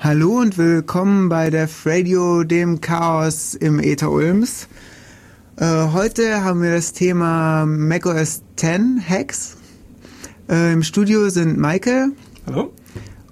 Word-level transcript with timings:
Hallo 0.00 0.38
und 0.38 0.56
willkommen 0.58 1.28
bei 1.28 1.50
Def 1.50 1.84
Radio, 1.84 2.44
dem 2.44 2.80
Chaos 2.80 3.54
im 3.54 3.80
Ether 3.80 4.12
Ulms. 4.12 4.68
Äh, 5.56 5.88
heute 5.92 6.44
haben 6.44 6.62
wir 6.62 6.70
das 6.70 6.92
Thema 6.92 7.66
macOS 7.66 8.42
10 8.54 9.02
Hacks. 9.04 9.56
Äh, 10.48 10.72
Im 10.72 10.84
Studio 10.84 11.30
sind 11.30 11.58
Maike. 11.58 12.12
Hallo. 12.46 12.72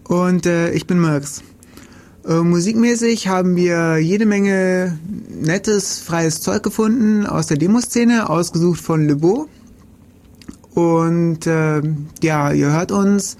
Und 0.09 0.47
äh, 0.47 0.73
ich 0.73 0.89
bin 0.89 1.01
Merx. 1.01 1.45
Äh, 2.27 2.41
musikmäßig 2.41 3.29
haben 3.29 3.55
wir 3.55 3.99
jede 3.99 4.27
Menge 4.27 4.99
nettes, 5.31 6.01
freies 6.01 6.41
Zeug 6.41 6.65
gefunden 6.65 7.27
aus 7.27 7.47
der 7.47 7.59
Demoszene, 7.59 8.29
ausgesucht 8.29 8.81
von 8.81 9.07
Lebeau. 9.07 9.47
Und 10.75 11.47
äh, 11.47 11.81
ja, 12.23 12.51
ihr 12.51 12.73
hört 12.73 12.91
uns 12.91 13.37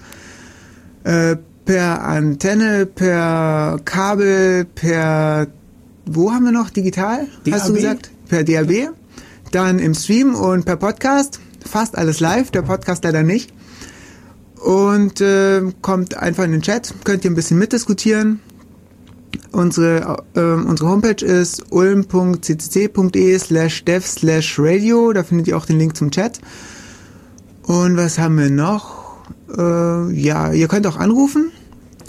äh, 1.03 1.35
per 1.67 2.01
Antenne, 2.01 2.85
per 2.85 3.79
Kabel, 3.83 4.65
per 4.73 5.47
wo 6.05 6.31
haben 6.31 6.45
wir 6.45 6.53
noch 6.53 6.69
digital? 6.69 7.27
DAB? 7.43 7.53
Hast 7.53 7.67
du 7.67 7.73
gesagt? 7.73 8.09
Per 8.29 8.45
DAB. 8.45 8.91
Dann 9.51 9.77
im 9.77 9.93
Stream 9.93 10.33
und 10.33 10.65
per 10.65 10.77
Podcast. 10.77 11.41
Fast 11.69 11.97
alles 11.97 12.21
live, 12.21 12.51
der 12.51 12.61
Podcast 12.61 13.03
leider 13.03 13.21
nicht. 13.23 13.53
Und 14.63 15.19
äh, 15.19 15.61
kommt 15.81 16.15
einfach 16.15 16.45
in 16.45 16.53
den 16.53 16.61
Chat, 16.61 16.93
könnt 17.03 17.25
ihr 17.25 17.31
ein 17.31 17.35
bisschen 17.35 17.59
mitdiskutieren. 17.59 18.39
Unsere, 19.51 20.23
äh, 20.35 20.39
unsere 20.39 20.89
Homepage 20.89 21.23
ist 21.23 21.65
ulm.ccc.de 21.69 23.39
slash 23.39 23.83
dev 23.83 24.07
slash 24.07 24.57
radio. 24.57 25.11
Da 25.11 25.23
findet 25.23 25.49
ihr 25.49 25.57
auch 25.57 25.65
den 25.65 25.79
Link 25.79 25.97
zum 25.97 26.11
Chat. 26.11 26.39
Und 27.63 27.97
was 27.97 28.17
haben 28.17 28.37
wir 28.37 28.49
noch? 28.49 29.17
Äh, 29.57 30.13
ja, 30.13 30.53
ihr 30.53 30.69
könnt 30.69 30.87
auch 30.87 30.95
anrufen. 30.95 31.51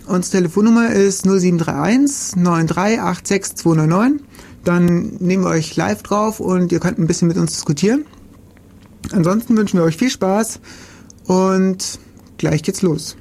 Unsere 0.08 0.38
Telefonnummer 0.38 0.90
ist 0.90 1.26
0731 1.26 2.36
9386 2.36 3.56
299. 3.56 4.26
Dann 4.64 5.16
nehmen 5.20 5.44
wir 5.44 5.50
euch 5.50 5.76
live 5.76 6.02
drauf 6.02 6.40
und 6.40 6.72
ihr 6.72 6.80
könnt 6.80 6.98
ein 6.98 7.06
bisschen 7.06 7.28
mit 7.28 7.36
uns 7.36 7.52
diskutieren. 7.52 8.06
Ansonsten 9.12 9.56
wünschen 9.56 9.78
wir 9.78 9.84
euch 9.84 9.96
viel 9.96 10.10
Spaß 10.10 10.60
und 11.26 11.98
gleich 12.38 12.62
geht's 12.62 12.80
los. 12.80 13.16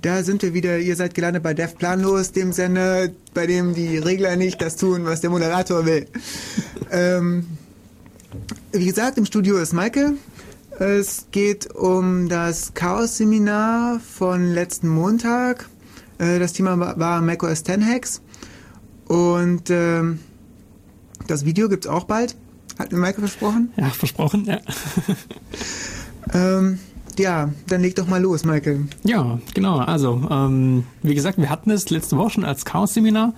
Da 0.00 0.22
sind 0.22 0.42
wir 0.42 0.54
wieder. 0.54 0.78
Ihr 0.78 0.94
seid 0.94 1.14
gelandet 1.14 1.42
bei 1.42 1.52
Dev 1.52 1.74
Planlos, 1.76 2.30
dem 2.30 2.52
Sender, 2.52 3.08
bei 3.34 3.46
dem 3.46 3.74
die 3.74 3.98
Regler 3.98 4.36
nicht 4.36 4.62
das 4.62 4.76
tun, 4.76 5.04
was 5.04 5.20
der 5.20 5.30
Moderator 5.30 5.84
will. 5.84 6.06
ähm, 6.92 7.44
wie 8.70 8.86
gesagt, 8.86 9.18
im 9.18 9.26
Studio 9.26 9.58
ist 9.58 9.72
Maike. 9.72 10.14
Es 10.80 11.26
geht 11.30 11.74
um 11.74 12.30
das 12.30 12.72
Chaos-Seminar 12.72 14.00
von 14.00 14.50
letzten 14.54 14.88
Montag. 14.88 15.68
Äh, 16.18 16.38
Das 16.38 16.54
Thema 16.54 16.78
war- 16.98 17.20
macOS 17.20 17.64
10 17.64 17.84
Hacks. 17.86 18.22
Und 19.06 19.68
ähm, 19.68 20.20
das 21.26 21.44
Video 21.44 21.68
gibt's 21.68 21.86
auch 21.86 22.04
bald. 22.04 22.34
Hat 22.78 22.92
mir 22.92 22.98
Maike 22.98 23.20
versprochen. 23.20 23.70
Ja, 23.76 23.90
versprochen, 23.90 24.46
ja. 24.46 24.58
Ähm, 26.32 26.78
ja, 27.18 27.50
dann 27.66 27.80
leg 27.80 27.96
doch 27.96 28.06
mal 28.06 28.22
los, 28.22 28.44
Maike. 28.44 28.86
Ja, 29.02 29.40
genau. 29.52 29.78
Also, 29.78 30.22
ähm, 30.30 30.84
wie 31.02 31.14
gesagt, 31.14 31.38
wir 31.38 31.50
hatten 31.50 31.70
es 31.70 31.90
letzte 31.90 32.16
Woche 32.16 32.30
schon 32.30 32.44
als 32.44 32.64
Chaos-Seminar 32.64 33.34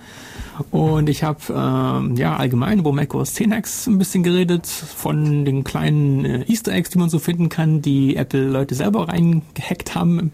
und 0.71 1.09
ich 1.09 1.23
habe 1.23 1.39
ähm, 1.49 2.15
ja 2.15 2.35
allgemein 2.35 2.79
über 2.79 2.91
macOS 2.91 3.33
10 3.33 3.53
Hacks 3.53 3.87
ein 3.87 3.97
bisschen 3.97 4.23
geredet, 4.23 4.67
von 4.67 5.45
den 5.45 5.63
kleinen 5.63 6.25
äh, 6.25 6.43
Easter 6.47 6.73
Eggs, 6.73 6.89
die 6.91 6.99
man 6.99 7.09
so 7.09 7.19
finden 7.19 7.49
kann, 7.49 7.81
die 7.81 8.15
Apple-Leute 8.15 8.75
selber 8.75 9.09
reingehackt 9.09 9.95
haben, 9.95 10.31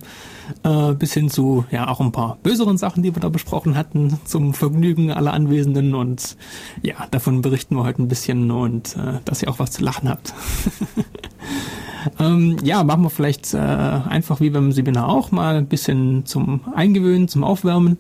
äh, 0.64 0.94
bis 0.94 1.14
hin 1.14 1.30
zu 1.30 1.66
ja 1.72 1.88
auch 1.88 2.02
ein 2.02 2.12
paar 2.12 2.38
böseren 2.44 2.78
Sachen, 2.78 3.04
die 3.04 3.16
wir 3.16 3.22
da 3.22 3.30
besprochen 3.30 3.78
hatten, 3.78 4.20
zum 4.26 4.54
Vergnügen 4.54 5.12
aller 5.12 5.34
Anwesenden 5.34 5.96
und 5.96 6.38
ja, 6.82 6.96
davon 7.12 7.42
berichten 7.42 7.76
wir 7.76 7.84
heute 7.84 8.02
ein 8.02 8.08
bisschen 8.08 8.52
und 8.52 8.96
äh, 8.96 9.20
dass 9.26 9.42
ihr 9.42 9.50
auch 9.50 9.60
was 9.60 9.72
zu 9.72 9.84
lachen 9.84 10.10
habt. 10.10 10.34
Ähm, 12.20 12.58
ja, 12.64 12.84
machen 12.84 13.04
wir 13.04 13.10
vielleicht 13.10 13.54
äh, 13.54 13.58
einfach 13.58 14.40
wie 14.40 14.50
beim 14.50 14.72
Seminar 14.72 15.10
auch 15.10 15.32
mal 15.32 15.56
ein 15.56 15.68
bisschen 15.68 16.26
zum 16.26 16.62
Eingewöhnen, 16.74 17.28
zum 17.28 17.44
Aufwärmen, 17.44 17.98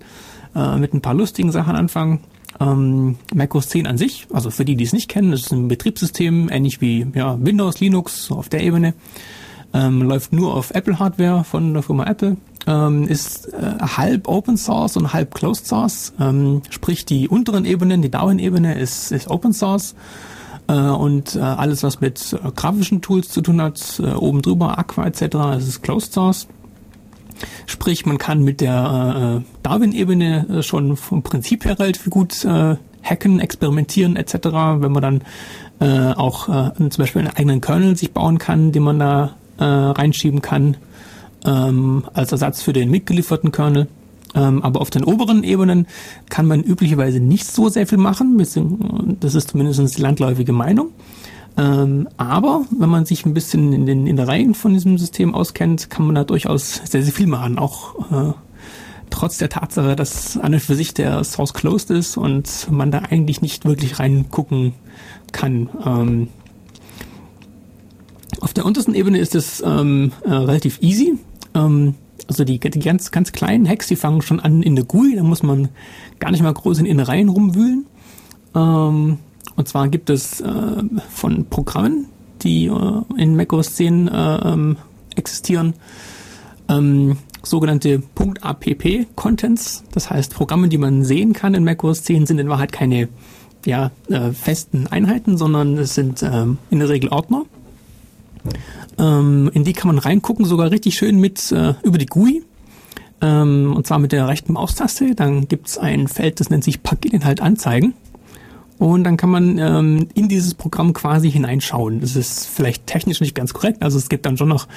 äh, 0.55 0.77
mit 0.77 0.93
ein 0.93 1.01
paar 1.01 1.13
lustigen 1.13 1.51
Sachen 1.51 1.75
anfangen. 1.75 2.19
Ähm, 2.59 3.17
macOS 3.33 3.69
10 3.69 3.87
an 3.87 3.97
sich, 3.97 4.27
also 4.33 4.49
für 4.49 4.65
die, 4.65 4.75
die 4.75 4.83
es 4.83 4.91
nicht 4.91 5.07
kennen, 5.07 5.31
das 5.31 5.41
ist 5.41 5.53
ein 5.53 5.67
Betriebssystem, 5.67 6.49
ähnlich 6.49 6.81
wie 6.81 7.05
ja, 7.13 7.37
Windows, 7.39 7.79
Linux, 7.79 8.25
so 8.25 8.35
auf 8.35 8.49
der 8.49 8.63
Ebene. 8.63 8.93
Ähm, 9.71 10.01
läuft 10.01 10.33
nur 10.33 10.55
auf 10.55 10.71
Apple-Hardware 10.71 11.43
von 11.43 11.73
der 11.73 11.83
Firma 11.83 12.05
Apple. 12.05 12.37
Ähm, 12.65 13.07
ist 13.07 13.53
äh, 13.53 13.77
halb 13.79 14.27
Open 14.27 14.57
Source 14.57 14.97
und 14.97 15.13
halb 15.13 15.35
Closed 15.35 15.67
Source. 15.67 16.13
Ähm, 16.19 16.63
sprich, 16.69 17.05
die 17.05 17.27
unteren 17.27 17.65
Ebenen, 17.65 18.01
die 18.01 18.09
Darwin-Ebene 18.09 18.77
ist, 18.79 19.11
ist 19.11 19.29
Open 19.29 19.53
Source. 19.53 19.95
Äh, 20.67 20.73
und 20.73 21.35
äh, 21.35 21.39
alles, 21.39 21.83
was 21.83 21.99
mit 21.99 22.33
äh, 22.33 22.51
grafischen 22.55 23.01
Tools 23.01 23.29
zu 23.29 23.41
tun 23.41 23.61
hat, 23.61 24.01
oben 24.17 24.41
drüber, 24.41 24.77
Aqua 24.77 25.05
etc., 25.05 25.27
das 25.29 25.67
ist 25.67 25.81
Closed 25.81 26.13
Source. 26.13 26.47
Sprich, 27.65 28.05
man 28.05 28.17
kann 28.17 28.43
mit 28.43 28.61
der 28.61 29.41
äh, 29.41 29.49
Darwin-Ebene 29.63 30.47
äh, 30.59 30.63
schon 30.63 30.97
vom 30.97 31.23
Prinzip 31.23 31.65
her 31.65 31.79
relativ 31.79 32.09
gut 32.09 32.43
äh, 32.45 32.75
hacken, 33.03 33.39
experimentieren 33.39 34.15
etc., 34.15 34.33
wenn 34.79 34.91
man 34.91 35.01
dann 35.01 35.21
äh, 35.79 36.13
auch 36.13 36.49
äh, 36.49 36.71
zum 36.89 37.03
Beispiel 37.03 37.21
einen 37.21 37.35
eigenen 37.35 37.61
Kernel 37.61 37.95
sich 37.95 38.11
bauen 38.11 38.37
kann, 38.37 38.71
den 38.71 38.83
man 38.83 38.99
da 38.99 39.35
äh, 39.57 39.63
reinschieben 39.63 40.41
kann, 40.41 40.77
ähm, 41.45 42.03
als 42.13 42.31
Ersatz 42.31 42.61
für 42.61 42.73
den 42.73 42.91
mitgelieferten 42.91 43.51
Kernel. 43.51 43.87
Ähm, 44.35 44.61
aber 44.61 44.81
auf 44.81 44.89
den 44.91 45.03
oberen 45.03 45.43
Ebenen 45.43 45.87
kann 46.29 46.45
man 46.45 46.61
üblicherweise 46.61 47.19
nicht 47.19 47.47
so 47.47 47.67
sehr 47.69 47.87
viel 47.87 47.97
machen, 47.97 48.37
bisschen- 48.37 49.17
das 49.19 49.33
ist 49.33 49.49
zumindest 49.51 49.97
die 49.97 50.01
landläufige 50.01 50.53
Meinung. 50.53 50.89
Ähm, 51.59 52.07
aber 52.15 52.65
wenn 52.71 52.89
man 52.89 53.05
sich 53.05 53.25
ein 53.25 53.33
bisschen 53.33 53.73
in 53.73 53.85
den 53.85 54.07
Innereien 54.07 54.55
von 54.55 54.73
diesem 54.73 54.97
System 54.97 55.35
auskennt, 55.35 55.89
kann 55.89 56.05
man 56.05 56.15
da 56.15 56.23
durchaus 56.23 56.81
sehr, 56.85 57.03
sehr 57.03 57.11
viel 57.11 57.27
machen. 57.27 57.59
Auch 57.59 57.95
äh, 58.11 58.33
trotz 59.09 59.37
der 59.39 59.49
Tatsache, 59.49 59.97
dass 59.97 60.37
an 60.37 60.53
und 60.53 60.61
für 60.61 60.75
sich 60.75 60.93
der 60.93 61.21
Source 61.25 61.53
closed 61.53 61.89
ist 61.89 62.15
und 62.15 62.71
man 62.71 62.91
da 62.91 62.99
eigentlich 62.99 63.41
nicht 63.41 63.65
wirklich 63.65 63.99
reingucken 63.99 64.73
kann. 65.33 65.69
Ähm, 65.85 66.27
auf 68.39 68.53
der 68.53 68.65
untersten 68.65 68.95
Ebene 68.95 69.17
ist 69.17 69.35
es 69.35 69.61
ähm, 69.65 70.13
äh, 70.23 70.31
relativ 70.31 70.81
easy. 70.81 71.15
Ähm, 71.53 71.95
also 72.29 72.45
die, 72.45 72.57
die 72.59 72.79
ganz, 72.79 73.11
ganz 73.11 73.33
kleinen 73.33 73.67
Hacks, 73.67 73.87
die 73.87 73.97
fangen 73.97 74.21
schon 74.21 74.39
an 74.39 74.63
in 74.63 74.77
der 74.77 74.85
GUI, 74.85 75.15
da 75.17 75.23
muss 75.23 75.43
man 75.43 75.67
gar 76.19 76.31
nicht 76.31 76.43
mal 76.43 76.53
groß 76.53 76.79
in 76.79 76.85
Innereien 76.85 77.27
rumwühlen. 77.27 77.85
Ähm, 78.55 79.17
und 79.59 79.67
zwar 79.67 79.89
gibt 79.89 80.09
es 80.09 80.39
äh, 80.39 80.83
von 81.09 81.45
Programmen, 81.49 82.05
die 82.43 82.67
äh, 82.67 83.01
in 83.17 83.35
macOS 83.35 83.75
10 83.75 84.07
äh, 84.07 84.37
ähm, 84.37 84.77
existieren, 85.17 85.73
ähm, 86.69 87.17
sogenannte 87.43 88.01
.app 88.41 89.15
Contents. 89.17 89.83
Das 89.91 90.09
heißt, 90.09 90.33
Programme, 90.33 90.69
die 90.69 90.77
man 90.77 91.03
sehen 91.03 91.33
kann 91.33 91.55
in 91.55 91.65
macOS 91.65 92.03
10, 92.03 92.25
sind 92.25 92.39
in 92.39 92.47
Wahrheit 92.47 92.71
keine 92.71 93.09
ja, 93.65 93.91
äh, 94.07 94.31
festen 94.31 94.87
Einheiten, 94.87 95.37
sondern 95.37 95.77
es 95.77 95.93
sind 95.93 96.23
ähm, 96.23 96.57
in 96.69 96.79
der 96.79 96.87
Regel 96.87 97.09
Ordner. 97.09 97.43
Ähm, 98.97 99.51
in 99.53 99.65
die 99.65 99.73
kann 99.73 99.87
man 99.87 99.97
reingucken, 99.97 100.45
sogar 100.45 100.71
richtig 100.71 100.95
schön 100.95 101.19
mit 101.19 101.51
äh, 101.51 101.73
über 101.83 101.97
die 101.97 102.05
GUI. 102.05 102.43
Ähm, 103.19 103.73
und 103.75 103.85
zwar 103.85 103.99
mit 103.99 104.13
der 104.13 104.25
rechten 104.29 104.53
Maustaste. 104.53 105.15
Dann 105.15 105.49
gibt's 105.49 105.77
ein 105.77 106.07
Feld, 106.07 106.39
das 106.39 106.49
nennt 106.49 106.63
sich 106.63 106.81
Paketinhalt 106.81 107.41
anzeigen. 107.41 107.93
Und 108.79 109.03
dann 109.03 109.17
kann 109.17 109.29
man 109.29 109.57
ähm, 109.57 110.07
in 110.13 110.29
dieses 110.29 110.53
Programm 110.55 110.93
quasi 110.93 111.29
hineinschauen. 111.29 111.99
Das 111.99 112.15
ist 112.15 112.47
vielleicht 112.47 112.87
technisch 112.87 113.19
nicht 113.19 113.35
ganz 113.35 113.53
korrekt. 113.53 113.83
Also 113.83 113.97
es 113.97 114.07
gibt 114.07 114.25
dann 114.25 114.37
schon 114.37 114.47
noch 114.47 114.69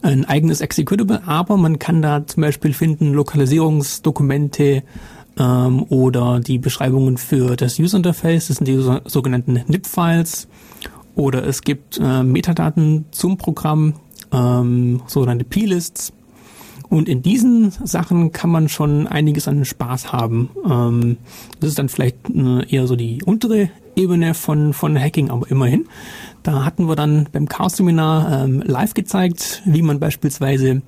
ein 0.00 0.24
eigenes 0.24 0.62
Executable, 0.62 1.22
aber 1.26 1.58
man 1.58 1.78
kann 1.78 2.00
da 2.00 2.26
zum 2.26 2.40
Beispiel 2.40 2.72
finden 2.72 3.12
Lokalisierungsdokumente 3.12 4.82
ähm, 5.38 5.84
oder 5.90 6.40
die 6.40 6.56
Beschreibungen 6.58 7.18
für 7.18 7.54
das 7.54 7.78
User 7.78 7.98
Interface. 7.98 8.48
Das 8.48 8.56
sind 8.56 8.66
die 8.66 8.76
so, 8.76 8.98
sogenannten 9.04 9.60
NIP-Files. 9.68 10.48
Oder 11.14 11.46
es 11.46 11.60
gibt 11.60 11.98
äh, 12.02 12.22
Metadaten 12.22 13.04
zum 13.10 13.36
Programm, 13.36 13.94
ähm, 14.32 15.02
sogenannte 15.06 15.44
P-Lists. 15.44 16.14
Und 16.90 17.08
in 17.08 17.22
diesen 17.22 17.70
Sachen 17.70 18.32
kann 18.32 18.50
man 18.50 18.68
schon 18.68 19.06
einiges 19.06 19.46
an 19.46 19.64
Spaß 19.64 20.12
haben. 20.12 20.50
Ähm, 20.68 21.16
das 21.60 21.70
ist 21.70 21.78
dann 21.78 21.88
vielleicht 21.88 22.16
äh, 22.28 22.66
eher 22.68 22.86
so 22.88 22.96
die 22.96 23.22
untere 23.24 23.70
Ebene 23.94 24.34
von, 24.34 24.72
von 24.72 24.98
Hacking, 24.98 25.30
aber 25.30 25.48
immerhin. 25.50 25.86
Da 26.42 26.64
hatten 26.64 26.88
wir 26.88 26.96
dann 26.96 27.28
beim 27.30 27.48
Chaos-Seminar 27.48 28.44
ähm, 28.44 28.62
live 28.66 28.94
gezeigt, 28.94 29.62
wie 29.64 29.82
man 29.82 30.00
beispielsweise 30.00 30.82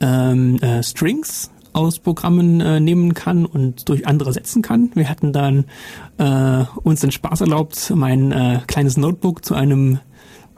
ähm, 0.00 0.56
äh, 0.60 0.82
Strings 0.82 1.50
aus 1.72 2.00
Programmen 2.00 2.60
äh, 2.60 2.80
nehmen 2.80 3.14
kann 3.14 3.46
und 3.46 3.88
durch 3.88 4.06
andere 4.06 4.32
setzen 4.32 4.60
kann. 4.60 4.90
Wir 4.94 5.08
hatten 5.08 5.32
dann 5.32 5.66
äh, 6.18 6.64
uns 6.82 7.00
den 7.00 7.10
Spaß 7.10 7.42
erlaubt, 7.42 7.92
mein 7.94 8.32
äh, 8.32 8.60
kleines 8.66 8.96
Notebook 8.96 9.44
zu 9.44 9.54
einem 9.54 9.98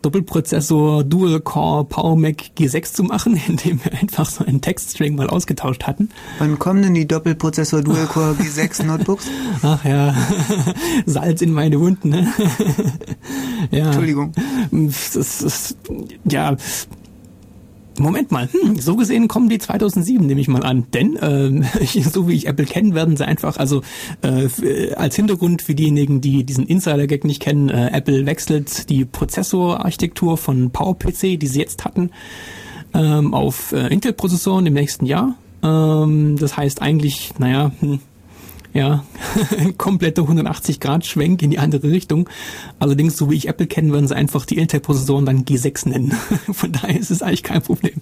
Doppelprozessor 0.06 1.02
Dual 1.02 1.40
Core 1.40 1.84
Power 1.84 2.14
Mac 2.14 2.52
G6 2.56 2.92
zu 2.92 3.02
machen, 3.02 3.40
indem 3.48 3.84
wir 3.84 3.92
einfach 3.92 4.30
so 4.30 4.44
einen 4.44 4.60
Textstring 4.60 5.16
mal 5.16 5.28
ausgetauscht 5.28 5.82
hatten. 5.82 6.10
Wann 6.38 6.60
kommen 6.60 6.80
denn 6.80 6.94
die 6.94 7.08
Doppelprozessor 7.08 7.82
Dual 7.82 8.06
Core 8.06 8.36
G6 8.38 8.82
Notebooks? 8.86 9.26
Ach 9.62 9.84
ja, 9.84 10.14
Salz 11.06 11.42
in 11.42 11.50
meine 11.50 11.80
Wunden. 11.80 12.10
Ne? 12.10 12.32
ja. 13.72 13.86
Entschuldigung. 13.86 14.30
Das 14.70 15.16
ist, 15.16 15.76
ja, 16.24 16.56
Moment 18.04 18.30
mal, 18.30 18.48
hm, 18.50 18.78
so 18.78 18.96
gesehen 18.96 19.28
kommen 19.28 19.48
die 19.48 19.58
2007, 19.58 20.26
nehme 20.26 20.40
ich 20.40 20.48
mal 20.48 20.62
an. 20.62 20.86
Denn, 20.92 21.16
äh, 21.16 22.02
so 22.02 22.28
wie 22.28 22.34
ich 22.34 22.46
Apple 22.46 22.66
kenne, 22.66 22.94
werden 22.94 23.16
sie 23.16 23.26
einfach, 23.26 23.56
also 23.56 23.82
äh, 24.22 24.94
als 24.94 25.16
Hintergrund 25.16 25.62
für 25.62 25.74
diejenigen, 25.74 26.20
die 26.20 26.44
diesen 26.44 26.66
Insider-Gag 26.66 27.24
nicht 27.24 27.40
kennen, 27.40 27.68
äh, 27.68 27.90
Apple 27.92 28.26
wechselt 28.26 28.88
die 28.90 29.04
Prozessorarchitektur 29.04 30.36
von 30.36 30.70
PowerPC, 30.70 31.38
die 31.38 31.46
sie 31.46 31.60
jetzt 31.60 31.84
hatten, 31.84 32.10
ähm, 32.94 33.34
auf 33.34 33.72
äh, 33.72 33.88
Intel-Prozessoren 33.88 34.66
im 34.66 34.74
nächsten 34.74 35.06
Jahr. 35.06 35.36
Ähm, 35.62 36.36
das 36.38 36.56
heißt 36.56 36.82
eigentlich, 36.82 37.32
naja, 37.38 37.72
hm, 37.80 38.00
ja, 38.76 39.04
ein 39.58 39.78
kompletter 39.78 40.22
180-Grad-Schwenk 40.22 41.42
in 41.42 41.50
die 41.50 41.58
andere 41.58 41.90
Richtung. 41.90 42.28
Allerdings, 42.78 43.16
so 43.16 43.30
wie 43.30 43.34
ich 43.34 43.48
Apple 43.48 43.66
kenne, 43.66 43.92
werden 43.92 44.06
sie 44.06 44.14
einfach 44.14 44.44
die 44.44 44.58
Intel-Prozessoren 44.58 45.24
dann 45.24 45.44
G6 45.44 45.88
nennen. 45.88 46.10
Von 46.52 46.72
daher 46.72 46.98
ist 46.98 47.10
es 47.10 47.22
eigentlich 47.22 47.42
kein 47.42 47.62
Problem. 47.62 47.94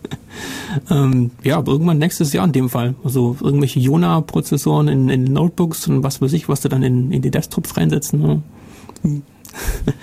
ähm, 0.90 1.32
ja, 1.44 1.58
aber 1.58 1.72
irgendwann 1.72 1.98
nächstes 1.98 2.32
Jahr 2.32 2.46
in 2.46 2.52
dem 2.52 2.70
Fall. 2.70 2.94
Also 3.04 3.36
irgendwelche 3.40 3.78
Jona-Prozessoren 3.78 4.88
in, 4.88 5.08
in 5.10 5.24
Notebooks 5.24 5.86
und 5.86 6.02
was 6.02 6.22
weiß 6.22 6.32
ich, 6.32 6.48
was 6.48 6.62
sie 6.62 6.70
dann 6.70 6.82
in, 6.82 7.12
in 7.12 7.20
die 7.20 7.30
Desktops 7.30 7.76
reinsetzen. 7.76 8.42
Hm. 9.02 9.22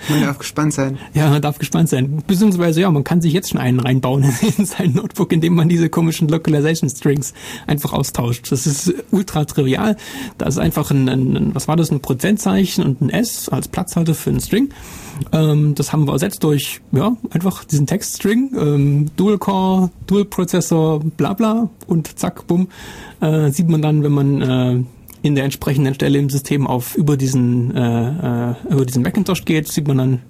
Man 0.08 0.22
darf 0.22 0.38
gespannt 0.38 0.72
sein. 0.72 0.98
Ja, 1.14 1.28
man 1.30 1.42
darf 1.42 1.58
gespannt 1.58 1.88
sein. 1.88 2.22
Beziehungsweise, 2.26 2.80
ja, 2.80 2.90
man 2.90 3.04
kann 3.04 3.20
sich 3.20 3.32
jetzt 3.32 3.50
schon 3.50 3.60
einen 3.60 3.80
reinbauen 3.80 4.24
in 4.58 4.64
sein 4.64 4.92
Notebook, 4.92 5.32
indem 5.32 5.54
man 5.54 5.68
diese 5.68 5.88
komischen 5.88 6.28
Localization 6.28 6.88
Strings 6.90 7.34
einfach 7.66 7.92
austauscht. 7.92 8.50
Das 8.50 8.66
ist 8.66 8.94
ultra 9.10 9.44
trivial. 9.44 9.96
Da 10.38 10.46
ist 10.46 10.58
einfach 10.58 10.90
ein, 10.90 11.08
ein 11.08 11.54
was 11.54 11.68
war 11.68 11.76
das, 11.76 11.90
ein 11.90 12.00
Prozentzeichen 12.00 12.84
und 12.84 13.00
ein 13.00 13.10
S 13.10 13.48
als 13.48 13.68
Platzhalter 13.68 14.14
für 14.14 14.30
einen 14.30 14.40
String. 14.40 14.70
Ähm, 15.32 15.74
das 15.74 15.92
haben 15.92 16.06
wir 16.06 16.12
ersetzt 16.12 16.44
durch, 16.44 16.80
ja, 16.92 17.16
einfach 17.30 17.64
diesen 17.64 17.86
Textstring, 17.86 18.50
ähm, 18.56 19.10
Dual 19.16 19.38
Core, 19.38 19.90
Dual 20.06 20.24
Prozessor, 20.24 21.00
bla 21.00 21.32
bla 21.32 21.68
und 21.86 22.18
zack, 22.18 22.46
bumm, 22.46 22.68
äh, 23.20 23.50
sieht 23.50 23.68
man 23.68 23.82
dann, 23.82 24.02
wenn 24.02 24.12
man 24.12 24.42
äh, 24.42 24.84
in 25.28 25.34
der 25.34 25.44
entsprechenden 25.44 25.94
Stelle 25.94 26.18
im 26.18 26.30
System 26.30 26.66
auf 26.66 26.96
über 26.96 27.16
diesen 27.16 27.74
äh, 27.76 28.50
äh, 28.50 28.54
über 28.70 28.84
diesen 28.84 29.02
Macintosh 29.02 29.44
geht, 29.44 29.68
sieht 29.68 29.86
man 29.86 29.98
dann 29.98 30.22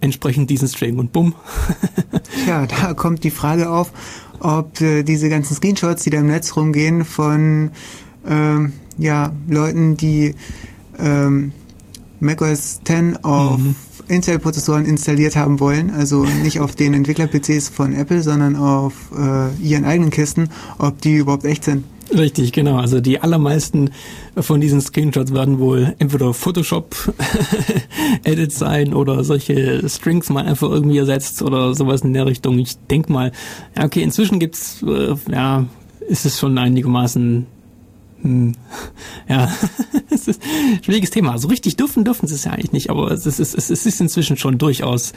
entsprechend 0.00 0.50
diesen 0.50 0.68
String 0.68 0.98
und 0.98 1.12
bumm. 1.12 1.34
ja, 2.46 2.66
da 2.66 2.92
kommt 2.92 3.24
die 3.24 3.30
Frage 3.30 3.70
auf, 3.70 3.92
ob 4.40 4.80
äh, 4.80 5.04
diese 5.04 5.28
ganzen 5.28 5.54
Screenshots, 5.54 6.02
die 6.02 6.10
da 6.10 6.18
im 6.18 6.26
Netz 6.26 6.56
rumgehen 6.56 7.04
von 7.04 7.70
ähm, 8.28 8.72
ja, 8.98 9.32
Leuten, 9.48 9.96
die 9.96 10.34
ähm, 10.98 11.52
macOS 12.18 12.80
10 12.84 13.24
auf 13.24 13.58
mhm. 13.58 13.76
Intel-Prozessoren 14.08 14.84
installiert 14.86 15.36
haben 15.36 15.60
wollen, 15.60 15.90
also 15.90 16.24
nicht 16.24 16.58
auf 16.60 16.74
den 16.74 16.94
Entwickler-PCs 16.94 17.68
von 17.68 17.92
Apple, 17.92 18.22
sondern 18.22 18.56
auf 18.56 18.94
äh, 19.16 19.54
ihren 19.62 19.84
eigenen 19.84 20.10
Kisten, 20.10 20.50
ob 20.78 21.00
die 21.00 21.16
überhaupt 21.16 21.44
echt 21.44 21.64
sind. 21.64 21.84
Richtig, 22.12 22.52
genau. 22.52 22.76
Also 22.76 23.00
die 23.00 23.20
allermeisten 23.20 23.90
von 24.36 24.60
diesen 24.60 24.80
Screenshots 24.80 25.32
werden 25.32 25.58
wohl 25.58 25.96
entweder 25.98 26.32
Photoshop-Edits 26.34 28.58
sein 28.58 28.92
oder 28.92 29.24
solche 29.24 29.88
Strings 29.88 30.28
mal 30.28 30.44
einfach 30.44 30.68
irgendwie 30.70 30.98
ersetzt 30.98 31.40
oder 31.42 31.74
sowas 31.74 32.02
in 32.02 32.12
der 32.12 32.26
Richtung. 32.26 32.58
Ich 32.58 32.76
denke 32.90 33.10
mal, 33.12 33.32
ja, 33.76 33.84
okay, 33.84 34.02
inzwischen 34.02 34.38
gibt's, 34.38 34.82
äh, 34.82 35.14
ja, 35.30 35.64
ist 36.08 36.26
es 36.26 36.38
schon 36.38 36.58
einigermaßen 36.58 37.46
hm. 38.22 38.54
Ja, 39.28 39.52
es 40.10 40.28
ist 40.28 40.42
ein 40.42 40.82
schwieriges 40.82 41.10
Thema. 41.10 41.30
So 41.30 41.34
also 41.34 41.48
richtig 41.48 41.76
dürfen 41.76 42.04
dürfen 42.04 42.26
sie 42.26 42.34
es 42.34 42.44
ja 42.44 42.52
eigentlich 42.52 42.72
nicht, 42.72 42.90
aber 42.90 43.10
es 43.10 43.26
ist, 43.26 43.38
es 43.38 43.54
ist, 43.54 43.70
es 43.70 43.86
ist 43.86 44.00
inzwischen 44.00 44.36
schon 44.36 44.58
durchaus 44.58 45.12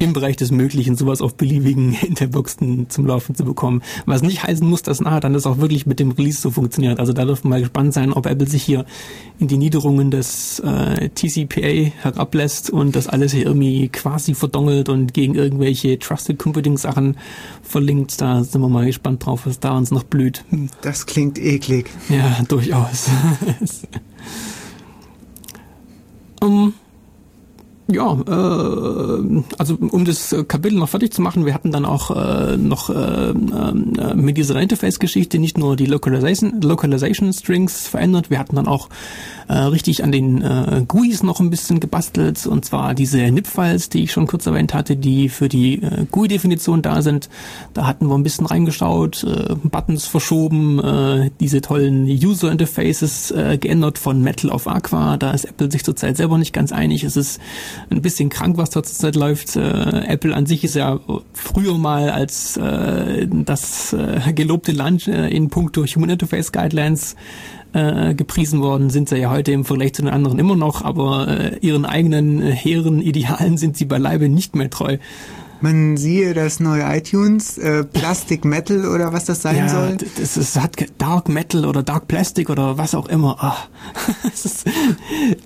im 0.00 0.14
Bereich 0.14 0.36
des 0.36 0.50
Möglichen 0.50 0.96
sowas 0.96 1.20
auf 1.20 1.36
beliebigen 1.36 1.94
Interboxen 2.02 2.88
zum 2.88 3.06
Laufen 3.06 3.34
zu 3.34 3.44
bekommen. 3.44 3.82
Was 4.06 4.22
nicht 4.22 4.42
heißen 4.42 4.66
muss, 4.66 4.82
dass 4.82 5.00
nachher 5.00 5.20
dann 5.20 5.34
das 5.34 5.46
auch 5.46 5.58
wirklich 5.58 5.86
mit 5.86 6.00
dem 6.00 6.12
Release 6.12 6.40
so 6.40 6.50
funktioniert. 6.50 6.98
Also 6.98 7.12
da 7.12 7.26
dürfen 7.26 7.44
wir 7.44 7.50
mal 7.50 7.60
gespannt 7.60 7.92
sein, 7.92 8.14
ob 8.14 8.26
Apple 8.26 8.48
sich 8.48 8.62
hier 8.62 8.86
in 9.38 9.48
die 9.48 9.58
Niederungen 9.58 10.10
des 10.10 10.58
äh, 10.60 11.10
TCPA 11.10 11.92
herablässt 12.02 12.70
und 12.70 12.96
das 12.96 13.08
alles 13.08 13.32
hier 13.32 13.44
irgendwie 13.44 13.88
quasi 13.88 14.34
verdongelt 14.34 14.88
und 14.88 15.12
gegen 15.12 15.34
irgendwelche 15.34 15.98
Trusted 15.98 16.38
Computing 16.38 16.78
Sachen 16.78 17.18
verlinkt. 17.62 18.18
Da 18.22 18.42
sind 18.42 18.62
wir 18.62 18.70
mal 18.70 18.86
gespannt 18.86 19.26
drauf, 19.26 19.42
was 19.44 19.60
da 19.60 19.76
uns 19.76 19.90
noch 19.90 20.04
blüht. 20.04 20.44
Das 20.80 21.04
klingt 21.04 21.38
eklig. 21.38 21.90
Ja, 22.08 22.38
durchaus. 22.48 23.10
um, 26.40 26.74
ja, 27.90 28.12
äh, 28.12 29.42
also 29.58 29.76
um 29.80 30.04
das 30.04 30.34
Kapitel 30.48 30.78
noch 30.78 30.88
fertig 30.88 31.12
zu 31.12 31.22
machen, 31.22 31.46
wir 31.46 31.54
hatten 31.54 31.72
dann 31.72 31.84
auch 31.84 32.10
äh, 32.10 32.56
noch 32.56 32.90
äh, 32.90 33.30
äh, 33.30 34.14
mit 34.14 34.36
dieser 34.36 34.60
Interface-Geschichte 34.60 35.38
nicht 35.38 35.58
nur 35.58 35.76
die 35.76 35.86
Localization, 35.86 36.60
Localization 36.60 37.32
Strings 37.32 37.86
verändert, 37.88 38.30
wir 38.30 38.38
hatten 38.38 38.56
dann 38.56 38.66
auch 38.66 38.88
äh, 39.48 39.54
richtig 39.54 40.04
an 40.04 40.12
den 40.12 40.42
äh, 40.42 40.84
GUIs 40.86 41.22
noch 41.22 41.40
ein 41.40 41.50
bisschen 41.50 41.80
gebastelt 41.80 42.46
und 42.46 42.64
zwar 42.64 42.94
diese 42.94 43.18
NIP-Files, 43.18 43.88
die 43.88 44.04
ich 44.04 44.12
schon 44.12 44.26
kurz 44.26 44.46
erwähnt 44.46 44.74
hatte, 44.74 44.96
die 44.96 45.28
für 45.28 45.48
die 45.48 45.82
äh, 45.82 46.06
GUI-Definition 46.10 46.82
da 46.82 47.02
sind. 47.02 47.28
Da 47.74 47.86
hatten 47.86 48.06
wir 48.06 48.14
ein 48.14 48.22
bisschen 48.22 48.46
reingeschaut, 48.46 49.24
äh, 49.24 49.54
Buttons 49.62 50.06
verschoben, 50.06 50.78
äh, 50.78 51.30
diese 51.40 51.60
tollen 51.60 52.04
User-Interfaces 52.04 53.32
äh, 53.32 53.58
geändert 53.58 53.98
von 53.98 54.22
Metal 54.22 54.50
auf 54.50 54.68
Aqua. 54.68 55.16
Da 55.16 55.32
ist 55.32 55.44
Apple 55.44 55.70
sich 55.70 55.84
zurzeit 55.84 56.16
selber 56.16 56.38
nicht 56.38 56.52
ganz 56.52 56.70
einig. 56.70 57.02
Es 57.02 57.16
ist 57.16 57.40
ein 57.90 58.02
bisschen 58.02 58.28
krank, 58.28 58.56
was 58.58 58.70
da 58.70 58.82
zurzeit 58.82 59.16
läuft. 59.16 59.56
Äh, 59.56 59.60
Apple 60.06 60.34
an 60.34 60.46
sich 60.46 60.64
ist 60.64 60.74
ja 60.74 61.00
früher 61.32 61.78
mal 61.78 62.10
als 62.10 62.56
äh, 62.56 63.26
das 63.30 63.92
äh, 63.92 64.32
gelobte 64.32 64.72
Land 64.72 65.08
äh, 65.08 65.28
in 65.28 65.48
puncto 65.48 65.84
Human 65.84 66.10
Interface 66.10 66.52
Guidelines 66.52 67.16
äh, 67.72 68.14
gepriesen 68.14 68.62
worden, 68.62 68.90
sind 68.90 69.08
sie 69.08 69.18
ja 69.18 69.30
heute 69.30 69.52
im 69.52 69.64
Vergleich 69.64 69.94
zu 69.94 70.02
den 70.02 70.10
anderen 70.10 70.38
immer 70.38 70.56
noch, 70.56 70.82
aber 70.82 71.28
äh, 71.28 71.58
ihren 71.60 71.84
eigenen 71.84 72.42
äh, 72.42 72.52
hehren 72.52 73.00
Idealen 73.00 73.56
sind 73.58 73.76
sie 73.76 73.84
beileibe 73.84 74.28
nicht 74.28 74.56
mehr 74.56 74.70
treu. 74.70 74.98
Man 75.62 75.96
siehe 75.96 76.32
das 76.32 76.58
neue 76.58 76.82
iTunes, 76.84 77.58
äh, 77.58 77.84
Plastic 77.84 78.44
Metal 78.44 78.86
oder 78.86 79.12
was 79.12 79.26
das 79.26 79.42
sein 79.42 79.56
ja, 79.56 79.68
soll. 79.68 79.98
Das, 80.18 80.34
das 80.34 80.56
hat 80.56 80.76
Dark 80.98 81.28
Metal 81.28 81.66
oder 81.66 81.82
Dark 81.82 82.08
Plastic 82.08 82.48
oder 82.48 82.78
was 82.78 82.94
auch 82.94 83.08
immer. 83.08 83.56
Ist, 84.34 84.64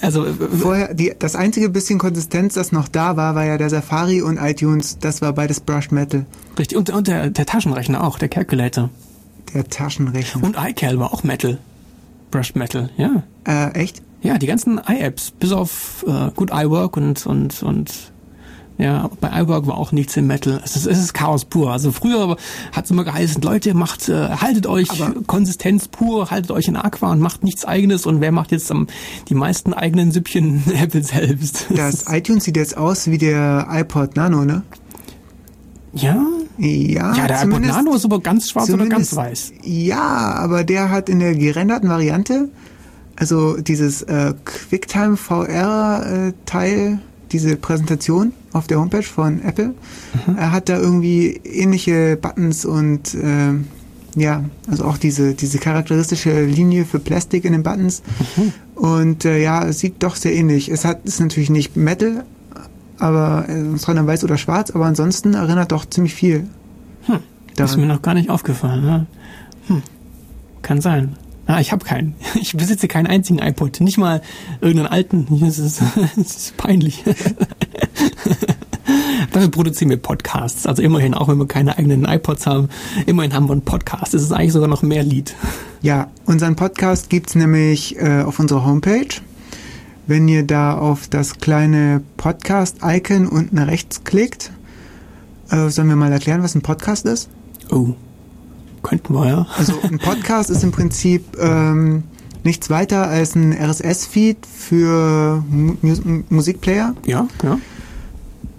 also 0.01 0.27
vorher 0.61 0.95
die, 0.95 1.13
das 1.19 1.35
einzige 1.35 1.69
bisschen 1.69 1.99
Konsistenz, 1.99 2.55
das 2.55 2.71
noch 2.71 2.87
da 2.87 3.17
war, 3.17 3.35
war 3.35 3.45
ja 3.45 3.59
der 3.59 3.71
Safari 3.71 4.23
und 4.23 4.39
iTunes. 4.39 4.99
Das 5.01 5.21
war 5.21 5.33
beides 5.33 5.61
Brushed 5.61 5.91
Metal. 5.91 6.27
Richtig 6.59 6.79
und, 6.79 6.91
und 6.91 7.09
der, 7.09 7.31
der 7.31 7.47
Taschenrechner 7.47 8.05
auch, 8.05 8.19
der 8.19 8.29
Calculator. 8.29 8.91
Der 9.53 9.69
Taschenrechner. 9.69 10.45
Und 10.45 10.57
iCal 10.59 10.99
war 10.99 11.13
auch 11.13 11.25
Metal. 11.25 11.59
Brushed 12.31 12.57
Metal, 12.57 12.91
ja. 12.97 13.25
Äh, 13.47 13.73
echt? 13.73 14.03
Ja, 14.23 14.39
die 14.39 14.47
ganzen 14.47 14.81
i-Apps, 14.89 15.33
bis 15.33 15.53
auf 15.53 16.05
äh, 16.09 16.31
gut 16.35 16.51
iWork 16.51 16.97
und 16.97 17.27
und 17.27 17.63
und 17.63 18.13
ja, 18.77 19.09
bei 19.21 19.31
iWork 19.41 19.69
war 19.69 19.79
auch 19.79 19.93
nichts 19.93 20.17
im 20.17 20.27
Metal. 20.27 20.61
Es 20.65 20.75
ist, 20.75 20.87
es 20.87 20.99
ist 20.99 21.15
Chaos 21.15 21.45
pur. 21.45 21.71
Also 21.71 21.93
früher 21.93 22.37
hat 22.73 22.85
es 22.85 22.91
immer 22.91 23.05
geheißen, 23.05 23.41
Leute, 23.41 23.73
macht, 23.73 24.09
äh, 24.09 24.31
haltet 24.31 24.67
euch 24.67 24.91
Aber 24.91 25.15
Konsistenz 25.27 25.87
pur, 25.87 26.31
haltet 26.31 26.51
euch 26.51 26.67
in 26.67 26.77
Aqua 26.77 27.13
und 27.13 27.21
macht 27.21 27.45
nichts 27.45 27.65
eigenes. 27.65 28.05
Und 28.05 28.21
wer 28.21 28.33
macht 28.33 28.51
jetzt 28.51 28.71
am, 28.73 28.89
die 29.29 29.35
meisten 29.35 29.75
eigenen 29.75 30.11
Süppchen 30.11 30.65
Apple 30.75 31.05
selbst? 31.05 31.67
Das 31.71 32.07
iTunes 32.09 32.45
sieht 32.45 32.57
jetzt 32.57 32.77
aus 32.77 33.09
wie 33.09 33.19
der 33.19 33.69
iPod 33.71 34.17
Nano, 34.17 34.45
ne? 34.45 34.63
Ja? 35.93 36.27
Ja, 36.59 37.15
ja 37.15 37.27
der 37.29 37.45
iPod 37.45 37.65
Nano 37.65 37.95
ist 37.95 38.05
aber 38.05 38.19
ganz 38.19 38.51
schwarz 38.51 38.71
oder 38.71 38.87
ganz 38.87 39.15
weiß. 39.15 39.53
Ja, 39.63 40.35
aber 40.35 40.65
der 40.65 40.91
hat 40.91 41.09
in 41.09 41.21
der 41.21 41.37
gerenderten 41.37 41.89
Variante, 41.89 42.49
also 43.15 43.57
dieses 43.57 44.03
äh, 44.03 44.35
QuickTime 44.45 45.17
VR 45.17 46.05
äh, 46.29 46.33
diese 47.35 47.57
Präsentation 47.57 48.33
auf 48.53 48.67
der 48.67 48.79
Homepage 48.79 49.03
von 49.03 49.43
Apple. 49.43 49.75
Mhm. 50.27 50.39
Er 50.39 50.53
hat 50.53 50.69
da 50.69 50.79
irgendwie 50.79 51.41
ähnliche 51.45 52.17
Buttons 52.17 52.65
und 52.65 53.15
äh, 53.15 53.53
ja, 54.17 54.45
also 54.71 54.85
auch 54.85 54.97
diese, 54.97 55.35
diese 55.35 55.59
charakteristische 55.59 56.45
Linie 56.45 56.85
für 56.85 57.01
Plastik 57.01 57.45
in 57.45 57.53
den 57.53 57.65
Buttons. 57.65 58.03
Mhm. 58.37 58.53
Und 58.77 59.25
äh, 59.25 59.43
ja, 59.43 59.67
es 59.67 59.81
sieht 59.81 60.03
doch 60.03 60.15
sehr 60.15 60.35
ähnlich. 60.35 60.71
Es 60.71 60.85
hat 60.85 61.05
ist 61.05 61.21
natürlich 61.21 61.51
nicht 61.51 61.77
Metal, 61.77 62.25
aber 62.99 63.49
äh, 63.49 63.77
sondern 63.77 64.07
weiß 64.07 64.23
oder 64.23 64.39
schwarz, 64.39 64.71
aber 64.71 64.87
ansonsten 64.87 65.35
erinnert 65.35 65.73
doch 65.73 65.85
ziemlich 65.85 66.15
viel. 66.15 66.47
Hm. 67.07 67.19
Das 67.57 67.73
ist 67.73 67.77
mir 67.77 67.87
noch 67.87 68.03
gar 68.03 68.15
nicht 68.15 68.31
aufgefallen. 68.31 68.85
Ne? 68.85 69.07
Hm. 69.67 69.83
Kann 70.63 70.81
sein. 70.81 71.17
Ah, 71.47 71.61
ich 71.61 71.73
habe 71.73 71.85
keinen. 71.85 72.15
Ich 72.41 72.57
besitze 72.57 72.89
keinen 72.89 73.07
einzigen 73.07 73.39
iPod, 73.39 73.81
nicht 73.81 73.99
mal 73.99 74.23
irgendeinen 74.61 74.93
alten. 74.93 75.27
Das 75.41 75.59
ist, 75.59 75.83
das 76.17 76.37
ist 76.37 76.57
peinlich. 76.57 77.05
Dafür 79.33 79.51
produzieren 79.51 79.91
wir 79.91 79.97
Podcasts. 79.97 80.67
Also 80.67 80.83
immerhin, 80.83 81.15
auch 81.15 81.29
wenn 81.29 81.39
wir 81.39 81.47
keine 81.47 81.77
eigenen 81.79 82.05
iPods 82.05 82.47
haben, 82.47 82.69
immerhin 83.07 83.33
haben 83.35 83.49
wir 83.49 83.53
einen 83.53 83.63
Podcast. 83.63 84.15
Das 84.15 84.23
ist 84.23 84.33
eigentlich 84.33 84.53
sogar 84.53 84.69
noch 84.69 84.83
mehr 84.83 85.03
Lied. 85.03 85.35
Ja, 85.83 86.09
unseren 86.27 86.57
Podcast 86.57 87.11
gibt's 87.11 87.35
nämlich 87.35 87.99
äh, 87.99 88.23
auf 88.23 88.39
unserer 88.39 88.65
Homepage. 88.65 89.09
Wenn 90.07 90.29
ihr 90.29 90.47
da 90.47 90.77
auf 90.77 91.09
das 91.09 91.39
kleine 91.39 92.03
Podcast-Icon 92.19 93.27
unten 93.27 93.59
rechts 93.59 94.05
klickt, 94.05 94.53
äh, 95.51 95.69
sollen 95.71 95.89
wir 95.89 95.97
mal 95.97 96.13
erklären, 96.13 96.43
was 96.43 96.55
ein 96.55 96.63
Podcast 96.63 97.07
ist? 97.07 97.31
Oh, 97.71 97.95
könnten 98.85 99.15
wir, 99.15 99.27
ja. 99.27 99.47
Also 99.59 99.75
ein 99.83 99.99
Podcast 99.99 100.51
ist 100.51 100.63
im 100.63 100.71
Prinzip 100.71 101.37
ähm, 101.41 102.05
nichts 102.45 102.71
weiter 102.71 103.09
als 103.09 103.35
ein 103.35 103.53
RSS-Feed 103.53 104.47
für 104.47 105.43
Mu 105.51 105.75
Musikplayer. 106.29 106.95
Ja, 107.07 107.27
ja. 107.43 107.59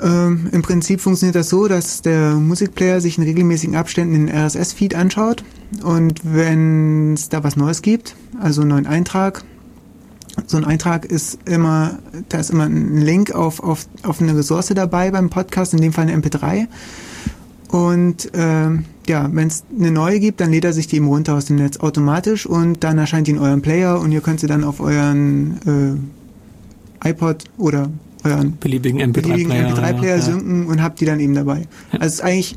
Ähm, 0.02 0.50
Im 0.52 0.62
Prinzip 0.62 1.00
funktioniert 1.00 1.36
das 1.36 1.48
so, 1.48 1.70
dass 1.70 2.02
der 2.02 2.34
Musikplayer 2.34 3.00
sich 3.00 3.18
in 3.18 3.24
regelmäßigen 3.24 3.78
Abständen 3.78 4.28
den 4.28 4.30
RSS-Feed 4.30 4.94
anschaut 4.94 5.46
und 5.84 6.20
wenn 6.24 7.14
es 7.14 7.30
da 7.30 7.46
was 7.46 7.56
Neues 7.56 7.82
gibt, 7.82 8.16
also 8.42 8.62
einen 8.62 8.72
neuen 8.72 8.88
Eintrag, 8.88 9.46
so 10.48 10.58
ein 10.58 10.66
Eintrag 10.66 11.06
ist 11.06 11.40
immer, 11.46 12.00
da 12.28 12.40
ist 12.40 12.50
immer 12.50 12.66
ein 12.66 12.98
Link 12.98 13.32
auf, 13.32 13.62
auf, 13.62 13.88
auf 14.04 14.22
eine 14.22 14.36
Ressource 14.36 14.68
dabei 14.76 15.12
beim 15.12 15.30
Podcast, 15.30 15.74
in 15.74 15.82
dem 15.82 15.94
Fall 15.94 16.10
eine 16.10 16.22
MP3. 16.22 16.68
Und 17.70 18.30
ähm, 18.34 18.86
ja, 19.08 19.30
wenn 19.32 19.48
es 19.48 19.64
eine 19.78 19.92
neue 19.92 20.20
gibt, 20.20 20.40
dann 20.40 20.52
lädt 20.52 20.66
er 20.66 20.74
sich 20.74 20.88
die 20.88 20.98
eben 20.98 21.08
runter 21.08 21.36
aus 21.36 21.46
dem 21.46 21.58
Netz 21.58 21.78
automatisch 21.78 22.46
und 22.46 22.84
dann 22.84 22.98
erscheint 22.98 23.28
die 23.28 23.32
in 23.32 23.40
eurem 23.40 23.62
Player 23.62 24.00
und 24.00 24.12
ihr 24.12 24.22
könnt 24.22 24.40
sie 24.40 24.48
dann 24.48 24.64
auf 24.64 24.80
euren 24.80 26.00
äh, 27.04 27.10
iPod 27.10 27.44
oder 27.58 27.90
euren 28.24 28.58
beliebigen 28.60 29.02
MP3-Player 29.02 29.76
MP3 29.76 30.06
ja, 30.06 30.22
synken 30.22 30.66
und 30.68 30.82
habt 30.82 31.00
die 31.00 31.06
dann 31.06 31.20
eben 31.20 31.36
dabei. 31.36 31.68
Also 31.92 32.06
es 32.06 32.14
ist 32.16 32.22
eigentlich 32.22 32.56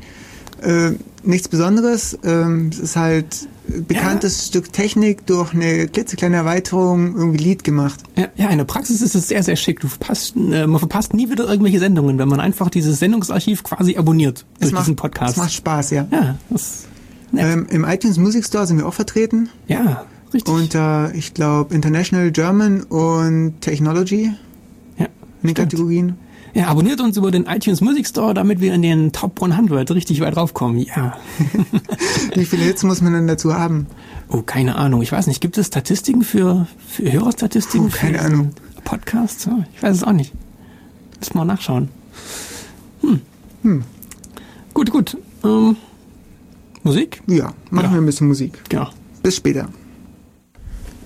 äh, 0.61 0.91
nichts 1.23 1.47
Besonderes. 1.47 2.17
Ähm, 2.23 2.69
es 2.71 2.79
ist 2.79 2.95
halt 2.95 3.47
bekanntes 3.87 4.37
ja. 4.37 4.47
Stück 4.47 4.73
Technik 4.73 5.25
durch 5.25 5.53
eine 5.53 5.87
klitzekleine 5.87 6.37
Erweiterung 6.37 7.15
irgendwie 7.15 7.37
Lied 7.37 7.63
gemacht. 7.63 8.01
Ja, 8.17 8.27
ja, 8.35 8.49
in 8.49 8.57
der 8.57 8.65
Praxis 8.65 9.01
ist 9.01 9.15
es 9.15 9.27
sehr, 9.27 9.43
sehr 9.43 9.55
schick. 9.55 9.79
Du 9.79 9.87
verpasst, 9.87 10.35
äh, 10.35 10.67
man 10.67 10.79
verpasst 10.79 11.13
nie 11.13 11.29
wieder 11.29 11.47
irgendwelche 11.47 11.79
Sendungen, 11.79 12.17
wenn 12.17 12.27
man 12.27 12.39
einfach 12.39 12.69
dieses 12.69 12.99
Sendungsarchiv 12.99 13.63
quasi 13.63 13.97
abonniert 13.97 14.45
durch 14.59 14.71
macht, 14.71 14.83
diesen 14.83 14.95
Podcast. 14.95 15.33
Es 15.33 15.37
macht 15.37 15.53
Spaß, 15.53 15.91
ja. 15.91 16.07
Ja, 16.11 16.37
das 16.49 16.85
ähm, 17.35 17.67
Im 17.69 17.85
iTunes 17.85 18.17
Music 18.17 18.45
Store 18.45 18.65
sind 18.65 18.77
wir 18.77 18.87
auch 18.87 18.93
vertreten. 18.93 19.49
Ja, 19.67 20.05
richtig. 20.33 20.53
Unter, 20.53 21.13
ich 21.13 21.33
glaube, 21.33 21.73
International 21.75 22.31
German 22.31 22.83
und 22.83 23.61
Technology. 23.61 24.31
Ja. 24.97 25.05
In 25.41 25.47
den 25.47 25.53
Kategorien. 25.55 26.17
Ja, 26.53 26.67
abonniert 26.67 26.99
uns 27.01 27.17
über 27.17 27.31
den 27.31 27.45
iTunes 27.45 27.81
Music 27.81 28.07
Store, 28.07 28.33
damit 28.33 28.59
wir 28.59 28.73
in 28.73 28.81
den 28.81 29.11
Top 29.11 29.41
100 29.41 29.91
richtig 29.91 30.19
weit 30.21 30.35
raufkommen. 30.35 30.79
Ja. 30.79 31.17
Wie 32.35 32.45
viele 32.45 32.63
Hits 32.63 32.83
muss 32.83 33.01
man 33.01 33.13
denn 33.13 33.27
dazu 33.27 33.53
haben? 33.53 33.87
Oh, 34.29 34.41
keine 34.41 34.75
Ahnung. 34.75 35.01
Ich 35.01 35.11
weiß 35.11 35.27
nicht. 35.27 35.41
Gibt 35.41 35.57
es 35.57 35.67
Statistiken 35.67 36.23
für, 36.23 36.67
für 36.87 37.11
Hörerstatistiken? 37.11 37.87
Oh, 37.87 37.95
keine 37.95 38.19
Ahnung. 38.21 38.51
Podcasts? 38.83 39.47
Ich 39.75 39.83
weiß 39.83 39.97
es 39.97 40.03
auch 40.03 40.13
nicht. 40.13 40.33
Müssen 41.19 41.33
wir 41.33 41.45
mal 41.45 41.53
nachschauen. 41.53 41.89
Hm. 43.01 43.21
Hm. 43.63 43.83
Gut, 44.73 44.91
gut. 44.91 45.17
Ähm, 45.43 45.75
Musik? 46.83 47.21
Ja, 47.27 47.53
machen 47.69 47.85
ja. 47.85 47.91
wir 47.93 48.01
ein 48.01 48.05
bisschen 48.05 48.27
Musik. 48.27 48.59
Ja. 48.71 48.89
Bis 49.21 49.35
später. 49.35 49.69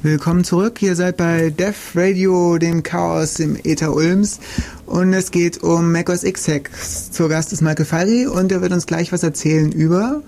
Willkommen 0.03 0.43
zurück. 0.43 0.81
Ihr 0.81 0.97
seid 0.97 1.15
bei 1.15 1.49
Def 1.49 1.93
Radio, 1.95 2.57
dem 2.57 2.83
Chaos 2.83 3.39
im 3.39 3.55
Ether 3.63 3.93
Ulms. 3.93 4.41
Und 4.85 5.13
es 5.13 5.31
geht 5.31 5.63
um 5.63 5.93
macOS 5.93 6.25
X-Hacks. 6.25 7.09
Zur 7.11 7.29
Gast 7.29 7.53
ist 7.53 7.61
Michael 7.61 7.85
Fari 7.85 8.27
und 8.27 8.51
er 8.51 8.61
wird 8.61 8.73
uns 8.73 8.85
gleich 8.85 9.13
was 9.13 9.23
erzählen 9.23 9.71
über 9.71 10.21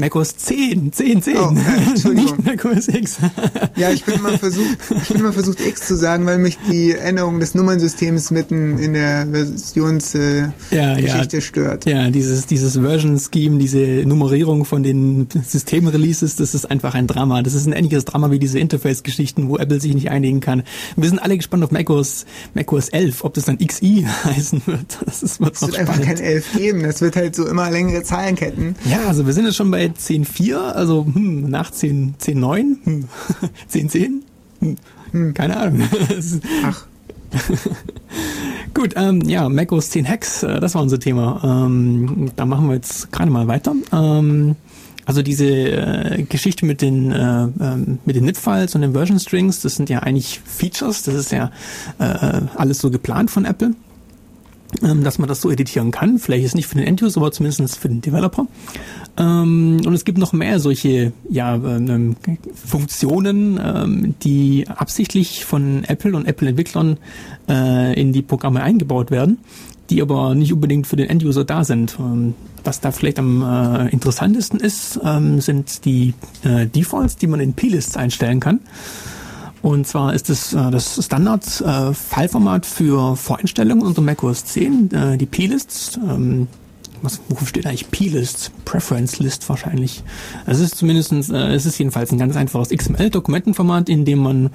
macOS 0.00 0.36
10, 0.36 0.92
10, 0.92 1.22
10. 1.22 1.36
Oh, 1.36 1.54
äh, 1.54 2.08
Nicht 2.14 2.44
macOS 2.44 2.88
X. 2.88 3.18
ja, 3.76 3.90
ich 3.90 4.04
bin 4.04 4.16
immer 4.16 4.38
versucht, 4.38 4.78
ich 4.90 5.08
bin 5.08 5.18
immer 5.18 5.32
versucht 5.32 5.60
X 5.60 5.86
zu 5.86 5.96
sagen, 5.96 6.26
weil 6.26 6.38
mich 6.38 6.58
die 6.70 6.92
Änderung 6.92 7.38
des 7.40 7.54
Nummernsystems 7.54 8.30
mitten 8.30 8.78
in 8.78 8.94
der 8.94 9.26
Versionsgeschichte 9.30 10.56
äh, 10.70 10.76
ja, 10.76 10.98
ja. 10.98 11.40
stört. 11.40 11.86
Ja, 11.86 12.10
dieses, 12.10 12.46
dieses 12.46 12.78
Version 12.78 13.18
Scheme, 13.18 13.58
diese 13.58 13.78
Nummerierung 14.06 14.64
von 14.64 14.82
den 14.82 15.28
Systemreleases, 15.46 16.36
das 16.36 16.54
ist 16.54 16.70
einfach 16.70 16.94
ein 16.94 17.06
Drama. 17.06 17.42
Das 17.42 17.54
ist 17.54 17.66
ein 17.66 17.72
ähnliches 17.72 18.04
Drama 18.04 18.30
wie 18.30 18.38
diese 18.38 18.58
Interface-Geschichten, 18.58 19.48
wo 19.48 19.58
Apple 19.58 19.80
sich 19.80 19.94
nicht 19.94 20.10
einigen 20.10 20.40
kann. 20.40 20.62
Wir 20.96 21.08
sind 21.08 21.18
alle 21.18 21.36
gespannt 21.36 21.62
auf 21.64 21.70
macOS, 21.70 22.24
macOS 22.54 22.88
11, 22.88 23.24
ob 23.24 23.34
das 23.34 23.44
dann 23.44 23.58
XI 23.58 24.06
heißen 24.24 24.62
wird. 24.66 24.98
Das, 25.04 25.22
ist, 25.22 25.40
wird, 25.40 25.54
das 25.54 25.62
wird 25.62 25.78
einfach 25.78 26.00
kein 26.00 26.18
11 26.18 26.52
geben. 26.56 26.82
Das 26.82 27.00
wird 27.00 27.16
halt 27.16 27.36
so 27.36 27.46
immer 27.46 27.70
längere 27.70 28.02
Zahlenketten. 28.02 28.76
Ja, 28.90 29.06
also 29.06 29.26
wir 29.26 29.32
sind 29.32 29.44
jetzt 29.44 29.56
schon 29.56 29.70
bei 29.70 29.89
10.4, 29.90 30.56
also 30.56 31.06
hm, 31.12 31.48
nach 31.48 31.70
10.9, 31.70 32.12
10, 32.18 32.40
9, 32.40 32.78
hm, 32.84 33.04
10.10, 33.72 34.10
hm, 34.60 34.76
hm, 35.12 35.34
keine 35.34 35.56
Ahnung. 35.56 35.88
Ach. 36.64 36.86
Gut, 38.74 38.94
ähm, 38.96 39.22
ja, 39.22 39.48
macOS 39.48 39.90
10 39.90 40.08
Hacks, 40.08 40.42
äh, 40.42 40.60
das 40.60 40.74
war 40.74 40.82
unser 40.82 40.98
Thema. 40.98 41.40
Ähm, 41.44 42.32
da 42.36 42.44
machen 42.44 42.68
wir 42.68 42.74
jetzt 42.74 43.12
gerade 43.12 43.30
mal 43.30 43.46
weiter. 43.46 43.74
Ähm, 43.92 44.56
also 45.06 45.22
diese 45.22 45.46
äh, 45.46 46.22
Geschichte 46.22 46.66
mit 46.66 46.82
den 46.82 47.10
äh, 47.10 47.48
ähm, 47.60 47.98
mit 48.04 48.16
den 48.16 48.24
NIT-Files 48.24 48.74
und 48.74 48.82
den 48.82 48.92
Version 48.92 49.18
Strings, 49.18 49.60
das 49.60 49.76
sind 49.76 49.90
ja 49.90 50.00
eigentlich 50.00 50.40
Features, 50.44 51.02
das 51.02 51.14
ist 51.14 51.32
ja 51.32 51.50
äh, 51.98 52.42
alles 52.56 52.78
so 52.78 52.90
geplant 52.90 53.30
von 53.30 53.44
Apple 53.44 53.74
dass 54.80 55.18
man 55.18 55.28
das 55.28 55.40
so 55.40 55.50
editieren 55.50 55.90
kann. 55.90 56.18
Vielleicht 56.18 56.44
ist 56.44 56.54
nicht 56.54 56.66
für 56.66 56.76
den 56.76 56.86
End-User, 56.86 57.20
aber 57.20 57.32
zumindest 57.32 57.76
für 57.76 57.88
den 57.88 58.00
Developer. 58.00 58.46
Ähm, 59.18 59.80
und 59.84 59.92
es 59.92 60.04
gibt 60.04 60.18
noch 60.18 60.32
mehr 60.32 60.60
solche 60.60 61.12
ja, 61.28 61.56
ähm, 61.56 62.16
Funktionen, 62.54 63.60
ähm, 63.62 64.14
die 64.22 64.66
absichtlich 64.68 65.44
von 65.44 65.84
Apple 65.84 66.16
und 66.16 66.26
Apple-Entwicklern 66.26 66.98
äh, 67.48 68.00
in 68.00 68.12
die 68.12 68.22
Programme 68.22 68.62
eingebaut 68.62 69.10
werden, 69.10 69.38
die 69.90 70.00
aber 70.00 70.34
nicht 70.34 70.52
unbedingt 70.52 70.86
für 70.86 70.96
den 70.96 71.10
End-User 71.10 71.44
da 71.44 71.64
sind. 71.64 71.96
Ähm, 71.98 72.34
was 72.62 72.80
da 72.80 72.92
vielleicht 72.92 73.18
am 73.18 73.42
äh, 73.42 73.88
interessantesten 73.88 74.60
ist, 74.60 75.00
ähm, 75.02 75.40
sind 75.40 75.84
die 75.84 76.14
äh, 76.44 76.66
Defaults, 76.66 77.16
die 77.16 77.26
man 77.26 77.40
in 77.40 77.54
P-Lists 77.54 77.96
einstellen 77.96 78.40
kann. 78.40 78.60
Und 79.62 79.86
zwar 79.86 80.14
ist 80.14 80.30
es 80.30 80.52
äh, 80.52 80.70
das 80.70 81.04
Standard-Fileformat 81.04 82.64
äh, 82.64 82.68
für 82.68 83.16
Voreinstellungen 83.16 83.82
unter 83.82 84.00
macOS 84.00 84.44
10, 84.46 84.90
äh, 84.92 85.18
die 85.18 85.26
P-Lists. 85.26 85.98
Ähm, 85.98 86.48
was, 87.02 87.20
wofür 87.28 87.46
steht 87.46 87.66
eigentlich 87.66 87.90
P-List? 87.90 88.52
Preference 88.64 89.18
List 89.18 89.48
wahrscheinlich. 89.48 90.02
Es 90.46 90.60
ist 90.60 90.76
zumindest, 90.76 91.12
äh, 91.30 91.54
es 91.54 91.66
ist 91.66 91.78
jedenfalls 91.78 92.12
ein 92.12 92.18
ganz 92.18 92.36
einfaches 92.36 92.70
XML-Dokumentenformat, 92.70 93.88
in 93.88 94.04
dem 94.04 94.20
man 94.20 94.50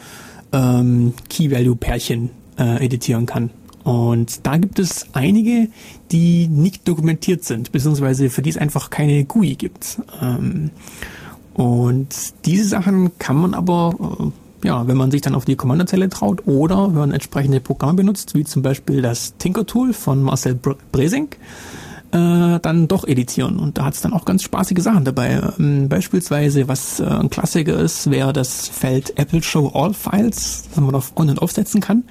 ähm, 0.52 1.14
Key-Value-Pärchen 1.30 2.30
äh, 2.58 2.86
editieren 2.86 3.26
kann. 3.26 3.52
Und 3.84 4.48
da 4.48 4.58
gibt 4.58 4.80
es 4.80 5.06
einige, 5.14 5.68
die 6.12 6.48
nicht 6.48 6.88
dokumentiert 6.88 7.44
sind, 7.44 7.72
beziehungsweise 7.72 8.32
für 8.32 8.42
die 8.42 8.50
es 8.50 8.58
einfach 8.58 8.90
keine 8.90 9.26
GUI 9.26 9.56
gibt. 9.56 10.02
Ähm, 10.22 10.72
und 11.54 12.08
diese 12.46 12.66
Sachen 12.66 13.18
kann 13.20 13.38
man 13.38 13.54
aber 13.54 13.96
äh, 14.20 14.45
ja, 14.66 14.88
wenn 14.88 14.98
man 14.98 15.12
sich 15.12 15.22
dann 15.22 15.36
auf 15.36 15.46
die 15.46 15.56
Kommandozelle 15.56 16.10
traut 16.10 16.48
oder 16.48 16.88
wenn 16.88 17.00
man 17.00 17.12
entsprechende 17.12 17.60
Programme 17.60 17.96
benutzt, 17.96 18.36
wie 18.36 18.44
zum 18.44 18.62
Beispiel 18.62 19.02
das 19.02 19.38
Tinker 19.38 19.66
Tool 19.66 19.94
von 19.94 20.22
Marcel 20.22 20.60
Bresing, 20.92 21.30
äh, 22.12 22.60
dann 22.60 22.88
doch 22.88 23.08
editieren. 23.08 23.60
Und 23.60 23.78
da 23.78 23.86
hat 23.86 23.94
es 23.94 24.02
dann 24.02 24.14
auch 24.14 24.26
ganz 24.26 24.44
spaßige 24.44 24.82
Sachen 24.82 25.06
dabei. 25.06 25.42
Ähm, 25.60 25.90
beispielsweise, 25.90 26.68
was 26.68 27.00
äh, 27.00 27.06
ein 27.06 27.30
Klassiker 27.30 27.78
ist, 27.78 28.10
wäre 28.10 28.34
das 28.34 28.68
Feld 28.68 29.18
Apple 29.20 29.44
Show 29.44 29.72
All 29.74 29.94
Files, 29.94 30.66
das 30.74 30.84
man 30.84 30.96
auf 30.96 31.14
On- 31.16 31.30
und 31.30 31.42
Aufsetzen 31.42 31.82
kann. 31.82 32.04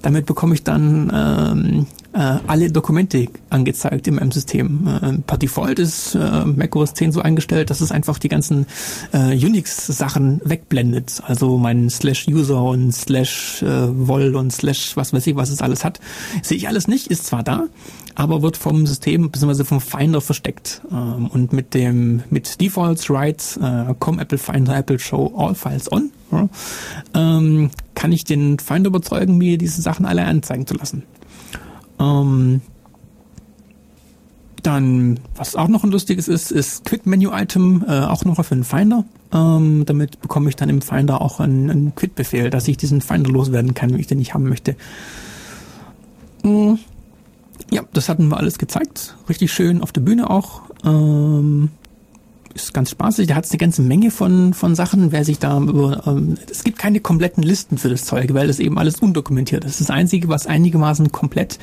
Damit 0.00 0.26
bekomme 0.26 0.54
ich 0.54 0.64
dann 0.64 1.12
ähm, 1.14 1.86
äh, 2.12 2.38
alle 2.46 2.70
Dokumente 2.70 3.26
angezeigt 3.50 4.06
in 4.06 4.16
meinem 4.16 4.32
System. 4.32 4.86
Äh, 4.86 5.18
per 5.26 5.38
Default 5.38 5.78
ist 5.78 6.14
äh, 6.14 6.44
macOS 6.44 6.94
10 6.94 7.12
so 7.12 7.20
eingestellt, 7.20 7.70
dass 7.70 7.80
es 7.80 7.90
einfach 7.90 8.18
die 8.18 8.28
ganzen 8.28 8.66
äh, 9.12 9.34
Unix-Sachen 9.34 10.40
wegblendet. 10.44 11.22
Also 11.26 11.58
mein 11.58 11.90
Slash 11.90 12.28
User 12.28 12.62
und 12.62 12.92
Slash 12.92 13.62
äh, 13.62 13.88
Vol 14.06 14.36
und 14.36 14.52
Slash 14.52 14.96
was 14.96 15.12
weiß 15.12 15.26
ich, 15.26 15.36
was 15.36 15.50
es 15.50 15.62
alles 15.62 15.84
hat. 15.84 16.00
Sehe 16.42 16.56
ich 16.56 16.68
alles 16.68 16.88
nicht, 16.88 17.06
ist 17.06 17.26
zwar 17.26 17.42
da, 17.42 17.64
aber 18.14 18.42
wird 18.42 18.56
vom 18.56 18.86
System 18.86 19.30
bzw. 19.30 19.64
vom 19.64 19.80
Finder 19.80 20.20
versteckt. 20.20 20.82
Ähm, 20.90 21.28
und 21.28 21.52
mit 21.52 21.74
dem 21.74 22.22
mit 22.30 22.60
Defaults, 22.60 23.08
Writes, 23.08 23.56
äh, 23.56 23.94
com 23.98 24.18
Apple 24.18 24.38
Finder, 24.38 24.76
Apple 24.76 24.98
Show 24.98 25.32
All 25.36 25.54
Files 25.54 25.90
On, 25.90 26.10
ähm, 27.14 27.70
kann 27.94 28.12
ich 28.12 28.24
den 28.24 28.58
Finder 28.58 28.88
überzeugen, 28.88 29.38
mir 29.38 29.58
diese 29.58 29.82
Sachen 29.82 30.06
alle 30.06 30.24
anzeigen 30.24 30.66
zu 30.66 30.74
lassen. 30.74 31.04
Ähm, 32.02 32.60
dann, 34.62 35.18
was 35.34 35.56
auch 35.56 35.68
noch 35.68 35.82
ein 35.82 35.90
lustiges 35.90 36.28
ist, 36.28 36.52
ist 36.52 36.84
Quick 36.84 37.04
Menu 37.06 37.30
Item, 37.32 37.84
äh, 37.86 38.00
auch 38.00 38.24
noch 38.24 38.42
für 38.44 38.54
den 38.54 38.64
Finder. 38.64 39.04
Ähm, 39.32 39.84
damit 39.86 40.20
bekomme 40.20 40.48
ich 40.48 40.56
dann 40.56 40.68
im 40.68 40.82
Finder 40.82 41.20
auch 41.20 41.40
einen, 41.40 41.70
einen 41.70 41.94
Quit-Befehl, 41.94 42.50
dass 42.50 42.68
ich 42.68 42.76
diesen 42.76 43.00
Finder 43.00 43.30
loswerden 43.30 43.74
kann, 43.74 43.92
wenn 43.92 43.98
ich 43.98 44.06
den 44.06 44.18
nicht 44.18 44.34
haben 44.34 44.48
möchte. 44.48 44.76
Mhm. 46.44 46.78
Ja, 47.70 47.82
das 47.92 48.08
hatten 48.08 48.28
wir 48.28 48.36
alles 48.36 48.58
gezeigt. 48.58 49.16
Richtig 49.28 49.52
schön 49.52 49.82
auf 49.82 49.92
der 49.92 50.02
Bühne 50.02 50.30
auch. 50.30 50.62
Ähm, 50.84 51.70
ist 52.54 52.74
ganz 52.74 52.90
spaßig. 52.90 53.26
Da 53.26 53.34
hat 53.34 53.44
es 53.44 53.50
eine 53.50 53.58
ganze 53.58 53.82
Menge 53.82 54.10
von, 54.10 54.54
von 54.54 54.74
Sachen. 54.74 55.12
Wer 55.12 55.24
sich 55.24 55.38
da 55.38 55.58
über, 55.58 56.06
ähm, 56.06 56.36
es 56.50 56.64
gibt 56.64 56.78
keine 56.78 57.00
kompletten 57.00 57.42
Listen 57.42 57.78
für 57.78 57.88
das 57.88 58.04
Zeug, 58.04 58.34
weil 58.34 58.46
das 58.46 58.58
eben 58.58 58.78
alles 58.78 59.00
undokumentiert 59.00 59.64
ist. 59.64 59.80
Das 59.80 59.90
Einzige, 59.90 60.28
was 60.28 60.46
einigermaßen 60.46 61.12
komplett 61.12 61.58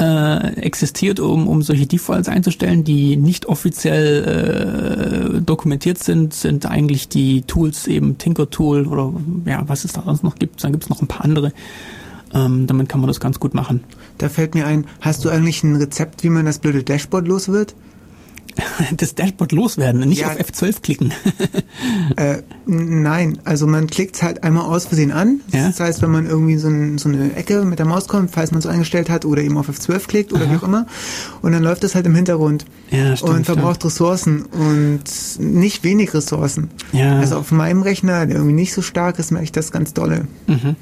äh, 0.00 0.54
existiert, 0.56 1.20
um, 1.20 1.46
um 1.46 1.62
solche 1.62 1.86
Defaults 1.86 2.28
einzustellen, 2.28 2.84
die 2.84 3.16
nicht 3.16 3.46
offiziell 3.46 5.36
äh, 5.36 5.40
dokumentiert 5.40 5.98
sind, 5.98 6.34
sind 6.34 6.66
eigentlich 6.66 7.08
die 7.08 7.42
Tools 7.42 7.86
eben 7.86 8.18
Tinker 8.18 8.50
Tool 8.50 8.86
oder 8.86 9.12
ja, 9.44 9.62
was 9.66 9.84
es 9.84 9.92
da 9.92 10.02
sonst 10.04 10.24
noch 10.24 10.36
gibt. 10.36 10.62
Dann 10.64 10.72
gibt 10.72 10.84
es 10.84 10.90
noch 10.90 11.02
ein 11.02 11.08
paar 11.08 11.24
andere. 11.24 11.52
Ähm, 12.34 12.66
damit 12.66 12.88
kann 12.88 13.00
man 13.00 13.08
das 13.08 13.20
ganz 13.20 13.38
gut 13.38 13.54
machen. 13.54 13.84
Da 14.18 14.28
fällt 14.28 14.54
mir 14.54 14.66
ein, 14.66 14.86
hast 15.00 15.24
du 15.24 15.28
eigentlich 15.28 15.62
ein 15.62 15.76
Rezept, 15.76 16.22
wie 16.24 16.30
man 16.30 16.46
das 16.46 16.58
blöde 16.58 16.82
Dashboard 16.82 17.28
los 17.28 17.48
wird? 17.48 17.74
das 18.96 19.14
Dashboard 19.14 19.52
loswerden, 19.52 20.00
nicht 20.08 20.20
ja, 20.20 20.28
auf 20.28 20.36
F12 20.36 20.82
klicken. 20.82 21.12
äh, 22.16 22.42
nein, 22.66 23.38
also 23.44 23.66
man 23.66 23.86
klickt 23.86 24.22
halt 24.22 24.42
einmal 24.42 24.64
aus 24.64 24.86
Versehen 24.86 25.12
an. 25.12 25.40
Ja? 25.52 25.66
Das 25.66 25.80
heißt, 25.80 26.02
wenn 26.02 26.10
man 26.10 26.26
irgendwie 26.26 26.56
so, 26.56 26.68
ein, 26.68 26.98
so, 26.98 27.08
eine 27.08 27.34
Ecke 27.34 27.64
mit 27.64 27.78
der 27.78 27.86
Maus 27.86 28.08
kommt, 28.08 28.30
falls 28.30 28.50
man 28.50 28.58
es 28.58 28.64
so 28.64 28.70
eingestellt 28.70 29.10
hat, 29.10 29.24
oder 29.24 29.42
eben 29.42 29.56
auf 29.56 29.68
F12 29.68 30.06
klickt 30.06 30.32
oder 30.32 30.44
Aha. 30.44 30.52
wie 30.52 30.56
auch 30.56 30.62
immer, 30.62 30.86
und 31.40 31.52
dann 31.52 31.62
läuft 31.62 31.84
das 31.84 31.94
halt 31.94 32.06
im 32.06 32.14
Hintergrund 32.14 32.64
ja, 32.90 33.16
stimmt, 33.16 33.32
und 33.32 33.44
verbraucht 33.44 33.76
stimmt. 33.76 33.92
Ressourcen 33.92 34.42
und 34.42 35.04
nicht 35.38 35.84
wenig 35.84 36.14
Ressourcen. 36.14 36.70
Ja. 36.92 37.18
Also 37.18 37.38
auf 37.38 37.50
meinem 37.52 37.82
Rechner, 37.82 38.26
der 38.26 38.36
irgendwie 38.36 38.54
nicht 38.54 38.74
so 38.74 38.82
stark 38.82 39.18
ist, 39.18 39.30
merke 39.30 39.44
ich 39.44 39.52
das 39.52 39.72
ganz 39.72 39.94
dolle. 39.94 40.26
Mhm. 40.46 40.76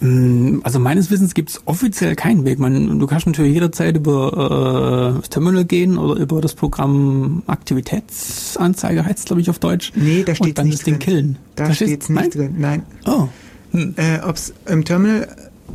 Mm, 0.00 0.58
also 0.62 0.78
meines 0.78 1.10
Wissens 1.10 1.34
gibt 1.34 1.50
es 1.50 1.62
offiziell 1.66 2.14
keinen 2.16 2.44
Weg. 2.44 2.58
Man, 2.58 2.98
du 2.98 3.06
kannst 3.06 3.26
natürlich 3.26 3.54
jederzeit 3.54 3.96
über 3.96 5.14
äh, 5.14 5.20
das 5.20 5.30
Terminal 5.30 5.64
gehen 5.64 5.98
oder 5.98 6.20
über 6.20 6.40
das 6.40 6.54
Programm 6.54 7.42
Aktivitätsanzeige 7.46 9.04
heißt 9.04 9.18
es, 9.20 9.24
glaube 9.24 9.42
ich, 9.42 9.50
auf 9.50 9.58
Deutsch. 9.58 9.92
Nee, 9.94 10.24
da 10.24 10.34
steht 10.34 10.58
nicht 10.58 10.78
das 10.78 10.84
drin. 10.84 10.94
Ding 10.94 10.98
killen. 11.00 11.38
Da 11.54 11.72
steht 11.72 12.02
es 12.02 12.08
nicht 12.08 12.20
nein? 12.20 12.30
drin, 12.30 12.54
nein. 12.58 12.82
Oh. 13.06 13.28
Hm. 13.72 13.94
Äh, 13.96 14.20
Ob 14.20 14.36
es 14.36 14.52
im 14.66 14.84
Terminal 14.84 15.28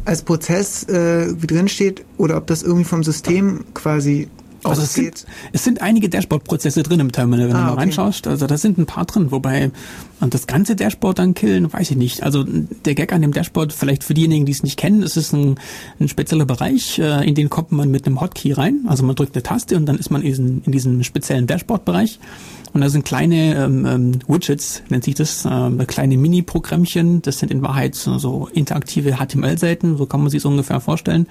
als 0.06 0.22
Prozess 0.22 0.84
äh, 0.88 1.34
wie 1.42 1.48
drin 1.48 1.68
steht 1.68 2.06
oder 2.18 2.38
ob 2.38 2.48
das 2.48 2.64
irgendwie 2.64 2.86
vom 2.86 3.04
System 3.04 3.66
quasi 3.74 4.28
also 4.64 4.82
es 4.82 4.94
sind, 4.94 5.26
es 5.52 5.64
sind 5.64 5.82
einige 5.82 6.10
Dashboard-Prozesse 6.10 6.84
drin 6.84 7.00
im 7.00 7.12
Terminal, 7.12 7.48
wenn 7.48 7.56
ah, 7.56 7.60
du 7.60 7.66
mal 7.66 7.72
okay. 7.72 7.82
reinschaust. 7.82 8.28
Also 8.28 8.48
da 8.48 8.58
sind 8.58 8.78
ein 8.78 8.86
paar 8.86 9.06
drin, 9.06 9.32
wobei 9.32 9.72
und 10.20 10.34
das 10.34 10.48
ganze 10.48 10.76
Dashboard 10.76 11.20
dann 11.20 11.34
killen, 11.34 11.72
weiß 11.72 11.92
ich 11.92 11.98
nicht. 11.98 12.24
Also 12.24 12.44
der 12.44 12.96
Gag 12.96 13.14
an 13.14 13.22
dem 13.22 13.32
Dashboard, 13.32 13.72
vielleicht 13.72 14.04
für 14.04 14.14
diejenigen, 14.14 14.46
die 14.46 14.52
es 14.52 14.64
nicht 14.64 14.78
kennen, 14.78 15.02
es 15.02 15.16
ist 15.16 15.34
ein, 15.34 15.60
ein 16.00 16.10
spezieller 16.10 16.46
Bereich, 16.46 17.00
äh, 17.00 17.28
in 17.28 17.36
den 17.36 17.50
kommt 17.50 17.72
man 17.72 17.90
mit 17.90 18.06
einem 18.06 18.20
Hotkey 18.20 18.52
rein. 18.52 18.82
Also 18.88 19.04
man 19.04 19.16
drückt 19.16 19.36
eine 19.36 19.44
Taste 19.44 19.78
und 19.78 19.86
dann 19.86 19.98
ist 19.98 20.12
man 20.12 20.22
in, 20.22 20.28
diesem, 20.28 20.62
in 20.66 20.72
diesem 20.72 21.04
speziellen 21.04 21.48
Dashboard-Bereich. 21.48 22.20
Und 22.72 22.82
da 22.82 22.90
sind 22.90 23.04
kleine 23.04 23.56
ähm, 23.56 23.86
ähm, 23.86 24.20
Widgets, 24.28 24.84
nennt 24.90 25.04
sich 25.04 25.16
das, 25.16 25.44
äh, 25.46 25.86
kleine 25.86 26.18
Mini-Programmchen. 26.18 27.22
Das 27.24 27.40
sind 27.40 27.52
in 27.52 27.64
Wahrheit 27.64 27.96
so, 27.96 28.20
so 28.20 28.48
interaktive 28.54 29.16
HTML-Seiten, 29.16 29.98
so 29.98 30.06
kann 30.06 30.22
man 30.22 30.30
sich 30.30 30.44
so 30.44 30.50
ungefähr 30.50 30.80
vorstellen, 30.80 31.28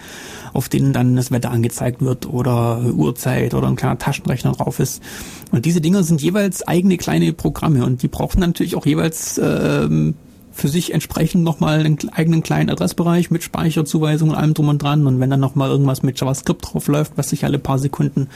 auf 0.53 0.69
denen 0.69 0.93
dann 0.93 1.15
das 1.15 1.31
Wetter 1.31 1.51
angezeigt 1.51 2.03
wird 2.03 2.27
oder 2.27 2.81
Uhrzeit 3.19 3.55
oder 3.55 3.67
ein 3.67 3.77
kleiner 3.77 3.99
Taschenrechner 3.99 4.53
drauf 4.53 4.79
ist. 4.79 5.03
Und 5.51 5.65
diese 5.65 5.81
Dinger 5.81 6.03
sind 6.05 6.23
jeweils 6.23 6.67
eigene 6.67 6.97
kleine 6.97 7.33
Programme 7.33 7.85
und 7.85 8.03
die 8.03 8.09
brauchen 8.09 8.41
natürlich 8.41 8.77
auch 8.77 8.87
jeweils 8.87 9.41
ähm, 9.43 10.15
für 10.53 10.69
sich 10.69 10.93
entsprechend 10.93 11.45
nochmal 11.45 11.81
einen 11.81 11.99
eigenen 12.13 12.43
kleinen 12.43 12.69
Adressbereich 12.71 13.31
mit 13.31 13.45
Speicherzuweisung 13.45 14.31
und 14.31 14.35
allem 14.35 14.55
drum 14.55 14.69
und 14.69 14.83
dran. 14.83 15.07
Und 15.07 15.21
wenn 15.21 15.31
dann 15.31 15.41
nochmal 15.41 15.71
irgendwas 15.71 16.03
mit 16.03 16.19
JavaScript 16.19 16.73
drauf 16.73 16.89
läuft, 16.89 17.13
was 17.17 17.31
sich 17.31 17.45
alle 17.45 17.59
paar 17.59 17.79
Sekunden 17.79 18.29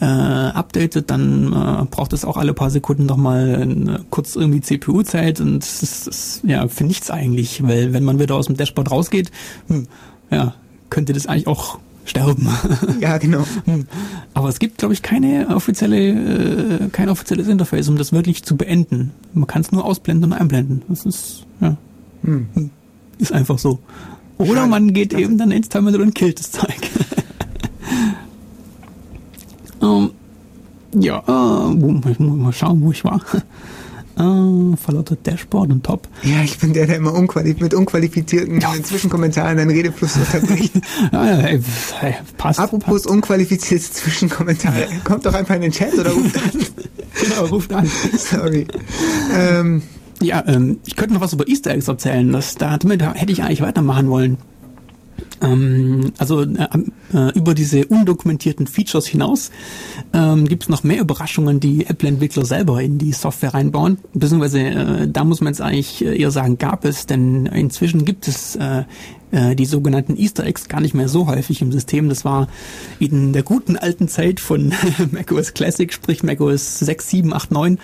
äh, 0.00 0.04
updatet, 0.04 1.10
dann 1.10 1.52
äh, 1.52 1.84
braucht 1.90 2.12
es 2.12 2.24
auch 2.24 2.36
alle 2.36 2.52
paar 2.52 2.70
Sekunden 2.70 3.06
nochmal 3.06 4.00
kurz 4.10 4.34
irgendwie 4.34 4.60
CPU-Zeit 4.60 5.40
und 5.40 5.60
das 5.60 5.82
ist, 5.82 6.06
das, 6.06 6.40
ja, 6.44 6.66
für 6.68 6.84
nichts 6.84 7.10
eigentlich, 7.10 7.62
weil 7.62 7.92
wenn 7.92 8.04
man 8.04 8.18
wieder 8.18 8.34
aus 8.34 8.46
dem 8.46 8.56
Dashboard 8.56 8.90
rausgeht, 8.90 9.30
hm, 9.68 9.86
ja, 10.30 10.54
könnte 10.90 11.12
das 11.12 11.26
eigentlich 11.26 11.46
auch 11.46 11.78
sterben. 12.04 12.48
Ja, 13.00 13.18
genau. 13.18 13.44
Aber 14.34 14.48
es 14.48 14.58
gibt, 14.58 14.78
glaube 14.78 14.94
ich, 14.94 15.02
keine 15.02 15.48
offizielle, 15.54 16.08
äh, 16.08 16.88
kein 16.90 17.08
offizielles 17.08 17.48
Interface, 17.48 17.88
um 17.88 17.96
das 17.96 18.12
wirklich 18.12 18.42
zu 18.44 18.56
beenden. 18.56 19.12
Man 19.34 19.46
kann 19.46 19.62
es 19.62 19.72
nur 19.72 19.84
ausblenden 19.84 20.32
und 20.32 20.38
einblenden. 20.38 20.82
Das 20.88 21.04
ist, 21.04 21.46
ja, 21.60 21.76
hm. 22.24 22.70
ist 23.18 23.32
einfach 23.32 23.58
so. 23.58 23.78
Oder 24.38 24.54
Schade. 24.54 24.70
man 24.70 24.92
geht 24.92 25.12
eben 25.14 25.38
dann 25.38 25.50
ins 25.50 25.68
Terminal 25.68 26.00
und 26.00 26.14
killt 26.14 26.38
das 26.40 26.50
Zeug. 26.50 26.76
um, 29.80 30.10
ähm, 30.94 31.00
ja, 31.00 31.18
äh, 31.18 32.10
ich 32.10 32.18
muss 32.18 32.36
mal 32.36 32.52
schauen, 32.52 32.82
wo 32.82 32.90
ich 32.90 33.04
war. 33.04 33.20
Äh, 34.18 34.76
verlautet 34.76 35.26
Dashboard 35.26 35.70
und 35.70 35.84
Top. 35.84 36.08
Ja, 36.22 36.42
ich 36.42 36.58
bin 36.58 36.72
der, 36.72 36.86
der 36.86 36.96
immer 36.96 37.14
unqualif 37.14 37.60
mit 37.60 37.72
unqualifizierten 37.72 38.60
ja. 38.60 38.72
Zwischenkommentaren 38.82 39.56
den 39.56 39.70
Redefluss 39.70 40.16
unterbricht. 40.16 40.74
ja, 41.12 41.24
ja, 41.24 41.38
ey, 41.46 41.60
passt. 42.36 42.60
Apropos 42.60 43.02
passt. 43.02 43.06
unqualifizierte 43.06 43.90
Zwischenkommentare. 43.90 44.88
Kommt 45.04 45.24
doch 45.24 45.34
einfach 45.34 45.54
in 45.54 45.62
den 45.62 45.72
Chat 45.72 45.94
oder 45.94 46.10
ruft 46.10 46.36
an. 46.36 46.50
genau, 47.22 47.46
ruft 47.46 47.72
an. 47.72 47.90
Sorry. 48.16 48.66
Ähm, 49.34 49.82
ja, 50.20 50.44
ähm, 50.46 50.78
ich 50.84 50.96
könnte 50.96 51.14
noch 51.14 51.20
was 51.20 51.32
über 51.32 51.48
Easter 51.48 51.70
Eggs 51.70 51.88
erzählen. 51.88 52.30
Das, 52.32 52.56
da, 52.56 52.76
damit 52.76 53.02
hätte 53.02 53.32
ich 53.32 53.42
eigentlich 53.42 53.62
weitermachen 53.62 54.08
wollen. 54.10 54.38
Ähm, 55.42 56.12
also 56.18 56.42
äh, 56.42 56.68
äh, 57.12 57.32
über 57.34 57.54
diese 57.54 57.86
undokumentierten 57.86 58.66
Features 58.66 59.06
hinaus 59.06 59.50
ähm, 60.12 60.46
gibt 60.46 60.64
es 60.64 60.68
noch 60.68 60.84
mehr 60.84 61.00
Überraschungen, 61.00 61.60
die 61.60 61.86
Apple-Entwickler 61.86 62.44
selber 62.44 62.80
in 62.80 62.98
die 62.98 63.12
Software 63.12 63.54
reinbauen. 63.54 63.98
Beziehungsweise 64.14 64.60
äh, 64.60 65.08
da 65.08 65.24
muss 65.24 65.40
man 65.40 65.52
jetzt 65.52 65.60
eigentlich 65.60 66.04
eher 66.04 66.30
sagen, 66.30 66.58
gab 66.58 66.84
es, 66.84 67.06
denn 67.06 67.46
inzwischen 67.46 68.04
gibt 68.04 68.28
es 68.28 68.56
äh, 68.56 68.84
äh, 69.32 69.56
die 69.56 69.64
sogenannten 69.64 70.16
Easter 70.16 70.44
Eggs 70.44 70.68
gar 70.68 70.80
nicht 70.80 70.94
mehr 70.94 71.08
so 71.08 71.26
häufig 71.26 71.60
im 71.62 71.72
System. 71.72 72.08
Das 72.08 72.24
war 72.24 72.48
in 73.00 73.32
der 73.32 73.42
guten 73.42 73.76
alten 73.76 74.06
Zeit 74.06 74.40
von 74.40 74.72
macOS 75.10 75.54
Classic, 75.54 75.92
sprich 75.92 76.22
macOS 76.22 76.78
6, 76.78 77.10
7, 77.10 77.32
8, 77.32 77.50
9 77.50 77.78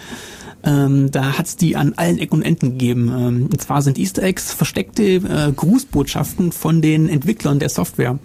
ähm, 0.65 1.11
da 1.11 1.39
hat's 1.39 1.57
die 1.57 1.77
an 1.77 1.95
allen 1.97 2.19
Ecken 2.19 2.37
und 2.37 2.43
Enden 2.43 2.71
gegeben. 2.73 3.09
Ähm, 3.09 3.43
und 3.51 3.61
zwar 3.61 3.83
sind 3.83 3.99
Easter 3.99 4.23
Eggs 4.23 4.53
versteckte 4.53 5.03
äh, 5.03 5.53
Grußbotschaften 5.55 6.53
von 6.53 6.83
den 6.83 7.09
Entwicklern 7.09 7.59
der 7.59 7.69
Software. 7.69 8.19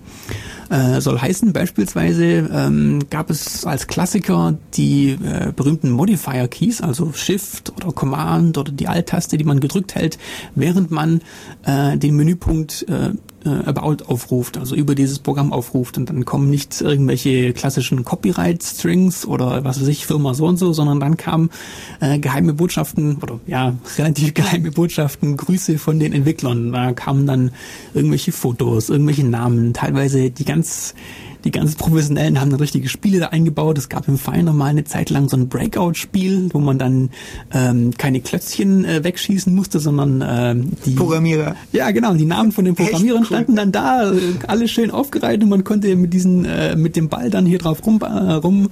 Äh, 0.70 1.02
soll 1.02 1.20
heißen, 1.20 1.54
beispielsweise 1.54 2.50
ähm, 2.52 3.00
gab 3.10 3.30
es 3.30 3.66
als 3.66 3.88
Klassiker 3.88 4.58
die 4.74 5.12
äh, 5.12 5.52
berühmten 5.56 5.92
Modifier 5.92 6.48
Keys, 6.48 6.82
also 6.82 7.12
Shift 7.14 7.74
oder 7.76 7.92
Command 7.92 8.58
oder 8.58 8.72
die 8.72 8.88
Alt-Taste, 8.88 9.38
die 9.38 9.44
man 9.44 9.60
gedrückt 9.60 9.94
hält, 9.94 10.18
während 10.56 10.90
man 10.90 11.22
äh, 11.66 11.98
den 11.98 12.16
Menüpunkt 12.16 12.86
äh, 13.46 13.50
About 13.50 14.06
aufruft, 14.06 14.58
also 14.58 14.76
über 14.76 14.96
dieses 14.96 15.20
Programm 15.20 15.54
aufruft 15.54 15.98
und 15.98 16.10
dann 16.10 16.26
kommen 16.26 16.50
nicht 16.50 16.82
irgendwelche 16.82 17.54
klassischen 17.54 18.04
Copyright-Strings 18.04 19.26
oder 19.26 19.64
was 19.64 19.82
weiß 19.82 19.88
ich, 19.88 20.06
Firma 20.06 20.34
so 20.34 20.46
und 20.46 20.58
so, 20.58 20.74
sondern 20.74 21.00
dann 21.00 21.18
kamen 21.18 21.50
äh, 22.00 22.20
geheime 22.20 22.54
Botschaften 22.54 23.18
oder 23.22 23.40
ja, 23.48 23.74
relativ 23.98 24.34
geheime 24.34 24.72
Botschaften, 24.72 25.38
Grüße 25.38 25.78
von 25.78 26.00
den 26.00 26.14
Entwicklern. 26.14 26.72
Da 26.72 26.94
kamen 26.94 27.28
dann 27.28 27.52
irgendwelche 27.94 28.32
Fotos, 28.32 28.90
irgendwelche 28.90 29.26
Namen, 29.26 29.74
teilweise 29.74 30.32
die 30.32 30.46
ganz 30.46 30.94
die 31.44 31.52
ganzen 31.52 31.78
Professionellen 31.78 32.40
haben 32.40 32.50
dann 32.50 32.60
richtige 32.60 32.90
Spiele 32.90 33.20
da 33.20 33.28
eingebaut. 33.28 33.78
Es 33.78 33.90
gab 33.90 34.08
im 34.08 34.18
Finder 34.18 34.54
mal 34.54 34.68
eine 34.68 34.84
Zeit 34.84 35.10
lang 35.10 35.30
so 35.30 35.38
ein 35.38 35.50
Breakout-Spiel, 35.50 36.50
wo 36.54 36.60
man 36.60 36.78
dann 36.78 37.10
ähm, 37.54 37.92
keine 37.98 38.22
Klötzchen 38.22 38.86
äh, 38.86 39.04
wegschießen 39.04 39.54
musste, 39.54 39.80
sondern 39.80 40.24
ähm, 40.26 40.72
die 40.86 40.92
Programmierer. 40.92 41.56
Ja, 41.72 41.92
genau. 41.92 42.14
Die 42.14 42.26
Namen 42.26 42.52
von 42.52 42.66
den 42.66 42.76
Programmierern 42.76 43.22
cool. 43.22 43.28
standen 43.28 43.56
dann 43.56 43.72
da, 43.72 44.12
äh, 44.12 44.18
alles 44.48 44.72
schön 44.72 44.92
aufgereiht 44.92 45.44
und 45.44 45.50
man 45.50 45.64
konnte 45.64 45.96
mit 45.96 46.14
diesen 46.14 46.46
äh, 46.46 46.76
mit 46.76 46.96
dem 46.96 47.10
Ball 47.10 47.30
dann 47.30 47.46
hier 47.46 47.60
drauf 47.60 47.86
rum 47.86 48.00
äh, 48.02 48.06
rum 48.06 48.70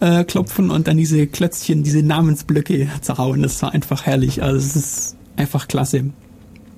äh, 0.00 0.24
klopfen 0.24 0.70
und 0.70 0.88
dann 0.88 0.96
diese 0.96 1.26
Klötzchen, 1.26 1.82
diese 1.82 2.02
Namensblöcke 2.02 2.88
zerhauen. 3.00 3.42
Das 3.42 3.62
war 3.62 3.72
einfach 3.72 4.06
herrlich. 4.06 4.42
Also 4.42 4.56
es 4.56 4.76
ist 4.76 5.16
einfach 5.36 5.68
klasse. 5.68 6.04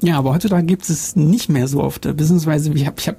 Ja, 0.02 0.18
aber 0.18 0.34
heutzutage 0.34 0.66
gibt 0.66 0.90
es 0.90 1.14
nicht 1.14 1.48
mehr 1.48 1.68
so 1.68 1.80
oft. 1.80 2.02
Beziehungsweise 2.02 2.72
ich 2.72 2.86
habe 2.86 2.96
ich 2.98 3.08
hab 3.08 3.18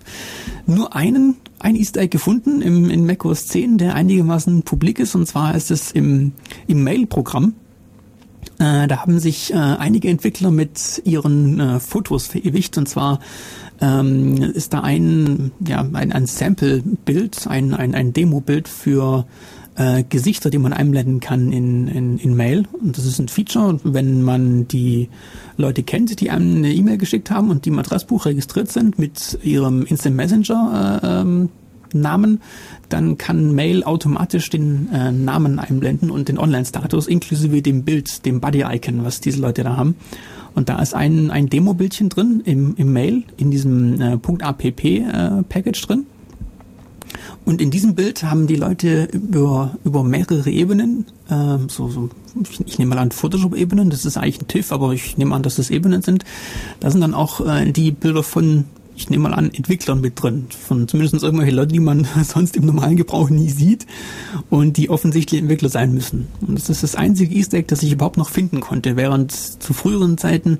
nur 0.65 0.93
einen, 0.93 1.37
ein 1.59 1.75
Easter 1.75 2.01
Egg 2.01 2.09
gefunden 2.09 2.61
im, 2.61 2.89
in 2.89 3.05
macOS 3.05 3.47
10, 3.47 3.77
der 3.77 3.95
einigermaßen 3.95 4.63
publik 4.63 4.99
ist. 4.99 5.15
Und 5.15 5.25
zwar 5.25 5.55
ist 5.55 5.71
es 5.71 5.91
im, 5.91 6.33
im 6.67 6.83
Mail-Programm. 6.83 7.53
Äh, 8.59 8.87
da 8.87 8.97
haben 8.97 9.19
sich 9.19 9.53
äh, 9.53 9.55
einige 9.55 10.09
Entwickler 10.09 10.51
mit 10.51 11.01
ihren 11.05 11.59
äh, 11.61 11.79
Fotos 11.79 12.27
verewigt. 12.27 12.77
Und 12.77 12.89
zwar 12.89 13.19
ähm, 13.79 14.35
ist 14.41 14.73
da 14.73 14.81
ein, 14.81 15.51
ja, 15.65 15.87
ein, 15.93 16.11
ein 16.11 16.25
Sample-Bild, 16.25 17.47
ein, 17.47 17.73
ein, 17.73 17.95
ein 17.95 18.11
Demo-Bild 18.11 18.67
für 18.67 19.25
äh, 19.75 20.03
Gesichter, 20.03 20.49
die 20.49 20.57
man 20.57 20.73
einblenden 20.73 21.19
kann 21.19 21.51
in, 21.51 21.87
in, 21.87 22.17
in 22.17 22.35
Mail. 22.35 22.65
Und 22.81 22.97
das 22.97 23.05
ist 23.05 23.19
ein 23.19 23.27
Feature, 23.27 23.79
wenn 23.83 24.21
man 24.21 24.67
die 24.67 25.09
Leute 25.57 25.83
kennt, 25.83 26.19
die 26.19 26.29
einem 26.29 26.57
eine 26.57 26.73
E-Mail 26.73 26.97
geschickt 26.97 27.31
haben 27.31 27.49
und 27.49 27.65
die 27.65 27.69
im 27.69 27.79
Adressbuch 27.79 28.25
registriert 28.25 28.71
sind 28.71 28.99
mit 28.99 29.39
ihrem 29.43 29.85
Instant 29.85 30.15
Messenger 30.15 30.99
äh, 31.03 31.21
ähm, 31.21 31.49
Namen, 31.93 32.41
dann 32.89 33.17
kann 33.17 33.53
Mail 33.53 33.83
automatisch 33.83 34.49
den 34.49 34.89
äh, 34.91 35.11
Namen 35.11 35.59
einblenden 35.59 36.09
und 36.09 36.27
den 36.27 36.39
Online-Status 36.39 37.07
inklusive 37.07 37.61
dem 37.61 37.83
Bild, 37.83 38.25
dem 38.25 38.41
Buddy-Icon, 38.41 39.03
was 39.03 39.21
diese 39.21 39.39
Leute 39.39 39.63
da 39.63 39.77
haben. 39.77 39.95
Und 40.55 40.69
da 40.69 40.79
ist 40.81 40.93
ein, 40.93 41.31
ein 41.31 41.49
Demo-Bildchen 41.49 42.09
drin 42.09 42.41
im, 42.45 42.75
im 42.77 42.93
Mail, 42.93 43.23
in 43.37 43.51
diesem 43.51 43.99
äh, 44.01 44.13
.app-Package 44.13 45.83
äh, 45.83 45.85
drin. 45.85 46.05
Und 47.45 47.61
in 47.61 47.71
diesem 47.71 47.95
Bild 47.95 48.23
haben 48.23 48.47
die 48.47 48.55
Leute 48.55 49.09
über, 49.11 49.75
über 49.83 50.03
mehrere 50.03 50.49
Ebenen, 50.49 51.05
äh, 51.29 51.57
so, 51.67 51.89
so, 51.89 52.09
ich, 52.49 52.61
ich 52.65 52.79
nehme 52.79 52.95
mal 52.95 53.01
an 53.01 53.11
Photoshop-Ebenen, 53.11 53.89
das 53.89 54.05
ist 54.05 54.17
eigentlich 54.17 54.41
ein 54.41 54.47
TIFF, 54.47 54.71
aber 54.71 54.93
ich 54.93 55.17
nehme 55.17 55.35
an, 55.35 55.43
dass 55.43 55.55
das 55.55 55.69
Ebenen 55.69 56.01
sind. 56.01 56.23
Da 56.79 56.89
sind 56.89 57.01
dann 57.01 57.13
auch 57.13 57.45
äh, 57.45 57.69
die 57.71 57.91
Bilder 57.91 58.23
von, 58.23 58.65
ich 58.95 59.09
nehme 59.09 59.23
mal 59.23 59.33
an, 59.33 59.51
Entwicklern 59.53 59.99
mit 59.99 60.21
drin, 60.21 60.47
von 60.49 60.87
zumindest 60.87 61.21
irgendwelche 61.21 61.53
Leute, 61.53 61.73
die 61.73 61.79
man 61.79 62.07
sonst 62.23 62.55
im 62.55 62.65
normalen 62.65 62.95
Gebrauch 62.95 63.29
nie 63.29 63.49
sieht 63.49 63.87
und 64.49 64.77
die 64.77 64.89
offensichtlich 64.89 65.41
Entwickler 65.41 65.69
sein 65.69 65.93
müssen. 65.93 66.27
Und 66.41 66.57
das 66.57 66.69
ist 66.69 66.81
das 66.81 66.95
einzige 66.95 67.35
Easter 67.35 67.57
Egg, 67.57 67.67
das 67.67 67.83
ich 67.83 67.91
überhaupt 67.91 68.17
noch 68.17 68.29
finden 68.29 68.61
konnte, 68.61 68.95
während 68.95 69.33
zu 69.33 69.73
früheren 69.73 70.17
Zeiten 70.17 70.59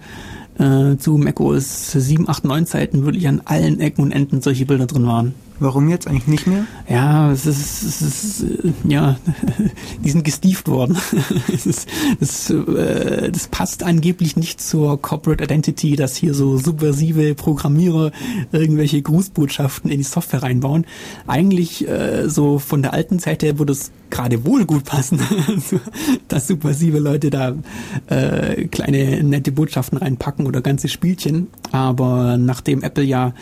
äh, 0.60 0.98
zu 0.98 1.18
macOS 1.18 1.92
7, 1.92 2.28
8, 2.30 2.44
9 2.46 2.66
Zeiten 2.66 3.06
wirklich 3.06 3.28
an 3.28 3.42
allen 3.46 3.80
Ecken 3.80 4.02
und 4.02 4.12
Enden 4.12 4.42
solche 4.42 4.66
Bilder 4.66 4.86
drin 4.86 5.08
waren. 5.08 5.34
Warum 5.60 5.88
jetzt 5.90 6.08
eigentlich 6.08 6.28
nicht 6.28 6.48
mehr? 6.48 6.66
Ja, 6.90 7.32
es 7.32 7.46
ist, 7.46 7.84
es 7.84 8.02
ist 8.02 8.46
ja, 8.84 9.18
die 10.04 10.10
sind 10.10 10.24
gestieft 10.24 10.68
worden. 10.68 10.98
es 11.54 11.66
ist, 11.66 11.88
das, 12.20 12.50
äh, 12.50 13.32
das 13.32 13.48
passt 13.48 13.84
angeblich 13.84 14.36
nicht 14.36 14.62
zur 14.62 15.02
Corporate 15.02 15.44
Identity, 15.44 15.96
dass 15.96 16.16
hier 16.16 16.34
so 16.34 16.58
subversive 16.58 17.36
Programmierer 17.36 18.12
irgendwelche 18.52 19.02
Grußbotschaften 19.02 19.90
in 19.90 20.00
die 20.00 20.04
Software 20.04 20.44
reinbauen. 20.44 20.86
Eigentlich 21.28 21.88
äh, 21.88 22.30
so 22.30 22.60
von 22.60 22.82
der 22.82 22.94
alten 22.94 23.20
Zeit 23.20 23.44
her 23.44 23.60
würde 23.60 23.74
es 23.74 23.92
gerade 24.14 24.46
wohl 24.46 24.66
gut 24.66 24.86
passen, 24.86 25.20
dass 26.28 26.48
subversive 26.48 27.00
Leute 27.00 27.32
da 27.32 27.56
äh, 28.08 28.68
kleine 28.68 29.24
nette 29.24 29.52
Botschaften 29.52 29.98
reinpacken 29.98 30.46
oder 30.46 30.62
ganze 30.62 30.88
Spielchen. 30.88 31.48
Aber 31.72 32.38
nachdem 32.38 32.84
Apple 32.84 33.04
ja 33.04 33.34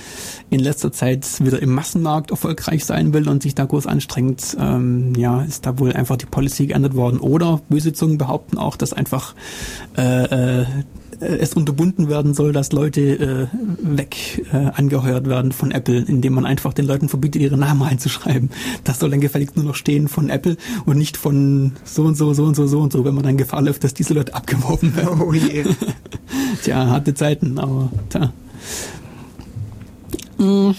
in 0.49 0.61
letzter 0.61 0.93
Zeit 0.93 1.27
wieder 1.43 1.61
im 1.61 1.73
Massenmarkt 2.01 2.31
erfolgreich 2.31 2.85
sein 2.85 3.13
will 3.13 3.29
und 3.29 3.43
sich 3.43 3.55
da 3.55 3.65
groß 3.65 3.87
anstrengt, 3.87 4.57
ähm, 4.59 5.13
ja, 5.15 5.41
ist 5.43 5.65
da 5.65 5.79
wohl 5.79 5.93
einfach 5.93 6.17
die 6.17 6.25
Policy 6.25 6.67
geändert 6.67 6.95
worden. 6.95 7.19
Oder 7.19 7.61
böse 7.69 7.93
Zungen 7.93 8.17
behaupten 8.17 8.57
auch, 8.57 8.75
dass 8.75 8.93
einfach 8.93 9.35
äh, 9.97 10.61
äh, 10.61 10.65
es 11.19 11.53
unterbunden 11.53 12.09
werden 12.09 12.33
soll, 12.33 12.51
dass 12.51 12.71
Leute 12.71 13.01
äh, 13.01 13.47
weg 13.81 14.43
äh, 14.51 14.71
angeheuert 14.73 15.27
werden 15.27 15.51
von 15.51 15.71
Apple, 15.71 15.99
indem 15.99 16.33
man 16.33 16.47
einfach 16.47 16.73
den 16.73 16.85
Leuten 16.85 17.09
verbietet, 17.09 17.43
ihre 17.43 17.57
Namen 17.57 17.83
einzuschreiben. 17.83 18.49
Das 18.83 18.99
soll 18.99 19.11
dann 19.11 19.21
gefälligst 19.21 19.55
nur 19.55 19.65
noch 19.65 19.75
stehen 19.75 20.07
von 20.07 20.29
Apple 20.29 20.57
und 20.85 20.97
nicht 20.97 21.17
von 21.17 21.73
so 21.83 22.03
und 22.03 22.17
so, 22.17 22.33
so 22.33 22.45
und 22.45 22.55
so, 22.55 22.65
so 22.65 22.81
und 22.81 22.91
so, 22.91 23.05
wenn 23.05 23.13
man 23.13 23.23
dann 23.23 23.37
Gefahr 23.37 23.61
läuft, 23.61 23.83
dass 23.83 23.93
diese 23.93 24.15
Leute 24.15 24.33
abgeworfen 24.33 24.95
werden. 24.95 25.21
Oh 25.21 25.33
je. 25.33 25.65
tja, 26.63 26.87
harte 26.87 27.13
Zeiten, 27.13 27.59
aber 27.59 27.91
tja. 28.09 28.33
Mm. 30.39 30.71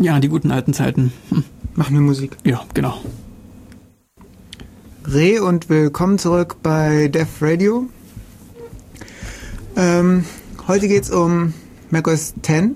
Ja, 0.00 0.18
die 0.18 0.28
guten 0.28 0.50
alten 0.50 0.74
Zeiten. 0.74 1.12
Hm. 1.30 1.44
Machen 1.74 1.94
wir 1.94 2.00
Musik. 2.00 2.36
Ja, 2.44 2.64
genau. 2.74 3.00
Re 5.06 5.40
und 5.40 5.68
willkommen 5.68 6.18
zurück 6.18 6.56
bei 6.62 7.08
Def 7.08 7.28
Radio. 7.40 7.88
Ähm, 9.76 10.24
heute 10.66 10.88
geht 10.88 11.04
es 11.04 11.10
um 11.10 11.54
macOS 11.90 12.34
10. 12.42 12.74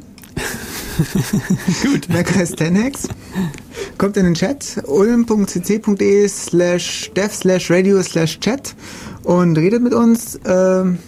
Gut. 1.82 2.08
macOS 2.08 2.50
10 2.56 2.84
Hacks. 2.84 3.08
Kommt 3.98 4.16
in 4.16 4.24
den 4.24 4.34
Chat 4.34 4.84
ulm.cc.de 4.86 6.28
slash 6.28 7.10
dev 7.16 7.34
slash 7.34 7.68
radio 7.68 8.00
slash 8.00 8.38
chat 8.38 8.76
und 9.24 9.58
redet 9.58 9.82
mit 9.82 9.92
uns. 9.92 10.38
Ähm, 10.44 10.98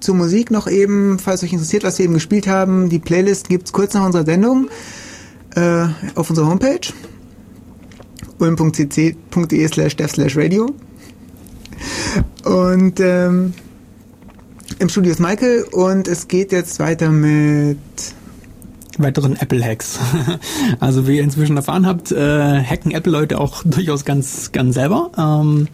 zur 0.00 0.16
Musik 0.16 0.50
noch 0.50 0.66
eben, 0.66 1.18
falls 1.18 1.42
euch 1.44 1.52
interessiert, 1.52 1.84
was 1.84 1.98
wir 1.98 2.04
eben 2.04 2.14
gespielt 2.14 2.46
haben. 2.46 2.90
Die 2.90 2.98
Playlist 2.98 3.48
gibt 3.48 3.66
es 3.66 3.72
kurz 3.72 3.94
nach 3.94 4.04
unserer 4.04 4.24
Sendung 4.24 4.68
äh, 5.54 5.86
auf 6.14 6.30
unserer 6.30 6.48
Homepage 6.48 6.92
ulm.cc.de 8.38 9.68
slash 9.68 9.96
dev 9.96 10.10
slash 10.10 10.36
radio. 10.36 10.70
Und 12.44 13.00
ähm, 13.00 13.54
im 14.78 14.88
Studio 14.88 15.12
ist 15.12 15.20
Michael 15.20 15.64
und 15.72 16.08
es 16.08 16.28
geht 16.28 16.52
jetzt 16.52 16.78
weiter 16.78 17.10
mit 17.10 17.78
weiteren 18.98 19.36
Apple-Hacks. 19.36 19.98
Also 20.80 21.06
wie 21.06 21.16
ihr 21.16 21.22
inzwischen 21.22 21.56
erfahren 21.56 21.86
habt, 21.86 22.12
äh, 22.12 22.62
hacken 22.62 22.92
Apple-Leute 22.92 23.38
auch 23.40 23.62
durchaus 23.64 24.04
ganz, 24.04 24.52
ganz 24.52 24.74
selber. 24.74 25.10
Ähm, 25.16 25.68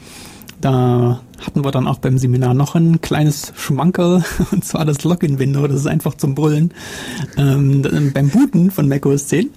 da 0.60 1.20
hatten 1.40 1.64
wir 1.64 1.70
dann 1.70 1.86
auch 1.86 1.98
beim 1.98 2.18
Seminar 2.18 2.54
noch 2.54 2.74
ein 2.74 3.00
kleines 3.00 3.52
Schmankerl, 3.56 4.24
und 4.50 4.64
zwar 4.64 4.84
das 4.84 5.02
Login-Window, 5.04 5.66
das 5.66 5.80
ist 5.80 5.86
einfach 5.86 6.14
zum 6.14 6.34
Brüllen. 6.34 6.72
Ähm, 7.36 8.12
beim 8.12 8.28
Booten 8.28 8.70
von 8.70 8.88
macOS 8.88 9.28
10 9.28 9.50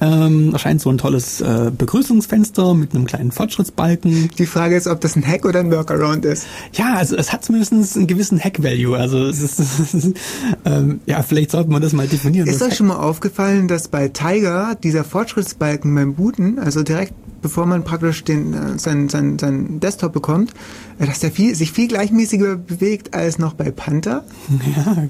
ähm, 0.00 0.52
erscheint 0.52 0.80
so 0.80 0.90
ein 0.90 0.98
tolles 0.98 1.40
äh, 1.40 1.70
Begrüßungsfenster 1.76 2.74
mit 2.74 2.94
einem 2.94 3.06
kleinen 3.06 3.32
Fortschrittsbalken. 3.32 4.30
Die 4.38 4.46
Frage 4.46 4.76
ist, 4.76 4.86
ob 4.86 5.00
das 5.00 5.16
ein 5.16 5.26
Hack 5.26 5.44
oder 5.44 5.60
ein 5.60 5.70
Workaround 5.70 6.24
ist. 6.24 6.46
Ja, 6.72 6.94
also 6.94 7.16
es 7.16 7.32
hat 7.32 7.44
zumindest 7.44 7.96
einen 7.96 8.06
gewissen 8.06 8.38
Hack-Value. 8.40 8.96
Also 8.96 9.26
es 9.26 9.40
ist, 9.40 9.58
es 9.60 9.94
ist 9.94 10.16
ähm, 10.64 11.00
ja, 11.06 11.22
vielleicht 11.22 11.50
sollte 11.50 11.70
man 11.70 11.82
das 11.82 11.92
mal 11.92 12.06
definieren. 12.06 12.48
Ist 12.48 12.62
euch 12.62 12.76
schon 12.76 12.86
mal 12.86 12.96
aufgefallen, 12.96 13.68
dass 13.68 13.88
bei 13.88 14.08
Tiger 14.08 14.76
dieser 14.82 15.04
Fortschrittsbalken 15.04 15.94
beim 15.94 16.14
Booten, 16.14 16.58
also 16.58 16.82
direkt 16.82 17.14
bevor 17.40 17.66
man 17.66 17.84
praktisch 17.84 18.24
den, 18.24 18.54
äh, 18.54 18.78
sein, 18.78 19.08
sein, 19.08 19.38
sein 19.38 19.80
Desktop 19.80 20.12
bekommt, 20.12 20.52
äh, 20.98 21.06
dass 21.06 21.20
der 21.20 21.30
viel, 21.30 21.54
sich 21.54 21.72
viel 21.72 21.88
gleichmäßiger 21.88 22.56
bewegt 22.56 23.14
als 23.14 23.38
noch 23.38 23.54
bei 23.54 23.70
Panther. 23.70 24.24
Ja, 24.76 25.08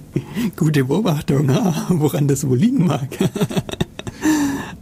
gute 0.56 0.84
Beobachtung, 0.84 1.48
woran 1.88 2.28
das 2.28 2.46
wohl 2.46 2.58
liegen 2.58 2.86
mag. 2.86 3.08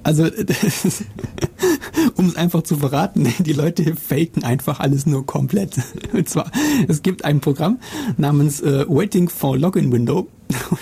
Also, 0.07 0.23
um 2.15 2.29
es 2.29 2.37
einfach 2.37 2.63
zu 2.63 2.77
verraten, 2.77 3.35
die 3.41 3.53
Leute 3.53 3.97
faken 3.97 4.45
einfach 4.45 4.79
alles 4.79 5.05
nur 5.05 5.27
komplett. 5.27 5.81
Und 6.13 6.29
zwar, 6.29 6.49
es 6.87 7.03
gibt 7.03 7.25
ein 7.25 7.41
Programm 7.41 7.81
namens 8.17 8.61
äh, 8.61 8.85
Waiting 8.89 9.29
for 9.29 9.59
Login 9.59 9.91
Window. 9.91 10.29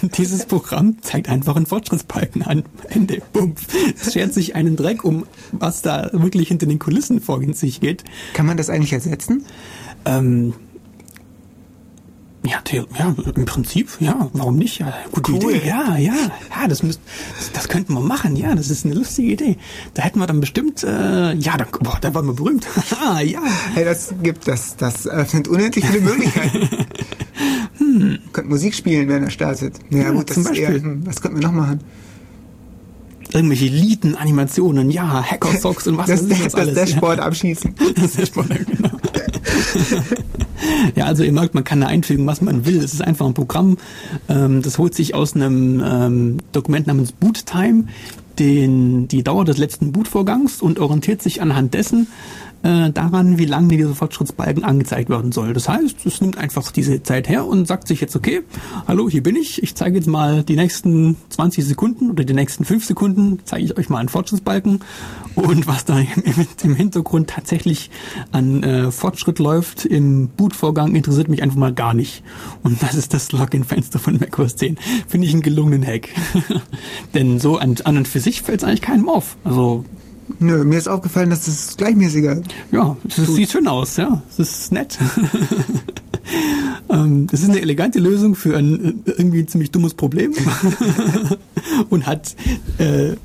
Und 0.03 0.19
dieses 0.19 0.45
Programm 0.45 1.01
zeigt 1.01 1.31
einfach 1.31 1.57
einen 1.57 1.65
Fortschrittsbalken 1.65 2.43
an. 2.43 2.65
Ende. 2.91 3.23
Bumm. 3.33 3.55
Es 3.99 4.13
schert 4.13 4.35
sich 4.35 4.57
einen 4.57 4.77
Dreck 4.77 5.05
um, 5.05 5.25
was 5.53 5.81
da 5.81 6.11
wirklich 6.13 6.49
hinter 6.49 6.67
den 6.67 6.79
Kulissen 6.79 7.23
vor 7.23 7.41
sich 7.55 7.81
geht. 7.81 8.05
Kann 8.35 8.45
man 8.45 8.59
das 8.59 8.69
eigentlich 8.69 8.93
ersetzen? 8.93 9.47
Ähm, 10.05 10.53
ja, 12.47 12.63
ja, 12.99 13.15
im 13.35 13.45
Prinzip, 13.47 13.89
ja, 14.01 14.29
warum 14.33 14.57
nicht? 14.57 14.79
Ja, 14.79 14.93
gute 15.13 15.33
cool. 15.33 15.55
Idee, 15.55 15.67
ja, 15.67 15.97
ja, 15.97 16.15
ja, 16.15 16.69
das, 16.69 16.83
müsst, 16.83 17.01
das, 17.37 17.53
das 17.53 17.69
könnten 17.69 17.95
wir 17.95 18.01
machen, 18.01 18.37
ja, 18.37 18.55
das 18.55 18.71
ist 18.71 18.85
eine 18.85 18.95
lustige 18.95 19.33
Idee. 19.33 19.57
Da 19.95 20.03
hätten 20.03 20.19
wir 20.19 20.27
dann 20.27 20.41
bestimmt, 20.41 20.85
äh, 20.85 21.33
ja, 21.35 21.57
dann, 21.57 21.69
boah, 21.81 21.99
da 22.01 22.15
waren 22.15 22.27
wir 22.27 22.35
berühmt. 22.35 22.67
ah, 23.01 23.21
ja. 23.21 23.41
Hey, 23.73 23.85
das 23.85 24.15
gibt, 24.23 24.47
das, 24.47 24.77
das 24.77 25.07
öffnet 25.07 25.49
unendlich 25.49 25.87
viele 25.87 26.03
Möglichkeiten. 26.03 26.69
hm. 27.79 28.19
Könnt 28.33 28.49
Musik 28.51 28.75
spielen, 28.75 29.09
wenn 29.09 29.25
er 29.25 29.31
startet. 29.31 29.79
Ja, 29.91 29.99
ja 29.99 30.11
gut, 30.11 30.29
das 30.29 30.37
ist 30.37 30.51
eher, 30.51 30.75
hm, 30.75 31.07
was 31.07 31.21
könnten 31.21 31.41
wir 31.41 31.47
noch 31.49 31.55
machen? 31.55 31.81
irgendwelche 33.33 33.67
Lieden, 33.67 34.15
Animationen, 34.15 34.93
ja, 34.93 35.25
Hacker-Socks 35.29 35.89
und 35.89 35.99
was 35.99 36.07
das, 36.07 36.29
das, 36.29 36.39
das 36.39 36.55
alles. 36.55 36.75
Das 36.75 36.91
Sport 36.91 37.19
ja. 37.19 37.25
abschießen. 37.25 37.75
das 37.97 38.29
Sport, 38.29 38.49
genau. 38.49 38.91
ja, 40.97 41.05
also 41.07 41.23
ihr 41.23 41.33
merkt, 41.33 41.55
man 41.55 41.65
kann 41.65 41.81
da 41.81 41.87
einfügen, 41.87 42.27
was 42.27 42.41
man 42.41 42.67
will. 42.67 42.79
Es 42.79 42.93
ist 42.93 43.03
einfach 43.03 43.27
ein 43.27 43.35
Programm, 43.35 43.79
ähm, 44.29 44.63
das 44.63 44.79
holt 44.79 44.95
sich 44.95 45.15
aus 45.15 45.35
einem 45.35 45.83
ähm, 45.85 46.39
Dokument 46.53 46.87
namens 46.87 47.13
BootTime 47.13 47.85
den, 48.39 49.07
die 49.09 49.23
Dauer 49.23 49.45
des 49.45 49.59
letzten 49.59 49.93
Bootvorgangs 49.93 50.61
und 50.61 50.79
orientiert 50.81 51.23
sich 51.23 51.41
anhand 51.41 51.75
dessen 51.75 52.09
äh, 52.65 52.91
daran, 52.91 53.39
wie 53.39 53.45
lange 53.45 53.77
dieser 53.77 53.95
Fortschrittsbalken 53.95 54.65
angezeigt 54.65 55.11
werden 55.11 55.33
soll. 55.33 55.53
Das 55.53 55.69
heißt, 55.69 56.07
es 56.07 56.21
nimmt 56.21 56.39
einfach 56.39 56.73
diese 56.73 57.03
Zeit 57.03 57.29
her 57.29 57.47
und 57.47 57.69
sagt 57.69 57.87
sich 57.87 58.01
jetzt, 58.01 58.17
okay, 58.17 58.41
hallo, 58.89 59.09
hier 59.09 59.23
bin 59.23 59.37
ich, 59.37 59.63
ich 59.63 59.75
zeige 59.75 59.97
jetzt 59.97 60.09
mal 60.09 60.43
die 60.43 60.57
nächsten 60.57 61.17
20 61.29 61.65
Sekunden 61.65 62.11
oder 62.11 62.25
die 62.25 62.33
nächsten 62.33 62.65
5 62.65 62.85
Sekunden, 62.85 63.39
zeige 63.45 63.65
ich 63.65 63.77
euch 63.77 63.91
mal 63.91 63.99
einen 63.99 64.09
Fortschrittsbalken 64.09 64.81
und 65.35 65.67
was 65.67 65.85
da 65.85 65.99
im, 65.99 66.47
im 66.63 66.75
Hintergrund 66.75 67.29
tatsächlich 67.31 67.91
an 68.33 68.63
äh, 68.63 68.91
Fortschritt 68.91 69.39
läuft 69.39 69.85
im 69.85 70.29
Bootvorgang, 70.29 70.95
interessiert 70.95 71.29
mich 71.29 71.43
einfach 71.43 71.59
mal 71.59 71.75
gar 71.75 71.93
nicht. 71.93 72.23
Und 72.63 72.83
das 72.83 72.95
ist 72.95 73.13
das 73.13 73.31
Login-Fenster 73.33 73.99
von 73.99 74.19
macOS 74.19 74.57
10. 74.57 74.79
Finde 75.07 75.27
ich 75.27 75.35
einen 75.35 75.43
gelungenen 75.43 75.87
Hack. 75.87 76.09
Denn 77.15 77.39
so 77.41 77.59
an, 77.59 77.77
an 77.85 77.99
und 77.99 78.09
für 78.09 78.21
sich 78.21 78.41
fällt 78.41 78.63
es 78.63 78.65
eigentlich 78.65 78.81
keinem 78.81 79.11
auf. 79.11 79.37
Also 79.45 79.85
Nö, 80.39 80.65
mir 80.65 80.79
ist 80.79 80.89
aufgefallen, 80.89 81.31
dass 81.31 81.47
das 81.47 81.77
gleichmäßiger. 81.77 82.43
Ja, 82.73 82.97
es 83.07 83.17
sieht 83.17 83.51
schön 83.51 83.67
aus, 83.67 83.97
ja. 83.97 84.23
Es 84.31 84.39
ist 84.39 84.73
nett. 84.73 84.99
ähm, 86.91 87.27
das 87.27 87.43
ist 87.43 87.51
eine 87.51 87.61
elegante 87.61 87.99
Lösung 87.99 88.35
für 88.35 88.57
ein 88.57 89.03
irgendwie 89.05 89.45
ziemlich 89.47 89.71
dummes 89.71 89.95
Problem 89.95 90.33
und 91.91 92.07
hat 92.07 92.35
äh, 92.79 93.17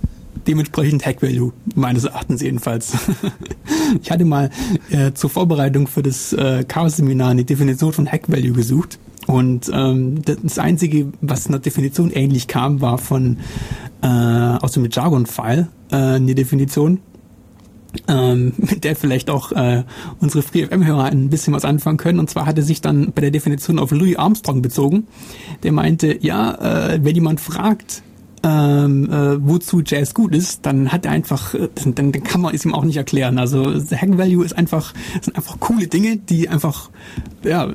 dementsprechend 0.48 1.06
Hack 1.06 1.22
Value, 1.22 1.54
meines 1.76 2.06
Erachtens 2.06 2.42
jedenfalls. 2.42 2.94
ich 4.02 4.12
hatte 4.12 4.26
mal 4.26 4.50
äh, 4.90 5.14
zur 5.14 5.30
Vorbereitung 5.30 5.88
für 5.88 6.04
das 6.04 6.34
äh, 6.34 6.64
Chaos-Seminar 6.68 7.30
eine 7.30 7.46
Definition 7.46 7.94
von 7.94 8.12
Hack 8.12 8.30
Value 8.30 8.54
gesucht. 8.54 9.00
Und 9.30 9.70
ähm, 9.72 10.24
das 10.24 10.58
Einzige, 10.58 11.14
was 11.22 11.46
einer 11.46 11.60
Definition 11.60 12.10
ähnlich 12.10 12.48
kam, 12.48 12.82
war 12.82 12.98
von 12.98 13.38
äh, 14.02 14.08
aus 14.08 14.72
dem 14.72 14.90
Jargon-File 14.90 15.68
äh, 15.92 15.96
eine 15.96 16.34
Definition 16.34 17.00
ähm, 18.08 18.54
mit 18.58 18.84
der 18.84 18.96
vielleicht 18.96 19.30
auch 19.30 19.52
äh, 19.52 19.84
unsere 20.20 20.42
FreeFM-Hörer 20.42 21.04
ein 21.04 21.30
bisschen 21.30 21.54
was 21.54 21.64
anfangen 21.64 21.98
können. 21.98 22.18
Und 22.18 22.32
zwar 22.32 22.48
hat 22.48 22.58
er 22.58 22.64
sich 22.64 22.82
dann 22.82 23.12
bei 23.14 23.22
der 23.22 23.30
Definition 23.30 23.78
auf 23.78 23.92
Louis 23.92 24.18
Armstrong 24.18 24.64
bezogen. 24.64 25.06
Der 25.62 25.74
meinte, 25.74 26.18
ja, 26.26 26.94
äh, 26.94 27.00
wenn 27.04 27.14
jemand 27.14 27.40
fragt, 27.40 28.02
ähm, 28.44 29.12
äh, 29.12 29.48
wozu 29.48 29.82
Jazz 29.86 30.14
gut 30.14 30.36
ist, 30.36 30.66
dann 30.66 30.92
hat 30.92 31.06
er 31.06 31.12
einfach, 31.12 31.54
äh, 31.54 31.70
dann, 31.76 32.12
dann 32.12 32.24
kann 32.24 32.42
man 32.42 32.54
es 32.54 32.66
ihm 32.66 32.74
auch 32.74 32.84
nicht 32.84 32.98
erklären. 32.98 33.38
Also 33.38 33.66
Hack 33.66 34.18
Value 34.18 34.46
ist 34.46 34.58
einfach, 34.58 34.94
sind 35.22 35.36
einfach 35.36 35.60
coole 35.60 35.88
Dinge, 35.88 36.18
die 36.18 36.50
einfach 36.50 36.90
ja, 37.44 37.74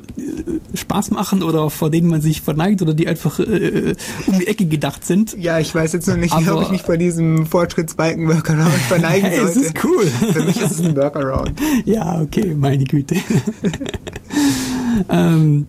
Spaß 0.73 1.11
machen 1.11 1.43
oder 1.43 1.69
vor 1.69 1.89
denen 1.89 2.07
man 2.07 2.21
sich 2.21 2.41
verneigt 2.41 2.81
oder 2.81 2.93
die 2.93 3.07
einfach 3.07 3.39
äh, 3.39 3.95
um 4.27 4.39
die 4.39 4.47
Ecke 4.47 4.65
gedacht 4.65 5.05
sind. 5.05 5.35
Ja, 5.37 5.59
ich 5.59 5.73
weiß 5.73 5.93
jetzt 5.93 6.07
noch 6.07 6.17
nicht, 6.17 6.33
ob 6.33 6.61
ich 6.63 6.69
mich 6.69 6.83
vor 6.83 6.97
diesem 6.97 7.45
Fortschrittsbalken 7.45 8.27
Workaround 8.27 8.73
verneigen 8.73 9.29
hey, 9.29 9.39
sollte. 9.39 9.59
Es 9.59 9.65
ist 9.67 9.83
cool. 9.83 10.05
Für 10.05 10.43
mich 10.43 10.61
ist 10.61 10.71
es 10.71 10.81
ein 10.81 10.95
Workaround. 10.95 11.53
Ja, 11.85 12.21
okay, 12.21 12.55
meine 12.55 12.83
Güte. 12.83 13.15
ähm, 15.09 15.67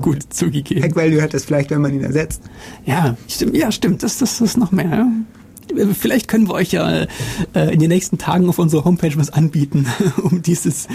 Gut, 0.00 0.32
zugegeben. 0.32 0.82
Hack 0.82 0.96
Value 0.96 1.22
hat 1.22 1.34
es 1.34 1.44
vielleicht, 1.44 1.70
wenn 1.70 1.80
man 1.80 1.94
ihn 1.94 2.04
ersetzt. 2.04 2.42
Ja, 2.84 3.16
stimmt, 3.28 3.56
ja, 3.56 3.72
stimmt. 3.72 4.02
Das, 4.02 4.18
das 4.18 4.40
ist 4.40 4.56
noch 4.56 4.72
mehr. 4.72 5.06
Vielleicht 5.92 6.28
können 6.28 6.48
wir 6.48 6.54
euch 6.54 6.72
ja 6.72 7.06
äh, 7.54 7.72
in 7.72 7.80
den 7.80 7.88
nächsten 7.88 8.18
Tagen 8.18 8.48
auf 8.48 8.58
unserer 8.58 8.84
Homepage 8.84 9.16
was 9.16 9.30
anbieten, 9.30 9.86
um 10.22 10.42
dieses 10.42 10.86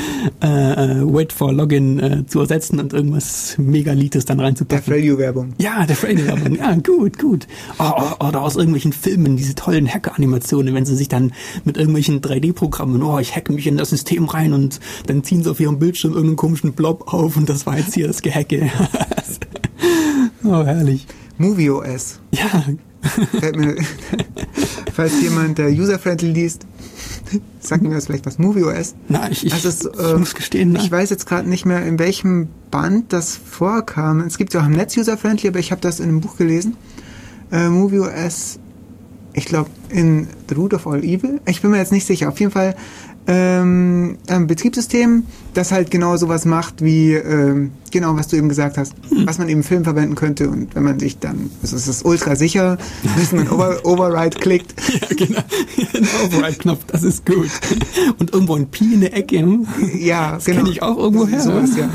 äh, 0.42 0.48
äh, 0.48 1.02
Wait 1.02 1.34
for 1.34 1.52
Login 1.52 2.00
äh, 2.00 2.26
zu 2.26 2.40
ersetzen 2.40 2.80
und 2.80 2.94
irgendwas 2.94 3.58
Megalites 3.58 4.26
dann 4.26 4.40
reinzupacken. 4.40 4.86
Der 4.86 4.96
Radio-Werbung. 4.96 5.54
Ja, 5.60 5.86
der 5.86 6.02
Radio-Werbung. 6.02 6.56
ja, 6.56 6.76
gut, 6.76 7.20
gut. 7.20 7.48
Oh, 7.80 7.92
oh, 7.96 8.28
oder 8.28 8.42
aus 8.42 8.56
irgendwelchen 8.56 8.94
Filmen, 8.94 9.36
diese 9.38 9.56
tollen 9.56 9.88
Hacker-Animationen, 9.88 10.74
wenn 10.74 10.86
sie 10.86 10.96
sich 10.96 11.10
dann 11.10 11.34
mit 11.66 11.78
irgendwelchen 11.78 12.22
3D-Programmen, 12.22 13.02
oh, 13.04 13.20
ich 13.20 13.36
hacke 13.36 13.54
mich 13.54 13.68
in 13.68 13.78
das 13.78 13.90
System 13.90 14.26
rein 14.26 14.54
und 14.54 14.80
dann 15.08 15.24
ziehen 15.24 15.44
sie 15.44 15.52
auf 15.52 15.60
ihrem 15.60 15.80
Bildschirm 15.80 16.14
irgendeinen 16.14 16.38
komischen 16.38 16.74
Blob 16.74 17.14
auf 17.14 17.38
und 17.38 17.50
das 17.50 17.66
war 17.66 17.78
jetzt 17.78 17.94
hier 17.94 18.08
das 18.08 18.22
Gehacke. 18.22 18.70
oh, 20.44 20.64
herrlich. 20.64 21.08
MovieOS. 21.38 22.20
Ja, 22.32 22.66
mir, 23.56 23.76
falls 24.94 25.22
jemand 25.22 25.58
der 25.58 25.70
User-Friendly 25.70 26.32
liest, 26.32 26.66
sagt 27.60 27.84
mir 27.84 27.94
das 27.94 28.06
vielleicht 28.06 28.26
was. 28.26 28.38
MovieOS. 28.40 28.96
Na, 29.08 29.30
ich, 29.30 29.46
ich, 29.46 29.54
also 29.54 29.90
äh, 29.92 30.12
ich 30.14 30.20
muss 30.20 30.36
gestehen. 30.36 30.76
Ich 30.76 30.92
weiß 30.92 31.10
jetzt 31.10 31.26
gerade 31.26 31.50
nicht 31.50 31.66
mehr, 31.66 31.86
in 31.86 32.00
welchem 32.00 32.50
Band 32.70 33.14
das 33.14 33.36
vorkam. 33.36 34.22
Es 34.22 34.38
gibt 34.38 34.54
ja 34.54 34.62
auch 34.62 34.66
im 34.66 34.74
Netz 34.74 34.98
User-Friendly, 34.98 35.50
aber 35.50 35.60
ich 35.60 35.72
habe 35.72 35.82
das 35.82 36.00
in 36.00 36.10
einem 36.10 36.22
Buch 36.22 36.38
gelesen. 36.38 36.78
Äh, 37.52 37.70
MovieOS, 37.70 38.60
ich 39.34 39.46
glaube, 39.46 39.70
in 39.90 40.28
The 40.50 40.56
Root 40.56 40.74
of 40.74 40.88
All 40.88 41.04
Evil. 41.04 41.42
Ich 41.46 41.62
bin 41.62 41.72
mir 41.72 41.78
jetzt 41.78 41.92
nicht 41.92 42.06
sicher. 42.06 42.30
Auf 42.30 42.40
jeden 42.40 42.52
Fall 42.52 42.76
ähm, 43.28 44.18
ein 44.28 44.48
Betriebssystem, 44.48 45.24
das 45.54 45.72
halt 45.72 45.92
genau 45.92 46.18
sowas 46.18 46.46
macht, 46.46 46.84
wie 46.84 47.14
ähm, 47.14 47.72
genau, 47.92 48.16
was 48.16 48.28
du 48.28 48.36
eben 48.36 48.50
gesagt 48.50 48.78
hast, 48.78 48.94
hm. 49.10 49.28
was 49.28 49.38
man 49.38 49.48
eben 49.50 49.60
im 49.60 49.64
Film 49.64 49.84
verwenden 49.84 50.16
könnte 50.16 50.50
und 50.50 50.74
wenn 50.76 50.84
man 50.84 51.00
sich 51.00 51.20
dann, 51.20 51.52
also 51.62 51.76
es 51.76 51.88
ist 51.88 52.04
ultra 52.04 52.36
sicher, 52.36 52.78
bis 53.16 53.32
man 53.32 53.48
Over, 53.50 53.86
Override 53.86 54.40
klickt. 54.40 54.74
Ja, 54.92 55.08
genau. 55.16 55.40
Ein 55.94 56.08
Override-Knopf, 56.26 56.86
das 56.88 57.04
ist 57.04 57.26
gut. 57.26 57.50
Und 58.18 58.34
irgendwo 58.34 58.56
ein 58.56 58.68
Pi 58.68 58.94
in 58.94 59.02
der 59.02 59.16
Ecke. 59.16 59.40
Hm? 59.40 59.68
Ja, 59.98 60.34
das 60.34 60.46
genau. 60.46 60.60
kenne 60.60 60.70
ich 60.72 60.82
auch 60.82 60.98
irgendwo 60.98 61.28
her. 61.28 61.42
Sowas, 61.42 61.72
ja. 61.78 61.90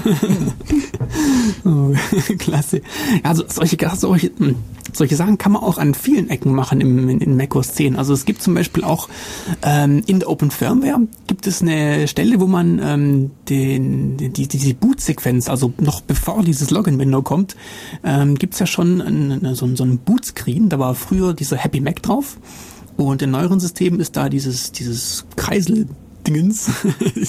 oh, 1.64 1.94
klasse. 2.38 2.82
Also 3.22 3.44
solche, 3.48 3.76
solche, 3.96 4.30
solche 4.96 5.16
Sachen 5.16 5.38
kann 5.38 5.52
man 5.52 5.62
auch 5.62 5.78
an 5.78 5.94
vielen 5.94 6.30
Ecken 6.30 6.54
machen 6.54 6.80
im, 6.80 7.08
in, 7.08 7.20
in 7.20 7.36
macOS 7.36 7.72
10. 7.74 7.96
Also 7.96 8.14
es 8.14 8.24
gibt 8.24 8.42
zum 8.42 8.54
Beispiel 8.54 8.84
auch 8.84 9.08
ähm, 9.62 10.02
in 10.06 10.20
der 10.20 10.30
Open 10.30 10.50
Firmware 10.50 11.00
gibt 11.26 11.46
es 11.46 11.62
eine 11.62 12.08
Stelle, 12.08 12.40
wo 12.40 12.46
man 12.46 12.80
ähm, 12.82 13.30
den, 13.48 14.16
die, 14.16 14.48
diese 14.48 14.74
Boot-Sequenz, 14.74 15.48
also 15.48 15.72
noch 15.78 16.00
bevor 16.00 16.42
dieses 16.42 16.70
Login-Window 16.70 17.22
kommt, 17.22 17.56
ähm, 18.04 18.36
gibt 18.36 18.54
es 18.54 18.60
ja 18.60 18.66
schon 18.66 19.00
ein, 19.00 19.54
so, 19.54 19.74
so 19.74 19.84
einen 19.84 19.98
Boot-Screen. 19.98 20.68
Da 20.68 20.78
war 20.78 20.94
früher 20.94 21.34
dieser 21.34 21.56
Happy 21.56 21.80
Mac 21.80 22.02
drauf. 22.02 22.38
Und 22.96 23.20
in 23.20 23.30
neueren 23.30 23.60
Systemen 23.60 24.00
ist 24.00 24.16
da 24.16 24.28
dieses, 24.28 24.72
dieses 24.72 25.26
Kreisel 25.36 25.86
Dingens, 26.26 26.70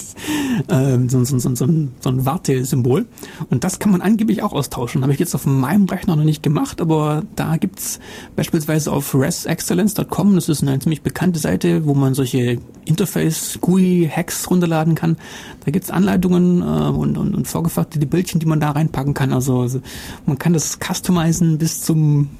ähm, 0.68 1.08
so, 1.08 1.24
so, 1.24 1.38
so, 1.38 1.54
so, 1.54 1.64
ein, 1.64 1.92
Wartesymbol. 2.02 3.06
Und 3.48 3.64
das 3.64 3.78
kann 3.78 3.92
man 3.92 4.00
angeblich 4.00 4.42
auch 4.42 4.52
austauschen. 4.52 5.02
Habe 5.02 5.12
ich 5.12 5.18
jetzt 5.18 5.34
auf 5.34 5.46
meinem 5.46 5.86
Rechner 5.86 6.16
noch 6.16 6.24
nicht 6.24 6.42
gemacht, 6.42 6.80
aber 6.80 7.22
da 7.36 7.56
gibt's 7.56 8.00
beispielsweise 8.34 8.92
auf 8.92 9.14
resexcellence.com, 9.14 10.34
das 10.34 10.48
ist 10.48 10.62
eine 10.62 10.78
ziemlich 10.78 11.02
bekannte 11.02 11.38
Seite, 11.38 11.86
wo 11.86 11.94
man 11.94 12.14
solche 12.14 12.58
Interface-GUI-Hacks 12.86 14.50
runterladen 14.50 14.94
kann. 14.94 15.16
Da 15.64 15.70
gibt's 15.70 15.90
Anleitungen 15.90 16.62
äh, 16.62 16.64
und, 16.64 17.16
und, 17.16 17.34
und 17.34 17.46
vorgefertigte 17.46 18.06
Bildchen, 18.06 18.40
die 18.40 18.46
man 18.46 18.60
da 18.60 18.70
reinpacken 18.72 19.14
kann. 19.14 19.32
Also, 19.32 19.60
also 19.60 19.80
man 20.26 20.38
kann 20.38 20.52
das 20.52 20.78
customizen 20.80 21.58
bis 21.58 21.82
zum 21.82 22.30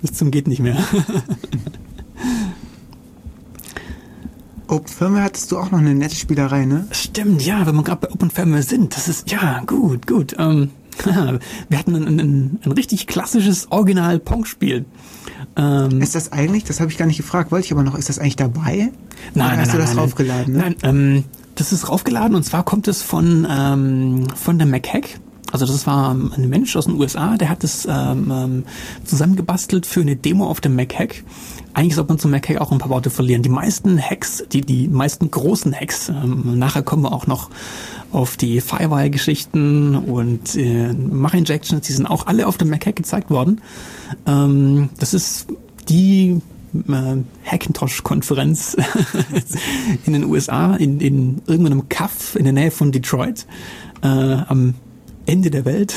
bis 0.00 0.12
zum 0.12 0.30
geht 0.30 0.48
nicht 0.48 0.60
mehr. 0.60 0.76
Open 4.74 4.88
Firmware 4.88 5.24
hattest 5.24 5.52
du 5.52 5.58
auch 5.58 5.70
noch 5.70 5.78
eine 5.78 5.94
nette 5.94 6.16
Spielerei, 6.16 6.64
ne? 6.64 6.86
Stimmt, 6.90 7.44
ja, 7.44 7.66
wenn 7.66 7.74
wir 7.76 7.82
gerade 7.82 8.06
bei 8.06 8.12
Open 8.12 8.30
Firmware 8.30 8.62
sind, 8.62 8.96
das 8.96 9.08
ist, 9.08 9.30
ja, 9.30 9.62
gut, 9.66 10.06
gut. 10.06 10.34
Ähm, 10.38 10.70
wir 11.68 11.78
hatten 11.78 11.94
ein, 11.94 12.20
ein, 12.20 12.60
ein 12.64 12.72
richtig 12.72 13.06
klassisches 13.06 13.70
Original-Pong-Spiel. 13.70 14.84
Ähm, 15.56 16.00
ist 16.00 16.14
das 16.14 16.32
eigentlich, 16.32 16.64
das 16.64 16.80
habe 16.80 16.90
ich 16.90 16.98
gar 16.98 17.06
nicht 17.06 17.16
gefragt, 17.16 17.52
wollte 17.52 17.66
ich 17.66 17.72
aber 17.72 17.82
noch, 17.82 17.96
ist 17.96 18.08
das 18.08 18.18
eigentlich 18.18 18.36
dabei? 18.36 18.90
Nein, 19.34 19.52
Oder 19.52 19.60
hast 19.60 19.68
nein, 19.68 19.76
du 19.76 19.78
das 19.78 19.90
nein, 19.90 19.98
raufgeladen? 19.98 20.54
Ne? 20.54 20.58
Nein, 20.60 20.76
ähm, 20.82 21.24
das 21.54 21.72
ist 21.72 21.88
raufgeladen 21.88 22.34
und 22.34 22.42
zwar 22.44 22.64
kommt 22.64 22.88
es 22.88 23.02
von, 23.02 23.46
ähm, 23.48 24.26
von 24.34 24.58
der 24.58 24.66
MacHack. 24.66 25.20
Also 25.54 25.66
das 25.66 25.86
war 25.86 26.10
ein 26.10 26.48
Mensch 26.48 26.74
aus 26.74 26.86
den 26.86 26.98
USA, 26.98 27.36
der 27.36 27.48
hat 27.48 27.62
das 27.62 27.86
ähm, 27.88 28.28
ähm, 28.28 28.64
zusammengebastelt 29.04 29.86
für 29.86 30.00
eine 30.00 30.16
Demo 30.16 30.46
auf 30.48 30.60
dem 30.60 30.74
MacHack 30.74 31.22
eigentlich 31.74 31.96
sollte 31.96 32.10
man 32.10 32.18
zum 32.18 32.30
Mac 32.30 32.48
auch 32.60 32.70
ein 32.72 32.78
paar 32.78 32.90
Worte 32.90 33.10
verlieren. 33.10 33.42
Die 33.42 33.48
meisten 33.48 34.00
Hacks, 34.00 34.44
die, 34.52 34.60
die 34.60 34.88
meisten 34.88 35.30
großen 35.30 35.74
Hacks, 35.74 36.08
ähm, 36.08 36.56
nachher 36.58 36.82
kommen 36.82 37.02
wir 37.02 37.12
auch 37.12 37.26
noch 37.26 37.50
auf 38.12 38.36
die 38.36 38.60
Firewall-Geschichten 38.60 39.96
und 39.96 40.54
äh, 40.54 40.92
Mach-Injections, 40.92 41.84
die 41.84 41.92
sind 41.92 42.06
auch 42.06 42.28
alle 42.28 42.46
auf 42.46 42.58
dem 42.58 42.70
Mac 42.70 42.84
gezeigt 42.94 43.28
worden. 43.28 43.60
Ähm, 44.24 44.88
das 45.00 45.14
ist 45.14 45.48
die 45.88 46.40
äh, 46.88 47.16
Hackintosh-Konferenz 47.44 48.76
in 50.06 50.12
den 50.12 50.24
USA, 50.26 50.76
in, 50.76 51.00
in 51.00 51.42
irgendeinem 51.46 51.88
Kaff 51.88 52.36
in 52.36 52.44
der 52.44 52.52
Nähe 52.52 52.70
von 52.70 52.92
Detroit, 52.92 53.46
äh, 54.02 54.06
am 54.06 54.74
Ende 55.26 55.50
der 55.50 55.64
Welt. 55.64 55.94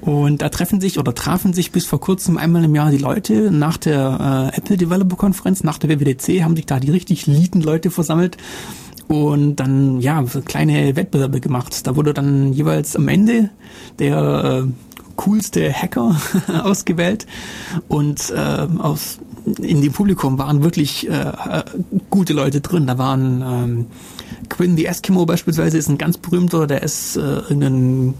Und 0.00 0.40
da 0.40 0.48
treffen 0.48 0.80
sich 0.80 0.98
oder 0.98 1.14
trafen 1.14 1.52
sich 1.52 1.72
bis 1.72 1.86
vor 1.86 2.00
kurzem 2.00 2.38
einmal 2.38 2.64
im 2.64 2.74
Jahr 2.74 2.90
die 2.90 2.98
Leute 2.98 3.50
nach 3.50 3.76
der 3.76 4.50
äh, 4.54 4.56
Apple 4.56 4.76
Developer 4.76 5.16
Konferenz, 5.16 5.62
nach 5.62 5.78
der 5.78 5.90
WWDC, 5.90 6.42
haben 6.42 6.56
sich 6.56 6.66
da 6.66 6.80
die 6.80 6.90
richtig 6.90 7.26
lieten 7.26 7.60
Leute 7.60 7.90
versammelt 7.90 8.38
und 9.08 9.56
dann 9.56 10.00
ja 10.00 10.24
kleine 10.44 10.96
Wettbewerbe 10.96 11.40
gemacht. 11.40 11.86
Da 11.86 11.96
wurde 11.96 12.14
dann 12.14 12.52
jeweils 12.52 12.96
am 12.96 13.08
Ende 13.08 13.50
der 13.98 14.64
äh, 14.64 14.70
coolste 15.16 15.70
Hacker 15.72 16.16
ausgewählt 16.64 17.26
und 17.88 18.30
äh, 18.30 18.66
aus 18.78 19.18
in 19.60 19.82
dem 19.82 19.92
Publikum 19.92 20.38
waren 20.38 20.62
wirklich 20.62 21.08
äh, 21.08 21.12
äh, 21.12 21.62
gute 22.08 22.32
Leute 22.32 22.60
drin. 22.60 22.86
Da 22.86 22.98
waren 22.98 23.42
ähm, 23.42 23.86
Quinn 24.48 24.76
the 24.76 24.86
Eskimo 24.86 25.26
beispielsweise 25.26 25.78
ist 25.78 25.88
ein 25.88 25.98
ganz 25.98 26.18
berühmter, 26.18 26.66
der 26.66 26.82
ist 26.82 27.16
äh, 27.16 27.20
irgendein 27.20 28.14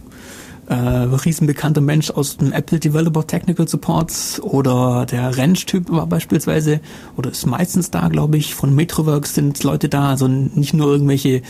äh, 0.71 0.75
riesenbekannter 0.75 1.81
Mensch 1.81 2.11
aus 2.11 2.37
dem 2.37 2.53
Apple 2.53 2.79
Developer 2.79 3.27
Technical 3.27 3.67
Supports 3.67 4.41
oder 4.41 5.05
der 5.05 5.37
Ranch-Typ 5.37 5.91
war 5.91 6.07
beispielsweise 6.07 6.81
oder 7.17 7.31
ist 7.31 7.45
meistens 7.45 7.91
da, 7.91 8.07
glaube 8.07 8.37
ich. 8.37 8.55
Von 8.55 8.75
Metroworks 8.77 9.35
sind 9.35 9.63
Leute 9.65 9.89
da, 9.89 10.11
also 10.11 10.29
nicht 10.29 10.73
nur 10.73 10.87
irgendwelche 10.93 11.43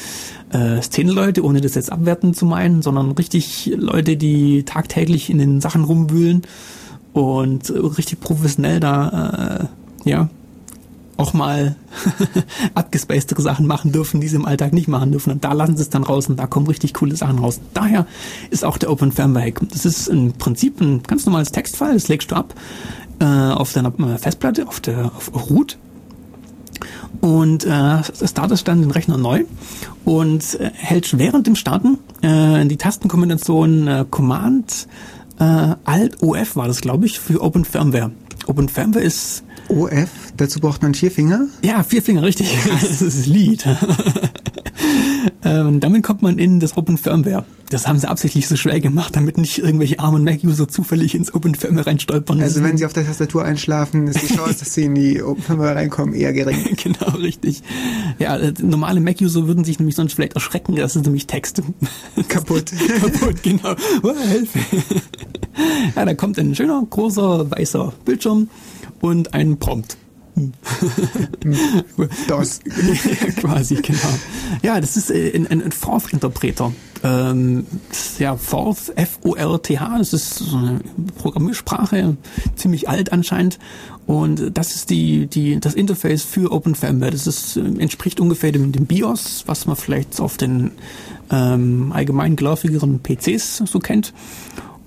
äh, 0.53 0.81
Szeneleute, 0.81 1.45
ohne 1.45 1.61
das 1.61 1.75
jetzt 1.75 1.93
abwerten 1.93 2.33
zu 2.33 2.47
meinen, 2.47 2.81
sondern 2.81 3.11
richtig 3.13 3.71
Leute, 3.77 4.17
die 4.17 4.65
tagtäglich 4.65 5.29
in 5.29 5.37
den 5.37 5.61
Sachen 5.61 5.85
rumwühlen 5.85 6.43
und 7.13 7.71
richtig 7.71 8.21
professionell 8.21 8.81
da 8.81 9.69
äh, 10.05 10.09
ja 10.09 10.31
auch 11.21 11.33
mal 11.33 11.77
abgespacedere 12.75 13.43
Sachen 13.43 13.67
machen 13.67 13.93
dürfen, 13.93 14.21
die 14.21 14.29
sie 14.29 14.37
im 14.37 14.45
Alltag 14.45 14.73
nicht 14.73 14.89
machen 14.89 15.13
dürfen. 15.13 15.33
Und 15.33 15.45
da 15.45 15.53
lassen 15.53 15.77
sie 15.77 15.83
es 15.83 15.91
dann 15.91 16.03
raus 16.03 16.29
und 16.29 16.39
da 16.39 16.47
kommen 16.47 16.67
richtig 16.67 16.95
coole 16.95 17.17
Sachen 17.17 17.39
raus. 17.39 17.61
Daher 17.75 18.07
ist 18.51 18.65
auch 18.65 18.79
der 18.79 18.91
Open 18.91 19.13
Firmware 19.13 19.45
Hack. 19.45 19.61
Das 19.71 19.85
ist 19.85 20.09
im 20.09 20.33
Prinzip 20.33 20.81
ein 20.81 21.03
ganz 21.03 21.27
normales 21.27 21.53
Textfile, 21.53 21.95
das 21.95 22.09
legst 22.09 22.31
du 22.31 22.37
ab 22.37 22.55
äh, 23.21 23.25
auf 23.25 23.73
deiner 23.73 23.93
äh, 24.01 24.19
Festplatte, 24.19 24.67
auf 24.67 24.81
der 24.81 25.07
auf 25.07 25.31
Root 25.51 25.79
und 27.21 27.65
äh, 27.65 28.03
startest 28.27 28.67
dann 28.67 28.81
den 28.81 28.91
Rechner 28.91 29.19
neu 29.19 29.45
und 30.05 30.59
äh, 30.59 30.71
hältst 30.75 31.19
während 31.19 31.47
dem 31.47 31.55
Starten 31.55 31.99
äh, 32.23 32.65
die 32.67 32.77
Tastenkombination 32.77 33.87
äh, 33.87 34.05
Command 34.11 34.87
äh, 35.39 35.75
Alt 35.85 36.23
OF 36.23 36.57
war 36.57 36.69
das, 36.69 36.81
glaube 36.81 37.07
ich, 37.07 37.19
für 37.19 37.43
Open 37.43 37.65
Firmware. 37.65 38.13
Open 38.47 38.69
Firmware 38.69 39.05
ist 39.05 39.43
OF, 39.71 40.09
dazu 40.37 40.59
braucht 40.59 40.83
man 40.83 40.95
vier 40.95 41.11
Finger? 41.11 41.47
Ja, 41.63 41.83
vier 41.85 42.03
Finger, 42.03 42.23
richtig. 42.23 42.57
Das 42.81 43.01
ist 43.01 43.27
Lied. 43.27 43.65
ähm, 45.45 45.81
damit 45.81 46.03
kommt 46.03 46.23
man 46.23 46.39
in 46.39 46.59
das 46.61 46.77
Open 46.77 46.99
Firmware. 46.99 47.45
Das 47.69 47.87
haben 47.87 47.99
sie 47.99 48.09
absichtlich 48.09 48.49
so 48.49 48.57
schwer 48.57 48.81
gemacht, 48.81 49.15
damit 49.15 49.39
nicht 49.39 49.59
irgendwelche 49.59 50.01
armen 50.01 50.25
Mac-User 50.25 50.67
zufällig 50.67 51.15
ins 51.15 51.33
Open 51.33 51.55
Firmware 51.55 51.87
reinstolpern. 51.87 52.43
Also 52.43 52.65
wenn 52.65 52.77
sie 52.79 52.85
auf 52.85 52.93
der 52.93 53.07
Tastatur 53.07 53.45
einschlafen, 53.45 54.09
ist 54.09 54.23
die 54.23 54.35
Chance, 54.37 54.59
dass 54.59 54.75
sie 54.75 54.85
in 54.85 54.95
die 54.97 55.23
Open 55.23 55.43
Firmware 55.43 55.77
reinkommen, 55.77 56.15
eher 56.15 56.33
gering. 56.33 56.77
genau, 56.83 57.11
richtig. 57.19 57.63
Ja, 58.19 58.37
äh, 58.37 58.53
normale 58.61 59.01
Mac-User 59.01 59.47
würden 59.47 59.65
sich 59.65 59.79
nämlich 59.79 59.95
sonst 59.95 60.15
vielleicht 60.15 60.35
erschrecken, 60.35 60.75
das 60.75 60.97
ist 60.97 61.05
nämlich 61.05 61.29
Text. 61.29 61.63
Kaputt. 62.29 62.73
Kaputt, 63.01 63.43
genau. 63.43 63.75
Oh, 64.03 64.15
Hilfe. 64.17 64.59
ja, 65.95 66.05
da 66.05 66.15
kommt 66.15 66.39
ein 66.39 66.57
schöner, 66.57 66.85
großer, 66.89 67.51
weißer 67.51 67.93
Bildschirm 68.05 68.49
und 69.01 69.35
ein 69.35 69.59
Prompt. 69.59 69.97
Das. 72.29 72.61
Quasi, 73.37 73.75
genau. 73.77 73.99
Ja, 74.63 74.81
das 74.81 74.97
ist 74.97 75.11
äh, 75.11 75.35
ein, 75.35 75.47
ein 75.49 75.73
Forth-Interpreter. 75.73 76.73
Ähm, 77.03 77.67
ja, 78.19 78.37
Forth, 78.37 78.93
F-O-R-T-H, 78.95 79.99
das 79.99 80.13
ist 80.13 80.35
so 80.37 80.57
eine 80.57 80.81
Programmiersprache, 81.19 82.17
ziemlich 82.57 82.89
alt 82.89 83.13
anscheinend. 83.13 83.59
Und 84.07 84.57
das 84.57 84.75
ist 84.75 84.91
die, 84.91 85.27
die, 85.27 85.61
das 85.61 85.75
Interface 85.75 86.23
für 86.23 86.53
OpenFirmware. 86.53 87.11
Das 87.11 87.27
ist, 87.27 87.57
äh, 87.57 87.61
entspricht 87.61 88.21
ungefähr 88.21 88.53
dem, 88.53 88.73
dem 88.73 88.87
BIOS, 88.87 89.45
was 89.47 89.67
man 89.67 89.77
vielleicht 89.77 90.21
auf 90.21 90.37
den 90.37 90.73
ähm, 91.31 91.93
allgemein 91.93 92.37
geläufigeren 92.37 93.01
PCs 93.03 93.63
so 93.67 93.79
kennt. 93.79 94.13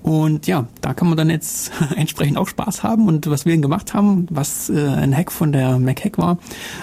Und 0.04 0.46
ja, 0.46 0.68
da 0.82 0.92
kann 0.92 1.08
man 1.08 1.16
dann 1.16 1.30
jetzt 1.30 1.72
entsprechend 1.96 2.36
auch 2.36 2.46
Spaß 2.46 2.82
haben. 2.82 3.08
Und 3.08 3.26
was 3.26 3.46
wir 3.46 3.56
gemacht 3.56 3.94
haben, 3.94 4.26
was 4.28 4.68
äh, 4.68 4.86
ein 4.86 5.16
Hack 5.16 5.32
von 5.32 5.50
der 5.50 5.78
MacHack 5.78 6.18
war, 6.18 6.36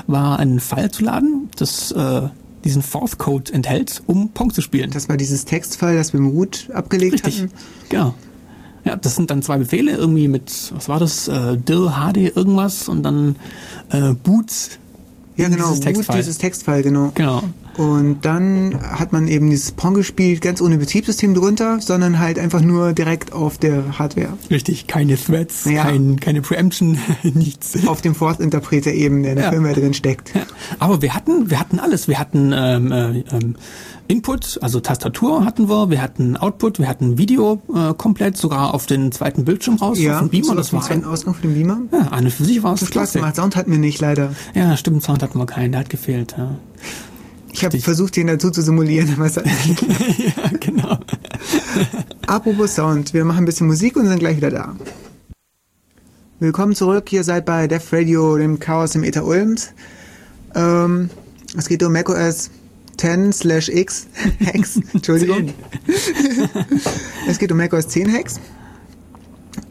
war 0.07 0.39
einen 0.39 0.59
File 0.59 0.89
zu 0.89 1.03
laden, 1.03 1.47
das 1.55 1.91
äh, 1.91 2.23
diesen 2.63 2.81
Fourth 2.81 3.19
Code 3.19 3.53
enthält, 3.53 4.01
um 4.07 4.29
Pong 4.29 4.51
zu 4.51 4.61
spielen. 4.61 4.89
Das 4.89 5.07
war 5.07 5.17
dieses 5.17 5.45
Textfile, 5.45 5.97
das 5.97 6.13
wir 6.13 6.19
im 6.19 6.29
Root 6.29 6.69
abgelegt 6.73 7.13
Richtig, 7.13 7.43
hatten. 7.43 7.51
genau. 7.89 8.15
Ja, 8.85 8.95
das 8.95 9.15
sind 9.15 9.29
dann 9.29 9.43
zwei 9.43 9.59
Befehle, 9.59 9.91
irgendwie 9.91 10.27
mit, 10.27 10.71
was 10.73 10.89
war 10.89 10.99
das, 10.99 11.27
äh, 11.27 11.57
dir 11.57 12.03
hd 12.03 12.31
irgendwas 12.35 12.89
und 12.89 13.03
dann 13.03 13.35
äh, 13.91 14.15
boot 14.15 14.79
Ja, 15.35 15.47
genau, 15.47 15.65
dieses 15.67 15.79
Textfile. 15.81 16.17
dieses 16.17 16.37
Textfile, 16.39 16.81
genau. 16.81 17.11
Genau. 17.13 17.43
Und 17.77 18.25
dann 18.25 18.77
hat 18.81 19.13
man 19.13 19.27
eben 19.29 19.49
dieses 19.49 19.71
Pong 19.71 19.93
gespielt, 19.93 20.41
ganz 20.41 20.61
ohne 20.61 20.77
Betriebssystem 20.77 21.33
drunter, 21.33 21.79
sondern 21.79 22.19
halt 22.19 22.37
einfach 22.37 22.61
nur 22.61 22.91
direkt 22.93 23.31
auf 23.31 23.57
der 23.57 23.97
Hardware. 23.97 24.33
Richtig, 24.49 24.87
keine 24.87 25.15
Threads, 25.15 25.65
Ja. 25.65 25.83
kein, 25.83 26.19
keine 26.19 26.41
Preemption, 26.41 26.97
nichts. 27.23 27.87
Auf 27.87 28.01
dem 28.01 28.13
Forth-Interpreter 28.13 28.91
eben, 28.91 29.23
der 29.23 29.31
in 29.31 29.35
der 29.37 29.45
Ja. 29.45 29.51
Firmware 29.51 29.73
drin 29.75 29.93
steckt. 29.93 30.35
Ja, 30.35 30.41
aber 30.79 31.01
wir 31.01 31.15
hatten, 31.15 31.49
wir 31.49 31.59
hatten 31.59 31.79
alles. 31.79 32.07
Wir 32.07 32.19
hatten 32.19 32.51
ähm, 32.53 32.91
äh, 32.91 33.19
ähm, 33.31 33.55
Input, 34.07 34.59
also 34.61 34.81
Tastatur 34.81 35.45
hatten 35.45 35.69
wir, 35.69 35.89
wir 35.89 36.01
hatten 36.01 36.35
Output, 36.35 36.79
wir 36.79 36.89
hatten 36.89 37.17
Video 37.17 37.61
äh, 37.73 37.93
komplett, 37.93 38.35
sogar 38.35 38.73
auf 38.73 38.85
den 38.85 39.13
zweiten 39.13 39.45
Bildschirm 39.45 39.75
raus, 39.77 39.97
auf 39.97 40.19
den 40.19 40.29
Beamer. 40.29 40.45
so 40.47 40.55
Das 40.55 40.73
war 40.73 40.85
ein, 40.91 41.05
Ausgang 41.05 41.33
für 41.33 41.43
den 41.43 41.53
Beamer. 41.53 41.79
ja, 41.93 42.17
und 42.17 42.29
für 42.31 42.43
sich 42.43 42.61
war 42.63 42.73
es 42.73 42.81
Hat 42.81 42.87
Spaß 42.89 42.91
klasse. 42.91 43.19
gemacht. 43.19 43.37
Sound 43.37 43.55
hatten 43.55 43.71
wir 43.71 43.79
nicht, 43.79 44.01
leider. 44.01 44.33
Ja, 44.53 44.75
stimmt, 44.75 45.01
Sound 45.03 45.23
hatten 45.23 45.39
wir 45.39 45.45
keinen, 45.45 45.71
der 45.71 45.79
hat 45.79 45.89
gefehlt. 45.89 46.35
Ja, 46.37 46.55
Ich 47.51 47.65
habe 47.65 47.79
versucht, 47.79 48.15
den 48.15 48.27
dazu 48.27 48.49
zu 48.49 48.61
simulieren, 48.61 49.13
aber 49.15 49.25
es 49.25 49.37
hat 49.37 49.45
nicht 49.45 49.81
ja 50.37 50.49
genau. 50.59 50.99
Apropos 52.27 52.75
Sound, 52.75 53.13
wir 53.13 53.25
machen 53.25 53.39
ein 53.39 53.45
bisschen 53.45 53.67
Musik 53.67 53.95
und 53.97 54.07
sind 54.07 54.19
gleich 54.19 54.37
wieder 54.37 54.51
da. 54.51 54.75
Willkommen 56.39 56.73
zurück, 56.75 57.11
ihr 57.13 57.23
seid 57.23 57.45
bei 57.45 57.67
Def 57.67 57.91
Radio, 57.93 58.37
dem 58.37 58.59
Chaos 58.59 58.95
im 58.95 59.03
Ether 59.03 59.25
Ulms. 59.25 59.73
Ähm, 60.55 61.09
es 61.57 61.67
geht 61.67 61.83
um 61.83 61.93
macOS 61.93 62.49
10 62.97 63.33
slash 63.33 63.69
X 63.69 64.07
Hacks, 64.45 64.79
Entschuldigung. 64.93 65.53
es 67.27 67.37
geht 67.37 67.51
um 67.51 67.57
macOS 67.57 67.87
10 67.89 68.11
Hacks. 68.11 68.39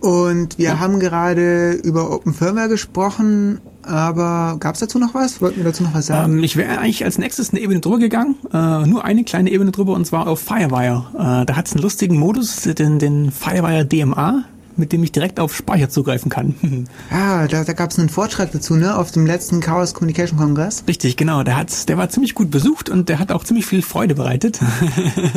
Und 0.00 0.58
wir 0.58 0.66
Ja. 0.66 0.78
haben 0.78 1.00
gerade 1.00 1.72
über 1.72 2.10
Open 2.10 2.34
Firmware 2.34 2.68
gesprochen, 2.68 3.60
aber 3.90 4.56
gab 4.60 4.74
es 4.74 4.80
dazu 4.80 4.98
noch 4.98 5.14
was? 5.14 5.40
Wollten 5.40 5.58
wir 5.58 5.64
dazu 5.64 5.82
noch 5.82 5.94
was 5.94 6.06
sagen? 6.06 6.34
Ähm, 6.34 6.44
ich 6.44 6.56
wäre 6.56 6.78
eigentlich 6.78 7.04
als 7.04 7.18
nächstes 7.18 7.50
eine 7.50 7.60
Ebene 7.60 7.80
drüber 7.80 7.98
gegangen, 7.98 8.36
äh, 8.52 8.86
nur 8.86 9.04
eine 9.04 9.24
kleine 9.24 9.50
Ebene 9.50 9.72
drüber 9.72 9.94
und 9.94 10.06
zwar 10.06 10.28
auf 10.28 10.40
Firewire. 10.40 11.06
Äh, 11.14 11.46
da 11.46 11.56
hat 11.56 11.66
es 11.66 11.72
einen 11.72 11.82
lustigen 11.82 12.16
Modus, 12.16 12.62
den, 12.62 12.98
den 12.98 13.30
Firewire 13.30 13.84
DMA, 13.84 14.44
mit 14.80 14.92
dem 14.92 15.04
ich 15.04 15.12
direkt 15.12 15.38
auf 15.38 15.54
Speicher 15.54 15.88
zugreifen 15.88 16.30
kann. 16.30 16.54
Ah, 17.10 17.46
da, 17.48 17.64
da 17.64 17.72
gab 17.72 17.90
es 17.90 17.98
einen 17.98 18.08
Vortrag 18.08 18.52
dazu, 18.52 18.76
ne? 18.76 18.96
Auf 18.96 19.10
dem 19.10 19.26
letzten 19.26 19.60
Chaos 19.60 19.94
Communication 19.94 20.38
Kongress. 20.38 20.84
Richtig, 20.86 21.16
genau. 21.16 21.42
Der 21.42 21.56
hat, 21.56 21.88
der 21.88 21.98
war 21.98 22.08
ziemlich 22.08 22.34
gut 22.34 22.50
besucht 22.50 22.88
und 22.88 23.08
der 23.08 23.18
hat 23.18 23.32
auch 23.32 23.44
ziemlich 23.44 23.66
viel 23.66 23.82
Freude 23.82 24.14
bereitet. 24.14 24.60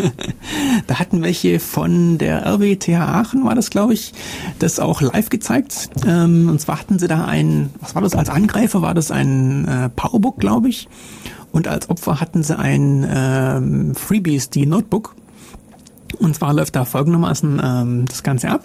da 0.87 0.99
hatten 0.99 1.21
welche 1.21 1.59
von 1.59 2.17
der 2.17 2.45
RWTH 2.45 2.99
Aachen, 2.99 3.43
war 3.43 3.55
das, 3.55 3.69
glaube 3.69 3.93
ich, 3.93 4.13
das 4.59 4.79
auch 4.79 5.01
live 5.01 5.29
gezeigt. 5.29 5.89
Ähm, 6.05 6.49
und 6.49 6.61
zwar 6.61 6.79
hatten 6.79 6.99
sie 6.99 7.07
da 7.07 7.25
ein, 7.25 7.71
was 7.81 7.95
war 7.95 8.01
das, 8.01 8.15
als 8.15 8.29
Angreifer 8.29 8.81
war 8.81 8.93
das 8.93 9.11
ein 9.11 9.67
äh, 9.67 9.89
Powerbook, 9.89 10.39
glaube 10.39 10.69
ich. 10.69 10.87
Und 11.51 11.67
als 11.67 11.89
Opfer 11.89 12.19
hatten 12.19 12.43
sie 12.43 12.57
ein 12.57 13.07
ähm, 13.09 13.95
FreeBSD 13.95 14.65
Notebook. 14.65 15.15
Und 16.19 16.35
zwar 16.35 16.53
läuft 16.53 16.75
da 16.75 16.85
folgendermaßen 16.85 17.61
ähm, 17.63 18.05
das 18.05 18.23
Ganze 18.23 18.49
ab. 18.49 18.63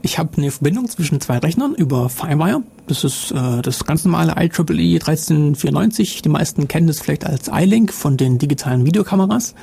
Ich 0.00 0.18
habe 0.18 0.30
eine 0.36 0.50
Verbindung 0.50 0.88
zwischen 0.88 1.20
zwei 1.20 1.38
Rechnern 1.38 1.74
über 1.74 2.08
Firewire. 2.08 2.62
Das 2.86 3.02
ist 3.04 3.32
äh, 3.32 3.62
das 3.62 3.84
ganz 3.84 4.04
normale 4.04 4.32
IEEE 4.32 5.00
1394. 5.00 6.22
Die 6.22 6.28
meisten 6.28 6.68
kennen 6.68 6.86
das 6.86 7.00
vielleicht 7.00 7.26
als 7.26 7.50
iLink 7.52 7.92
von 7.92 8.16
den 8.16 8.38
digitalen 8.38 8.86
Videokameras. 8.86 9.54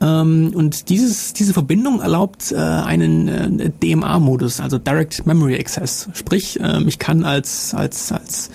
Ähm, 0.00 0.52
und 0.54 0.88
dieses, 0.88 1.34
diese 1.34 1.52
Verbindung 1.52 2.00
erlaubt 2.00 2.52
äh, 2.52 2.56
einen 2.56 3.28
äh, 3.28 3.70
DMA-Modus, 3.70 4.60
also 4.60 4.78
Direct 4.78 5.26
Memory 5.26 5.56
Access. 5.56 6.08
Sprich, 6.14 6.58
ähm, 6.60 6.88
ich 6.88 6.98
kann 6.98 7.24
als, 7.24 7.72
als, 7.74 8.10
als 8.10 8.50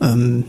ähm, 0.00 0.44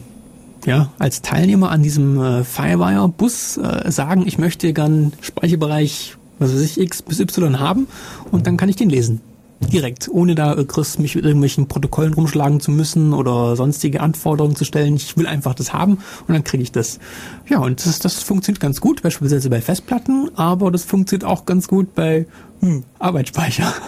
ja, 0.65 0.91
als 0.99 1.21
Teilnehmer 1.21 1.71
an 1.71 1.83
diesem 1.83 2.21
äh, 2.21 2.43
Firewire-Bus 2.43 3.57
äh, 3.57 3.91
sagen, 3.91 4.25
ich 4.25 4.37
möchte 4.37 4.73
gern 4.73 5.13
Speicherbereich, 5.21 6.17
was 6.39 6.53
weiß 6.53 6.61
ich, 6.61 6.79
X 6.79 7.01
bis 7.01 7.19
Y 7.19 7.59
haben 7.59 7.87
und 8.31 8.47
dann 8.47 8.57
kann 8.57 8.69
ich 8.69 8.75
den 8.75 8.89
lesen. 8.89 9.21
Direkt, 9.69 10.09
ohne 10.09 10.35
da 10.35 10.53
äh, 10.53 10.65
Chris 10.65 10.97
mich 10.97 11.15
mit 11.15 11.23
irgendwelchen 11.23 11.67
Protokollen 11.67 12.13
rumschlagen 12.13 12.59
zu 12.59 12.71
müssen 12.71 13.13
oder 13.13 13.55
sonstige 13.55 14.01
Anforderungen 14.01 14.55
zu 14.55 14.65
stellen. 14.65 14.95
Ich 14.95 15.15
will 15.17 15.27
einfach 15.27 15.53
das 15.53 15.73
haben 15.73 15.99
und 16.27 16.33
dann 16.33 16.43
kriege 16.43 16.63
ich 16.63 16.71
das. 16.71 16.99
Ja, 17.47 17.59
und 17.59 17.85
das, 17.85 17.99
das 17.99 18.21
funktioniert 18.23 18.59
ganz 18.59 18.81
gut, 18.81 19.01
beispielsweise 19.01 19.49
bei 19.49 19.61
Festplatten, 19.61 20.29
aber 20.35 20.71
das 20.71 20.83
funktioniert 20.83 21.29
auch 21.29 21.45
ganz 21.45 21.67
gut 21.67 21.95
bei 21.95 22.25
hm, 22.61 22.83
Arbeitsspeicher. 22.99 23.73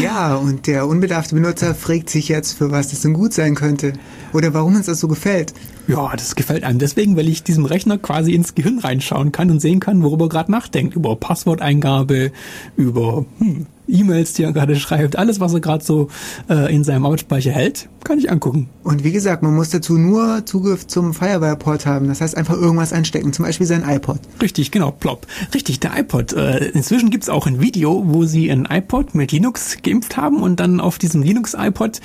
Ja, 0.00 0.36
und 0.36 0.66
der 0.66 0.86
unbedarfte 0.86 1.34
Benutzer 1.34 1.74
fragt 1.74 2.10
sich 2.10 2.28
jetzt, 2.28 2.56
für 2.56 2.70
was 2.70 2.88
das 2.88 3.00
denn 3.00 3.12
gut 3.12 3.32
sein 3.32 3.54
könnte. 3.54 3.94
Oder 4.32 4.54
warum 4.54 4.76
uns 4.76 4.86
das 4.86 5.00
so 5.00 5.08
gefällt. 5.08 5.52
Ja, 5.88 6.12
das 6.14 6.36
gefällt 6.36 6.62
einem 6.62 6.78
deswegen, 6.78 7.16
weil 7.16 7.28
ich 7.28 7.42
diesem 7.42 7.64
Rechner 7.64 7.98
quasi 7.98 8.32
ins 8.32 8.54
Gehirn 8.54 8.78
reinschauen 8.78 9.32
kann 9.32 9.50
und 9.50 9.60
sehen 9.60 9.80
kann, 9.80 10.02
worüber 10.02 10.26
er 10.26 10.28
gerade 10.28 10.52
nachdenkt. 10.52 10.94
Über 10.94 11.16
Passworteingabe, 11.16 12.30
über 12.76 13.24
hm, 13.38 13.66
E-Mails, 13.90 14.32
die 14.34 14.44
er 14.44 14.52
gerade 14.52 14.76
schreibt, 14.76 15.16
alles, 15.16 15.40
was 15.40 15.54
er 15.54 15.60
gerade 15.60 15.84
so 15.84 16.08
äh, 16.48 16.74
in 16.74 16.84
seinem 16.84 17.04
Arbeitsspeicher 17.04 17.50
hält, 17.50 17.88
kann 18.04 18.18
ich 18.18 18.30
angucken. 18.30 18.68
Und 18.82 19.04
wie 19.04 19.12
gesagt, 19.12 19.42
man 19.42 19.54
muss 19.54 19.70
dazu 19.70 19.98
nur 19.98 20.46
Zugriff 20.46 20.86
zum 20.86 21.14
Firewire-Port 21.14 21.86
haben. 21.86 22.08
Das 22.08 22.20
heißt, 22.20 22.36
einfach 22.36 22.54
irgendwas 22.54 22.92
einstecken, 22.92 23.32
zum 23.32 23.44
Beispiel 23.44 23.66
sein 23.66 23.84
iPod. 23.86 24.18
Richtig, 24.40 24.70
genau, 24.70 24.90
plopp. 24.90 25.26
Richtig, 25.54 25.80
der 25.80 25.98
iPod. 25.98 26.32
Äh, 26.32 26.68
inzwischen 26.68 27.10
gibt's 27.10 27.28
auch 27.28 27.46
ein 27.46 27.60
Video, 27.60 28.02
wo 28.06 28.24
sie 28.24 28.50
ein 28.50 28.66
iPod 28.70 29.14
mit 29.14 29.32
Linux 29.32 29.78
geimpft 29.82 30.16
haben 30.16 30.42
und 30.42 30.60
dann 30.60 30.80
auf 30.80 30.98
diesem 30.98 31.22
Linux-iPod 31.22 32.00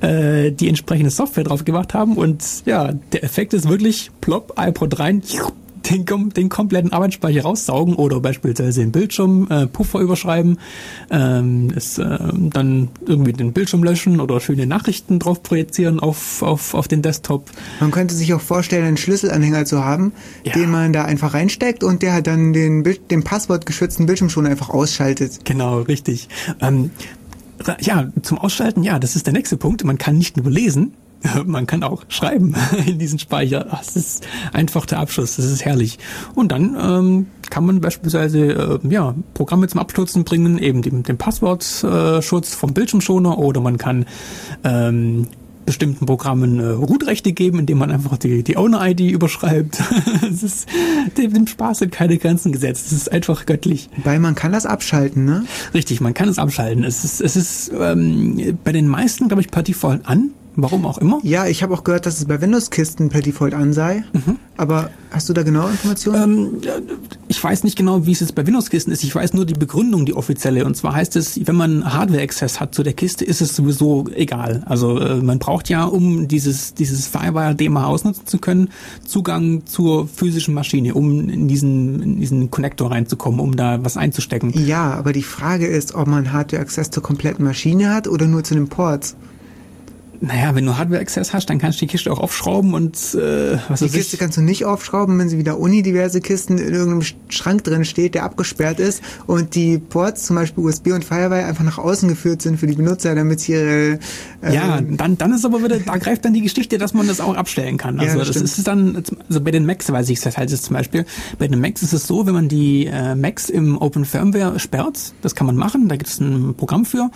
äh, 0.00 0.52
die 0.52 0.68
entsprechende 0.68 1.10
Software 1.10 1.44
drauf 1.44 1.64
gemacht 1.64 1.94
haben. 1.94 2.16
Und 2.16 2.44
ja, 2.66 2.92
der 3.12 3.24
Effekt 3.24 3.54
ist 3.54 3.68
wirklich 3.68 4.10
plopp, 4.20 4.54
iPod 4.58 4.98
rein, 4.98 5.22
den, 5.90 6.04
den 6.30 6.48
kompletten 6.48 6.92
Arbeitsspeicher 6.92 7.42
raussaugen 7.42 7.94
oder 7.94 8.20
beispielsweise 8.20 8.80
den 8.80 8.92
Bildschirm 8.92 9.46
äh, 9.50 9.66
Puffer 9.66 10.00
überschreiben, 10.00 10.58
ähm, 11.10 11.72
es, 11.74 11.98
äh, 11.98 12.18
dann 12.34 12.88
irgendwie 13.06 13.32
den 13.32 13.52
Bildschirm 13.52 13.82
löschen 13.84 14.20
oder 14.20 14.40
schöne 14.40 14.66
Nachrichten 14.66 15.18
drauf 15.18 15.42
projizieren 15.42 16.00
auf, 16.00 16.42
auf, 16.42 16.74
auf 16.74 16.88
den 16.88 17.02
Desktop. 17.02 17.50
Man 17.80 17.90
könnte 17.90 18.14
sich 18.14 18.34
auch 18.34 18.40
vorstellen, 18.40 18.84
einen 18.84 18.96
Schlüsselanhänger 18.96 19.64
zu 19.64 19.84
haben, 19.84 20.12
Ja. 20.44 20.52
den 20.52 20.70
man 20.70 20.92
da 20.92 21.04
einfach 21.04 21.34
reinsteckt 21.34 21.84
und 21.84 22.02
der 22.02 22.22
dann 22.22 22.52
den, 22.52 22.82
Bild- 22.82 23.10
den 23.10 23.22
passwortgeschützten 23.24 24.06
Bildschirm 24.06 24.30
schon 24.30 24.46
einfach 24.46 24.70
ausschaltet. 24.70 25.44
Genau, 25.44 25.80
richtig. 25.80 26.28
Ähm, 26.60 26.90
Ja, 27.80 28.06
zum 28.22 28.38
Ausschalten, 28.38 28.84
ja, 28.84 29.00
das 29.00 29.16
ist 29.16 29.26
der 29.26 29.32
nächste 29.32 29.56
Punkt. 29.56 29.82
Man 29.82 29.98
kann 29.98 30.16
nicht 30.16 30.36
nur 30.36 30.48
lesen, 30.48 30.92
man 31.46 31.66
kann 31.66 31.82
auch 31.82 32.04
schreiben 32.08 32.54
in 32.86 32.98
diesen 32.98 33.18
Speicher. 33.18 33.66
Das 33.70 33.96
ist 33.96 34.26
einfach 34.52 34.86
der 34.86 35.00
Abschluss, 35.00 35.36
das 35.36 35.46
ist 35.46 35.64
herrlich. 35.64 35.98
Und 36.34 36.52
dann 36.52 36.76
ähm, 36.80 37.26
kann 37.50 37.64
man 37.64 37.80
beispielsweise 37.80 38.80
äh, 38.84 38.88
ja, 38.88 39.14
Programme 39.34 39.68
zum 39.68 39.80
Abstürzen 39.80 40.24
bringen, 40.24 40.58
eben 40.58 40.82
den, 40.82 41.02
den 41.02 41.18
Passwortschutz 41.18 42.54
vom 42.54 42.74
Bildschirmschoner 42.74 43.38
oder 43.38 43.60
man 43.60 43.78
kann 43.78 44.06
ähm, 44.64 45.26
bestimmten 45.68 46.06
Programmen 46.06 46.60
äh, 46.60 46.68
Root-Rechte 46.68 47.34
geben, 47.34 47.58
indem 47.58 47.76
man 47.76 47.90
einfach 47.90 48.16
die, 48.16 48.42
die 48.42 48.56
Owner-ID 48.56 49.00
überschreibt. 49.00 49.78
es 50.22 50.42
ist, 50.42 50.66
dem, 51.18 51.34
dem 51.34 51.46
Spaß 51.46 51.80
sind 51.80 51.92
keine 51.92 52.16
Grenzen 52.16 52.52
gesetzt. 52.52 52.86
Es 52.86 52.92
ist 52.92 53.12
einfach 53.12 53.44
göttlich. 53.44 53.90
Weil 54.02 54.18
man 54.18 54.34
kann 54.34 54.52
das 54.52 54.64
abschalten, 54.64 55.26
ne? 55.26 55.44
Richtig, 55.74 56.00
man 56.00 56.14
kann 56.14 56.30
es 56.30 56.38
abschalten. 56.38 56.84
Es 56.84 57.04
ist, 57.04 57.20
es 57.20 57.36
ist 57.36 57.70
ähm, 57.78 58.58
bei 58.64 58.72
den 58.72 58.88
meisten, 58.88 59.28
glaube 59.28 59.42
ich, 59.42 59.50
per 59.50 59.62
Default 59.62 60.06
an. 60.06 60.30
Warum 60.60 60.86
auch 60.86 60.98
immer? 60.98 61.20
Ja, 61.22 61.46
ich 61.46 61.62
habe 61.62 61.72
auch 61.72 61.84
gehört, 61.84 62.04
dass 62.04 62.18
es 62.18 62.24
bei 62.24 62.40
Windows-Kisten 62.40 63.10
per 63.10 63.22
Default 63.22 63.54
an 63.54 63.72
sei. 63.72 64.02
Mhm. 64.12 64.38
Aber 64.56 64.90
hast 65.12 65.28
du 65.28 65.32
da 65.32 65.44
genaue 65.44 65.70
Informationen? 65.70 66.60
Ähm, 66.64 66.88
ich 67.28 67.42
weiß 67.42 67.62
nicht 67.62 67.78
genau, 67.78 68.06
wie 68.06 68.10
es 68.10 68.18
jetzt 68.18 68.34
bei 68.34 68.44
Windows-Kisten 68.44 68.90
ist. 68.90 69.04
Ich 69.04 69.14
weiß 69.14 69.34
nur 69.34 69.46
die 69.46 69.54
Begründung, 69.54 70.04
die 70.04 70.14
offizielle. 70.14 70.64
Und 70.64 70.76
zwar 70.76 70.96
heißt 70.96 71.14
es, 71.14 71.46
wenn 71.46 71.54
man 71.54 71.94
Hardware-Access 71.94 72.58
hat 72.58 72.74
zu 72.74 72.82
der 72.82 72.92
Kiste, 72.92 73.24
ist 73.24 73.40
es 73.40 73.54
sowieso 73.54 74.06
egal. 74.12 74.64
Also 74.66 74.98
äh, 74.98 75.22
man 75.22 75.38
braucht 75.38 75.68
ja, 75.68 75.84
um 75.84 76.26
dieses, 76.26 76.74
dieses 76.74 77.06
Firewire-Thema 77.06 77.86
ausnutzen 77.86 78.26
zu 78.26 78.38
können, 78.38 78.70
Zugang 79.04 79.64
zur 79.64 80.08
physischen 80.08 80.54
Maschine, 80.54 80.94
um 80.94 81.28
in 81.28 81.46
diesen, 81.46 82.02
in 82.02 82.18
diesen 82.18 82.50
Connector 82.50 82.90
reinzukommen, 82.90 83.38
um 83.38 83.54
da 83.54 83.84
was 83.84 83.96
einzustecken. 83.96 84.52
Ja, 84.66 84.94
aber 84.94 85.12
die 85.12 85.22
Frage 85.22 85.68
ist, 85.68 85.94
ob 85.94 86.08
man 86.08 86.32
Hardware-Access 86.32 86.90
zur 86.90 87.04
kompletten 87.04 87.44
Maschine 87.44 87.94
hat 87.94 88.08
oder 88.08 88.26
nur 88.26 88.42
zu 88.42 88.54
den 88.54 88.66
Ports. 88.66 89.14
Naja, 90.20 90.54
wenn 90.54 90.66
du 90.66 90.76
Hardware-Access 90.76 91.32
hast, 91.32 91.48
dann 91.48 91.58
kannst 91.58 91.80
du 91.80 91.86
die 91.86 91.92
Kiste 91.92 92.10
auch 92.10 92.18
aufschrauben 92.18 92.74
und 92.74 92.96
äh, 93.14 93.58
was 93.68 93.80
Die 93.80 93.88
Kiste 93.88 94.16
ich? 94.16 94.20
kannst 94.20 94.36
du 94.36 94.42
nicht 94.42 94.64
aufschrauben, 94.64 95.16
wenn 95.18 95.28
sie 95.28 95.38
wieder 95.38 95.58
unidiverse 95.58 96.20
Kisten 96.20 96.58
in 96.58 96.74
irgendeinem 96.74 97.02
Schrank 97.28 97.62
drin 97.62 97.84
steht, 97.84 98.14
der 98.14 98.24
abgesperrt 98.24 98.80
ist 98.80 99.00
und 99.26 99.54
die 99.54 99.78
Ports, 99.78 100.26
zum 100.26 100.34
Beispiel 100.34 100.64
USB 100.64 100.88
und 100.88 101.04
Firewire, 101.04 101.44
einfach 101.44 101.62
nach 101.62 101.78
außen 101.78 102.08
geführt 102.08 102.42
sind 102.42 102.58
für 102.58 102.66
die 102.66 102.74
Benutzer, 102.74 103.14
damit 103.14 103.40
sie 103.40 103.52
ihre... 103.52 103.98
Äh, 104.42 104.54
ja, 104.54 104.80
dann, 104.80 105.16
dann 105.18 105.32
ist 105.32 105.44
aber 105.44 105.62
wieder, 105.62 105.78
da 105.78 105.96
greift 105.98 106.24
dann 106.24 106.34
die 106.34 106.42
Geschichte, 106.42 106.78
dass 106.78 106.94
man 106.94 107.06
das 107.06 107.20
auch 107.20 107.36
abstellen 107.36 107.76
kann. 107.76 108.00
Also 108.00 108.18
ja, 108.18 108.24
das, 108.24 108.40
das 108.40 108.58
ist 108.58 108.66
dann, 108.66 109.04
also 109.28 109.40
bei 109.40 109.52
den 109.52 109.66
Macs 109.66 109.90
weiß 109.90 110.08
ich 110.08 110.20
das 110.20 110.36
halt 110.36 110.50
jetzt 110.50 110.64
zum 110.64 110.74
Beispiel, 110.74 111.06
bei 111.38 111.46
den 111.46 111.60
Macs 111.60 111.82
ist 111.82 111.92
es 111.92 112.08
so, 112.08 112.26
wenn 112.26 112.34
man 112.34 112.48
die 112.48 112.86
äh, 112.86 113.14
Macs 113.14 113.48
im 113.48 113.80
Open 113.80 114.04
Firmware 114.04 114.58
sperrt, 114.58 115.12
das 115.22 115.36
kann 115.36 115.46
man 115.46 115.54
machen, 115.54 115.88
da 115.88 115.96
gibt 115.96 116.10
es 116.10 116.18
ein 116.18 116.54
Programm 116.56 116.84
für, 116.84 117.10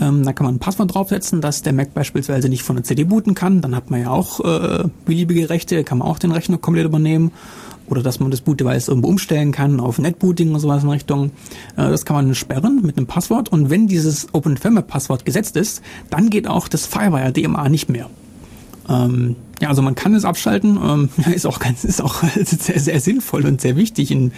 ähm, 0.00 0.24
da 0.24 0.32
kann 0.32 0.44
man 0.46 0.56
ein 0.56 0.58
Passwort 0.58 0.94
draufsetzen, 0.94 1.40
dass 1.40 1.62
der 1.62 1.72
Mac 1.72 1.94
beispielsweise 1.94 2.48
nicht 2.48 2.62
von 2.62 2.76
der 2.76 2.84
CD 2.84 3.04
booten 3.04 3.34
kann. 3.34 3.60
Dann 3.60 3.76
hat 3.76 3.90
man 3.90 4.00
ja 4.00 4.10
auch 4.10 4.40
äh, 4.40 4.84
beliebige 5.04 5.50
Rechte, 5.50 5.84
kann 5.84 5.98
man 5.98 6.08
auch 6.08 6.18
den 6.18 6.32
Rechner 6.32 6.58
komplett 6.58 6.84
übernehmen. 6.84 7.30
Oder 7.86 8.02
dass 8.02 8.18
man 8.18 8.30
das 8.30 8.40
Boot-Device 8.40 8.88
irgendwo 8.88 9.08
umstellen 9.08 9.52
kann 9.52 9.78
auf 9.78 9.98
Netbooting 9.98 10.50
oder 10.50 10.60
sowas 10.60 10.82
in 10.82 10.88
Richtung. 10.88 11.26
Äh, 11.76 11.90
das 11.90 12.04
kann 12.04 12.16
man 12.16 12.34
sperren 12.34 12.80
mit 12.82 12.96
einem 12.96 13.06
Passwort. 13.06 13.50
Und 13.50 13.70
wenn 13.70 13.86
dieses 13.86 14.32
OpenFirmware-Passwort 14.32 15.24
gesetzt 15.24 15.56
ist, 15.56 15.82
dann 16.10 16.30
geht 16.30 16.48
auch 16.48 16.66
das 16.68 16.86
Firewire 16.86 17.32
DMA 17.32 17.68
nicht 17.68 17.88
mehr. 17.88 18.08
Ähm, 18.88 19.36
ja, 19.60 19.68
also 19.68 19.82
man 19.82 19.94
kann 19.94 20.14
es 20.14 20.24
abschalten, 20.24 20.78
ähm, 20.82 21.08
ist 21.34 21.46
auch 21.46 21.58
ganz, 21.58 21.84
ist 21.84 22.02
auch 22.02 22.22
sehr, 22.44 22.80
sehr 22.80 23.00
sinnvoll 23.00 23.46
und 23.46 23.60
sehr 23.60 23.76
wichtig 23.76 24.10
in 24.10 24.32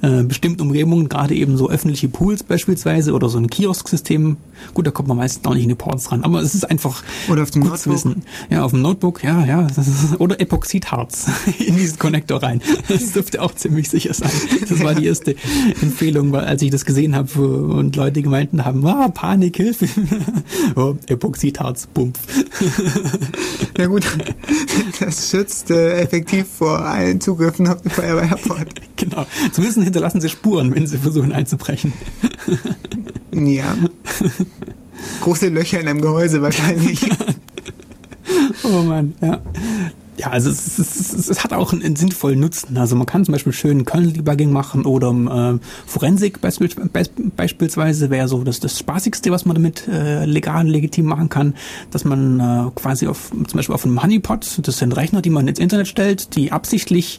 äh, 0.00 0.22
bestimmten 0.22 0.62
Umgebungen, 0.62 1.08
gerade 1.08 1.34
eben 1.34 1.56
so 1.56 1.68
öffentliche 1.70 2.08
Pools 2.08 2.42
beispielsweise 2.42 3.12
oder 3.12 3.28
so 3.28 3.38
ein 3.38 3.48
Kiosk-System. 3.48 4.36
Gut, 4.74 4.86
da 4.86 4.90
kommt 4.90 5.08
man 5.08 5.16
meistens 5.16 5.44
auch 5.46 5.54
nicht 5.54 5.64
in 5.64 5.68
die 5.68 5.74
Ports 5.74 6.10
ran, 6.10 6.24
aber 6.24 6.40
es 6.40 6.54
ist 6.54 6.68
einfach 6.68 7.02
oder 7.28 7.42
auf 7.42 7.50
dem 7.50 7.62
gut 7.62 7.72
Notebook. 7.72 7.98
zu 7.98 8.08
wissen. 8.08 8.22
Ja, 8.50 8.64
auf 8.64 8.72
dem 8.72 8.82
Notebook, 8.82 9.22
ja, 9.22 9.44
ja, 9.44 9.66
ist, 9.66 10.20
oder 10.20 10.40
Epoxidharz 10.40 11.26
in 11.58 11.76
diesen 11.76 11.98
Connector 11.98 12.42
rein. 12.42 12.60
Das 12.88 13.12
dürfte 13.12 13.42
auch 13.42 13.54
ziemlich 13.54 13.88
sicher 13.90 14.14
sein. 14.14 14.30
Das 14.68 14.82
war 14.82 14.94
die 14.94 15.06
erste 15.06 15.36
Empfehlung, 15.80 16.32
weil 16.32 16.44
als 16.44 16.62
ich 16.62 16.70
das 16.70 16.84
gesehen 16.84 17.14
habe 17.14 17.40
und 17.40 17.96
Leute 17.96 18.22
gemeinten 18.22 18.64
haben, 18.64 18.86
ah, 18.86 19.08
Panik, 19.08 19.56
Hilfe. 19.56 19.88
oh, 20.76 20.96
Epoxidharz, 21.06 21.86
bumpf. 21.86 22.18
Ja 23.78 23.86
gut, 23.86 24.04
das 25.00 25.30
schützt 25.30 25.70
äh, 25.70 26.00
effektiv 26.00 26.46
vor 26.48 26.80
allen 26.80 27.20
Zugriffen 27.20 27.68
auf 27.68 27.82
den 27.82 27.90
Firewire-Port. 27.90 28.68
Genau. 28.94 29.26
Zumindest 29.50 29.82
hinterlassen 29.82 30.20
sie 30.20 30.28
Spuren, 30.28 30.72
wenn 30.72 30.86
sie 30.86 30.96
versuchen 30.96 31.32
einzubrechen. 31.32 31.92
ja. 33.32 33.74
Große 35.22 35.48
Löcher 35.48 35.80
in 35.80 35.88
einem 35.88 36.00
Gehäuse 36.00 36.40
wahrscheinlich. 36.40 37.10
oh 38.62 38.82
Mann, 38.82 39.14
ja. 39.20 39.42
Ja, 40.22 40.28
also 40.30 40.50
es, 40.50 40.78
es, 40.78 41.12
es, 41.12 41.28
es, 41.28 41.42
hat 41.42 41.52
auch 41.52 41.72
einen, 41.72 41.96
sinnvollen 41.96 42.38
Nutzen. 42.38 42.76
Also 42.76 42.94
man 42.94 43.06
kann 43.06 43.24
zum 43.24 43.32
Beispiel 43.32 43.52
schön 43.52 43.84
Kernel-Debugging 43.84 44.52
machen 44.52 44.86
oder 44.86 45.10
äh, 45.10 45.58
Forensik 45.84 46.40
beispiel, 46.40 46.68
beispielsweise 47.36 48.08
wäre 48.08 48.28
so 48.28 48.44
das, 48.44 48.60
das 48.60 48.78
Spaßigste, 48.78 49.32
was 49.32 49.46
man 49.46 49.56
damit 49.56 49.88
äh, 49.88 50.24
legal 50.24 50.68
legitim 50.68 51.06
machen 51.06 51.28
kann, 51.28 51.54
dass 51.90 52.04
man 52.04 52.38
äh, 52.38 52.70
quasi 52.76 53.08
auf 53.08 53.30
zum 53.32 53.56
Beispiel 53.56 53.74
auf 53.74 53.84
einem 53.84 54.00
Honeypot, 54.00 54.60
das 54.62 54.78
sind 54.78 54.96
Rechner, 54.96 55.22
die 55.22 55.30
man 55.30 55.48
ins 55.48 55.58
Internet 55.58 55.88
stellt, 55.88 56.36
die 56.36 56.52
absichtlich 56.52 57.18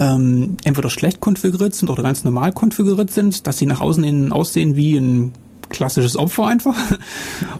ähm, 0.00 0.56
entweder 0.64 0.90
schlecht 0.90 1.20
konfiguriert 1.20 1.76
sind 1.76 1.90
oder 1.90 2.02
ganz 2.02 2.24
normal 2.24 2.50
konfiguriert 2.50 3.12
sind, 3.12 3.46
dass 3.46 3.58
sie 3.58 3.66
nach 3.66 3.80
außen 3.80 4.02
innen 4.02 4.32
aussehen 4.32 4.74
wie 4.74 4.96
ein 4.96 5.32
klassisches 5.72 6.16
Opfer 6.16 6.46
einfach. 6.46 6.76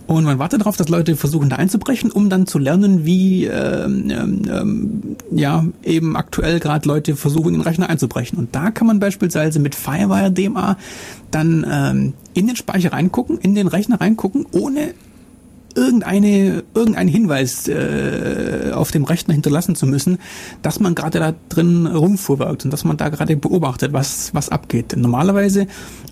Und 0.07 0.25
man 0.25 0.39
wartet 0.39 0.61
darauf, 0.61 0.77
dass 0.77 0.89
Leute 0.89 1.17
versuchen, 1.17 1.49
da 1.49 1.57
einzubrechen, 1.57 2.11
um 2.13 2.31
dann 2.31 2.47
zu 2.47 2.59
lernen, 2.59 3.05
wie 3.05 3.47
ähm, 3.47 4.11
ähm, 4.11 4.43
ähm 4.49 5.17
ja 5.31 5.65
eben 5.83 6.17
aktuell 6.17 6.61
gerade 6.61 6.87
Leute 6.87 7.17
versuchen, 7.17 7.49
in 7.49 7.55
den 7.55 7.63
Rechner 7.63 7.89
einzubrechen. 7.89 8.39
Und 8.39 8.55
da 8.55 8.71
kann 8.71 8.87
man 8.87 9.01
beispielsweise 9.01 9.59
mit 9.59 9.75
Firewire 9.75 10.31
DMA 10.31 10.77
dann 11.31 11.67
ähm, 11.69 12.13
in 12.35 12.47
den 12.47 12.57
Speicher 12.57 12.93
reingucken, 12.93 13.39
in 13.39 13.55
den 13.55 13.67
Rechner 13.67 14.01
reingucken, 14.01 14.47
ohne 14.53 14.95
irgendeine, 15.75 16.65
irgendeinen 16.75 17.09
Hinweis 17.09 17.69
äh, 17.69 18.73
auf 18.75 18.91
dem 18.91 19.05
Rechner 19.05 19.35
hinterlassen 19.35 19.75
zu 19.75 19.87
müssen, 19.87 20.19
dass 20.63 20.81
man 20.81 20.95
gerade 20.95 21.19
da 21.19 21.35
drin 21.49 21.87
rumfuhrwerkt 21.87 22.65
und 22.65 22.73
dass 22.73 22.85
man 22.85 22.97
da 22.97 23.09
gerade 23.09 23.37
beobachtet, 23.37 23.93
was, 23.93 24.35
was 24.35 24.49
abgeht. 24.49 24.97
Normalerweise 24.97 25.67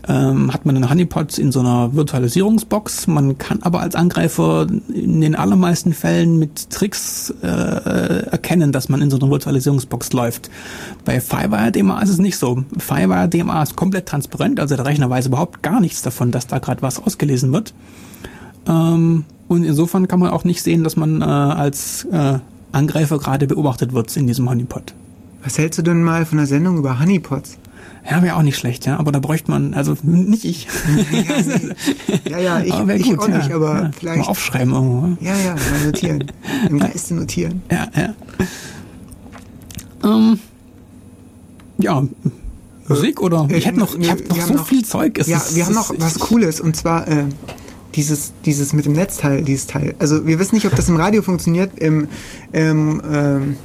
ähm, 0.08 0.52
hat 0.52 0.66
man 0.66 0.76
einen 0.76 0.90
Honeypot 0.90 1.38
in 1.38 1.52
so 1.52 1.60
einer 1.60 1.94
Virtualisierungsbox. 1.94 3.06
Man 3.06 3.38
kann 3.38 3.62
aber 3.62 3.80
als 3.80 3.94
Angreifer 3.94 4.66
in 4.92 5.20
den 5.20 5.34
allermeisten 5.34 5.92
Fällen 5.92 6.38
mit 6.38 6.70
Tricks 6.70 7.32
äh, 7.42 7.46
erkennen, 7.46 8.72
dass 8.72 8.88
man 8.88 9.02
in 9.02 9.10
so 9.10 9.18
einer 9.18 9.30
Virtualisierungsbox 9.30 10.12
läuft. 10.12 10.50
Bei 11.04 11.20
Firewire 11.20 11.72
DMA 11.72 12.00
ist 12.02 12.10
es 12.10 12.18
nicht 12.18 12.36
so. 12.36 12.64
Firewire 12.78 13.28
DMA 13.28 13.62
ist 13.62 13.76
komplett 13.76 14.06
transparent, 14.06 14.60
also 14.60 14.76
der 14.76 14.86
Rechner 14.86 15.10
weiß 15.10 15.26
überhaupt 15.26 15.62
gar 15.62 15.80
nichts 15.80 16.02
davon, 16.02 16.30
dass 16.30 16.46
da 16.46 16.58
gerade 16.58 16.82
was 16.82 17.02
ausgelesen 17.02 17.52
wird. 17.52 17.74
Ähm, 18.66 19.24
und 19.48 19.64
insofern 19.64 20.08
kann 20.08 20.20
man 20.20 20.30
auch 20.30 20.44
nicht 20.44 20.62
sehen, 20.62 20.84
dass 20.84 20.96
man 20.96 21.22
äh, 21.22 21.24
als 21.24 22.04
äh, 22.04 22.38
Angreifer 22.72 23.18
gerade 23.18 23.46
beobachtet 23.46 23.92
wird 23.92 24.16
in 24.16 24.26
diesem 24.26 24.48
Honeypot. 24.48 24.94
Was 25.42 25.58
hältst 25.58 25.78
du 25.78 25.82
denn 25.82 26.02
mal 26.02 26.26
von 26.26 26.38
einer 26.38 26.46
Sendung 26.46 26.78
über 26.78 27.00
Honeypots? 27.00 27.58
Ja, 28.08 28.22
wäre 28.22 28.36
auch 28.36 28.42
nicht 28.42 28.56
schlecht, 28.56 28.86
ja. 28.86 28.98
Aber 28.98 29.12
da 29.12 29.18
bräuchte 29.18 29.50
man, 29.50 29.74
also 29.74 29.96
nicht 30.02 30.44
ich. 30.44 30.66
Ja, 32.28 32.38
ja, 32.38 32.60
ich, 32.60 32.74
ich 33.00 33.10
gut, 33.10 33.18
auch 33.18 33.28
ja, 33.28 33.38
nicht, 33.38 33.52
aber 33.52 33.82
ja. 33.82 33.90
vielleicht. 33.98 34.18
Mal 34.20 34.28
aufschreiben 34.28 34.72
irgendwo. 34.72 35.24
Ja, 35.24 35.36
ja, 35.36 35.54
mal 35.54 35.86
notieren. 35.86 36.24
Im 36.68 36.78
Geiste 36.78 37.14
notieren. 37.14 37.62
Ja, 37.70 37.88
ja. 37.94 38.14
Ähm, 40.02 40.38
ja, 41.78 42.02
Musik 42.88 43.20
oder? 43.20 43.48
Ich 43.50 43.66
hätte 43.66 43.78
noch, 43.78 43.96
ich 43.96 44.10
hab 44.10 44.18
noch 44.28 44.40
so 44.40 44.54
noch, 44.54 44.66
viel 44.66 44.84
Zeug. 44.84 45.18
Es 45.18 45.28
ja, 45.28 45.36
ist, 45.36 45.54
wir 45.54 45.66
haben 45.66 45.74
noch 45.74 45.92
was 45.98 46.18
Cooles 46.18 46.60
und 46.60 46.74
zwar 46.76 47.06
äh, 47.06 47.24
dieses, 47.94 48.32
dieses 48.44 48.72
mit 48.72 48.84
dem 48.84 48.92
Netzteil, 48.92 49.42
dieses 49.42 49.66
Teil. 49.66 49.94
Also 49.98 50.26
wir 50.26 50.38
wissen 50.38 50.54
nicht, 50.54 50.66
ob 50.66 50.74
das 50.74 50.88
im 50.88 50.96
Radio 50.96 51.22
funktioniert. 51.22 51.78
Im, 51.78 52.08
im 52.52 53.02
ähm, 53.10 53.56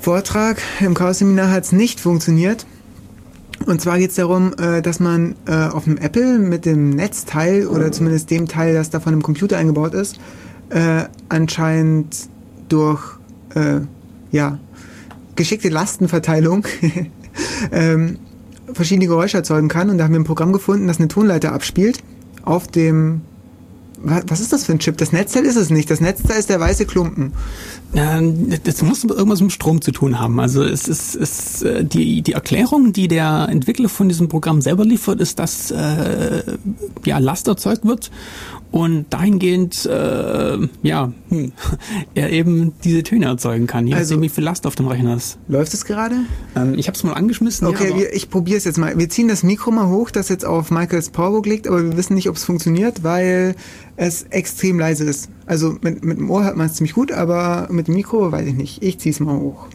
Vortrag, 0.00 0.58
im 0.80 0.94
Chaos-Seminar 0.94 1.50
hat 1.50 1.64
es 1.64 1.72
nicht 1.72 2.00
funktioniert. 2.00 2.66
Und 3.64 3.80
zwar 3.80 3.98
geht 3.98 4.10
es 4.10 4.16
darum, 4.16 4.52
äh, 4.58 4.82
dass 4.82 5.00
man 5.00 5.34
äh, 5.46 5.52
auf 5.52 5.84
dem 5.84 5.96
Apple 5.96 6.38
mit 6.38 6.66
dem 6.66 6.90
Netzteil 6.90 7.66
oder 7.66 7.90
zumindest 7.90 8.30
dem 8.30 8.46
Teil, 8.48 8.74
das 8.74 8.90
da 8.90 9.00
von 9.00 9.12
dem 9.12 9.22
Computer 9.22 9.56
eingebaut 9.56 9.94
ist, 9.94 10.20
äh, 10.68 11.04
anscheinend 11.28 12.28
durch 12.68 13.02
äh, 13.54 13.80
ja, 14.30 14.58
geschickte 15.36 15.70
Lastenverteilung 15.70 16.66
ähm, 17.72 18.18
verschiedene 18.74 19.06
Geräusche 19.06 19.38
erzeugen 19.38 19.68
kann. 19.68 19.88
Und 19.88 19.98
da 19.98 20.04
haben 20.04 20.12
wir 20.12 20.20
ein 20.20 20.24
Programm 20.24 20.52
gefunden, 20.52 20.86
das 20.86 20.98
eine 20.98 21.08
Tonleiter 21.08 21.52
abspielt 21.52 22.02
auf 22.46 22.68
dem 22.68 23.20
Was, 23.98 24.40
ist 24.40 24.52
das 24.52 24.64
für 24.64 24.72
ein 24.72 24.78
Chip? 24.78 24.98
Das 24.98 25.12
Netzteil 25.12 25.44
ist 25.44 25.56
es 25.56 25.70
nicht. 25.70 25.90
Das 25.90 26.00
Netzteil 26.00 26.38
ist 26.38 26.50
der 26.50 26.60
weiße 26.60 26.86
Klumpen. 26.86 27.32
Ja, 27.94 28.20
das 28.64 28.82
muss 28.82 29.04
irgendwas 29.04 29.40
mit 29.40 29.52
Strom 29.52 29.80
zu 29.80 29.90
tun 29.90 30.20
haben. 30.20 30.38
Also 30.38 30.62
es 30.62 30.86
ist, 30.86 31.14
es, 31.14 31.62
äh, 31.62 31.84
die, 31.84 32.22
die 32.22 32.32
Erklärung, 32.32 32.92
die 32.92 33.08
der 33.08 33.48
Entwickler 33.50 33.88
von 33.88 34.08
diesem 34.08 34.28
Programm 34.28 34.60
selber 34.60 34.84
liefert, 34.84 35.20
ist, 35.20 35.38
dass 35.38 35.70
äh, 35.70 36.42
ja, 37.04 37.18
Last 37.18 37.48
erzeugt 37.48 37.84
wird 37.84 38.10
und 38.70 39.06
dahingehend 39.10 39.86
äh, 39.86 40.58
ja 40.82 41.12
hm, 41.28 41.52
er 42.14 42.30
eben 42.32 42.72
diese 42.84 43.02
Töne 43.02 43.26
erzeugen 43.26 43.66
kann. 43.66 43.86
Je 43.86 43.94
Also- 43.94 44.14
nachdem, 44.14 44.22
wie 44.22 44.28
viel 44.28 44.44
Last 44.44 44.66
auf 44.66 44.74
dem 44.74 44.88
Rechner 44.88 45.16
ist. 45.16 45.38
Läuft 45.48 45.72
es 45.72 45.84
gerade? 45.84 46.16
Ähm, 46.54 46.74
ich 46.76 46.88
habe 46.88 46.96
es 46.96 47.04
mal 47.04 47.14
angeschmissen. 47.14 47.66
Okay, 47.66 47.90
ja, 47.90 47.96
wir, 47.96 48.14
ich 48.14 48.28
probiere 48.28 48.58
es 48.58 48.64
jetzt 48.64 48.78
mal. 48.78 48.98
Wir 48.98 49.08
ziehen 49.08 49.28
das 49.28 49.42
Mikro 49.42 49.70
mal 49.70 49.88
hoch, 49.88 50.10
das 50.10 50.28
jetzt 50.28 50.44
auf 50.44 50.70
Michaels 50.70 51.10
Powerbook 51.10 51.46
liegt, 51.46 51.68
aber 51.68 51.82
wir 51.82 51.96
wissen 51.96 52.14
nicht, 52.14 52.28
ob 52.28 52.36
es 52.36 52.44
funktioniert, 52.44 53.02
weil 53.02 53.54
es 53.96 54.24
extrem 54.24 54.78
leise 54.78 55.04
ist. 55.04 55.30
Also 55.46 55.76
mit, 55.80 56.04
mit 56.04 56.18
dem 56.18 56.30
Ohr 56.30 56.44
hört 56.44 56.56
man 56.56 56.66
es 56.66 56.74
ziemlich 56.74 56.94
gut, 56.94 57.12
aber 57.12 57.68
mit 57.70 57.88
dem 57.88 57.94
Mikro 57.94 58.30
weiß 58.30 58.46
ich 58.46 58.54
nicht. 58.54 58.82
Ich 58.82 58.98
ziehe 58.98 59.12
es 59.12 59.20
mal 59.20 59.38
hoch. 59.38 59.68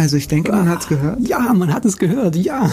Also 0.00 0.16
ich 0.16 0.28
denke, 0.28 0.50
man 0.50 0.66
hat 0.66 0.80
es 0.80 0.88
gehört. 0.88 1.20
Ja, 1.20 1.52
man 1.52 1.74
hat 1.74 1.84
es 1.84 1.98
gehört, 1.98 2.34
ja. 2.34 2.70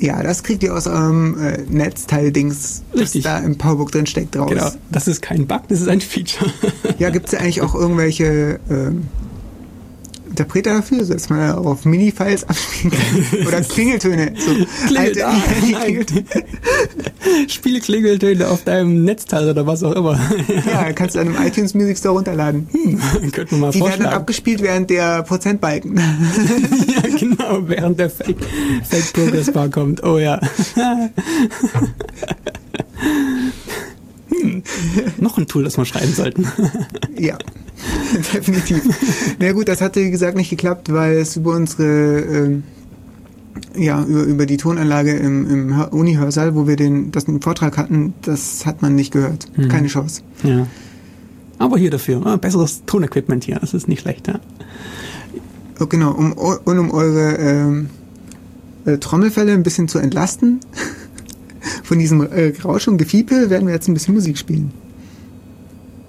Ja, 0.00 0.22
das 0.22 0.42
kriegt 0.42 0.62
ihr 0.62 0.74
aus 0.74 0.86
eurem 0.86 1.38
äh, 1.38 1.58
Netzteil-Dings, 1.68 2.82
das 2.94 3.12
da 3.12 3.38
im 3.38 3.58
Powerbook 3.58 3.92
drin 3.92 4.06
steckt, 4.06 4.34
raus. 4.36 4.48
genau. 4.48 4.70
Das 4.90 5.06
ist 5.06 5.20
kein 5.20 5.46
Bug, 5.46 5.68
das 5.68 5.82
ist 5.82 5.88
ein 5.88 6.00
Feature. 6.00 6.50
Ja, 6.98 7.10
gibt 7.10 7.26
es 7.26 7.32
ja 7.32 7.40
eigentlich 7.40 7.60
auch 7.60 7.74
irgendwelche 7.74 8.58
ähm, 8.70 9.08
Interpreter 10.30 10.74
dafür, 10.74 11.04
dass 11.04 11.28
man 11.28 11.52
auf 11.52 11.84
Mini-Files 11.84 12.44
abspielen 12.48 12.92
kann? 12.92 13.38
Oder 13.46 13.60
Klingeltöne. 13.62 14.32
So 14.38 14.52
Klingelt, 14.86 15.22
ah, 15.22 15.34
die 15.66 15.72
nein. 15.72 16.06
Klingeltöne. 17.82 18.48
Auf 18.48 18.64
deinem 18.64 19.04
Netzteil 19.04 19.48
oder 19.48 19.66
was 19.66 19.82
auch 19.82 19.92
immer. 19.92 20.18
Ja, 20.66 20.92
kannst 20.92 21.14
du 21.14 21.18
dann 21.18 21.34
im 21.34 21.42
iTunes 21.46 21.74
Music 21.74 21.98
Store 21.98 22.14
runterladen. 22.14 22.68
Könnten 23.32 23.56
wir 23.56 23.58
mal 23.58 23.70
Die 23.70 23.80
werden 23.80 23.90
dann 23.90 23.90
vorschlagen. 23.90 24.04
abgespielt 24.16 24.62
während 24.62 24.90
der 24.90 25.22
Prozentbalken. 25.24 25.96
ja, 25.96 27.18
genau, 27.18 27.68
während 27.68 27.98
der 27.98 28.10
Fake, 28.10 28.36
Fake 28.88 29.12
Progress 29.12 29.52
Bar 29.52 29.68
kommt. 29.68 30.02
Oh 30.04 30.18
ja. 30.18 30.40
Hm. 34.40 34.62
Noch 35.18 35.38
ein 35.38 35.46
Tool, 35.46 35.64
das 35.64 35.76
wir 35.76 35.84
schreiben 35.84 36.12
sollten. 36.12 36.46
ja, 37.18 37.36
definitiv. 38.34 38.82
Na 39.38 39.52
gut, 39.52 39.68
das 39.68 39.80
hatte 39.80 40.00
wie 40.04 40.10
gesagt 40.10 40.36
nicht 40.36 40.50
geklappt, 40.50 40.92
weil 40.92 41.16
es 41.18 41.36
über 41.36 41.54
unsere 41.54 42.20
ähm, 42.20 42.62
ja, 43.76 44.02
über, 44.04 44.22
über 44.22 44.46
die 44.46 44.56
Tonanlage 44.56 45.12
im, 45.16 45.48
im 45.50 45.76
Hör- 45.76 45.92
Uni-Hörsaal, 45.92 46.54
wo 46.54 46.66
wir 46.66 46.76
den, 46.76 47.12
das 47.12 47.24
den 47.26 47.40
Vortrag 47.40 47.76
hatten, 47.76 48.14
das 48.22 48.66
hat 48.66 48.82
man 48.82 48.94
nicht 48.94 49.12
gehört. 49.12 49.46
Keine 49.68 49.88
Chance. 49.88 50.22
Ja. 50.42 50.66
Aber 51.58 51.76
hier 51.78 51.90
dafür, 51.90 52.24
ah, 52.26 52.36
besseres 52.36 52.82
Tonequipment 52.86 53.44
hier, 53.44 53.58
das 53.60 53.74
ist 53.74 53.86
nicht 53.86 54.00
schlecht. 54.00 54.28
Ja. 54.28 54.40
Oh, 55.78 55.86
genau, 55.86 56.12
um, 56.12 56.32
und 56.32 56.78
um 56.78 56.90
eure 56.90 57.36
ähm, 57.36 57.90
äh, 58.86 58.96
Trommelfälle 58.98 59.52
ein 59.52 59.62
bisschen 59.62 59.86
zu 59.88 59.98
entlasten, 59.98 60.60
von 61.82 61.98
diesem 61.98 62.22
äh, 62.22 62.52
Rausch 62.64 62.88
und 62.88 62.98
Gefiepe, 62.98 63.50
werden 63.50 63.66
wir 63.66 63.74
jetzt 63.74 63.88
ein 63.88 63.94
bisschen 63.94 64.14
Musik 64.14 64.38
spielen. 64.38 64.72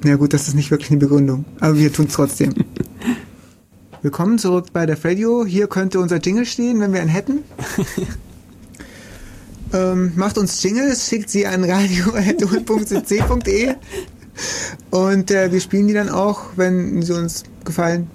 Na 0.03 0.15
gut, 0.15 0.33
das 0.33 0.47
ist 0.47 0.55
nicht 0.55 0.71
wirklich 0.71 0.89
eine 0.89 0.99
Begründung, 0.99 1.45
aber 1.59 1.77
wir 1.77 1.93
tun 1.93 2.07
es 2.07 2.13
trotzdem. 2.13 2.55
Willkommen 4.01 4.39
zurück 4.39 4.67
bei 4.73 4.87
der 4.87 5.03
Radio. 5.05 5.45
Hier 5.45 5.67
könnte 5.67 5.99
unser 5.99 6.17
Jingle 6.17 6.45
stehen, 6.45 6.79
wenn 6.79 6.91
wir 6.91 7.01
einen 7.01 7.09
hätten. 7.09 7.43
ähm, 9.73 10.13
macht 10.15 10.39
uns 10.39 10.63
Jingles, 10.63 11.07
schickt 11.07 11.29
sie 11.29 11.45
an 11.45 11.63
radio.cc.de 11.63 13.75
und 14.89 15.29
äh, 15.29 15.51
wir 15.51 15.61
spielen 15.61 15.87
die 15.87 15.93
dann 15.93 16.09
auch, 16.09 16.45
wenn 16.55 17.03
sie 17.03 17.13
uns 17.13 17.43
gefallen. 17.63 18.09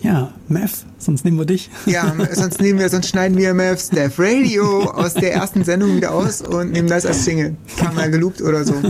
ja, 0.00 0.33
Meth, 0.48 0.84
sonst 0.98 1.24
nehmen 1.24 1.38
wir 1.38 1.46
dich. 1.46 1.70
Ja, 1.86 2.14
sonst 2.32 2.60
nehmen 2.60 2.78
wir, 2.78 2.88
sonst 2.88 3.08
schneiden 3.08 3.38
wir 3.38 3.54
Mavs 3.54 3.88
Death 3.88 4.18
Radio 4.18 4.82
aus 4.90 5.14
der 5.14 5.32
ersten 5.32 5.64
Sendung 5.64 5.96
wieder 5.96 6.12
aus 6.12 6.42
und 6.42 6.72
nehmen 6.72 6.88
das 6.88 7.06
als 7.06 7.24
Single. 7.24 7.56
Haben 7.82 7.96
wir 7.96 8.08
geloopt 8.08 8.42
oder 8.42 8.64
so. 8.64 8.74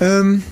ähm, 0.00 0.42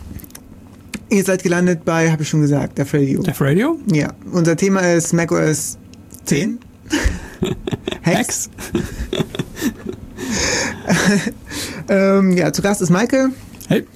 ihr 1.10 1.24
seid 1.24 1.42
gelandet 1.42 1.84
bei, 1.84 2.10
habe 2.10 2.22
ich 2.22 2.28
schon 2.28 2.40
gesagt, 2.40 2.78
Death 2.78 2.94
Radio. 2.94 3.22
Def 3.22 3.40
Radio? 3.40 3.78
Ja, 3.92 4.12
unser 4.32 4.56
Thema 4.56 4.80
ist 4.80 5.12
macOS 5.12 5.76
10. 6.24 6.58
Hacks. 8.02 8.02
Hex. 8.02 8.50
Ähm, 11.88 12.32
ja, 12.32 12.52
zu 12.52 12.60
Gast 12.60 12.82
ist 12.82 12.90
Michael 12.90 13.30
Hey. 13.68 13.86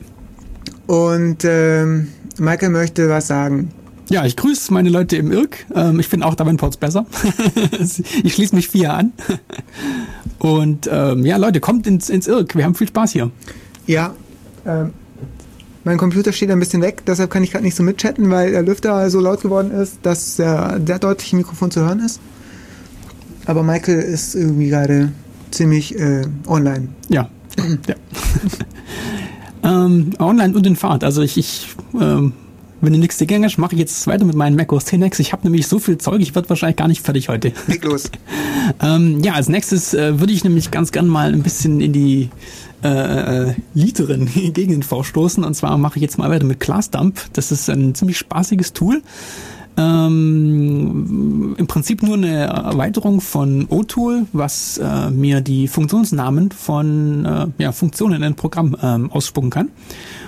und 0.86 1.44
ähm, 1.44 2.08
Michael 2.38 2.70
möchte 2.70 3.10
was 3.10 3.26
sagen. 3.26 3.70
Ja, 4.12 4.26
ich 4.26 4.36
grüße 4.36 4.74
meine 4.74 4.90
Leute 4.90 5.16
im 5.16 5.32
Irk. 5.32 5.64
Ähm, 5.74 5.98
ich 5.98 6.06
finde 6.06 6.26
auch 6.26 6.34
Davenports 6.34 6.76
besser. 6.76 7.06
ich 8.22 8.34
schließe 8.34 8.54
mich 8.54 8.68
vier 8.68 8.92
an. 8.92 9.14
Und 10.38 10.86
ähm, 10.92 11.24
ja, 11.24 11.38
Leute, 11.38 11.60
kommt 11.60 11.86
ins, 11.86 12.10
ins 12.10 12.26
Irk. 12.26 12.54
Wir 12.54 12.66
haben 12.66 12.74
viel 12.74 12.88
Spaß 12.88 13.12
hier. 13.12 13.30
Ja, 13.86 14.14
ähm, 14.66 14.90
mein 15.84 15.96
Computer 15.96 16.30
steht 16.30 16.50
ein 16.50 16.58
bisschen 16.58 16.82
weg, 16.82 17.04
deshalb 17.06 17.30
kann 17.30 17.42
ich 17.42 17.52
gerade 17.52 17.64
nicht 17.64 17.74
so 17.74 17.82
mitchatten, 17.82 18.28
weil 18.28 18.50
der 18.50 18.62
Lüfter 18.62 19.08
so 19.08 19.18
laut 19.18 19.40
geworden 19.40 19.70
ist, 19.70 20.00
dass 20.02 20.38
äh, 20.38 20.78
sehr 20.86 20.98
deutlich 20.98 21.32
im 21.32 21.38
Mikrofon 21.38 21.70
zu 21.70 21.80
hören 21.80 22.00
ist. 22.00 22.20
Aber 23.46 23.62
Michael 23.62 23.98
ist 23.98 24.34
irgendwie 24.34 24.68
gerade 24.68 25.10
ziemlich 25.52 25.98
äh, 25.98 26.26
online. 26.46 26.88
Ja. 27.08 27.30
ja. 27.88 27.94
ähm, 29.86 30.10
online 30.18 30.54
und 30.54 30.66
in 30.66 30.76
Fahrt. 30.76 31.02
Also 31.02 31.22
ich, 31.22 31.38
ich 31.38 31.74
ähm, 31.98 32.34
wenn 32.82 32.92
du 32.92 32.98
nichts 32.98 33.16
dagegen 33.16 33.44
hast, 33.44 33.58
mache 33.58 33.74
ich 33.74 33.78
jetzt 33.78 34.06
weiter 34.06 34.24
mit 34.24 34.34
meinen 34.34 34.56
Mac 34.56 34.72
OS 34.72 34.86
10 34.86 35.02
X. 35.02 35.20
Ich 35.20 35.32
habe 35.32 35.44
nämlich 35.44 35.68
so 35.68 35.78
viel 35.78 35.98
Zeug, 35.98 36.20
ich 36.20 36.34
werde 36.34 36.48
wahrscheinlich 36.48 36.76
gar 36.76 36.88
nicht 36.88 37.02
fertig 37.02 37.28
heute. 37.28 37.52
Leg 37.66 37.82
los. 37.84 38.10
Ähm, 38.80 39.20
ja, 39.24 39.32
als 39.32 39.48
nächstes 39.48 39.92
äh, 39.92 40.20
würde 40.20 40.32
ich 40.32 40.44
nämlich 40.44 40.70
ganz 40.70 40.92
gern 40.92 41.08
mal 41.08 41.32
ein 41.32 41.42
bisschen 41.42 41.80
in 41.80 41.92
die 41.92 42.30
äh, 42.84 43.48
äh, 43.48 43.54
lieteren 43.74 44.26
Gegenden 44.52 44.84
vorstoßen. 44.84 45.42
Und 45.42 45.54
zwar 45.54 45.76
mache 45.78 45.96
ich 45.96 46.02
jetzt 46.02 46.16
mal 46.16 46.30
weiter 46.30 46.44
mit 46.44 46.60
ClassDump. 46.60 47.20
Das 47.32 47.50
ist 47.50 47.68
ein 47.68 47.96
ziemlich 47.96 48.18
spaßiges 48.18 48.72
Tool. 48.72 49.02
Ähm, 49.76 51.54
Im 51.56 51.66
Prinzip 51.66 52.02
nur 52.02 52.14
eine 52.14 52.44
Erweiterung 52.44 53.20
von 53.20 53.66
O-Tool, 53.68 54.26
was 54.32 54.78
äh, 54.78 55.10
mir 55.10 55.40
die 55.40 55.66
Funktionsnamen 55.66 56.50
von 56.50 57.24
äh, 57.24 57.46
ja, 57.58 57.72
Funktionen 57.72 58.16
in 58.16 58.22
einem 58.22 58.34
Programm 58.36 58.76
ähm, 58.82 59.10
ausspucken 59.10 59.50
kann. 59.50 59.70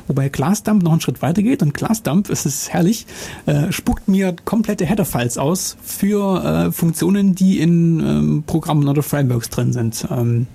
Wobei 0.06 0.28
ClassDump 0.28 0.82
noch 0.82 0.92
einen 0.92 1.00
Schritt 1.00 1.22
weiter 1.22 1.42
geht 1.42 1.62
und 1.62 1.74
ClassDump, 1.74 2.28
es 2.30 2.46
ist 2.46 2.72
herrlich, 2.72 3.06
äh, 3.46 3.72
spuckt 3.72 4.08
mir 4.08 4.34
komplette 4.44 4.84
Header-Files 4.84 5.38
aus 5.38 5.76
für 5.82 6.44
äh, 6.44 6.72
Funktionen, 6.72 7.34
die 7.34 7.60
in 7.60 8.00
ähm, 8.00 8.44
Programmen 8.46 8.88
oder 8.88 9.02
Frameworks 9.02 9.50
drin 9.50 9.72
sind. 9.72 10.06
Ähm, 10.10 10.46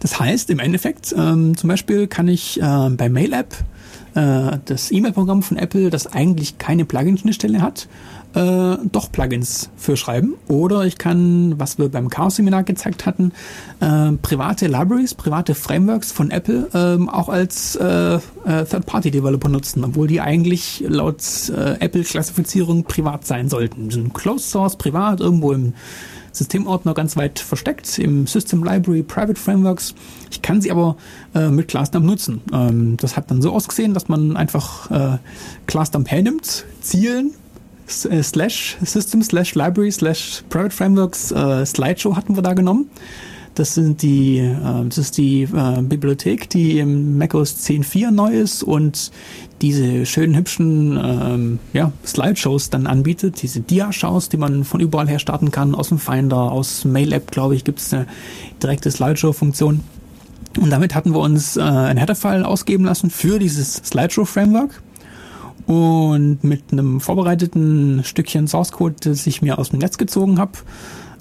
das 0.00 0.20
heißt, 0.20 0.50
im 0.50 0.58
Endeffekt, 0.58 1.14
ähm, 1.16 1.56
zum 1.56 1.68
Beispiel 1.68 2.06
kann 2.06 2.28
ich 2.28 2.60
äh, 2.60 2.90
bei 2.90 3.08
MailApp 3.08 3.54
äh, 4.14 4.58
das 4.64 4.90
E-Mail-Programm 4.90 5.42
von 5.42 5.56
Apple, 5.56 5.90
das 5.90 6.06
eigentlich 6.06 6.58
keine 6.58 6.84
Plugin-Schnittstelle 6.84 7.62
hat, 7.62 7.88
äh, 8.34 8.76
doch 8.90 9.10
Plugins 9.12 9.70
für 9.76 9.96
schreiben. 9.96 10.34
Oder 10.48 10.84
ich 10.84 10.98
kann, 10.98 11.58
was 11.58 11.78
wir 11.78 11.88
beim 11.88 12.08
Chaos-Seminar 12.08 12.64
gezeigt 12.64 13.06
hatten, 13.06 13.32
äh, 13.80 14.12
private 14.12 14.66
Libraries, 14.66 15.14
private 15.14 15.54
Frameworks 15.54 16.12
von 16.12 16.30
Apple 16.30 16.68
ähm, 16.74 17.08
auch 17.08 17.28
als 17.28 17.76
äh, 17.76 18.14
äh, 18.14 18.18
Third-Party-Developer 18.44 19.48
nutzen, 19.48 19.84
obwohl 19.84 20.08
die 20.08 20.20
eigentlich 20.20 20.84
laut 20.86 21.22
äh, 21.50 21.74
Apple-Klassifizierung 21.80 22.84
privat 22.84 23.26
sein 23.26 23.48
sollten. 23.48 23.88
Die 23.88 23.94
sind 23.94 24.14
Closed 24.14 24.50
Source, 24.50 24.76
privat, 24.76 25.20
irgendwo 25.20 25.52
im 25.52 25.74
Systemordner 26.32 26.94
ganz 26.94 27.16
weit 27.16 27.38
versteckt 27.38 27.98
im 27.98 28.26
System 28.26 28.64
Library 28.64 29.02
Private 29.02 29.38
Frameworks. 29.38 29.94
Ich 30.30 30.42
kann 30.42 30.60
sie 30.60 30.70
aber 30.70 30.96
äh, 31.34 31.48
mit 31.48 31.68
ClassDump 31.68 32.06
nutzen. 32.06 32.40
Ähm, 32.52 32.96
das 32.96 33.16
hat 33.16 33.30
dann 33.30 33.42
so 33.42 33.52
ausgesehen, 33.52 33.94
dass 33.94 34.08
man 34.08 34.36
einfach 34.36 34.90
äh, 34.90 35.18
ClassDump 35.66 36.10
hernimmt, 36.10 36.64
Zielen, 36.80 37.28
äh, 37.28 37.41
slash 37.92 38.76
System 38.82 39.22
slash 39.22 39.54
Library 39.54 39.92
slash 39.92 40.42
Private 40.48 40.74
Frameworks, 40.74 41.30
äh, 41.32 41.64
Slideshow 41.66 42.16
hatten 42.16 42.36
wir 42.36 42.42
da 42.42 42.54
genommen. 42.54 42.90
Das 43.54 43.74
sind 43.74 44.00
die, 44.00 44.38
äh, 44.38 44.84
das 44.88 44.98
ist 44.98 45.18
die 45.18 45.42
äh, 45.42 45.82
Bibliothek, 45.82 46.48
die 46.48 46.78
im 46.78 47.18
macOS 47.18 47.56
10.4 47.68 48.10
neu 48.10 48.32
ist 48.32 48.62
und 48.62 49.10
diese 49.60 50.06
schönen 50.06 50.36
hübschen 50.36 50.98
ähm, 51.02 51.58
ja, 51.72 51.92
Slideshows 52.04 52.70
dann 52.70 52.86
anbietet, 52.86 53.42
diese 53.42 53.60
Dia-Shows, 53.60 54.28
die 54.28 54.38
man 54.38 54.64
von 54.64 54.80
überall 54.80 55.08
her 55.08 55.18
starten 55.18 55.50
kann, 55.50 55.74
aus 55.74 55.90
dem 55.90 55.98
Finder, 55.98 56.50
aus 56.50 56.84
Mail-App, 56.84 57.30
glaube 57.30 57.54
ich, 57.54 57.64
gibt 57.64 57.78
es 57.78 57.92
eine 57.92 58.06
direkte 58.62 58.90
Slideshow-Funktion. 58.90 59.80
Und 60.60 60.70
damit 60.70 60.94
hatten 60.94 61.14
wir 61.14 61.20
uns 61.20 61.56
äh, 61.56 61.62
ein 61.62 61.96
Header-File 61.96 62.44
ausgeben 62.44 62.84
lassen 62.84 63.10
für 63.10 63.38
dieses 63.38 63.74
Slideshow-Framework. 63.74 64.82
Und 65.66 66.42
mit 66.42 66.64
einem 66.72 67.00
vorbereiteten 67.00 68.02
Stückchen 68.04 68.48
Source 68.48 68.72
Code, 68.72 68.96
das 69.00 69.26
ich 69.26 69.42
mir 69.42 69.58
aus 69.58 69.70
dem 69.70 69.78
Netz 69.78 69.96
gezogen 69.96 70.38
habe, 70.38 70.52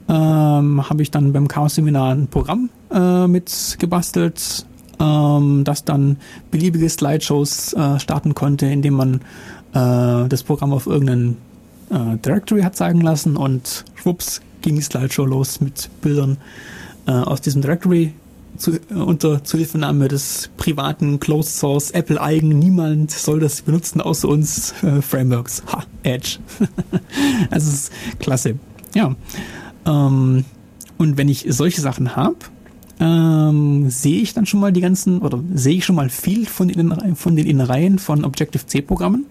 ähm, 0.09 0.89
habe 0.89 1.01
ich 1.01 1.11
dann 1.11 1.31
beim 1.31 1.47
Chaos 1.47 1.75
Seminar 1.75 2.13
ein 2.13 2.27
Programm 2.27 2.69
äh, 2.91 3.27
mit 3.27 3.77
gebastelt, 3.79 4.65
ähm, 4.99 5.63
das 5.63 5.85
dann 5.85 6.17
beliebige 6.49 6.89
Slideshows 6.89 7.73
äh, 7.73 7.99
starten 7.99 8.35
konnte, 8.35 8.65
indem 8.65 8.95
man 8.95 9.15
äh, 9.73 10.27
das 10.27 10.43
Programm 10.43 10.73
auf 10.73 10.87
irgendeinen 10.87 11.37
äh, 11.91 12.17
Directory 12.17 12.61
hat 12.61 12.75
zeigen 12.75 13.01
lassen 13.01 13.37
und 13.37 13.85
schwupps 13.95 14.41
ging 14.61 14.75
die 14.75 14.81
Slideshow 14.81 15.25
los 15.25 15.61
mit 15.61 15.89
Bildern 16.01 16.37
äh, 17.07 17.11
aus 17.11 17.41
diesem 17.41 17.61
Directory 17.61 18.13
zu, 18.61 18.79
unter 18.89 19.43
Zuhilfenahme 19.43 20.07
des 20.07 20.49
privaten 20.57 21.19
Closed 21.19 21.53
Source 21.53 21.91
Apple 21.91 22.21
eigen. 22.21 22.59
Niemand 22.59 23.11
soll 23.11 23.39
das 23.39 23.61
benutzen 23.61 24.01
außer 24.01 24.27
uns 24.27 24.73
äh, 24.83 25.01
Frameworks. 25.01 25.63
Ha, 25.71 25.83
Edge. 26.03 26.37
also 27.49 27.71
ist 27.71 27.91
klasse. 28.19 28.55
Ja. 28.93 29.15
Ähm, 29.85 30.45
und 30.97 31.17
wenn 31.17 31.29
ich 31.29 31.45
solche 31.49 31.81
Sachen 31.81 32.15
habe, 32.15 32.37
ähm, 32.99 33.89
sehe 33.89 34.21
ich 34.21 34.35
dann 34.35 34.45
schon 34.45 34.59
mal 34.59 34.71
die 34.71 34.81
ganzen, 34.81 35.19
oder 35.19 35.43
sehe 35.55 35.77
ich 35.77 35.85
schon 35.85 35.95
mal 35.95 36.09
viel 36.09 36.45
von 36.45 36.67
den, 36.67 37.15
von 37.15 37.35
den 37.35 37.47
Innereien 37.47 37.97
von 37.97 38.23
Objective-C-Programmen. 38.23 39.25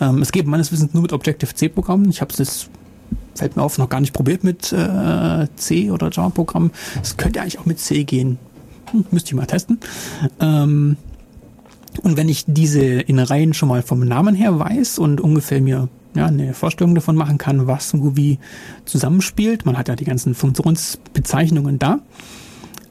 Ähm, 0.00 0.22
es 0.22 0.30
geht 0.30 0.46
meines 0.46 0.70
Wissens 0.70 0.94
nur 0.94 1.02
mit 1.02 1.12
Objective-C-Programmen. 1.12 2.08
Ich 2.08 2.20
habe 2.20 2.32
es 2.32 2.70
fällt 3.34 3.56
mir 3.56 3.62
auf, 3.62 3.78
noch 3.78 3.88
gar 3.88 4.00
nicht 4.00 4.12
probiert 4.12 4.44
mit 4.44 4.72
äh, 4.72 5.46
C 5.56 5.90
oder 5.90 6.10
Java-Programmen. 6.10 6.70
Es 7.02 7.16
könnte 7.16 7.40
eigentlich 7.40 7.58
auch 7.58 7.66
mit 7.66 7.78
C 7.78 8.04
gehen. 8.04 8.38
Hm, 8.90 9.04
müsste 9.10 9.28
ich 9.28 9.34
mal 9.34 9.46
testen. 9.46 9.78
Ähm, 10.40 10.96
und 12.02 12.16
wenn 12.16 12.28
ich 12.28 12.44
diese 12.46 12.82
Innereien 12.82 13.54
schon 13.54 13.68
mal 13.68 13.82
vom 13.82 14.00
Namen 14.00 14.34
her 14.34 14.58
weiß 14.58 14.98
und 14.98 15.20
ungefähr 15.20 15.60
mir 15.60 15.88
ja, 16.14 16.26
eine 16.26 16.54
Vorstellung 16.54 16.94
davon 16.94 17.16
machen 17.16 17.38
kann, 17.38 17.66
was 17.66 17.92
und 17.94 18.16
wie 18.16 18.38
zusammenspielt, 18.84 19.66
man 19.66 19.76
hat 19.76 19.88
ja 19.88 19.96
die 19.96 20.04
ganzen 20.04 20.34
Funktionsbezeichnungen 20.34 21.78
da, 21.78 22.00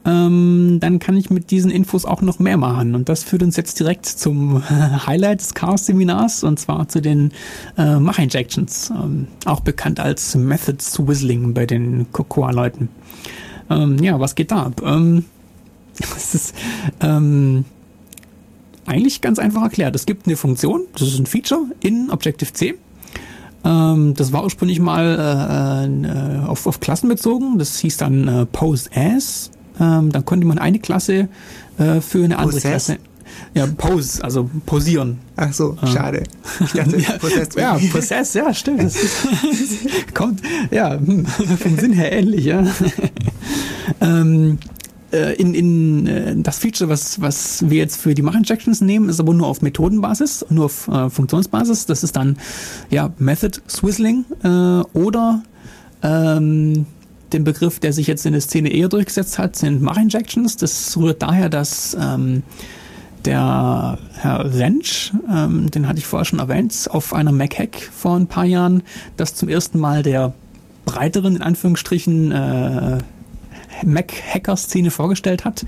ähm, 0.04 0.78
dann 0.80 1.00
kann 1.00 1.16
ich 1.16 1.30
mit 1.30 1.50
diesen 1.50 1.70
Infos 1.70 2.04
auch 2.04 2.22
noch 2.22 2.38
mehr 2.38 2.56
machen. 2.56 2.94
Und 2.94 3.08
das 3.08 3.24
führt 3.24 3.42
uns 3.42 3.56
jetzt 3.56 3.80
direkt 3.80 4.06
zum 4.06 4.62
Highlight 5.06 5.40
des 5.40 5.54
Chaos-Seminars 5.54 6.44
und 6.44 6.60
zwar 6.60 6.88
zu 6.88 7.02
den 7.02 7.32
äh, 7.76 7.98
Mach-Injections, 7.98 8.90
ähm, 8.90 9.26
auch 9.44 9.60
bekannt 9.60 9.98
als 9.98 10.36
Method 10.36 10.78
Swizzling 10.80 11.52
bei 11.52 11.66
den 11.66 12.06
Cocoa-Leuten. 12.12 12.88
Ähm, 13.68 13.98
ja, 13.98 14.20
was 14.20 14.36
geht 14.36 14.52
da 14.52 14.66
ab? 14.66 14.80
Ähm, 14.84 15.24
das 16.14 16.34
ist 16.34 16.54
ähm, 17.00 17.64
eigentlich 18.86 19.20
ganz 19.20 19.38
einfach 19.38 19.62
erklärt. 19.62 19.94
Es 19.94 20.06
gibt 20.06 20.26
eine 20.26 20.36
Funktion, 20.36 20.82
das 20.92 21.08
ist 21.08 21.18
ein 21.18 21.26
Feature 21.26 21.62
in 21.80 22.10
Objective-C. 22.10 22.74
Ähm, 23.64 24.14
das 24.14 24.32
war 24.32 24.44
ursprünglich 24.44 24.78
mal 24.78 25.84
äh, 25.84 26.06
äh, 26.06 26.46
auf, 26.46 26.66
auf 26.66 26.80
Klassen 26.80 27.08
bezogen. 27.08 27.58
Das 27.58 27.78
hieß 27.78 27.96
dann 27.96 28.28
äh, 28.28 28.46
Pose 28.46 28.88
As. 28.94 29.50
Ähm, 29.80 30.12
dann 30.12 30.24
konnte 30.24 30.46
man 30.46 30.58
eine 30.58 30.78
Klasse 30.78 31.28
äh, 31.78 32.00
für 32.00 32.24
eine 32.24 32.38
andere 32.38 32.54
Possess? 32.54 32.86
Klasse. 32.86 32.98
Ja, 33.54 33.66
Pose, 33.66 34.22
also 34.22 34.48
posieren. 34.64 35.18
Ach 35.34 35.52
so, 35.52 35.76
ähm. 35.82 35.88
schade. 35.88 36.22
Ich 36.60 36.72
dachte, 36.72 36.96
ja, 37.00 37.18
Possess. 37.18 37.48
Ja, 37.56 37.78
Possess, 37.92 38.34
ja, 38.34 38.54
stimmt. 38.54 38.84
Das 38.84 38.96
ist, 38.96 40.14
kommt, 40.14 40.40
ja, 40.70 40.98
vom 40.98 41.78
Sinn 41.78 41.92
her 41.92 42.12
ähnlich, 42.12 42.44
ja. 42.44 42.64
ähm, 44.00 44.58
äh, 45.16 45.32
in, 45.34 45.54
in 45.54 46.06
äh, 46.06 46.34
das 46.36 46.58
Feature, 46.58 46.90
was, 46.90 47.20
was 47.20 47.68
wir 47.68 47.78
jetzt 47.78 48.00
für 48.00 48.14
die 48.14 48.22
Mach-Injections 48.22 48.80
nehmen, 48.80 49.08
ist 49.08 49.20
aber 49.20 49.34
nur 49.34 49.46
auf 49.46 49.62
Methodenbasis, 49.62 50.44
nur 50.50 50.66
auf 50.66 50.88
äh, 50.88 51.08
Funktionsbasis. 51.08 51.86
Das 51.86 52.02
ist 52.04 52.16
dann 52.16 52.36
ja 52.90 53.12
Method 53.18 53.60
Swizzling 53.68 54.24
äh, 54.42 54.48
oder 54.98 55.42
ähm, 56.02 56.86
den 57.32 57.44
Begriff, 57.44 57.80
der 57.80 57.92
sich 57.92 58.06
jetzt 58.06 58.26
in 58.26 58.32
der 58.32 58.42
Szene 58.42 58.68
eher 58.72 58.88
durchgesetzt 58.88 59.38
hat, 59.38 59.56
sind 59.56 59.82
Mach-Injections. 59.82 60.56
Das 60.56 60.96
rührt 60.96 61.22
daher, 61.22 61.48
dass 61.48 61.96
ähm, 61.98 62.42
der 63.24 63.98
Herr 64.14 64.54
Rentsch, 64.54 65.12
ähm, 65.28 65.70
den 65.70 65.88
hatte 65.88 65.98
ich 65.98 66.06
vorher 66.06 66.24
schon 66.24 66.38
erwähnt, 66.38 66.88
auf 66.90 67.12
einer 67.12 67.32
Mac-Hack 67.32 67.76
vor 67.92 68.16
ein 68.16 68.26
paar 68.26 68.44
Jahren, 68.44 68.82
das 69.16 69.34
zum 69.34 69.48
ersten 69.48 69.78
Mal 69.80 70.02
der 70.02 70.34
breiteren, 70.84 71.36
in 71.36 71.42
Anführungsstrichen, 71.42 72.30
äh, 72.30 72.98
Mac-Hacker-Szene 73.84 74.90
vorgestellt 74.90 75.44
hat, 75.44 75.66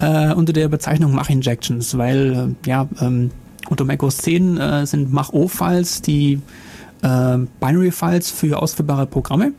äh, 0.00 0.32
unter 0.32 0.52
der 0.52 0.68
Bezeichnung 0.68 1.14
Mach-Injections, 1.14 1.96
weil 1.96 2.56
äh, 2.64 2.68
ja, 2.68 2.88
ähm, 3.00 3.30
unter 3.68 3.84
Mac 3.84 4.02
OS 4.02 4.18
10 4.18 4.56
äh, 4.58 4.86
sind 4.86 5.12
Mach-O-Files 5.12 6.02
die 6.02 6.40
äh, 7.02 7.38
Binary-Files 7.60 8.30
für 8.30 8.60
ausführbare 8.60 9.06
Programme. 9.06 9.52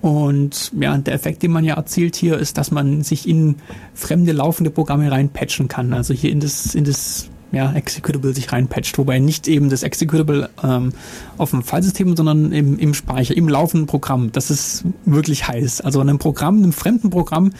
Und 0.00 0.72
ja, 0.80 0.96
der 0.96 1.12
Effekt, 1.14 1.42
den 1.42 1.50
man 1.52 1.64
ja 1.64 1.74
erzielt 1.74 2.16
hier, 2.16 2.38
ist, 2.38 2.56
dass 2.56 2.70
man 2.70 3.02
sich 3.02 3.28
in 3.28 3.56
fremde 3.94 4.32
laufende 4.32 4.70
Programme 4.70 5.10
reinpatchen 5.10 5.68
kann. 5.68 5.92
Also 5.92 6.14
hier 6.14 6.30
in 6.30 6.40
das, 6.40 6.74
in 6.74 6.84
das 6.84 7.28
ja, 7.52 7.72
Executable 7.72 8.34
sich 8.34 8.52
reinpatcht, 8.52 8.96
wobei 8.98 9.18
nicht 9.18 9.48
eben 9.48 9.70
das 9.70 9.82
Executable 9.82 10.50
ähm, 10.62 10.92
auf 11.36 11.50
dem 11.50 11.62
Filesystem, 11.62 12.16
sondern 12.16 12.52
im, 12.52 12.78
im 12.78 12.94
Speicher, 12.94 13.36
im 13.36 13.48
laufenden 13.48 13.86
Programm. 13.86 14.30
Das 14.32 14.50
ist 14.50 14.84
wirklich 15.04 15.48
heiß. 15.48 15.80
Also 15.80 16.00
einem 16.00 16.18
Programm, 16.18 16.58
einem 16.58 16.72
fremden 16.72 17.10
Programm 17.10 17.52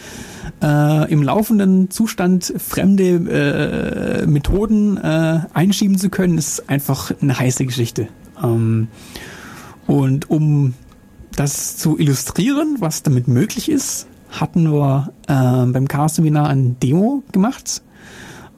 äh, 0.61 1.11
im 1.11 1.23
laufenden 1.23 1.89
Zustand 1.89 2.53
fremde 2.57 4.23
äh, 4.23 4.25
Methoden 4.27 4.97
äh, 4.97 5.41
einschieben 5.53 5.97
zu 5.97 6.09
können, 6.09 6.37
ist 6.37 6.69
einfach 6.69 7.11
eine 7.21 7.37
heiße 7.37 7.65
Geschichte. 7.65 8.07
Ähm, 8.41 8.87
und 9.87 10.29
um 10.29 10.73
das 11.35 11.77
zu 11.77 11.97
illustrieren, 11.97 12.77
was 12.79 13.03
damit 13.03 13.27
möglich 13.27 13.69
ist, 13.69 14.07
hatten 14.29 14.71
wir 14.71 15.11
äh, 15.27 15.65
beim 15.65 15.87
Chaos-Seminar 15.87 16.47
ein 16.47 16.77
Demo 16.79 17.23
gemacht. 17.31 17.81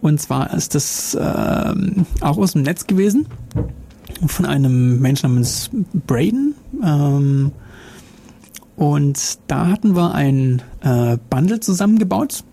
Und 0.03 0.19
zwar 0.19 0.53
ist 0.53 0.75
das 0.75 1.15
äh, 1.15 1.73
auch 2.19 2.37
aus 2.37 2.51
dem 2.51 2.63
Netz 2.63 2.87
gewesen 2.87 3.25
von 4.27 4.45
einem 4.45 4.99
Menschen 4.99 5.29
namens 5.29 5.69
Braden. 6.05 6.55
Ähm, 6.83 7.53
und 8.75 9.39
da 9.47 9.67
hatten 9.67 9.95
wir 9.95 10.13
ein 10.13 10.61
äh, 10.81 11.17
Bundle 11.29 11.61
zusammengebaut 11.61 12.43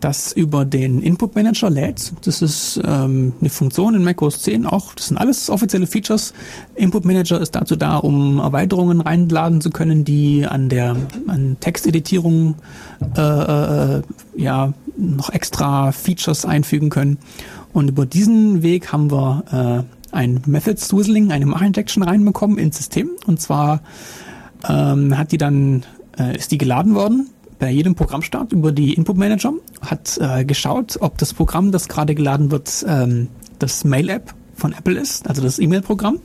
das 0.00 0.32
über 0.32 0.64
den 0.64 1.02
Input 1.02 1.34
Manager 1.34 1.70
lädt. 1.70 2.12
Das 2.24 2.42
ist 2.42 2.80
ähm, 2.84 3.34
eine 3.40 3.50
Funktion 3.50 3.94
in 3.94 4.02
macOS 4.02 4.42
10 4.42 4.66
auch. 4.66 4.94
Das 4.94 5.08
sind 5.08 5.18
alles 5.18 5.50
offizielle 5.50 5.86
Features. 5.86 6.32
Input 6.74 7.04
Manager 7.04 7.40
ist 7.40 7.54
dazu 7.54 7.76
da, 7.76 7.98
um 7.98 8.38
Erweiterungen 8.38 9.00
reinladen 9.00 9.60
zu 9.60 9.70
können, 9.70 10.04
die 10.04 10.46
an 10.46 10.68
der 10.68 10.96
an 11.26 11.58
Texteditierung 11.60 12.54
äh, 13.16 13.20
äh, 13.20 14.02
ja 14.36 14.72
noch 15.00 15.30
extra 15.30 15.92
Features 15.92 16.44
einfügen 16.44 16.90
können. 16.90 17.18
Und 17.72 17.88
über 17.88 18.06
diesen 18.06 18.62
Weg 18.62 18.92
haben 18.92 19.10
wir 19.10 19.86
äh, 20.12 20.14
ein 20.14 20.42
Method 20.46 20.76
Swizzling, 20.76 21.32
eine 21.32 21.46
Mach-Injection 21.46 22.02
reinbekommen 22.02 22.58
ins 22.58 22.76
System. 22.76 23.10
Und 23.26 23.40
zwar 23.40 23.80
ähm, 24.68 25.16
hat 25.16 25.32
die 25.32 25.38
dann 25.38 25.84
äh, 26.18 26.36
ist 26.36 26.52
die 26.52 26.58
geladen 26.58 26.94
worden 26.94 27.30
bei 27.58 27.70
jedem 27.70 27.94
Programmstart 27.94 28.52
über 28.52 28.72
die 28.72 28.94
Input 28.94 29.18
Manager, 29.18 29.52
hat 29.82 30.18
äh, 30.18 30.44
geschaut, 30.44 30.96
ob 31.00 31.18
das 31.18 31.34
Programm, 31.34 31.70
das 31.70 31.88
gerade 31.88 32.14
geladen 32.14 32.50
wird, 32.50 32.84
ähm, 32.88 33.28
das 33.58 33.84
Mail-App 33.84 34.34
von 34.54 34.72
Apple 34.72 34.98
ist, 34.98 35.28
also 35.28 35.42
das 35.42 35.58
E-Mail-Programm. 35.58 36.18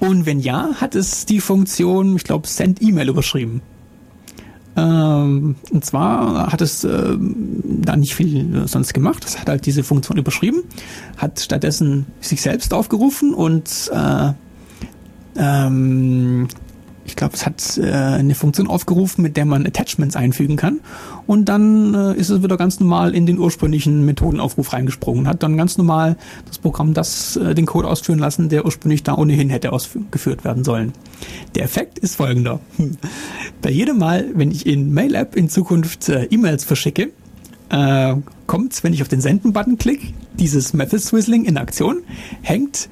Und 0.00 0.26
wenn 0.26 0.40
ja, 0.40 0.70
hat 0.80 0.94
es 0.94 1.26
die 1.26 1.40
Funktion, 1.40 2.16
ich 2.16 2.24
glaube, 2.24 2.48
Send 2.48 2.82
E-Mail 2.82 3.10
überschrieben. 3.10 3.60
Ähm, 4.78 5.56
und 5.72 5.84
zwar 5.84 6.52
hat 6.52 6.60
es 6.60 6.84
äh, 6.84 7.16
da 7.18 7.96
nicht 7.96 8.14
viel 8.14 8.66
sonst 8.68 8.94
gemacht. 8.94 9.24
Es 9.24 9.40
hat 9.40 9.48
halt 9.48 9.66
diese 9.66 9.82
Funktion 9.82 10.18
überschrieben, 10.18 10.62
hat 11.16 11.40
stattdessen 11.40 12.06
sich 12.20 12.40
selbst 12.40 12.72
aufgerufen 12.72 13.34
und 13.34 13.90
äh, 13.92 14.32
ähm, 15.36 16.48
ich 17.08 17.16
glaube, 17.16 17.34
es 17.34 17.46
hat 17.46 17.78
äh, 17.78 17.90
eine 17.90 18.34
Funktion 18.34 18.68
aufgerufen, 18.68 19.22
mit 19.22 19.36
der 19.36 19.46
man 19.46 19.66
Attachments 19.66 20.14
einfügen 20.14 20.56
kann. 20.56 20.80
Und 21.26 21.46
dann 21.48 21.94
äh, 21.94 22.14
ist 22.14 22.28
es 22.28 22.42
wieder 22.42 22.56
ganz 22.58 22.80
normal 22.80 23.14
in 23.14 23.24
den 23.24 23.38
ursprünglichen 23.38 24.04
Methodenaufruf 24.04 24.72
reingesprungen. 24.74 25.26
Hat 25.26 25.42
dann 25.42 25.56
ganz 25.56 25.78
normal 25.78 26.16
das 26.46 26.58
Programm 26.58 26.92
das 26.92 27.36
äh, 27.36 27.54
den 27.54 27.64
Code 27.64 27.88
ausführen 27.88 28.18
lassen, 28.18 28.50
der 28.50 28.66
ursprünglich 28.66 29.02
da 29.02 29.14
ohnehin 29.16 29.48
hätte 29.48 29.72
ausgeführt 29.72 30.44
werden 30.44 30.64
sollen. 30.64 30.92
Der 31.54 31.64
Effekt 31.64 31.98
ist 31.98 32.16
folgender. 32.16 32.60
Hm. 32.76 32.98
Bei 33.62 33.70
jedem 33.70 33.98
Mal, 33.98 34.26
wenn 34.34 34.50
ich 34.50 34.66
in 34.66 34.92
Mail-App 34.92 35.34
in 35.34 35.48
Zukunft 35.48 36.10
äh, 36.10 36.24
E-Mails 36.24 36.64
verschicke, 36.64 37.10
äh, 37.70 38.16
kommt, 38.46 38.84
wenn 38.84 38.92
ich 38.92 39.00
auf 39.00 39.08
den 39.08 39.22
Senden-Button 39.22 39.78
klicke, 39.78 40.08
dieses 40.38 40.74
Method 40.74 41.00
Swizzling 41.00 41.46
in 41.46 41.56
Aktion, 41.56 42.02
hängt 42.42 42.88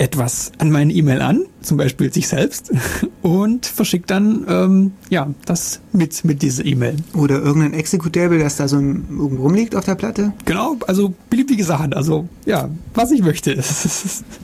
etwas 0.00 0.50
an 0.58 0.70
meine 0.70 0.92
E-Mail 0.92 1.20
an, 1.20 1.42
zum 1.60 1.76
Beispiel 1.76 2.10
sich 2.12 2.26
selbst, 2.26 2.72
und 3.22 3.66
verschickt 3.66 4.10
dann 4.10 4.46
ähm, 4.48 4.92
ja 5.10 5.28
das 5.44 5.80
mit 5.92 6.24
mit 6.24 6.40
dieser 6.40 6.64
E-Mail. 6.64 6.96
Oder 7.14 7.40
irgendein 7.40 7.74
Executable, 7.74 8.38
das 8.38 8.56
da 8.56 8.66
so 8.66 8.76
irgendwo 8.78 9.42
rumliegt 9.42 9.76
auf 9.76 9.84
der 9.84 9.94
Platte? 9.96 10.32
Genau, 10.46 10.76
also 10.86 11.12
beliebige 11.28 11.64
Sachen, 11.64 11.92
also 11.92 12.28
ja, 12.46 12.70
was 12.94 13.10
ich 13.10 13.20
möchte. 13.20 13.62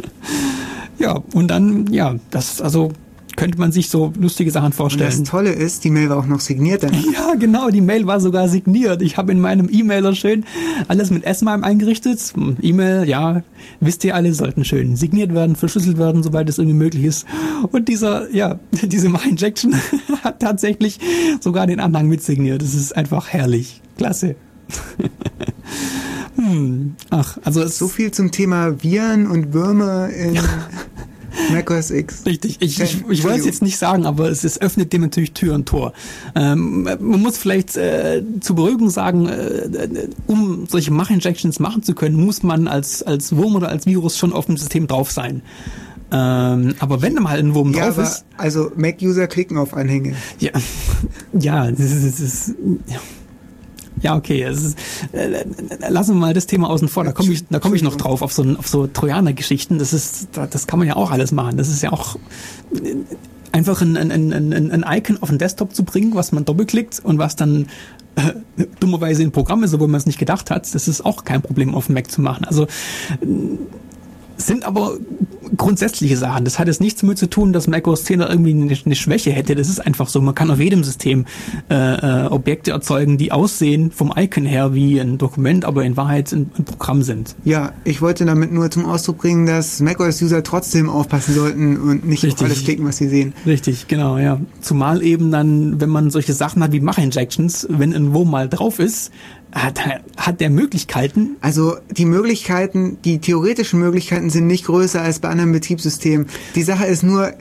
ja, 0.98 1.22
und 1.32 1.48
dann, 1.48 1.86
ja, 1.90 2.14
das, 2.30 2.60
also 2.60 2.92
könnte 3.36 3.58
man 3.58 3.70
sich 3.70 3.90
so 3.90 4.12
lustige 4.18 4.50
Sachen 4.50 4.72
vorstellen. 4.72 5.12
Und 5.12 5.20
das 5.20 5.30
Tolle 5.30 5.52
ist, 5.52 5.84
die 5.84 5.90
Mail 5.90 6.08
war 6.08 6.16
auch 6.16 6.26
noch 6.26 6.40
signiert. 6.40 6.82
Dann. 6.82 6.92
Ja, 7.12 7.34
genau, 7.34 7.70
die 7.70 7.80
Mail 7.80 8.06
war 8.06 8.20
sogar 8.20 8.48
signiert. 8.48 9.00
Ich 9.00 9.16
habe 9.16 9.32
in 9.32 9.40
meinem 9.40 9.68
E-Mailer 9.70 10.14
schön 10.14 10.44
alles 10.88 11.10
mit 11.10 11.24
S-MIME 11.24 11.64
eingerichtet. 11.64 12.32
E-Mail, 12.60 13.08
ja, 13.08 13.42
wisst 13.80 14.04
ihr 14.04 14.14
alle, 14.14 14.32
sollten 14.34 14.64
schön 14.64 14.96
signiert 14.96 15.34
werden, 15.34 15.56
verschlüsselt 15.56 15.98
werden, 15.98 16.22
sobald 16.22 16.48
es 16.48 16.58
irgendwie 16.58 16.76
möglich 16.76 17.04
ist. 17.04 17.26
Und 17.70 17.88
dieser, 17.88 18.30
ja, 18.34 18.58
diese 18.82 19.08
My-Injection 19.08 19.74
hat 20.24 20.40
tatsächlich 20.40 20.98
sogar 21.40 21.66
den 21.66 21.80
Anhang 21.80 22.08
mit 22.08 22.22
signiert. 22.22 22.62
Das 22.62 22.74
ist 22.74 22.96
einfach 22.96 23.28
herrlich. 23.28 23.82
Klasse. 23.98 24.36
hm, 26.36 26.96
ach, 27.10 27.38
also 27.44 27.62
es 27.62 27.78
so 27.78 27.88
viel 27.88 28.10
zum 28.10 28.30
Thema 28.30 28.82
Viren 28.82 29.26
und 29.26 29.52
Würmer 29.52 30.08
in 30.10 30.38
macOS 31.50 31.90
X. 31.90 32.24
Richtig. 32.26 32.56
Ich, 32.60 32.80
ich, 32.80 33.04
ich 33.08 33.24
wollte 33.24 33.40
es 33.40 33.46
jetzt 33.46 33.62
nicht 33.62 33.78
sagen, 33.78 34.06
aber 34.06 34.30
es, 34.30 34.44
es 34.44 34.60
öffnet 34.60 34.92
dem 34.92 35.02
natürlich 35.02 35.32
Tür 35.32 35.54
und 35.54 35.66
Tor. 35.66 35.92
Ähm, 36.34 36.82
man 36.82 37.20
muss 37.20 37.38
vielleicht 37.38 37.76
äh, 37.76 38.22
zur 38.40 38.56
Beruhigung 38.56 38.90
sagen, 38.90 39.28
äh, 39.28 40.08
um 40.26 40.66
solche 40.68 40.90
Mach-Injections 40.90 41.60
machen 41.60 41.82
zu 41.82 41.94
können, 41.94 42.16
muss 42.16 42.42
man 42.42 42.68
als, 42.68 43.02
als 43.02 43.36
Wurm 43.36 43.56
oder 43.56 43.68
als 43.68 43.86
Virus 43.86 44.18
schon 44.18 44.32
auf 44.32 44.46
dem 44.46 44.56
System 44.56 44.86
drauf 44.86 45.10
sein. 45.10 45.42
Ähm, 46.12 46.74
aber 46.78 47.02
wenn 47.02 47.14
mal 47.14 47.38
ein 47.38 47.54
Wurm 47.54 47.72
ja, 47.72 47.86
drauf 47.86 47.98
ist. 47.98 48.24
Also 48.36 48.70
Mac-User 48.76 49.26
klicken 49.26 49.58
auf 49.58 49.74
Anhänge. 49.74 50.14
Ja, 50.38 50.52
ja, 51.32 51.70
das 51.70 51.80
ist, 51.80 52.04
das 52.04 52.20
ist 52.20 52.54
ja. 52.86 52.98
Ja, 54.00 54.16
okay. 54.16 54.48
Ist, 54.48 54.76
äh, 55.12 55.44
lassen 55.88 56.14
wir 56.14 56.20
mal 56.20 56.34
das 56.34 56.46
Thema 56.46 56.70
außen 56.70 56.88
vor. 56.88 57.04
Da 57.04 57.12
komme 57.12 57.32
ich, 57.32 57.46
da 57.48 57.60
ich 57.72 57.82
noch 57.82 57.96
drauf 57.96 58.22
auf 58.22 58.32
so, 58.32 58.44
auf 58.58 58.68
so 58.68 58.86
Trojaner-Geschichten. 58.86 59.78
Das 59.78 59.92
ist, 59.92 60.28
das 60.32 60.66
kann 60.66 60.78
man 60.78 60.88
ja 60.88 60.96
auch 60.96 61.10
alles 61.10 61.32
machen. 61.32 61.56
Das 61.56 61.68
ist 61.68 61.82
ja 61.82 61.92
auch 61.92 62.16
äh, 62.74 62.96
einfach 63.52 63.80
ein, 63.80 63.96
ein, 63.96 64.10
ein, 64.12 64.70
ein 64.70 64.84
Icon 64.98 65.18
auf 65.22 65.30
den 65.30 65.38
Desktop 65.38 65.74
zu 65.74 65.84
bringen, 65.84 66.14
was 66.14 66.32
man 66.32 66.44
doppelklickt 66.44 67.00
und 67.02 67.18
was 67.18 67.36
dann 67.36 67.68
äh, 68.16 68.66
dummerweise 68.80 69.22
in 69.22 69.32
Programm 69.32 69.62
ist, 69.62 69.74
obwohl 69.74 69.88
man 69.88 69.98
es 69.98 70.06
nicht 70.06 70.18
gedacht 70.18 70.50
hat. 70.50 70.74
Das 70.74 70.88
ist 70.88 71.04
auch 71.04 71.24
kein 71.24 71.42
Problem 71.42 71.74
auf 71.74 71.86
dem 71.86 71.94
Mac 71.94 72.10
zu 72.10 72.20
machen. 72.20 72.44
Also 72.44 72.66
sind 74.36 74.64
aber 74.64 74.98
grundsätzliche 75.56 76.16
Sachen. 76.16 76.44
Das 76.44 76.58
hat 76.58 76.66
jetzt 76.66 76.80
nichts 76.80 77.00
damit 77.00 77.18
zu 77.18 77.28
tun, 77.28 77.52
dass 77.52 77.66
macOS 77.66 78.04
10 78.04 78.20
da 78.20 78.28
irgendwie 78.28 78.50
eine, 78.50 78.76
eine, 78.84 78.94
Schwäche 78.94 79.30
hätte. 79.30 79.54
Das 79.54 79.68
ist 79.68 79.80
einfach 79.80 80.08
so. 80.08 80.20
Man 80.20 80.34
kann 80.34 80.50
auf 80.50 80.58
jedem 80.58 80.84
System 80.84 81.26
äh, 81.70 81.74
äh, 81.74 82.26
Objekte 82.26 82.72
erzeugen, 82.72 83.18
die 83.18 83.32
aussehen 83.32 83.90
vom 83.90 84.12
Icon 84.16 84.44
her 84.44 84.74
wie 84.74 85.00
ein 85.00 85.18
Dokument, 85.18 85.64
aber 85.64 85.84
in 85.84 85.96
Wahrheit 85.96 86.32
ein, 86.32 86.50
ein 86.58 86.64
Programm 86.64 87.02
sind. 87.02 87.36
Ja, 87.44 87.72
ich 87.84 88.02
wollte 88.02 88.24
damit 88.24 88.52
nur 88.52 88.70
zum 88.70 88.86
Ausdruck 88.86 89.18
bringen, 89.18 89.46
dass 89.46 89.80
macOS-User 89.80 90.42
trotzdem 90.42 90.88
aufpassen 90.88 91.34
sollten 91.34 91.76
und 91.76 92.06
nicht 92.06 92.24
Richtig. 92.24 92.40
auf 92.40 92.46
alles 92.46 92.64
klicken, 92.64 92.86
was 92.86 92.96
sie 92.96 93.08
sehen. 93.08 93.34
Richtig, 93.46 93.88
genau, 93.88 94.18
ja. 94.18 94.40
Zumal 94.60 95.02
eben 95.02 95.30
dann, 95.30 95.80
wenn 95.80 95.90
man 95.90 96.10
solche 96.10 96.32
Sachen 96.32 96.62
hat 96.62 96.72
wie 96.72 96.80
Mach-Injections, 96.80 97.66
wenn 97.70 97.94
ein 97.94 98.12
Wurm 98.12 98.30
mal 98.30 98.48
drauf 98.48 98.78
ist, 98.78 99.12
hat, 99.56 99.80
hat 100.16 100.40
der 100.40 100.50
Möglichkeiten? 100.50 101.36
Also 101.40 101.78
die 101.90 102.04
Möglichkeiten, 102.04 102.98
die 103.04 103.18
theoretischen 103.18 103.80
Möglichkeiten 103.80 104.30
sind 104.30 104.46
nicht 104.46 104.66
größer 104.66 105.00
als 105.00 105.18
bei 105.18 105.28
anderen 105.28 105.52
Betriebssystemen. 105.52 106.26
Die 106.54 106.62
Sache 106.62 106.86
ist 106.86 107.02
nur, 107.02 107.32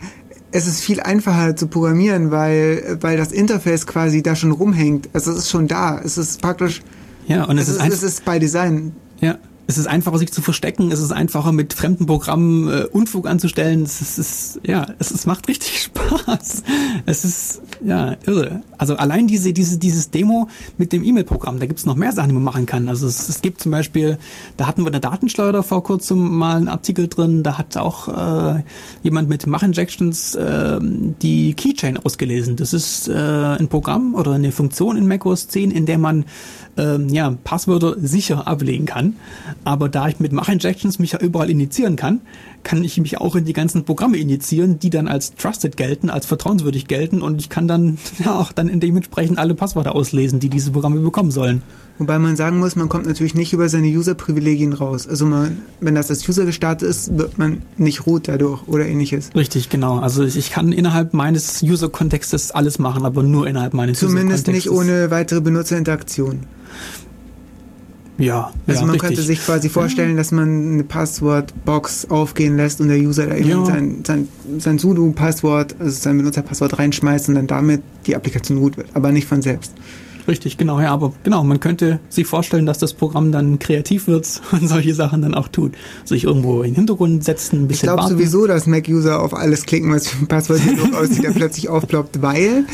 es 0.51 0.68
ist 0.68 0.82
viel 0.82 1.01
einfacher 1.01 1.55
zu 1.55 1.68
programmieren, 1.68 2.32
weil, 2.32 2.97
weil 3.01 3.18
das 3.18 3.32
Interface 3.32 3.86
quasi 3.86 4.24
da 4.24 4.36
schon 4.36 4.51
rumhängt. 4.51 5.09
Also 5.13 5.32
es 5.32 5.39
ist 5.39 5.49
schon 5.49 5.68
da. 5.68 5.99
Es 5.99 6.18
ist 6.18 6.41
praktisch. 6.41 6.82
Ja, 7.28 7.43
und 7.43 7.57
es, 7.57 7.68
es 7.68 7.78
ist, 7.78 7.88
ist, 7.88 7.93
es 7.93 8.03
ist 8.03 8.26
bei 8.26 8.39
Design. 8.39 8.95
Ja, 9.20 9.38
es 9.68 9.78
ist 9.78 9.88
einfacher, 9.88 10.18
sich 10.18 10.32
zu 10.32 10.41
verstecken. 10.41 10.91
Es 10.91 10.99
ist 10.99 11.11
einfacher, 11.11 11.51
mit 11.51 11.74
fremden 11.74 12.05
Programmen 12.05 12.70
äh, 12.70 12.86
Unfug 12.86 13.28
anzustellen. 13.28 13.84
Es 13.84 14.01
ist, 14.01 14.20
ist 14.20 14.59
ja, 14.63 14.88
es, 14.99 15.11
es 15.11 15.26
macht 15.26 15.47
richtig 15.47 15.80
Spaß. 15.95 16.63
Es 17.05 17.26
ist 17.26 17.61
ja 17.84 18.16
irre. 18.26 18.61
Also 18.78 18.95
allein 18.95 19.28
diese, 19.28 19.53
diese, 19.53 19.78
dieses 19.78 20.11
Demo 20.11 20.49
mit 20.78 20.93
dem 20.93 21.03
E-Mail-Programm, 21.03 21.59
da 21.59 21.66
gibt's 21.66 21.86
noch 21.86 21.95
mehr 21.95 22.11
Sachen, 22.11 22.30
die 22.30 22.36
man 22.36 22.43
machen 22.43 22.66
kann. 22.66 22.89
Also 22.89 23.07
es, 23.07 23.28
es 23.28 23.41
gibt 23.41 23.61
zum 23.61 23.72
Beispiel, 23.72 24.18
da 24.57 24.68
hatten 24.68 24.84
wir 24.84 24.88
eine 24.88 24.99
Datenschleuder 24.99 25.63
vor 25.63 25.84
kurzem 25.84 26.38
mal 26.38 26.57
einen 26.57 26.68
Artikel 26.68 27.07
drin. 27.07 27.41
Da 27.41 27.57
hat 27.57 27.76
auch 27.78 28.07
äh, 28.07 28.63
jemand 29.01 29.30
mit 29.30 29.47
Mach-Injections 29.47 30.36
äh, 30.36 30.80
die 30.82 31.53
Keychain 31.55 31.97
ausgelesen. 31.97 32.55
Das 32.55 32.74
ist 32.74 33.07
äh, 33.07 33.13
ein 33.13 33.68
Programm 33.68 34.13
oder 34.13 34.34
eine 34.34 34.51
Funktion 34.51 34.95
in 34.95 35.07
macOS 35.07 35.47
10, 35.47 35.72
in 35.72 35.86
der 35.86 35.97
man 35.97 36.26
ähm, 36.78 37.09
ja, 37.09 37.34
Passwörter 37.43 37.95
sicher 37.99 38.47
ablegen 38.47 38.86
kann. 38.86 39.16
Aber 39.63 39.89
da 39.89 40.07
ich 40.07 40.19
mit 40.19 40.31
Mach-Injections 40.31 40.99
mich 40.99 41.13
ja 41.13 41.19
überall 41.19 41.49
initiieren 41.49 41.95
kann, 41.95 42.21
kann 42.63 42.83
ich 42.83 42.97
mich 42.97 43.19
auch 43.19 43.35
in 43.35 43.45
die 43.45 43.53
ganzen 43.53 43.85
Programme 43.85 44.17
initiieren, 44.17 44.79
die 44.79 44.89
dann 44.89 45.07
als 45.07 45.35
trusted 45.35 45.77
gelten, 45.77 46.09
als 46.09 46.25
vertrauenswürdig 46.25 46.87
gelten 46.87 47.21
und 47.21 47.39
ich 47.39 47.49
kann 47.49 47.67
dann 47.67 47.97
ja 48.23 48.37
auch 48.37 48.51
dann 48.51 48.79
dementsprechend 48.79 49.37
alle 49.37 49.55
Passwörter 49.55 49.95
auslesen, 49.95 50.39
die 50.39 50.49
diese 50.49 50.71
Programme 50.71 50.99
bekommen 50.99 51.31
sollen. 51.31 51.63
Wobei 51.97 52.19
man 52.19 52.35
sagen 52.35 52.59
muss, 52.59 52.75
man 52.75 52.89
kommt 52.89 53.05
natürlich 53.05 53.35
nicht 53.35 53.53
über 53.53 53.69
seine 53.69 53.87
User-Privilegien 53.87 54.73
raus. 54.73 55.07
Also 55.07 55.25
man, 55.25 55.59
wenn 55.79 55.95
das 55.95 56.09
als 56.09 56.27
User 56.27 56.43
gestartet 56.43 56.89
ist, 56.89 57.17
wird 57.17 57.37
man 57.37 57.61
nicht 57.77 58.05
root 58.05 58.27
dadurch 58.27 58.67
oder 58.67 58.85
ähnliches. 58.85 59.29
Richtig, 59.33 59.69
genau. 59.69 59.99
Also 59.99 60.23
ich 60.23 60.51
kann 60.51 60.73
innerhalb 60.73 61.13
meines 61.13 61.63
User-Kontextes 61.63 62.51
alles 62.51 62.79
machen, 62.79 63.05
aber 63.05 63.23
nur 63.23 63.47
innerhalb 63.47 63.73
meines 63.73 63.99
Zumindest 63.99 64.47
nicht 64.47 64.69
ohne 64.69 65.09
weitere 65.09 65.39
Benutzerinteraktion. 65.39 66.41
Ja, 68.18 68.51
also 68.66 68.80
ja, 68.80 68.86
man 68.86 68.91
richtig. 68.91 69.01
könnte 69.01 69.22
sich 69.22 69.43
quasi 69.43 69.68
vorstellen, 69.68 70.16
dass 70.16 70.32
man 70.32 70.74
eine 70.74 70.84
Passwortbox 70.84 72.09
aufgehen 72.09 72.55
lässt 72.55 72.80
und 72.80 72.88
der 72.88 72.97
User 72.97 73.28
da 73.28 73.36
eben 73.36 73.49
ja. 73.49 73.66
sein, 73.66 74.03
sein, 74.05 74.28
sein 74.57 74.80
Sudo-Passwort, 74.80 75.76
also 75.80 75.91
sein 75.91 76.18
Benutzerpasswort 76.18 76.80
reinschmeißt 76.80 77.30
und 77.30 77.36
dann 77.36 77.47
damit 77.47 77.82
die 78.07 78.16
Applikation 78.16 78.57
root 78.57 78.78
wird, 78.78 78.88
aber 78.93 79.11
nicht 79.11 79.28
von 79.28 79.41
selbst. 79.41 79.74
Richtig, 80.28 80.57
genau, 80.57 80.80
ja, 80.80 80.91
aber 80.91 81.13
genau, 81.24 81.43
man 81.43 81.59
könnte 81.59 81.99
sich 82.09 82.26
vorstellen, 82.26 82.66
dass 82.66 82.80
das 82.80 82.93
Programm 82.93 83.32
dann 83.32 83.59
kreativ 83.59 84.07
wird 84.07 84.41
und 84.51 84.68
solche 84.68 84.95
Sachen 84.95 85.22
dann 85.22 85.36
auch 85.36 85.47
tut. 85.47 85.74
Sich 86.03 86.24
irgendwo 86.24 86.61
in 86.61 86.72
den 86.72 86.76
Hintergrund 86.76 87.24
setzen, 87.24 87.63
ein 87.63 87.68
bisschen 87.68 87.89
Ich 87.89 87.95
glaube 87.95 88.09
sowieso, 88.09 88.47
dass 88.47 88.66
Mac-User 88.66 89.22
auf 89.22 89.34
alles 89.34 89.66
klicken, 89.66 89.93
was 89.93 90.07
für 90.07 90.24
ein 90.24 90.28
Passwort 90.28 90.61
aussieht, 90.95 91.24
der 91.24 91.32
plötzlich 91.32 91.70
aufploppt, 91.70 92.22
weil 92.22 92.66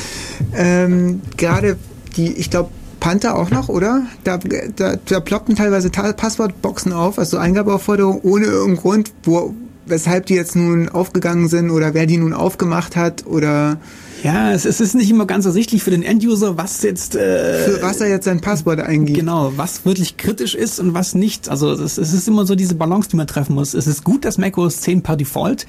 ähm, 0.55 1.21
gerade 1.35 1.77
die, 2.15 2.31
ich 2.33 2.49
glaube, 2.49 2.69
Panther 3.01 3.35
auch 3.35 3.49
noch, 3.49 3.67
oder? 3.67 4.03
Da, 4.23 4.37
da, 4.37 4.95
da 4.95 5.19
ploppten 5.19 5.55
teilweise 5.55 5.89
Passwortboxen 5.89 6.93
auf, 6.93 7.19
also 7.19 7.37
Eingabeaufforderungen 7.37 8.21
ohne 8.21 8.45
irgendeinen 8.45 8.77
Grund, 8.77 9.11
wo, 9.23 9.53
weshalb 9.87 10.27
die 10.27 10.35
jetzt 10.35 10.55
nun 10.55 10.87
aufgegangen 10.87 11.49
sind 11.49 11.71
oder 11.71 11.93
wer 11.93 12.05
die 12.05 12.17
nun 12.17 12.33
aufgemacht 12.33 12.95
hat 12.95 13.25
oder 13.25 13.77
ja, 14.23 14.51
es, 14.51 14.65
es 14.65 14.81
ist 14.81 14.95
nicht 14.95 15.09
immer 15.09 15.25
ganz 15.25 15.45
ersichtlich 15.45 15.83
für 15.83 15.91
den 15.91 16.03
Enduser, 16.03 16.57
was 16.57 16.81
jetzt 16.83 17.15
äh, 17.15 17.65
für 17.65 17.81
was 17.81 18.01
er 18.01 18.09
jetzt 18.09 18.25
sein 18.25 18.41
Passwort 18.41 18.79
eingibt. 18.79 19.19
Genau, 19.19 19.53
was 19.55 19.85
wirklich 19.85 20.17
kritisch 20.17 20.55
ist 20.55 20.79
und 20.79 20.93
was 20.93 21.15
nicht. 21.15 21.49
Also 21.49 21.71
es, 21.71 21.97
es 21.97 22.13
ist 22.13 22.27
immer 22.27 22.45
so 22.45 22.55
diese 22.55 22.75
Balance, 22.75 23.09
die 23.09 23.15
man 23.15 23.27
treffen 23.27 23.55
muss. 23.55 23.73
Es 23.73 23.87
ist 23.87 24.03
gut, 24.03 24.25
dass 24.25 24.37
macOS 24.37 24.81
10 24.81 25.01
per 25.01 25.15
Default 25.15 25.65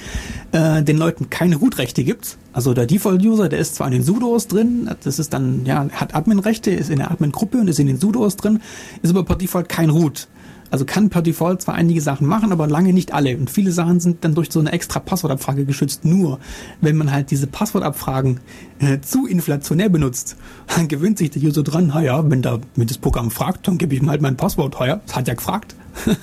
äh, 0.53 0.83
den 0.83 0.99
Leuten 0.99 1.31
keine 1.31 1.57
Root-Rechte 1.57 2.05
gibt. 2.05 2.37
Also 2.53 2.75
der 2.75 2.87
Default-User, 2.87 3.49
der 3.49 3.59
ist 3.59 3.77
zwar 3.77 3.87
in 3.87 3.95
den 3.95 4.03
Sudos 4.03 4.47
drin, 4.47 4.91
das 5.03 5.19
ist 5.19 5.33
dann 5.33 5.65
ja 5.65 5.89
hat 5.93 6.15
Admin-Rechte, 6.15 6.71
ist 6.71 6.91
in 6.91 6.99
der 6.99 7.11
Admin-Gruppe 7.11 7.59
und 7.59 7.69
ist 7.69 7.79
in 7.79 7.87
den 7.87 7.99
Sudos 7.99 8.37
drin, 8.37 8.61
ist 9.01 9.11
aber 9.11 9.25
per 9.25 9.37
Default 9.37 9.69
kein 9.69 9.91
Root. 9.91 10.29
Also 10.73 10.87
kann 10.87 11.11
per 11.11 11.21
Default 11.21 11.61
zwar 11.61 11.75
einige 11.75 12.01
Sachen 12.01 12.27
machen, 12.27 12.51
aber 12.51 12.67
lange 12.67 12.95
nicht 12.95 13.13
alle. 13.13 13.37
Und 13.37 13.51
viele 13.51 13.73
Sachen 13.73 14.01
sind 14.01 14.25
dann 14.25 14.35
durch 14.35 14.51
so 14.51 14.59
eine 14.59 14.73
extra 14.73 15.01
Passwortabfrage 15.01 15.67
geschützt. 15.67 16.07
Nur 16.07 16.41
wenn 16.81 16.97
man 16.97 17.13
halt 17.13 17.31
diese 17.31 17.47
Passwortabfragen 17.47 18.41
äh, 18.79 18.99
zu 19.01 19.27
inflationär 19.27 19.91
benutzt, 19.91 20.35
dann 20.75 20.89
gewöhnt 20.89 21.19
sich 21.19 21.29
der 21.29 21.43
User 21.43 21.63
dran, 21.63 21.89
naja, 21.89 22.25
wenn 22.31 22.41
da 22.41 22.59
wenn 22.75 22.87
das 22.87 22.97
Programm 22.97 23.31
fragt, 23.31 23.69
dann 23.69 23.77
gebe 23.77 23.95
ich 23.95 24.01
ihm 24.01 24.09
halt 24.09 24.23
mein 24.23 24.39
Passwort. 24.39 24.75
Ja, 24.81 25.03
es 25.07 25.15
hat 25.15 25.29
ja 25.29 25.35
gefragt. 25.35 25.77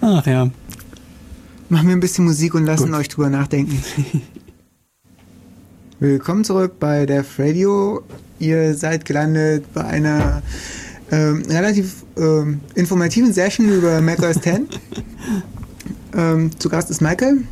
Ach 0.00 0.26
ja. 0.26 0.50
Machen 1.68 1.86
wir 1.86 1.94
ein 1.94 2.00
bisschen 2.00 2.24
Musik 2.24 2.54
und 2.54 2.66
lassen 2.66 2.90
Gut. 2.90 2.96
euch 2.96 3.08
drüber 3.08 3.30
nachdenken. 3.30 3.80
Willkommen 6.00 6.42
zurück 6.42 6.80
bei 6.80 7.06
Def 7.06 7.38
Radio. 7.38 8.02
Ihr 8.40 8.74
seid 8.74 9.04
gelandet 9.04 9.72
bei 9.74 9.84
einer 9.84 10.42
ähm, 11.10 11.42
relativ 11.48 12.04
ähm, 12.16 12.60
informativen 12.74 13.32
Session 13.32 13.68
über 13.68 14.00
macOS 14.00 14.40
10. 14.40 14.66
ähm, 16.16 16.50
zu 16.58 16.68
Gast 16.68 16.90
ist 16.90 17.00
Michael. 17.00 17.42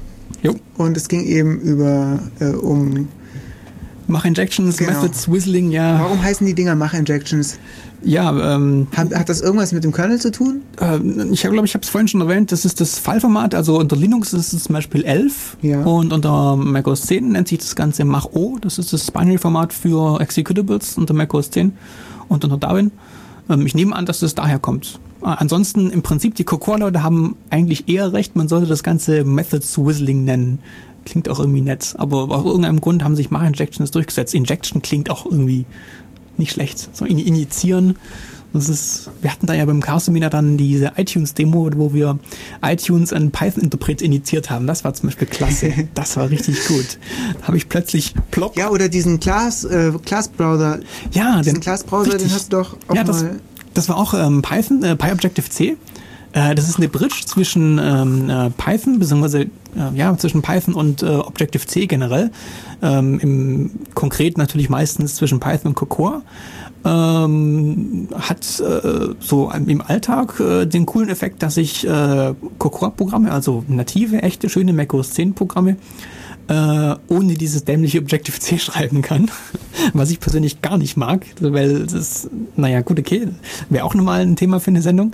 Jo. 0.43 0.55
Und 0.77 0.97
es 0.97 1.09
ging 1.09 1.25
eben 1.25 1.59
über 1.61 2.21
äh, 2.41 2.47
um 2.51 3.09
Mach 4.07 4.25
Injections, 4.25 4.79
Genau. 4.79 4.93
Methods, 4.93 5.31
Whistling, 5.31 5.71
ja. 5.71 6.01
warum 6.01 6.23
heißen 6.23 6.47
die 6.47 6.55
Dinger 6.55 6.75
Mach 6.75 6.95
Injections? 6.95 7.59
Ja, 8.03 8.55
ähm, 8.55 8.87
Hat, 8.97 9.13
hat 9.13 9.29
das 9.29 9.41
irgendwas 9.43 9.73
mit 9.73 9.83
dem 9.85 9.93
Kernel 9.93 10.19
zu 10.21 10.31
tun? 10.31 10.63
äh, 10.81 10.99
ich 11.33 11.43
glaube, 11.43 11.65
ich 11.67 11.75
habe 11.75 11.83
es 11.83 11.91
vorhin 11.91 12.09
schon 12.09 12.21
erwähnt, 12.23 12.51
das 12.53 12.65
ist 12.65 12.81
das 12.81 12.99
Fallformat, 12.99 13.55
also 13.55 13.79
unter 13.79 13.97
Linux 13.97 14.33
ist 14.33 14.53
es 14.55 14.65
zum 14.65 14.73
Beispiel 14.75 15.03
11 15.05 15.59
Ja. 15.61 15.83
und 15.83 16.13
unter 16.13 16.57
macOS 16.57 17.03
10 17.03 17.31
nennt 17.33 17.49
sich 17.49 17.59
das 17.59 17.75
Ganze 17.77 18.05
Mach-O, 18.07 18.57
das 18.61 18.79
ist 18.79 18.93
das 18.95 19.11
Binary-Format 19.11 19.73
für 19.75 20.21
Executables 20.21 20.97
unter 20.97 21.13
macOS 21.13 21.51
10 21.51 21.73
und 22.29 22.45
unter 22.45 22.57
Darwin. 22.57 22.93
Ähm, 23.49 23.67
ich 23.67 23.75
nehme 23.75 23.95
an, 23.95 24.07
dass 24.07 24.21
das 24.21 24.35
daher 24.35 24.59
kommt. 24.59 25.01
Äh, 25.23 25.27
ansonsten 25.27 25.91
im 25.91 26.03
Prinzip, 26.03 26.35
die 26.35 26.45
Cocoa-Leute 26.45 27.03
haben 27.03 27.37
eigentlich 27.51 27.89
eher 27.89 28.13
recht, 28.13 28.37
man 28.37 28.49
sollte 28.49 28.67
das 28.67 28.83
Ganze 28.83 29.25
Methods 29.25 29.79
Whistling 29.79 30.25
nennen. 30.25 30.61
Klingt 31.05 31.29
auch 31.29 31.39
irgendwie 31.39 31.63
nett, 31.63 31.95
aber 31.97 32.31
aus 32.31 32.45
irgendeinem 32.45 32.81
Grund 32.81 33.03
haben 33.03 33.17
sich 33.17 33.31
Mach-Injections 33.31 33.91
durchgesetzt. 33.91 34.35
Injection 34.35 34.83
klingt 34.83 35.11
auch 35.11 35.25
irgendwie 35.25 35.65
nicht 36.37 36.53
schlecht. 36.53 36.95
So 36.95 37.05
in, 37.05 37.19
initiieren. 37.19 37.97
Das 38.53 38.69
ist, 38.69 39.11
wir 39.21 39.31
hatten 39.31 39.47
da 39.47 39.55
ja 39.55 39.65
beim 39.67 39.81
Chaos-Seminar 39.81 40.31
dann 40.31 40.57
diese 40.57 40.93
iTunes-Demo, 40.97 41.71
wo 41.77 41.93
wir 41.93 42.19
iTunes 42.63 43.13
an 43.13 43.31
Python-Interpret 43.31 44.01
initiiert 44.01 44.51
haben. 44.51 44.67
Das 44.67 44.85
war 44.85 44.95
zum 44.95 45.09
Beispiel 45.09 45.29
klasse. 45.29 45.73
Das 45.95 46.17
war 46.17 46.31
richtig 46.31 46.67
gut. 46.67 46.99
Da 47.41 47.49
habe 47.49 47.57
ich 47.57 47.69
plötzlich 47.69 48.15
plopp. 48.31 48.57
Ja, 48.57 48.71
oder 48.71 48.89
diesen 48.89 49.21
Class, 49.21 49.65
äh, 49.65 49.93
Class 50.05 50.29
Browser. 50.29 50.81
Ja, 51.13 51.41
Diesen 51.43 51.61
Class-Browser, 51.61 52.11
den 52.11 52.13
richtig. 52.13 52.33
hast 52.33 52.53
du 52.53 52.59
doch 52.59 52.77
auch 52.89 52.95
ja, 52.95 53.05
das, 53.05 53.23
mal. 53.23 53.41
das 53.75 53.89
war 53.89 53.97
auch 53.97 54.15
ähm, 54.15 54.43
Python, 54.43 54.83
äh, 54.83 54.97
PyObjective-C. 54.97 55.77
Äh, 56.33 56.55
das 56.55 56.69
ist 56.69 56.77
eine 56.77 56.89
Bridge 56.89 57.23
zwischen 57.27 57.79
ähm, 57.83 58.31
äh, 58.31 58.51
Python, 58.51 58.99
beziehungsweise 58.99 59.41
äh, 59.43 59.49
ja, 59.95 60.17
zwischen 60.17 60.43
Python 60.43 60.75
und 60.75 61.03
äh, 61.03 61.07
Objective-C 61.07 61.87
generell. 61.87 62.31
Ähm, 62.83 63.19
Im 63.21 63.71
konkret 63.95 64.39
natürlich 64.39 64.69
meistens 64.69 65.17
zwischen 65.17 65.41
Python 65.41 65.69
und 65.69 65.75
Cocoa. 65.75 66.23
Ähm, 66.85 68.09
hat 68.15 68.61
äh, 68.61 69.15
so 69.19 69.51
im 69.51 69.83
Alltag 69.83 70.39
äh, 70.39 70.65
den 70.65 70.87
coolen 70.87 71.09
Effekt, 71.09 71.43
dass 71.43 71.57
ich 71.57 71.87
äh, 71.87 72.35
Cocoa-Programme, 72.59 73.33
also 73.33 73.65
native, 73.67 74.23
echte, 74.23 74.49
schöne 74.49 74.73
macOS 74.73 75.13
10-Programme, 75.13 75.77
äh, 76.49 76.95
ohne 77.09 77.35
dieses 77.35 77.65
dämliche 77.65 77.99
Objective-C 77.99 78.59
schreiben 78.59 79.03
kann, 79.03 79.31
was 79.93 80.11
ich 80.11 80.21
persönlich 80.21 80.63
gar 80.63 80.79
nicht 80.79 80.97
mag, 80.97 81.27
weil 81.41 81.87
das, 81.87 82.29
naja, 82.57 82.81
gut, 82.81 82.99
okay, 82.99 83.29
wäre 83.69 83.85
auch 83.85 83.95
nochmal 83.95 84.23
ein 84.23 84.37
Thema 84.37 84.61
für 84.61 84.71
eine 84.71 84.83
Sendung. 84.83 85.13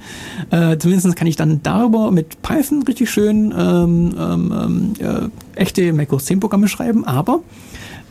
Äh, 0.50 0.78
zumindest 0.78 1.16
kann 1.16 1.26
ich 1.26 1.36
dann 1.36 1.60
darüber 1.62 2.10
mit 2.10 2.40
Python 2.42 2.82
richtig 2.82 3.10
schön 3.10 3.52
ähm, 3.56 4.14
ähm, 4.18 4.92
äh, 4.98 5.60
echte 5.60 5.92
macOS 5.92 6.26
10 6.26 6.40
Programme 6.40 6.68
schreiben, 6.68 7.04
aber 7.04 7.40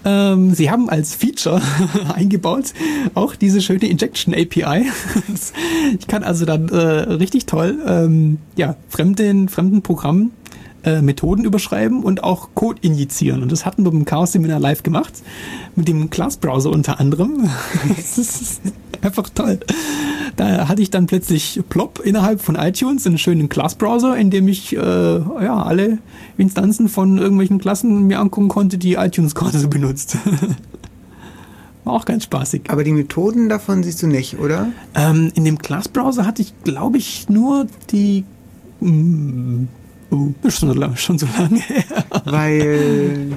ähm, 0.05 0.53
sie 0.53 0.69
haben 0.69 0.89
als 0.89 1.15
Feature 1.15 1.61
eingebaut 2.13 2.73
auch 3.13 3.35
diese 3.35 3.61
schöne 3.61 3.87
Injection 3.87 4.33
API. 4.33 4.85
Ich 5.99 6.07
kann 6.07 6.23
also 6.23 6.45
dann 6.45 6.69
äh, 6.69 6.75
richtig 6.75 7.45
toll 7.45 7.77
ähm, 7.85 8.39
ja, 8.55 8.75
fremden, 8.89 9.49
fremden 9.49 9.81
Programmen 9.81 10.31
äh, 10.83 11.01
Methoden 11.01 11.45
überschreiben 11.45 12.03
und 12.03 12.23
auch 12.23 12.49
Code 12.53 12.79
injizieren. 12.81 13.41
Und 13.41 13.51
das 13.51 13.65
hatten 13.65 13.83
wir 13.83 13.91
beim 13.91 14.05
Chaos 14.05 14.33
Seminar 14.33 14.59
live 14.59 14.83
gemacht. 14.83 15.13
Mit 15.75 15.87
dem 15.87 16.09
Class 16.09 16.37
Browser 16.37 16.71
unter 16.71 16.99
anderem. 16.99 17.49
das 17.97 18.17
ist 18.17 18.61
einfach 19.01 19.29
toll. 19.29 19.59
Da 20.35 20.67
hatte 20.67 20.81
ich 20.81 20.89
dann 20.89 21.05
plötzlich 21.05 21.61
plopp 21.69 21.99
innerhalb 21.99 22.41
von 22.41 22.55
iTunes 22.55 23.05
einen 23.05 23.17
schönen 23.17 23.49
Class 23.49 23.75
Browser, 23.75 24.17
in 24.17 24.29
dem 24.29 24.47
ich 24.47 24.75
äh, 24.75 24.79
ja, 24.79 25.61
alle 25.61 25.99
Instanzen 26.37 26.89
von 26.89 27.17
irgendwelchen 27.17 27.59
Klassen 27.59 28.07
mir 28.07 28.19
angucken 28.19 28.47
konnte, 28.49 28.77
die 28.77 28.93
iTunes 28.93 29.35
gerade 29.35 29.59
so 29.59 29.67
benutzt. 29.67 30.17
War 31.83 31.93
auch 31.93 32.05
ganz 32.05 32.23
spaßig. 32.23 32.63
Aber 32.69 32.83
die 32.83 32.93
Methoden 32.93 33.49
davon 33.49 33.83
siehst 33.83 34.01
du 34.01 34.07
nicht, 34.07 34.39
oder? 34.39 34.69
Ähm, 34.95 35.31
in 35.35 35.43
dem 35.43 35.57
Class-Browser 35.57 36.25
hatte 36.25 36.41
ich, 36.41 36.53
glaube 36.63 36.97
ich, 36.97 37.29
nur 37.29 37.67
die. 37.91 38.23
Oh, 40.13 40.31
ist 40.43 40.59
schon 40.59 40.69
so 40.69 40.75
lange, 40.75 40.95
schon 40.97 41.17
so 41.17 41.25
lange 41.37 41.59
her. 41.59 41.83
Weil, 42.25 43.31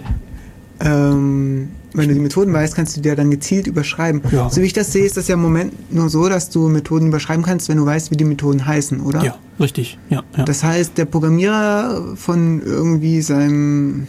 ähm, 0.80 1.68
wenn 1.94 2.08
du 2.08 2.14
die 2.14 2.20
Methoden 2.20 2.52
weißt, 2.52 2.74
kannst 2.74 2.96
du 2.96 3.00
die 3.00 3.08
ja 3.08 3.14
dann 3.14 3.30
gezielt 3.30 3.66
überschreiben. 3.66 4.20
Ja. 4.30 4.50
So 4.50 4.60
wie 4.60 4.66
ich 4.66 4.74
das 4.74 4.92
sehe, 4.92 5.04
ist 5.06 5.16
das 5.16 5.28
ja 5.28 5.34
im 5.34 5.40
Moment 5.42 5.92
nur 5.92 6.10
so, 6.10 6.28
dass 6.28 6.50
du 6.50 6.68
Methoden 6.68 7.06
überschreiben 7.08 7.42
kannst, 7.42 7.70
wenn 7.70 7.78
du 7.78 7.86
weißt, 7.86 8.10
wie 8.10 8.16
die 8.16 8.24
Methoden 8.24 8.66
heißen, 8.66 9.00
oder? 9.00 9.24
Ja, 9.24 9.38
richtig. 9.58 9.98
Ja, 10.10 10.22
ja. 10.36 10.44
Das 10.44 10.62
heißt, 10.62 10.98
der 10.98 11.06
Programmierer 11.06 12.14
von 12.16 12.60
irgendwie 12.60 13.22
seinem, 13.22 14.06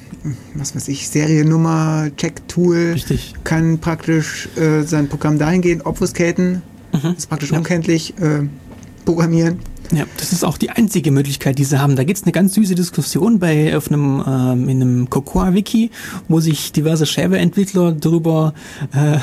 was 0.55 0.75
weiß 0.75 0.89
ich, 0.89 1.07
Seriennummer, 1.07 2.07
Check-Tool 2.17 2.95
kann 3.45 3.77
praktisch 3.79 4.49
äh, 4.57 4.81
sein 4.83 5.07
Programm 5.07 5.39
dahingehend 5.39 5.85
obfuscaten, 5.85 6.61
Mhm. 6.93 7.15
ist 7.17 7.27
praktisch 7.29 7.51
Ja. 7.51 7.57
unkenntlich 7.59 8.13
äh, 8.19 8.47
programmieren. 9.05 9.59
Ja, 9.91 10.05
das 10.17 10.33
ist 10.33 10.43
auch 10.43 10.57
die 10.57 10.69
einzige 10.69 11.11
Möglichkeit, 11.11 11.57
die 11.59 11.63
sie 11.63 11.79
haben. 11.79 11.95
Da 11.95 12.03
gibt's 12.03 12.23
eine 12.23 12.33
ganz 12.33 12.53
süße 12.55 12.75
Diskussion 12.75 13.39
bei 13.39 13.75
auf 13.77 13.89
einem 13.89 14.21
ähm, 14.27 14.69
in 14.69 14.81
einem 14.81 15.09
Cocoa-Wiki, 15.09 15.91
wo 16.27 16.41
sich 16.41 16.73
diverse 16.73 17.05
Shareware-Entwickler 17.05 17.93
darüber 17.93 18.53
äh, 18.93 19.17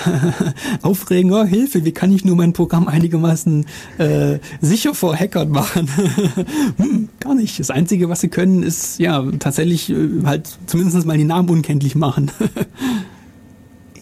aufregen, 0.83 1.33
oh, 1.33 1.45
Hilfe, 1.45 1.85
wie 1.85 1.93
kann 1.93 2.13
ich 2.13 2.25
nur 2.25 2.37
mein 2.37 2.55
Programm 2.55 2.89
einigermaßen 2.89 3.67
äh, 3.99 4.39
sicher 4.63 4.95
vor 4.95 5.15
Hackern 5.15 5.51
machen? 5.51 5.89
hm, 6.79 7.09
gar 7.21 7.35
nicht. 7.35 7.61
Das 7.61 7.71
Einzige, 7.71 8.09
was 8.09 8.23
sie 8.23 8.29
können, 8.29 8.63
ist 8.63 8.99
ja 8.99 9.23
tatsächlich 9.39 9.91
äh, 9.91 10.09
halt 10.25 10.49
zumindest 10.67 11.07
mal 11.07 11.19
die 11.19 11.25
Namen 11.25 11.51
unkenntlich 11.51 11.95
machen. 11.95 12.31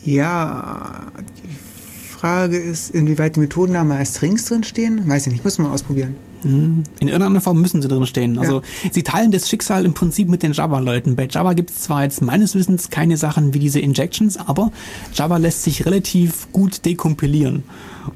Ja, 0.04 1.12
die 1.44 2.12
Frage 2.12 2.58
ist, 2.58 2.90
inwieweit 2.90 3.36
die 3.36 3.40
Methodennamen 3.40 3.96
als 3.96 4.16
Strings 4.16 4.46
drin 4.46 4.64
stehen. 4.64 5.08
Weiß 5.08 5.28
ich 5.28 5.32
nicht, 5.32 5.44
muss 5.44 5.58
man 5.58 5.70
ausprobieren. 5.70 6.16
In 6.44 6.84
irgendeiner 7.00 7.40
Form 7.40 7.60
müssen 7.60 7.82
sie 7.82 7.88
drin 7.88 8.06
stehen. 8.06 8.38
Also 8.38 8.62
sie 8.90 9.02
teilen 9.02 9.30
das 9.30 9.48
Schicksal 9.48 9.84
im 9.84 9.94
Prinzip 9.94 10.28
mit 10.28 10.42
den 10.42 10.52
Java-Leuten. 10.52 11.16
Bei 11.16 11.28
Java 11.30 11.52
gibt 11.52 11.70
es 11.70 11.80
zwar 11.80 12.02
jetzt 12.04 12.22
meines 12.22 12.54
Wissens 12.54 12.90
keine 12.90 13.16
Sachen 13.16 13.54
wie 13.54 13.58
diese 13.58 13.80
Injections, 13.80 14.36
aber 14.36 14.72
Java 15.14 15.36
lässt 15.36 15.62
sich 15.62 15.86
relativ 15.86 16.50
gut 16.52 16.84
dekompilieren. 16.84 17.62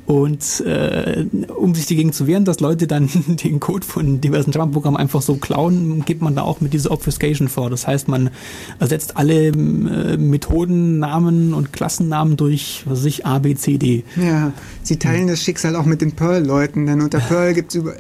Und 0.07 0.61
äh, 0.61 1.27
um 1.57 1.75
sich 1.75 1.87
dagegen 1.87 2.13
zu 2.13 2.27
wehren, 2.27 2.45
dass 2.45 2.61
Leute 2.61 2.87
dann 2.87 3.09
den 3.27 3.61
Code 3.61 3.87
von 3.87 4.21
diversen 4.21 4.53
Java-Programmen 4.53 4.99
einfach 4.99 5.23
so 5.23 5.37
klauen, 5.37 6.05
gibt 6.05 6.23
man 6.23 6.35
da 6.35 6.43
auch 6.43 6.61
mit 6.61 6.73
dieser 6.73 6.91
Obfuscation 6.91 7.49
vor. 7.49 7.71
Das 7.71 7.87
heißt, 7.87 8.09
man 8.09 8.31
ersetzt 8.79 9.17
alle 9.17 9.49
äh, 9.49 10.17
Methodennamen 10.17 11.55
und 11.55 11.73
Klassennamen 11.73 12.37
durch, 12.37 12.83
was 12.87 13.01
weiß 13.01 13.05
ich, 13.07 13.27
A, 13.27 13.39
B, 13.39 13.55
C, 13.55 13.79
D. 13.79 14.05
Ja, 14.17 14.53
sie 14.83 14.99
teilen 14.99 15.29
das 15.29 15.43
Schicksal 15.43 15.77
auch 15.77 15.85
mit 15.87 16.01
den 16.01 16.13
Perl-Leuten, 16.13 16.87
denn 16.87 17.01
unter 17.01 17.19
Perl 17.19 17.55
gibt 17.55 17.71
es 17.71 17.77
über, 17.77 17.95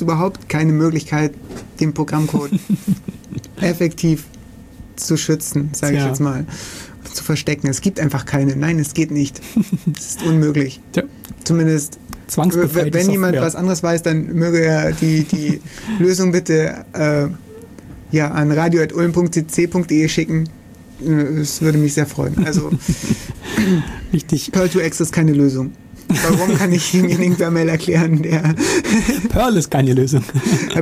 überhaupt 0.00 0.48
keine 0.48 0.72
Möglichkeit, 0.72 1.32
den 1.80 1.94
Programmcode 1.94 2.52
effektiv 3.60 4.24
zu 4.96 5.16
schützen, 5.16 5.70
sage 5.72 5.96
ich 5.96 6.04
jetzt 6.04 6.20
mal. 6.20 6.46
Zu 7.12 7.24
verstecken. 7.24 7.66
Es 7.66 7.80
gibt 7.80 7.98
einfach 7.98 8.24
keine. 8.24 8.54
Nein, 8.54 8.78
es 8.78 8.94
geht 8.94 9.10
nicht. 9.10 9.40
Es 9.96 10.16
ist 10.16 10.22
unmöglich. 10.22 10.80
Tja, 10.92 11.02
Zumindest, 11.44 11.98
wenn 12.36 13.10
jemand 13.10 13.34
Software. 13.34 13.42
was 13.42 13.56
anderes 13.56 13.82
weiß, 13.82 14.02
dann 14.02 14.26
möge 14.34 14.60
er 14.62 14.92
die, 14.92 15.24
die 15.24 15.60
Lösung 15.98 16.32
bitte 16.32 16.84
äh, 16.92 17.26
ja, 18.16 18.30
an 18.30 18.52
radio.ulm.cc.de 18.52 20.08
schicken. 20.08 20.48
Äh, 21.04 21.40
Es 21.40 21.60
würde 21.60 21.78
mich 21.78 21.94
sehr 21.94 22.06
freuen. 22.06 22.44
Also, 22.46 22.70
Richtig. 24.12 24.50
Perl 24.52 24.66
2X 24.66 25.00
ist 25.02 25.12
keine 25.12 25.32
Lösung. 25.32 25.72
Warum 26.28 26.56
kann 26.58 26.72
ich 26.72 26.90
demjenigen 26.90 27.36
per 27.36 27.52
Mail 27.52 27.68
erklären, 27.68 28.20
der 28.22 28.42
Perl 29.28 29.56
ist 29.56 29.70
keine 29.70 29.92
Lösung. 29.94 30.24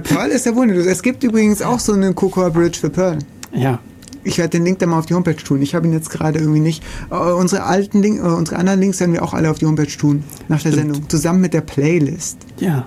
Perl 0.03 0.31
ist 0.31 0.47
ja 0.47 0.55
wunderlos. 0.55 0.87
Es 0.87 1.03
gibt 1.03 1.23
übrigens 1.23 1.61
auch 1.61 1.81
so 1.81 1.93
eine 1.93 2.15
Cocoa 2.15 2.49
Bridge 2.49 2.79
für 2.81 2.89
Perl. 2.89 3.19
Ja, 3.55 3.79
Ich 4.29 4.39
werde 4.39 4.51
den 4.51 4.65
Link 4.65 4.79
dann 4.79 4.91
mal 4.91 4.99
auf 4.99 5.07
die 5.07 5.15
Homepage 5.15 5.37
tun. 5.37 5.63
Ich 5.63 5.75
habe 5.75 5.87
ihn 5.87 5.93
jetzt 5.93 6.11
gerade 6.11 6.39
irgendwie 6.39 6.61
nicht. 6.61 6.83
Äh, 7.11 7.15
unsere 7.15 7.65
alten 7.65 8.03
Link, 8.03 8.21
äh, 8.21 8.29
unsere 8.29 8.57
anderen 8.59 8.79
Links 8.79 9.01
werden 9.01 9.13
wir 9.15 9.23
auch 9.23 9.33
alle 9.35 9.51
auf 9.51 9.59
die 9.59 9.67
Homepage 9.67 9.87
tun. 9.87 10.23
Nach 10.49 10.61
der 10.63 10.73
Stimmt. 10.73 10.93
Sendung. 10.93 11.09
Zusammen 11.09 11.41
mit 11.41 11.55
der 11.55 11.63
Playlist. 11.63 12.39
Ja. 12.61 12.87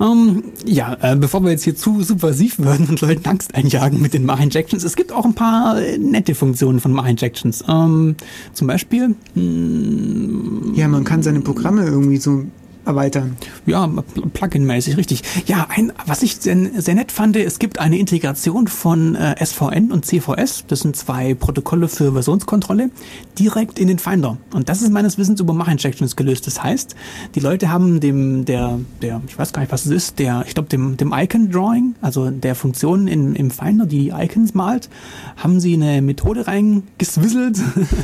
Ähm, 0.00 0.44
ja, 0.64 0.96
äh, 1.00 1.16
bevor 1.16 1.42
wir 1.42 1.50
jetzt 1.50 1.64
hier 1.64 1.74
zu 1.74 2.02
subversiv 2.02 2.58
werden 2.60 2.86
und 2.88 3.00
Leuten 3.00 3.26
Angst 3.28 3.54
einjagen 3.54 4.00
mit 4.00 4.14
den 4.14 4.24
Mach-Injections, 4.26 4.84
es 4.84 4.94
gibt 4.94 5.10
auch 5.12 5.24
ein 5.24 5.34
paar 5.34 5.80
äh, 5.80 5.98
nette 5.98 6.34
Funktionen 6.34 6.78
von 6.78 6.92
Mach-Injections. 6.92 7.64
Ähm, 7.68 8.14
zum 8.52 8.66
Beispiel, 8.66 9.16
hm, 9.34 10.72
Ja, 10.76 10.86
man 10.88 11.04
kann 11.04 11.22
seine 11.22 11.40
Programme 11.40 11.84
irgendwie 11.84 12.18
so 12.18 12.44
erweitern. 12.88 13.36
Ja, 13.66 13.86
Plugin-mäßig, 13.86 14.96
richtig. 14.96 15.22
Ja, 15.46 15.66
ein, 15.68 15.92
was 16.06 16.22
ich 16.22 16.36
sehr, 16.36 16.56
sehr 16.78 16.94
nett 16.94 17.12
fand, 17.12 17.36
es 17.36 17.58
gibt 17.58 17.78
eine 17.78 17.98
Integration 17.98 18.66
von 18.66 19.14
äh, 19.14 19.44
SVN 19.44 19.92
und 19.92 20.04
CVS, 20.04 20.64
das 20.66 20.80
sind 20.80 20.96
zwei 20.96 21.34
Protokolle 21.34 21.88
für 21.88 22.12
Versionskontrolle, 22.12 22.90
direkt 23.38 23.78
in 23.78 23.88
den 23.88 23.98
Finder. 23.98 24.38
Und 24.52 24.68
das 24.68 24.82
ist 24.82 24.90
meines 24.90 25.18
Wissens 25.18 25.40
über 25.40 25.52
Mach-Injections 25.52 26.16
gelöst. 26.16 26.46
Das 26.46 26.62
heißt, 26.62 26.96
die 27.34 27.40
Leute 27.40 27.70
haben 27.70 28.00
dem, 28.00 28.44
der, 28.44 28.80
der, 29.02 29.20
ich 29.28 29.38
weiß 29.38 29.52
gar 29.52 29.60
nicht, 29.60 29.72
was 29.72 29.86
es 29.86 29.92
ist, 29.92 30.18
der, 30.18 30.44
ich 30.46 30.54
glaube, 30.54 30.68
dem, 30.68 30.96
dem 30.96 31.12
Icon-Drawing, 31.12 31.94
also 32.00 32.30
der 32.30 32.54
Funktion 32.54 33.06
in, 33.06 33.34
im 33.34 33.50
Finder, 33.50 33.86
die 33.86 34.08
Icons 34.08 34.54
malt, 34.54 34.88
haben 35.36 35.60
sie 35.60 35.74
eine 35.74 36.02
Methode 36.02 36.46
reingeswisselt, 36.46 37.58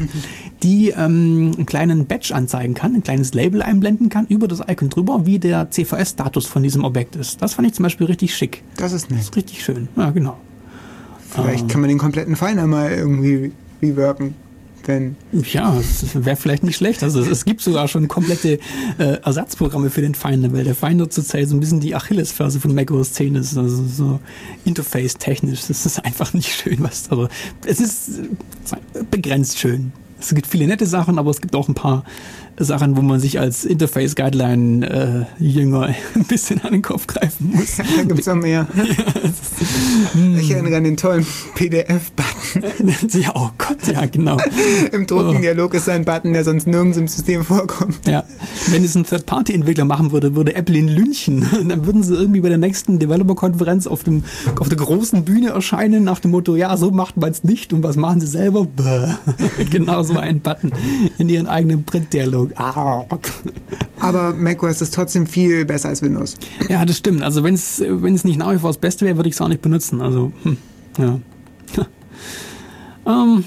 die 0.62 0.90
ähm, 0.90 1.52
einen 1.56 1.66
kleinen 1.66 2.06
Badge 2.06 2.34
anzeigen 2.34 2.74
kann, 2.74 2.94
ein 2.94 3.02
kleines 3.02 3.34
Label 3.34 3.62
einblenden 3.62 4.08
kann 4.08 4.26
über 4.26 4.46
das 4.46 4.60
Icon 4.60 4.73
drüber, 4.74 5.26
wie 5.26 5.38
der 5.38 5.70
CVS-Status 5.70 6.46
von 6.46 6.62
diesem 6.62 6.84
Objekt 6.84 7.16
ist. 7.16 7.40
Das 7.42 7.54
fand 7.54 7.68
ich 7.68 7.74
zum 7.74 7.82
Beispiel 7.82 8.06
richtig 8.06 8.34
schick. 8.34 8.62
Das 8.76 8.92
ist 8.92 9.10
nett. 9.10 9.20
Das 9.20 9.28
ist 9.28 9.36
richtig 9.36 9.64
schön. 9.64 9.88
Ja, 9.96 10.10
genau. 10.10 10.38
Vielleicht 11.30 11.62
ähm, 11.62 11.68
kann 11.68 11.80
man 11.80 11.88
den 11.88 11.98
kompletten 11.98 12.36
Finder 12.36 12.66
mal 12.66 12.90
irgendwie 12.90 13.52
reworken. 13.82 14.34
Wenn 14.86 15.16
ja, 15.32 15.80
wäre 16.12 16.36
vielleicht 16.36 16.62
nicht 16.62 16.76
schlecht. 16.76 17.02
Also 17.02 17.22
es 17.22 17.46
gibt 17.46 17.62
sogar 17.62 17.88
schon 17.88 18.06
komplette 18.06 18.58
äh, 18.98 19.18
Ersatzprogramme 19.22 19.88
für 19.88 20.02
den 20.02 20.14
Finder, 20.14 20.52
weil 20.52 20.64
der 20.64 20.74
Finder 20.74 21.08
zurzeit 21.08 21.48
so 21.48 21.56
ein 21.56 21.60
bisschen 21.60 21.80
die 21.80 21.94
Achillesferse 21.94 22.60
von 22.60 22.74
macOS 22.74 23.14
10 23.14 23.34
ist. 23.36 23.56
Also 23.56 23.82
so 23.86 24.20
Interface-technisch. 24.66 25.68
Das 25.68 25.86
ist 25.86 26.04
einfach 26.04 26.34
nicht 26.34 26.50
schön, 26.50 26.76
was. 26.80 27.10
Aber 27.10 27.30
es 27.64 27.80
ist 27.80 28.20
begrenzt 29.10 29.58
schön. 29.58 29.92
Es 30.20 30.34
gibt 30.34 30.46
viele 30.46 30.66
nette 30.66 30.86
Sachen, 30.86 31.18
aber 31.18 31.30
es 31.30 31.40
gibt 31.40 31.54
auch 31.54 31.68
ein 31.68 31.74
paar 31.74 32.04
Sachen, 32.58 32.96
wo 32.96 33.02
man 33.02 33.20
sich 33.20 33.38
als 33.40 33.64
Interface-Guideline-Jünger 33.64 35.88
äh, 35.88 35.94
ein 36.14 36.24
bisschen 36.24 36.60
an 36.62 36.72
den 36.72 36.82
Kopf 36.82 37.06
greifen 37.06 37.52
muss. 37.54 37.76
da 37.76 37.84
gibt 38.02 38.20
es 38.20 38.28
auch 38.28 38.34
mehr. 38.34 38.66
Ja, 40.14 40.38
ich 40.38 40.50
erinnere 40.50 40.76
an 40.76 40.84
den 40.84 40.96
tollen 40.96 41.26
PDF-Button. 41.54 43.20
ja, 43.20 43.32
oh 43.34 43.50
Gott, 43.56 43.86
ja, 43.86 44.04
genau. 44.06 44.36
Im 44.92 45.06
Druckendialog 45.06 45.72
oh. 45.72 45.76
ist 45.76 45.88
ein 45.88 46.04
Button, 46.04 46.32
der 46.32 46.44
sonst 46.44 46.66
nirgends 46.66 46.98
im 46.98 47.08
System 47.08 47.44
vorkommt. 47.44 48.06
Ja, 48.06 48.24
wenn 48.70 48.84
es 48.84 48.94
ein 48.94 49.04
Third-Party-Entwickler 49.04 49.84
machen 49.84 50.12
würde, 50.12 50.36
würde 50.36 50.54
Apple 50.54 50.76
ihn 50.76 50.88
lynchen. 50.88 51.46
Dann 51.68 51.86
würden 51.86 52.02
sie 52.02 52.14
irgendwie 52.14 52.40
bei 52.40 52.48
der 52.48 52.58
nächsten 52.58 52.98
Developer-Konferenz 52.98 53.86
auf, 53.86 54.00
auf 54.58 54.68
der 54.68 54.78
großen 54.78 55.24
Bühne 55.24 55.50
erscheinen 55.50 56.04
nach 56.04 56.20
dem 56.20 56.32
Motto, 56.32 56.56
ja, 56.56 56.76
so 56.76 56.90
macht 56.90 57.16
man 57.16 57.30
es 57.30 57.44
nicht 57.44 57.72
und 57.72 57.82
was 57.82 57.96
machen 57.96 58.20
sie 58.20 58.26
selber? 58.26 58.66
genau 59.70 60.02
so 60.02 60.18
ein 60.18 60.40
Button 60.40 60.72
in 61.18 61.28
ihren 61.28 61.46
eigenen 61.46 61.84
Print-Dialog. 61.84 62.43
Ah. 62.56 63.04
Aber 64.00 64.32
macOS 64.32 64.80
ist 64.80 64.94
trotzdem 64.94 65.26
viel 65.26 65.64
besser 65.64 65.88
als 65.88 66.02
Windows. 66.02 66.36
Ja, 66.68 66.84
das 66.84 66.98
stimmt. 66.98 67.22
Also 67.22 67.42
wenn 67.42 67.54
es 67.54 67.82
wenn 67.86 68.14
es 68.14 68.24
nicht 68.24 68.38
nach 68.38 68.52
wie 68.52 68.58
vor 68.58 68.70
das 68.70 68.78
Beste 68.78 69.04
wäre, 69.04 69.16
würde 69.16 69.28
ich 69.28 69.34
es 69.34 69.40
auch 69.40 69.48
nicht 69.48 69.62
benutzen. 69.62 70.00
Also 70.00 70.32
hm, 70.42 70.56
ja. 70.98 71.18
ähm, 73.06 73.44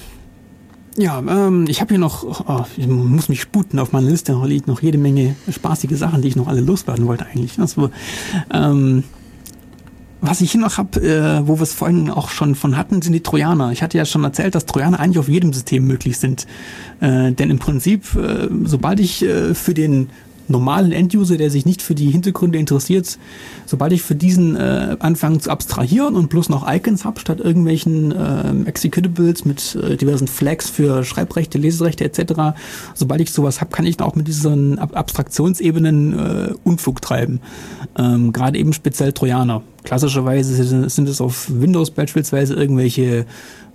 ja, 0.98 1.20
ähm, 1.20 1.66
ich 1.68 1.80
habe 1.80 1.90
hier 1.90 1.98
noch, 1.98 2.24
oh, 2.48 2.64
ich 2.76 2.88
muss 2.88 3.28
mich 3.28 3.40
sputen 3.40 3.78
auf 3.78 3.92
meiner 3.92 4.10
Liste, 4.10 4.32
da 4.32 4.44
liegt 4.44 4.66
noch 4.66 4.82
jede 4.82 4.98
Menge 4.98 5.36
spaßige 5.48 5.96
Sachen, 5.96 6.22
die 6.22 6.28
ich 6.28 6.36
noch 6.36 6.48
alle 6.48 6.60
loswerden 6.60 7.06
wollte 7.06 7.24
eigentlich. 7.26 7.60
Also, 7.60 7.90
ähm, 8.52 9.04
was 10.20 10.40
ich 10.40 10.52
hier 10.52 10.60
noch 10.60 10.78
habe, 10.78 11.00
äh, 11.00 11.46
wo 11.46 11.58
wir 11.58 11.62
es 11.62 11.74
vorhin 11.74 12.10
auch 12.10 12.28
schon 12.28 12.54
von 12.54 12.76
hatten, 12.76 13.02
sind 13.02 13.12
die 13.12 13.22
Trojaner. 13.22 13.72
Ich 13.72 13.82
hatte 13.82 13.98
ja 13.98 14.04
schon 14.04 14.24
erzählt, 14.24 14.54
dass 14.54 14.66
Trojaner 14.66 14.98
eigentlich 14.98 15.18
auf 15.18 15.28
jedem 15.28 15.52
System 15.52 15.86
möglich 15.86 16.18
sind. 16.18 16.46
Äh, 17.00 17.32
denn 17.32 17.50
im 17.50 17.58
Prinzip, 17.58 18.14
äh, 18.16 18.48
sobald 18.64 19.00
ich 19.00 19.22
äh, 19.22 19.54
für 19.54 19.74
den 19.74 20.10
normalen 20.48 20.92
Enduser, 20.92 21.36
der 21.36 21.50
sich 21.50 21.66
nicht 21.66 21.82
für 21.82 21.94
die 21.94 22.10
Hintergründe 22.10 22.58
interessiert, 22.58 23.18
sobald 23.66 23.92
ich 23.92 24.02
für 24.02 24.14
diesen 24.14 24.56
äh, 24.56 24.96
anfange 24.98 25.38
zu 25.38 25.50
abstrahieren 25.50 26.16
und 26.16 26.30
bloß 26.30 26.48
noch 26.48 26.68
Icons 26.70 27.04
habe, 27.04 27.20
statt 27.20 27.40
irgendwelchen 27.40 28.12
äh, 28.12 28.68
Executables 28.68 29.44
mit 29.44 29.74
äh, 29.76 29.96
diversen 29.96 30.26
Flags 30.26 30.70
für 30.70 31.04
Schreibrechte, 31.04 31.58
Leserechte 31.58 32.04
etc., 32.04 32.58
sobald 32.94 33.20
ich 33.20 33.30
sowas 33.30 33.60
habe, 33.60 33.70
kann 33.70 33.86
ich 33.86 34.00
auch 34.00 34.14
mit 34.14 34.28
diesen 34.28 34.78
Ab 34.78 34.96
Abstraktionsebenen 34.96 36.18
äh, 36.18 36.54
Unfug 36.64 37.02
treiben. 37.02 37.40
Ähm, 37.96 38.32
Gerade 38.32 38.58
eben 38.58 38.72
speziell 38.72 39.12
Trojaner. 39.12 39.62
Klassischerweise 39.84 40.88
sind 40.88 41.08
es 41.08 41.20
auf 41.20 41.48
Windows 41.48 41.90
beispielsweise 41.90 42.54
irgendwelche 42.54 43.26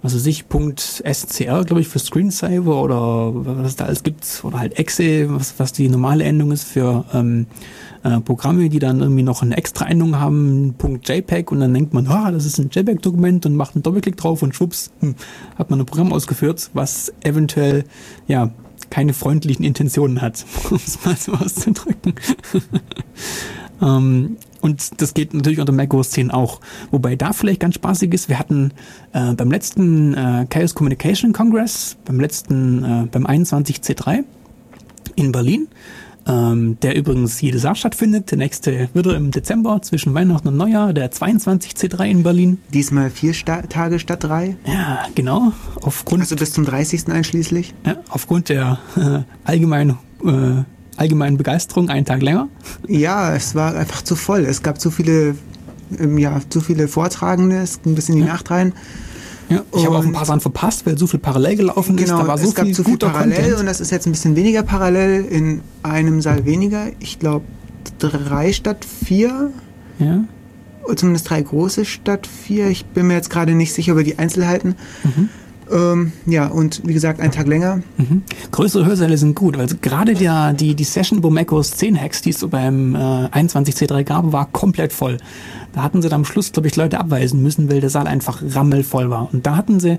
was 0.04 0.14
weiß 0.14 0.26
ich, 0.26 0.46
SCR, 0.50 1.64
glaube 1.64 1.80
ich, 1.80 1.88
für 1.88 1.98
Screensaver 1.98 2.84
oder 2.84 3.32
was 3.34 3.68
es 3.70 3.76
da 3.78 3.86
alles 3.86 4.04
gibt, 4.04 4.42
oder 4.44 4.60
halt 4.60 4.78
Exe, 4.78 5.34
was, 5.34 5.58
was 5.60 5.72
die 5.72 5.88
normale 5.88 6.26
Endung 6.26 6.52
ist 6.52 6.66
für 6.66 7.06
ähm, 7.14 7.48
äh, 8.04 8.20
Programme, 8.20 8.68
die 8.68 8.80
dann 8.80 9.00
irgendwie 9.00 9.24
noch 9.24 9.42
eine 9.42 9.56
extra 9.56 9.86
Endung 9.86 10.20
haben, 10.20 10.76
JPEG 11.02 11.54
und 11.54 11.62
dann 11.62 11.74
denkt 11.74 11.94
man, 11.94 12.06
ah, 12.08 12.32
das 12.32 12.46
ist 12.46 12.60
ein 12.60 12.70
JPEG-Dokument 12.70 13.46
und 13.46 13.56
macht 13.56 13.76
einen 13.76 13.84
Doppelklick 13.84 14.18
drauf 14.18 14.44
und 14.44 14.54
schwupps, 14.54 14.92
hm, 15.00 15.16
hat 15.58 15.70
man 15.70 15.80
ein 15.80 15.86
Programm 15.86 16.12
ausgeführt, 16.12 16.70
was 16.74 17.14
eventuell, 17.24 17.86
ja, 18.28 18.52
keine 18.90 19.14
freundlichen 19.14 19.64
Intentionen 19.64 20.22
hat, 20.22 20.46
um 20.70 20.76
es 20.86 21.00
mal 21.06 21.16
so 21.16 21.32
auszudrücken. 21.32 22.14
ähm, 23.82 24.36
und 24.64 25.02
das 25.02 25.14
geht 25.14 25.34
natürlich 25.34 25.60
unter 25.60 25.74
macOS 25.74 26.12
10 26.12 26.32
auch. 26.32 26.62
Wobei 26.90 27.18
da 27.18 27.34
vielleicht 27.34 27.60
ganz 27.60 27.76
spaßig 27.76 28.14
ist, 28.14 28.30
wir 28.30 28.40
hatten 28.40 28.72
äh, 29.12 29.34
beim 29.34 29.52
letzten 29.52 30.14
äh, 30.14 30.46
Chaos 30.50 30.74
Communication 30.74 31.34
Congress, 31.34 31.98
beim 32.06 32.18
letzten, 32.18 32.84
äh, 32.84 33.06
beim 33.12 33.28
21C3 33.28 34.24
in 35.16 35.34
Berlin, 35.34 35.68
ähm, 36.26 36.78
der 36.82 36.96
übrigens 36.96 37.42
jedes 37.42 37.64
Jahr 37.64 37.76
stattfindet. 37.76 38.32
Der 38.32 38.38
nächste 38.38 38.88
wird 38.94 39.06
er 39.06 39.16
im 39.16 39.32
Dezember 39.32 39.82
zwischen 39.82 40.14
Weihnachten 40.14 40.48
und 40.48 40.56
Neujahr, 40.56 40.94
der 40.94 41.12
22C3 41.12 42.06
in 42.06 42.24
Berlin. 42.24 42.60
Diesmal 42.74 43.10
vier 43.10 43.34
Sta 43.34 43.64
Tage 43.64 44.00
statt 44.00 44.24
drei? 44.24 44.56
Ja, 44.66 45.06
genau. 45.14 45.52
Aufgrund, 45.82 46.22
also 46.22 46.38
bis 46.38 46.54
zum 46.54 46.64
30. 46.64 47.10
einschließlich? 47.10 47.74
Ja, 47.86 47.98
aufgrund 48.08 48.48
der 48.48 48.80
äh, 48.96 49.24
allgemeinen 49.44 49.98
äh, 50.24 50.64
allgemeinen 50.98 51.38
Begeisterung 51.38 51.90
einen 51.90 52.06
Tag 52.06 52.22
länger? 52.22 52.48
Ja, 52.88 53.36
es 53.36 53.56
war 53.56 53.76
einfach 53.76 54.02
zu 54.02 54.16
voll. 54.16 54.42
Es 54.46 54.64
gab 54.64 54.80
zu 54.80 54.92
viele, 54.92 55.36
ähm, 55.98 56.18
ja, 56.18 56.42
zu 56.50 56.62
viele 56.62 56.88
Vortragende, 56.88 57.58
es 57.58 57.82
ging 57.82 57.94
ein 57.94 57.96
bisschen 57.96 58.16
in 58.16 58.22
die 58.22 58.28
ja. 58.28 58.34
Nacht 58.34 58.52
rein. 58.52 58.74
Ja, 59.50 59.64
ich 59.76 59.86
habe 59.86 59.98
auch 59.98 60.04
ein 60.04 60.14
paar 60.14 60.26
Sachen 60.26 60.40
verpasst, 60.40 60.86
weil 60.86 60.98
so 60.98 61.06
viel 61.06 61.20
parallel 61.20 61.58
gelaufen 61.58 61.96
genau, 61.96 62.16
ist. 62.16 62.24
Da 62.24 62.28
war 62.28 62.38
so 62.38 62.48
es 62.48 62.56
gab 62.56 62.66
viel 62.66 62.74
zu 62.74 62.84
viel 62.84 62.98
parallel 62.98 63.36
Content. 63.36 63.60
und 63.60 63.66
das 63.66 63.82
ist 63.82 63.92
jetzt 63.92 64.06
ein 64.06 64.12
bisschen 64.12 64.36
weniger 64.36 64.64
parallel, 64.64 65.26
in 65.26 65.62
einem 65.84 66.22
Saal 66.22 66.46
weniger. 66.46 66.88
Ich 67.00 67.20
glaube 67.20 67.46
drei 68.00 68.54
statt 68.54 68.86
vier. 68.86 69.52
Ja. 70.00 70.24
Zumindest 70.96 71.30
drei 71.30 71.42
große 71.42 71.86
statt 71.86 72.28
vier. 72.28 72.68
Ich 72.68 72.86
bin 72.86 73.08
mir 73.08 73.14
jetzt 73.14 73.30
gerade 73.30 73.54
nicht 73.54 73.74
sicher 73.74 73.94
über 73.94 74.04
die 74.04 74.18
Einzelheiten. 74.18 74.76
Mhm. 75.04 75.30
Ähm, 75.74 76.12
ja, 76.28 76.48
und 76.48 76.82
wie 76.86 76.94
gesagt, 76.94 77.20
einen 77.20 77.32
Tag 77.32 77.48
länger. 77.48 77.82
Mhm. 77.98 78.22
Größere 78.52 78.86
Hörsäle 78.86 79.18
sind 79.18 79.36
gut, 79.36 79.58
weil 79.58 79.68
gerade 79.82 80.14
der, 80.14 80.54
die, 80.54 80.76
die 80.76 80.84
Session 80.84 81.18
über 81.18 81.32
macOS 81.32 81.72
10 81.72 82.00
Hacks, 82.00 82.22
die 82.22 82.30
es 82.30 82.40
so 82.40 82.48
beim 82.48 82.94
äh, 82.96 82.98
21C3 82.98 84.04
gab, 84.04 84.32
war 84.32 84.46
komplett 84.52 84.94
voll. 84.94 85.18
Da 85.74 85.82
hatten 85.82 86.02
sie 86.04 86.10
dann 86.10 86.22
am 86.22 86.26
Schluss, 86.26 86.52
glaube 86.52 86.68
ich, 86.68 86.76
Leute 86.76 87.00
abweisen 87.00 87.42
müssen, 87.42 87.70
weil 87.72 87.82
der 87.82 87.90
Saal 87.90 88.06
einfach 88.06 88.44
rammelvoll 88.48 89.10
war. 89.10 89.34
Und 89.34 89.48
da 89.48 89.56
hatten 89.56 89.80
sie 89.80 89.98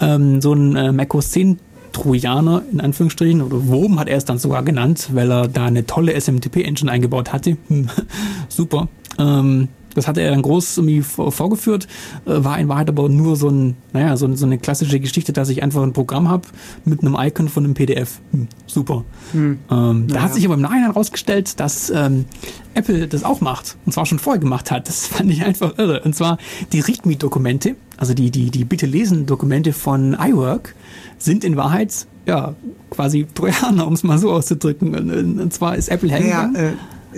ähm, 0.00 0.40
so 0.40 0.52
einen 0.52 0.76
äh, 0.76 0.92
macOS 0.92 1.30
10 1.32 1.58
Trojaner 1.92 2.62
in 2.72 2.80
Anführungsstrichen 2.80 3.42
oder 3.42 3.66
Wurm 3.66 3.98
hat 3.98 4.08
er 4.08 4.16
es 4.16 4.24
dann 4.24 4.38
sogar 4.38 4.62
genannt, 4.62 5.10
weil 5.12 5.30
er 5.30 5.48
da 5.48 5.66
eine 5.66 5.86
tolle 5.86 6.18
SMTP-Engine 6.18 6.90
eingebaut 6.90 7.32
hatte. 7.32 7.56
Super. 8.48 8.88
Ähm, 9.18 9.68
das 10.00 10.08
hatte 10.08 10.22
er 10.22 10.30
dann 10.30 10.40
groß 10.40 10.78
irgendwie 10.78 11.02
vorgeführt, 11.02 11.86
äh, 12.24 12.42
war 12.42 12.58
in 12.58 12.68
Wahrheit 12.68 12.88
aber 12.88 13.08
nur 13.10 13.36
so 13.36 13.50
ein, 13.50 13.76
naja, 13.92 14.16
so, 14.16 14.34
so 14.34 14.46
eine 14.46 14.56
klassische 14.56 14.98
Geschichte, 14.98 15.34
dass 15.34 15.50
ich 15.50 15.62
einfach 15.62 15.82
ein 15.82 15.92
Programm 15.92 16.28
habe 16.28 16.48
mit 16.86 17.02
einem 17.02 17.16
Icon 17.18 17.48
von 17.48 17.64
einem 17.64 17.74
PDF. 17.74 18.20
Hm, 18.32 18.48
super. 18.66 19.04
Hm. 19.32 19.58
Ähm, 19.70 20.06
naja. 20.06 20.14
Da 20.14 20.22
hat 20.22 20.34
sich 20.34 20.44
aber 20.46 20.54
im 20.54 20.62
Nachhinein 20.62 20.86
herausgestellt, 20.86 21.60
dass 21.60 21.90
ähm, 21.90 22.24
Apple 22.72 23.08
das 23.08 23.24
auch 23.24 23.42
macht. 23.42 23.76
Und 23.84 23.92
zwar 23.92 24.06
schon 24.06 24.18
vorher 24.18 24.40
gemacht 24.40 24.70
hat. 24.70 24.88
Das 24.88 25.06
fand 25.08 25.30
ich 25.30 25.44
einfach 25.44 25.76
irre. 25.76 26.00
Und 26.00 26.14
zwar 26.14 26.38
die 26.72 26.80
README-Dokumente, 26.80 27.76
also 27.98 28.14
die, 28.14 28.30
die, 28.30 28.50
die 28.50 28.64
Bitte-Lesen-Dokumente 28.64 29.74
von 29.74 30.16
iWork, 30.18 30.74
sind 31.18 31.44
in 31.44 31.56
Wahrheit 31.56 32.06
ja 32.24 32.54
quasi 32.88 33.26
Trojaner, 33.34 33.86
um 33.86 33.92
es 33.92 34.02
mal 34.02 34.18
so 34.18 34.30
auszudrücken. 34.32 34.94
Und, 34.94 35.40
und 35.40 35.52
zwar 35.52 35.76
ist 35.76 35.88
Apple 35.88 36.08
hergegangen. 36.08 36.54
Ja, 36.54 36.60
äh 36.68 36.72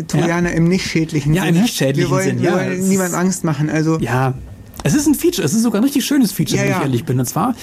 Trojaner 0.09 0.51
ja. 0.51 0.57
im 0.57 0.69
nicht 0.69 0.87
schädlichen 0.87 1.35
ja, 1.35 1.45
Sinn. 1.45 1.55
Ja, 1.55 1.59
im 1.59 1.65
nicht 1.65 1.77
schädlichen 1.77 2.11
wir 2.11 2.17
wollen, 2.17 2.25
Sinn. 2.25 2.43
Wir 2.43 2.51
ja, 2.51 2.57
wollen 2.57 2.89
niemand 2.89 3.15
Angst 3.15 3.45
machen. 3.45 3.71
Also 3.71 3.99
ja, 3.99 4.35
es 4.85 4.95
ist 4.95 5.07
ein 5.07 5.15
Feature, 5.15 5.45
es 5.45 5.55
ist 5.55 5.63
sogar 5.63 5.81
ein 5.81 5.85
richtig 5.85 6.05
schönes 6.05 6.33
Feature, 6.33 6.59
ja, 6.59 6.65
wenn 6.65 6.73
ich 6.73 6.83
ehrlich 6.83 7.05
bin. 7.05 7.19
Und 7.21 7.27
zwar, 7.27 7.55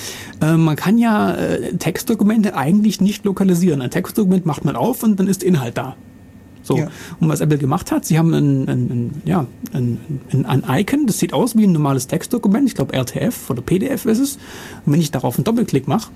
äh, 0.42 0.54
man 0.54 0.76
kann 0.76 0.98
ja 0.98 1.34
äh, 1.34 1.76
Textdokumente 1.76 2.56
eigentlich 2.56 3.02
nicht 3.02 3.26
lokalisieren. 3.26 3.82
Ein 3.82 3.92
Textdokument 3.92 4.46
macht 4.46 4.64
man 4.66 4.76
auf 4.76 5.04
und 5.04 5.20
dann 5.20 5.28
ist 5.28 5.44
Inhalt 5.44 5.78
da. 5.78 5.96
So. 6.62 6.78
Ja. 6.78 6.88
Und 7.20 7.30
was 7.30 7.42
Apple 7.42 7.58
gemacht 7.58 7.92
hat, 7.92 8.06
sie 8.06 8.18
haben 8.18 8.34
ein, 8.34 8.70
ein, 8.70 8.90
ein 8.90 9.22
ja, 9.26 9.48
ein, 9.74 9.98
ein, 10.32 10.46
ein 10.46 10.64
Icon, 10.82 11.08
das 11.08 11.18
sieht 11.18 11.34
aus 11.34 11.58
wie 11.58 11.66
ein 11.66 11.72
normales 11.72 12.08
Textdokument, 12.08 12.68
ich 12.68 12.76
glaube 12.76 12.94
RTF 12.94 13.50
oder 13.50 13.62
PDF 13.62 14.06
ist 14.06 14.20
es. 14.20 14.36
Und 14.86 14.94
wenn 14.94 15.02
ich 15.02 15.12
darauf 15.12 15.36
einen 15.38 15.46
Doppelklick 15.46 15.88
mache, 15.88 16.12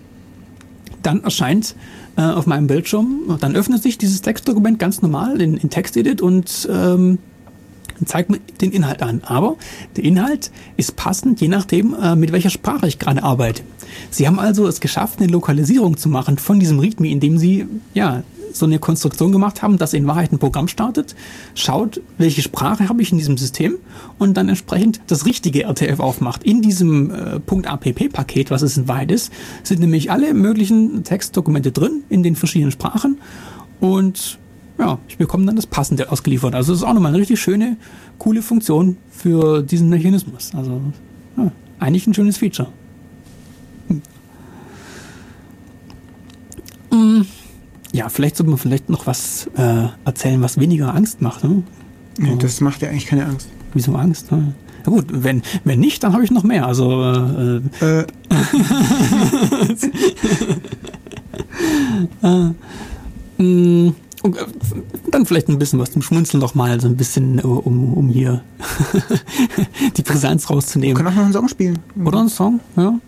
dann 1.03 1.23
erscheint 1.23 1.75
äh, 2.17 2.21
auf 2.21 2.47
meinem 2.47 2.67
Bildschirm, 2.67 3.37
dann 3.39 3.55
öffnet 3.55 3.83
sich 3.83 3.97
dieses 3.97 4.21
Textdokument 4.21 4.79
ganz 4.79 5.01
normal 5.01 5.41
in, 5.41 5.57
in 5.57 5.69
TextEdit 5.69 6.21
und 6.21 6.67
ähm, 6.71 7.19
zeigt 8.05 8.29
mir 8.29 8.39
den 8.61 8.71
Inhalt 8.71 9.01
an. 9.01 9.21
Aber 9.25 9.55
der 9.95 10.03
Inhalt 10.03 10.51
ist 10.77 10.95
passend, 10.95 11.41
je 11.41 11.47
nachdem, 11.47 11.93
äh, 11.93 12.15
mit 12.15 12.31
welcher 12.31 12.49
Sprache 12.49 12.87
ich 12.87 12.99
gerade 12.99 13.23
arbeite. 13.23 13.63
Sie 14.09 14.27
haben 14.27 14.39
also 14.39 14.67
es 14.67 14.79
geschafft, 14.79 15.19
eine 15.19 15.31
Lokalisierung 15.31 15.97
zu 15.97 16.09
machen 16.09 16.37
von 16.37 16.59
diesem 16.59 16.79
README, 16.79 17.09
indem 17.09 17.37
Sie 17.37 17.65
ja 17.93 18.23
so 18.53 18.65
eine 18.65 18.79
Konstruktion 18.79 19.31
gemacht 19.31 19.61
haben, 19.61 19.77
dass 19.77 19.93
in 19.93 20.07
Wahrheit 20.07 20.31
ein 20.31 20.39
Programm 20.39 20.67
startet, 20.67 21.15
schaut, 21.55 22.01
welche 22.17 22.41
Sprache 22.41 22.89
habe 22.89 23.01
ich 23.01 23.11
in 23.11 23.17
diesem 23.17 23.37
System 23.37 23.75
und 24.19 24.35
dann 24.35 24.49
entsprechend 24.49 25.01
das 25.07 25.25
richtige 25.25 25.63
RTF 25.63 25.99
aufmacht. 25.99 26.43
In 26.43 26.61
diesem 26.61 27.11
äh, 27.11 27.35
.app-Paket, 27.35 28.51
was 28.51 28.61
es 28.61 28.77
in 28.77 28.87
Wahrheit 28.87 29.11
ist, 29.11 29.31
sind 29.63 29.79
nämlich 29.79 30.11
alle 30.11 30.33
möglichen 30.33 31.03
Textdokumente 31.03 31.71
drin 31.71 32.03
in 32.09 32.23
den 32.23 32.35
verschiedenen 32.35 32.71
Sprachen 32.71 33.19
und 33.79 34.39
ja, 34.77 34.97
ich 35.07 35.17
bekomme 35.17 35.45
dann 35.45 35.55
das 35.55 35.67
Passende 35.67 36.11
ausgeliefert. 36.11 36.55
Also 36.55 36.73
das 36.73 36.81
ist 36.81 36.87
auch 36.87 36.93
nochmal 36.93 37.11
eine 37.11 37.19
richtig 37.19 37.39
schöne, 37.39 37.77
coole 38.17 38.41
Funktion 38.41 38.97
für 39.09 39.61
diesen 39.61 39.89
Mechanismus. 39.89 40.51
Also 40.55 40.81
ja, 41.37 41.51
eigentlich 41.79 42.07
ein 42.07 42.13
schönes 42.13 42.37
Feature. 42.37 42.69
Hm. 46.91 47.25
Ja, 47.93 48.09
vielleicht 48.09 48.35
sollte 48.37 48.49
man 48.49 48.59
vielleicht 48.59 48.89
noch 48.89 49.07
was 49.07 49.49
äh, 49.55 49.85
erzählen, 50.03 50.41
was 50.41 50.59
weniger 50.59 50.93
Angst 50.95 51.21
macht. 51.21 51.43
Ne? 51.43 51.61
Ja, 52.19 52.35
das 52.35 52.59
macht 52.59 52.81
ja 52.81 52.89
eigentlich 52.89 53.05
keine 53.05 53.27
Angst. 53.27 53.47
Wieso 53.73 53.95
Angst? 53.95 54.31
Ne? 54.31 54.55
Na 54.85 54.91
gut, 54.91 55.05
wenn, 55.09 55.43
wenn 55.63 55.79
nicht, 55.79 56.03
dann 56.03 56.11
habe 56.13 56.23
ich 56.23 56.31
noch 56.31 56.43
mehr. 56.43 56.65
Also 56.65 57.01
äh, 57.01 57.61
äh. 57.85 58.05
äh, 62.23 62.49
mh, 63.37 63.93
dann 65.11 65.25
vielleicht 65.27 65.49
ein 65.49 65.59
bisschen 65.59 65.79
was 65.79 65.91
zum 65.91 66.01
Schmunzeln 66.01 66.41
noch 66.41 66.55
mal, 66.55 66.81
so 66.81 66.87
ein 66.87 66.97
bisschen, 66.97 67.37
äh, 67.37 67.43
um, 67.43 67.93
um 67.93 68.09
hier 68.09 68.41
die 69.97 70.01
Brisanz 70.01 70.49
rauszunehmen. 70.49 70.97
Wir 70.97 71.03
können 71.03 71.09
auch 71.09 71.15
noch 71.15 71.25
einen 71.25 71.33
Song 71.33 71.47
spielen. 71.47 71.77
Oder 72.03 72.21
einen 72.21 72.29
Song, 72.29 72.59
ja. 72.75 72.99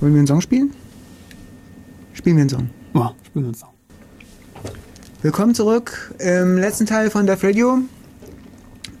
Wollen 0.00 0.12
wir 0.12 0.18
einen 0.18 0.26
Song 0.26 0.40
spielen? 0.40 0.72
Spielen 2.18 2.34
wir 2.34 2.40
einen 2.40 2.50
Song. 2.50 2.70
Ja, 2.94 3.14
spielen 3.24 3.44
wir 3.44 3.48
einen 3.50 3.54
Song. 3.54 3.68
Willkommen 5.22 5.54
zurück 5.54 6.12
im 6.18 6.58
letzten 6.58 6.84
Teil 6.84 7.10
von 7.10 7.28
Dev 7.28 7.46
Radio. 7.46 7.78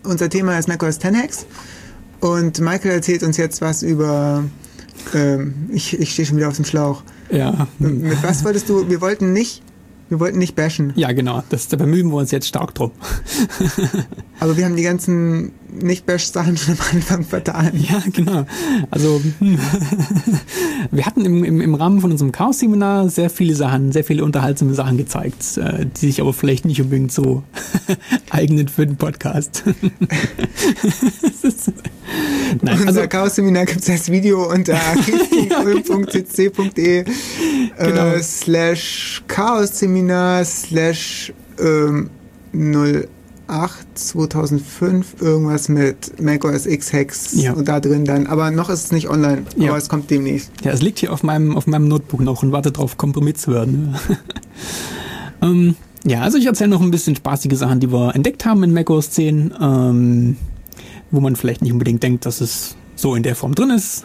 Unser 0.04 0.30
Thema 0.30 0.56
ist 0.56 0.68
macOS 0.68 1.00
10x 1.00 1.44
und 2.20 2.60
Michael 2.60 2.92
erzählt 2.92 3.24
uns 3.24 3.36
jetzt 3.36 3.60
was 3.60 3.82
über. 3.82 4.44
Ähm, 5.14 5.68
ich 5.72 5.98
ich 5.98 6.12
stehe 6.12 6.26
schon 6.26 6.36
wieder 6.36 6.46
auf 6.46 6.54
dem 6.54 6.64
Schlauch. 6.64 7.02
Ja. 7.28 7.66
Mit 7.80 8.22
was 8.22 8.44
wolltest 8.44 8.68
du? 8.68 8.88
Wir 8.88 9.00
wollten 9.00 9.32
nicht 9.32 9.64
wir 10.08 10.20
wollten 10.20 10.38
nicht 10.38 10.54
bashen. 10.54 10.92
Ja, 10.96 11.12
genau. 11.12 11.42
Das, 11.50 11.68
da 11.68 11.76
bemühen 11.76 12.08
wir 12.08 12.16
uns 12.16 12.30
jetzt 12.30 12.46
stark 12.46 12.74
drum. 12.74 12.92
Aber 14.40 14.56
wir 14.56 14.64
haben 14.64 14.76
die 14.76 14.82
ganzen 14.82 15.52
Nicht-Bash-Sachen 15.82 16.56
schon 16.56 16.74
am 16.74 16.96
Anfang 16.96 17.24
vertan. 17.24 17.72
Ja, 17.74 18.02
genau. 18.12 18.46
Also 18.90 19.20
hm. 19.38 19.58
wir 20.90 21.06
hatten 21.06 21.24
im, 21.24 21.44
im, 21.44 21.60
im 21.60 21.74
Rahmen 21.74 22.00
von 22.00 22.10
unserem 22.10 22.32
Chaos-Seminar 22.32 23.08
sehr 23.08 23.30
viele 23.30 23.54
Sachen, 23.54 23.92
sehr 23.92 24.04
viele 24.04 24.24
unterhaltsame 24.24 24.74
Sachen 24.74 24.96
gezeigt, 24.96 25.56
äh, 25.56 25.86
die 25.86 26.06
sich 26.06 26.20
aber 26.20 26.32
vielleicht 26.32 26.64
nicht 26.64 26.80
unbedingt 26.80 27.12
so 27.12 27.42
eignen 28.30 28.68
für 28.68 28.86
den 28.86 28.96
Podcast. 28.96 29.64
Nein, 32.62 32.78
Unser 32.78 32.86
also, 32.86 33.08
Chaos-Seminar 33.08 33.66
gibt 33.66 33.80
es 33.80 33.90
als 33.90 34.10
Video 34.10 34.50
unter 34.50 34.78
genau. 37.78 38.14
äh, 38.14 38.22
slash 38.22 39.22
Chaos-Seminar 39.26 40.44
slash 40.44 41.32
ähm, 41.58 42.10
08 42.52 43.08
2005 43.94 45.20
irgendwas 45.20 45.68
mit 45.68 46.20
macOS 46.20 46.66
X 46.66 46.92
Hex 46.92 47.34
ja. 47.34 47.52
und 47.52 47.68
da 47.68 47.80
drin 47.80 48.04
dann. 48.04 48.26
Aber 48.26 48.50
noch 48.50 48.70
ist 48.70 48.84
es 48.84 48.92
nicht 48.92 49.08
online, 49.08 49.44
ja. 49.56 49.70
aber 49.70 49.78
es 49.78 49.88
kommt 49.88 50.10
demnächst. 50.10 50.52
Ja, 50.62 50.72
es 50.72 50.82
liegt 50.82 50.98
hier 50.98 51.12
auf 51.12 51.22
meinem, 51.22 51.56
auf 51.56 51.66
meinem 51.66 51.88
Notebook 51.88 52.20
noch 52.20 52.42
und 52.42 52.52
wartet 52.52 52.76
darauf, 52.76 52.96
komprimiert 52.96 53.38
zu 53.38 53.52
werden. 53.52 53.96
ähm, 55.42 55.74
ja, 56.04 56.22
also 56.22 56.38
ich 56.38 56.46
erzähle 56.46 56.70
noch 56.70 56.80
ein 56.80 56.90
bisschen 56.90 57.16
spaßige 57.16 57.56
Sachen, 57.56 57.80
die 57.80 57.90
wir 57.90 58.14
entdeckt 58.14 58.44
haben 58.44 58.62
in 58.62 58.72
macOS 58.72 59.10
10. 59.10 59.54
Ähm, 59.60 60.36
wo 61.10 61.20
man 61.20 61.36
vielleicht 61.36 61.62
nicht 61.62 61.72
unbedingt 61.72 62.02
denkt, 62.02 62.26
dass 62.26 62.40
es 62.40 62.76
so 62.94 63.14
in 63.14 63.22
der 63.22 63.36
Form 63.36 63.54
drin 63.54 63.70
ist. 63.70 64.04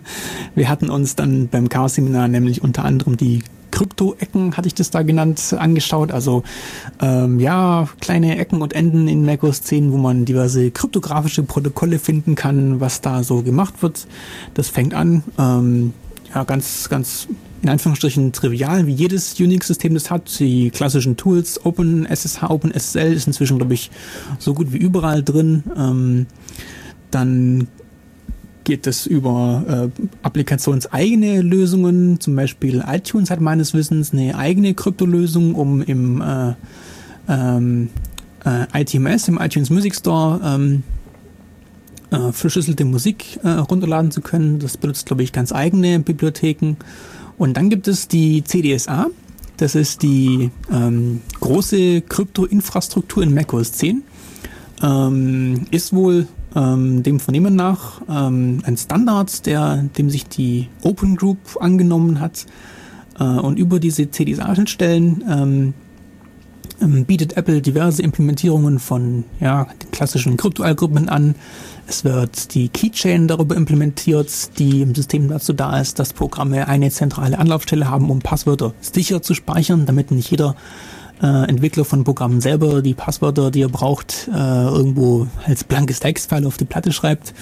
wir 0.54 0.68
hatten 0.68 0.90
uns 0.90 1.16
dann 1.16 1.48
beim 1.48 1.68
Chaos-Seminar 1.68 2.28
nämlich 2.28 2.62
unter 2.62 2.84
anderem 2.84 3.16
die 3.16 3.42
Krypto-Ecken, 3.70 4.56
hatte 4.56 4.68
ich 4.68 4.74
das 4.74 4.90
da 4.90 5.02
genannt, 5.02 5.54
angeschaut. 5.58 6.12
Also 6.12 6.42
ähm, 7.00 7.40
ja, 7.40 7.88
kleine 8.00 8.38
Ecken 8.38 8.62
und 8.62 8.72
Enden 8.72 9.08
in 9.08 9.24
macOS 9.24 9.62
10, 9.62 9.92
wo 9.92 9.96
man 9.96 10.24
diverse 10.24 10.70
kryptografische 10.70 11.42
Protokolle 11.42 11.98
finden 11.98 12.34
kann, 12.34 12.80
was 12.80 13.00
da 13.00 13.22
so 13.22 13.42
gemacht 13.42 13.82
wird. 13.82 14.06
Das 14.54 14.68
fängt 14.68 14.94
an, 14.94 15.22
ähm, 15.38 15.94
ja, 16.34 16.44
ganz, 16.44 16.88
ganz 16.88 17.28
in 17.62 17.68
Anführungsstrichen 17.68 18.32
trivial, 18.32 18.86
wie 18.86 18.92
jedes 18.92 19.38
Unix-System 19.38 19.94
das 19.94 20.10
hat. 20.10 20.38
Die 20.38 20.70
klassischen 20.70 21.16
Tools, 21.16 21.64
OpenSSH, 21.64 22.44
OpenSSL 22.48 23.12
ist 23.12 23.26
inzwischen, 23.26 23.58
glaube 23.58 23.74
ich, 23.74 23.90
so 24.38 24.54
gut 24.54 24.72
wie 24.72 24.76
überall 24.76 25.22
drin. 25.22 25.64
Ähm, 25.76 26.26
dann 27.10 27.68
geht 28.68 28.86
es 28.86 29.06
über 29.06 29.90
äh, 29.96 30.02
applikationseigene 30.22 31.40
Lösungen. 31.40 32.20
Zum 32.20 32.36
Beispiel 32.36 32.84
iTunes 32.86 33.30
hat 33.30 33.40
meines 33.40 33.72
Wissens 33.72 34.12
eine 34.12 34.36
eigene 34.36 34.74
Kryptolösung, 34.74 35.54
um 35.54 35.80
im 35.80 36.20
äh, 36.20 36.52
ähm, 37.30 37.88
äh, 38.44 38.82
ITMS, 38.82 39.28
im 39.28 39.38
iTunes 39.38 39.70
Music 39.70 39.96
Store, 39.96 40.38
ähm, 40.44 40.82
äh, 42.10 42.30
verschlüsselte 42.30 42.84
Musik 42.84 43.40
äh, 43.42 43.48
runterladen 43.48 44.10
zu 44.10 44.20
können. 44.20 44.58
Das 44.58 44.76
benutzt, 44.76 45.06
glaube 45.06 45.22
ich, 45.22 45.32
ganz 45.32 45.50
eigene 45.50 45.98
Bibliotheken. 46.00 46.76
Und 47.38 47.56
dann 47.56 47.70
gibt 47.70 47.88
es 47.88 48.06
die 48.06 48.44
CDSA. 48.44 49.06
Das 49.56 49.76
ist 49.76 50.02
die 50.02 50.50
ähm, 50.70 51.22
große 51.40 52.02
Krypto-Infrastruktur 52.02 53.22
in 53.22 53.32
macOS 53.32 53.72
10. 53.72 54.02
Ähm, 54.82 55.66
ist 55.70 55.94
wohl 55.94 56.26
ähm, 56.54 57.02
dem 57.02 57.20
Vernehmen 57.20 57.56
nach 57.56 58.00
ähm, 58.08 58.60
ein 58.64 58.76
Standard, 58.76 59.46
der, 59.46 59.84
dem 59.98 60.10
sich 60.10 60.26
die 60.26 60.68
Open 60.82 61.16
Group 61.16 61.38
angenommen 61.60 62.20
hat. 62.20 62.46
Äh, 63.18 63.24
und 63.24 63.58
über 63.58 63.80
diese 63.80 64.10
CDSA-Schnittstellen 64.10 65.24
ähm, 65.28 65.74
ähm, 66.80 67.04
bietet 67.04 67.36
Apple 67.36 67.60
diverse 67.60 68.02
Implementierungen 68.02 68.78
von 68.78 69.24
ja, 69.40 69.64
den 69.82 69.90
klassischen 69.90 70.36
Kryptoalgorithmen 70.36 71.08
an, 71.08 71.34
es 71.88 72.04
wird 72.04 72.54
die 72.54 72.68
Keychain 72.68 73.28
darüber 73.28 73.56
implementiert, 73.56 74.58
die 74.58 74.82
im 74.82 74.94
System 74.94 75.28
dazu 75.28 75.54
da 75.54 75.80
ist, 75.80 75.98
dass 75.98 76.12
Programme 76.12 76.68
eine 76.68 76.90
zentrale 76.90 77.38
Anlaufstelle 77.38 77.88
haben, 77.88 78.10
um 78.10 78.18
Passwörter 78.18 78.74
sicher 78.82 79.22
zu 79.22 79.32
speichern, 79.32 79.86
damit 79.86 80.10
nicht 80.10 80.30
jeder 80.30 80.54
äh, 81.22 81.48
Entwickler 81.48 81.84
von 81.84 82.04
Programmen 82.04 82.40
selber 82.40 82.82
die 82.82 82.94
Passwörter, 82.94 83.50
die 83.50 83.62
er 83.62 83.68
braucht, 83.68 84.28
äh, 84.32 84.64
irgendwo 84.64 85.26
als 85.46 85.64
blankes 85.64 86.00
Textfile 86.00 86.46
auf 86.46 86.56
die 86.56 86.64
Platte 86.64 86.92
schreibt. 86.92 87.34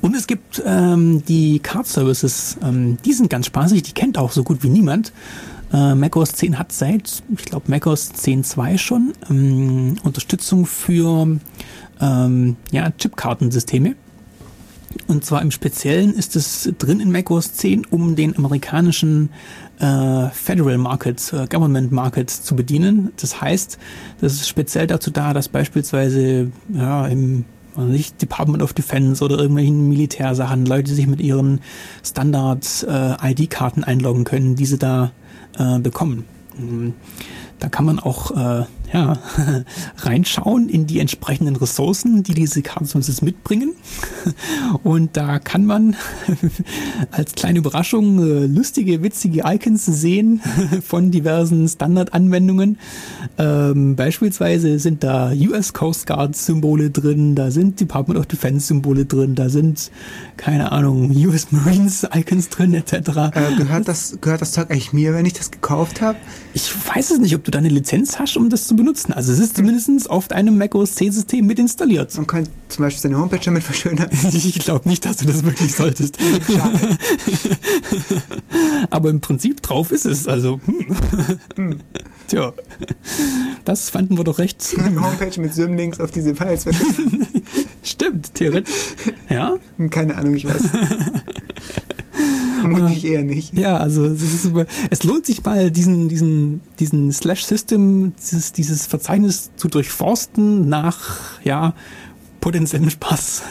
Und 0.00 0.14
es 0.14 0.26
gibt 0.26 0.62
ähm, 0.64 1.24
die 1.26 1.58
Card 1.58 1.86
Services, 1.86 2.56
ähm, 2.62 2.98
die 3.04 3.12
sind 3.12 3.30
ganz 3.30 3.46
spaßig, 3.46 3.82
die 3.82 3.92
kennt 3.92 4.18
auch 4.18 4.32
so 4.32 4.42
gut 4.42 4.62
wie 4.62 4.68
niemand. 4.68 5.12
Äh, 5.72 5.94
macOS 5.94 6.32
10 6.34 6.58
hat 6.58 6.72
seit, 6.72 7.22
ich 7.36 7.44
glaube, 7.44 7.70
macOS 7.70 8.12
10.2 8.12 8.78
schon 8.78 9.12
ähm, 9.28 9.96
Unterstützung 10.04 10.66
für 10.66 11.38
ähm, 12.00 12.56
ja, 12.70 12.90
Chipkartensysteme. 12.90 13.96
Und 15.08 15.24
zwar 15.24 15.42
im 15.42 15.50
Speziellen 15.50 16.14
ist 16.14 16.36
es 16.36 16.72
drin 16.78 17.00
in 17.00 17.12
macOS 17.12 17.54
10, 17.54 17.86
um 17.86 18.16
den 18.16 18.36
amerikanischen 18.36 19.30
äh, 19.78 20.28
Federal 20.30 20.78
Market, 20.78 21.32
äh, 21.32 21.46
Government 21.46 21.92
Market 21.92 22.30
zu 22.30 22.56
bedienen. 22.56 23.12
Das 23.20 23.40
heißt, 23.40 23.78
das 24.20 24.34
ist 24.34 24.48
speziell 24.48 24.86
dazu 24.86 25.10
da, 25.10 25.34
dass 25.34 25.48
beispielsweise 25.48 26.50
ja, 26.72 27.06
im 27.06 27.44
nicht 27.76 28.22
Department 28.22 28.62
of 28.62 28.72
Defense 28.72 29.22
oder 29.22 29.38
irgendwelchen 29.38 29.88
Militärsachen 29.88 30.64
Leute 30.64 30.94
sich 30.94 31.06
mit 31.06 31.20
ihren 31.20 31.60
Standard-ID-Karten 32.02 33.82
äh, 33.82 33.86
einloggen 33.86 34.24
können, 34.24 34.56
diese 34.56 34.78
da 34.78 35.12
äh, 35.58 35.78
bekommen. 35.78 36.24
Da 37.58 37.68
kann 37.68 37.84
man 37.84 37.98
auch 37.98 38.30
äh, 38.30 38.64
ja, 38.92 39.18
reinschauen 39.98 40.68
in 40.68 40.86
die 40.86 41.00
entsprechenden 41.00 41.56
Ressourcen, 41.56 42.22
die 42.22 42.34
diese 42.34 42.62
Cardstones 42.62 43.22
mitbringen. 43.22 43.74
Und 44.82 45.16
da 45.16 45.38
kann 45.38 45.66
man 45.66 45.96
als 47.10 47.34
kleine 47.34 47.58
Überraschung 47.58 48.18
äh, 48.18 48.46
lustige, 48.46 49.02
witzige 49.02 49.42
Icons 49.44 49.86
sehen 49.86 50.40
von 50.84 51.10
diversen 51.10 51.68
Standardanwendungen. 51.68 52.78
Ähm, 53.38 53.96
beispielsweise 53.96 54.78
sind 54.78 55.02
da 55.02 55.32
US 55.32 55.72
Coast 55.72 56.06
Guard 56.06 56.36
Symbole 56.36 56.90
drin, 56.90 57.34
da 57.34 57.50
sind 57.50 57.80
Department 57.80 58.18
of 58.18 58.26
Defense 58.26 58.66
Symbole 58.66 59.04
drin, 59.04 59.34
da 59.34 59.48
sind, 59.48 59.90
keine 60.36 60.72
Ahnung, 60.72 61.10
US 61.26 61.50
Marines 61.50 62.06
Icons 62.14 62.48
drin, 62.48 62.74
etc. 62.74 62.92
Äh, 62.92 63.56
gehört, 63.56 63.88
das, 63.88 64.18
gehört 64.20 64.40
das 64.40 64.52
Zeug 64.52 64.70
eigentlich 64.70 64.92
mir, 64.92 65.14
wenn 65.14 65.26
ich 65.26 65.34
das 65.34 65.50
gekauft 65.50 66.00
habe? 66.00 66.18
Ich 66.54 66.72
weiß 66.94 67.10
es 67.10 67.18
nicht, 67.18 67.34
ob 67.34 67.44
du 67.44 67.50
da 67.50 67.58
eine 67.58 67.68
Lizenz 67.68 68.18
hast, 68.18 68.36
um 68.36 68.48
das 68.48 68.66
zu 68.66 68.75
benutzen. 68.76 69.12
Also 69.12 69.32
es 69.32 69.38
ist 69.38 69.56
zumindest 69.56 70.10
auf 70.10 70.28
deinem 70.28 70.58
Mac 70.58 70.74
OS 70.74 71.00
X-System 71.00 71.46
mit 71.46 71.58
installiert. 71.58 72.14
Man 72.16 72.26
kann 72.26 72.48
zum 72.68 72.84
Beispiel 72.84 73.02
seine 73.02 73.18
Homepage 73.18 73.40
damit 73.44 73.62
verschönern. 73.62 74.08
ich 74.32 74.58
glaube 74.60 74.88
nicht, 74.88 75.04
dass 75.04 75.18
du 75.18 75.26
das 75.26 75.44
wirklich 75.44 75.74
solltest. 75.74 76.18
Aber 78.90 79.10
im 79.10 79.20
Prinzip 79.20 79.62
drauf 79.62 79.92
ist 79.92 80.06
es. 80.06 80.28
Also, 80.28 80.60
hm. 81.56 81.80
Tja, 82.28 82.52
das 83.64 83.90
fanden 83.90 84.18
wir 84.18 84.24
doch 84.24 84.38
recht. 84.38 84.74
Eine 84.78 85.00
Homepage 85.00 85.40
mit 85.40 85.54
Symlinks 85.54 86.00
auf 86.00 86.10
diese 86.10 86.34
Files. 86.34 86.64
Stimmt, 87.82 88.34
theoretisch. 88.34 88.74
Ja? 89.28 89.56
Keine 89.90 90.16
Ahnung, 90.16 90.34
ich 90.34 90.44
weiß. 90.44 90.62
Vermutlich 92.74 93.04
eher 93.04 93.22
nicht. 93.22 93.56
Ja, 93.56 93.76
also 93.76 94.04
es, 94.04 94.22
ist, 94.22 94.50
es 94.90 95.04
lohnt 95.04 95.26
sich 95.26 95.44
mal, 95.44 95.70
diesen, 95.70 96.08
diesen, 96.08 96.60
diesen 96.78 97.12
Slash-System, 97.12 98.12
dieses, 98.18 98.52
dieses 98.52 98.86
Verzeichnis 98.86 99.50
zu 99.56 99.68
durchforsten 99.68 100.68
nach, 100.68 101.40
ja, 101.44 101.74
potenziellen 102.40 102.90
Spaß. 102.90 103.42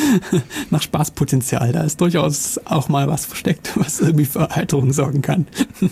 nach 0.70 0.82
Spaßpotenzial. 0.82 1.72
Da 1.72 1.82
ist 1.82 2.00
durchaus 2.00 2.58
auch 2.64 2.88
mal 2.88 3.06
was 3.06 3.26
versteckt, 3.26 3.72
was 3.76 4.00
irgendwie 4.00 4.24
für 4.24 4.40
Erheiterung 4.40 4.92
sorgen 4.92 5.22
kann. 5.22 5.46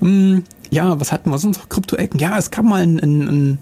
Hm, 0.00 0.44
ja, 0.70 0.98
was 1.00 1.12
hatten 1.12 1.30
wir 1.30 1.38
sonst 1.38 1.58
noch? 1.58 1.68
Krypto-Ecken? 1.68 2.20
Ja, 2.20 2.38
es 2.38 2.50
gab 2.50 2.64
mal 2.64 2.82
einen, 2.82 3.00
einen, 3.00 3.58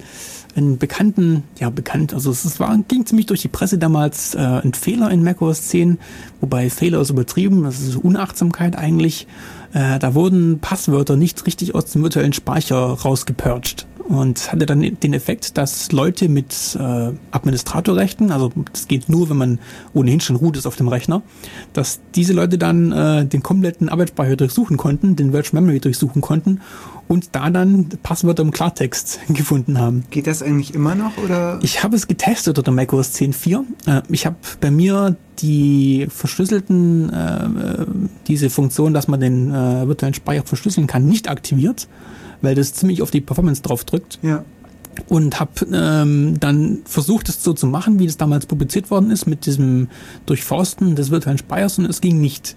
einen 0.56 0.78
bekannten, 0.78 1.44
ja 1.58 1.70
bekannt, 1.70 2.14
also 2.14 2.30
es 2.30 2.58
war, 2.60 2.76
ging 2.88 3.06
ziemlich 3.06 3.26
durch 3.26 3.42
die 3.42 3.48
Presse 3.48 3.78
damals, 3.78 4.34
äh, 4.34 4.38
ein 4.38 4.74
Fehler 4.74 5.10
in 5.10 5.22
macOS 5.22 5.68
10, 5.68 5.98
wobei 6.40 6.70
Fehler 6.70 7.00
ist 7.00 7.10
übertrieben, 7.10 7.64
das 7.64 7.80
ist 7.80 7.96
Unachtsamkeit 7.96 8.76
eigentlich. 8.76 9.26
Äh, 9.72 9.98
da 9.98 10.14
wurden 10.14 10.58
Passwörter 10.60 11.16
nicht 11.16 11.46
richtig 11.46 11.74
aus 11.74 11.86
dem 11.86 12.02
virtuellen 12.02 12.32
Speicher 12.32 12.76
rausgepurcht 12.76 13.86
und 14.08 14.52
hatte 14.52 14.66
dann 14.66 14.80
den 14.80 15.14
Effekt, 15.14 15.56
dass 15.58 15.92
Leute 15.92 16.28
mit 16.28 16.76
äh, 16.78 17.12
Administratorrechten, 17.30 18.30
also 18.30 18.52
das 18.72 18.88
geht 18.88 19.08
nur, 19.08 19.28
wenn 19.30 19.36
man 19.36 19.58
ohnehin 19.94 20.20
schon 20.20 20.36
root 20.36 20.56
ist 20.56 20.66
auf 20.66 20.76
dem 20.76 20.88
Rechner, 20.88 21.22
dass 21.72 22.00
diese 22.14 22.32
Leute 22.32 22.58
dann 22.58 22.92
äh, 22.92 23.26
den 23.26 23.42
kompletten 23.42 23.88
Arbeitsspeicher 23.88 24.36
durchsuchen 24.36 24.76
konnten, 24.76 25.16
den 25.16 25.32
Virtual 25.32 25.60
Memory 25.60 25.80
durchsuchen 25.80 26.22
konnten 26.22 26.60
und 27.08 27.30
da 27.32 27.50
dann 27.50 27.88
Passwörter 28.02 28.42
im 28.42 28.50
Klartext 28.50 29.20
gefunden 29.28 29.78
haben. 29.78 30.04
Geht 30.10 30.26
das 30.26 30.42
eigentlich 30.42 30.74
immer 30.74 30.94
noch 30.94 31.16
oder? 31.18 31.58
Ich 31.62 31.82
habe 31.82 31.96
es 31.96 32.06
getestet 32.06 32.58
unter 32.58 32.72
macOS 32.72 33.14
10.4. 33.14 33.64
Äh, 33.86 34.02
ich 34.10 34.26
habe 34.26 34.36
bei 34.60 34.70
mir 34.70 35.16
die 35.38 36.06
verschlüsselten, 36.08 37.12
äh, 37.12 37.44
äh, 37.44 37.86
diese 38.26 38.50
Funktion, 38.50 38.94
dass 38.94 39.08
man 39.08 39.20
den 39.20 39.52
äh, 39.52 39.86
virtuellen 39.86 40.14
Speicher 40.14 40.44
verschlüsseln 40.44 40.86
kann, 40.86 41.06
nicht 41.06 41.28
aktiviert 41.28 41.88
weil 42.42 42.54
das 42.54 42.72
ziemlich 42.74 43.02
auf 43.02 43.10
die 43.10 43.20
Performance 43.20 43.62
drauf 43.62 43.84
drückt. 43.84 44.18
Ja. 44.22 44.44
Und 45.08 45.38
habe 45.38 45.66
ähm, 45.72 46.40
dann 46.40 46.78
versucht, 46.86 47.28
es 47.28 47.44
so 47.44 47.52
zu 47.52 47.66
machen, 47.66 47.98
wie 47.98 48.06
das 48.06 48.16
damals 48.16 48.46
publiziert 48.46 48.90
worden 48.90 49.10
ist, 49.10 49.26
mit 49.26 49.44
diesem 49.44 49.88
Durchforsten 50.24 50.96
des 50.96 51.10
virtuellen 51.10 51.38
Speichers 51.38 51.78
und 51.78 51.84
es 51.84 52.00
ging 52.00 52.20
nicht. 52.20 52.56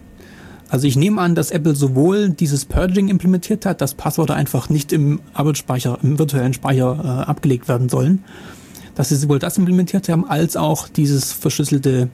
Also 0.70 0.88
ich 0.88 0.96
nehme 0.96 1.20
an, 1.20 1.36
dass 1.36 1.52
Apple 1.52 1.76
sowohl 1.76 2.30
dieses 2.30 2.66
Purging 2.66 3.10
implementiert 3.10 3.66
hat, 3.66 3.82
dass 3.82 3.96
Passwörter 3.96 4.36
einfach 4.36 4.70
nicht 4.70 4.94
im 4.94 5.20
Arbeitsspeicher, 5.34 5.98
im 6.04 6.20
virtuellen 6.20 6.54
Speicher 6.54 6.98
äh, 7.04 7.30
abgelegt 7.30 7.68
werden 7.68 7.90
sollen, 7.90 8.24
dass 8.96 9.10
sie 9.10 9.16
sowohl 9.16 9.40
das 9.40 9.58
implementiert 9.58 10.08
haben, 10.10 10.30
als 10.30 10.56
auch 10.56 10.88
dieses 10.88 11.34
verschlüsselte 11.34 12.10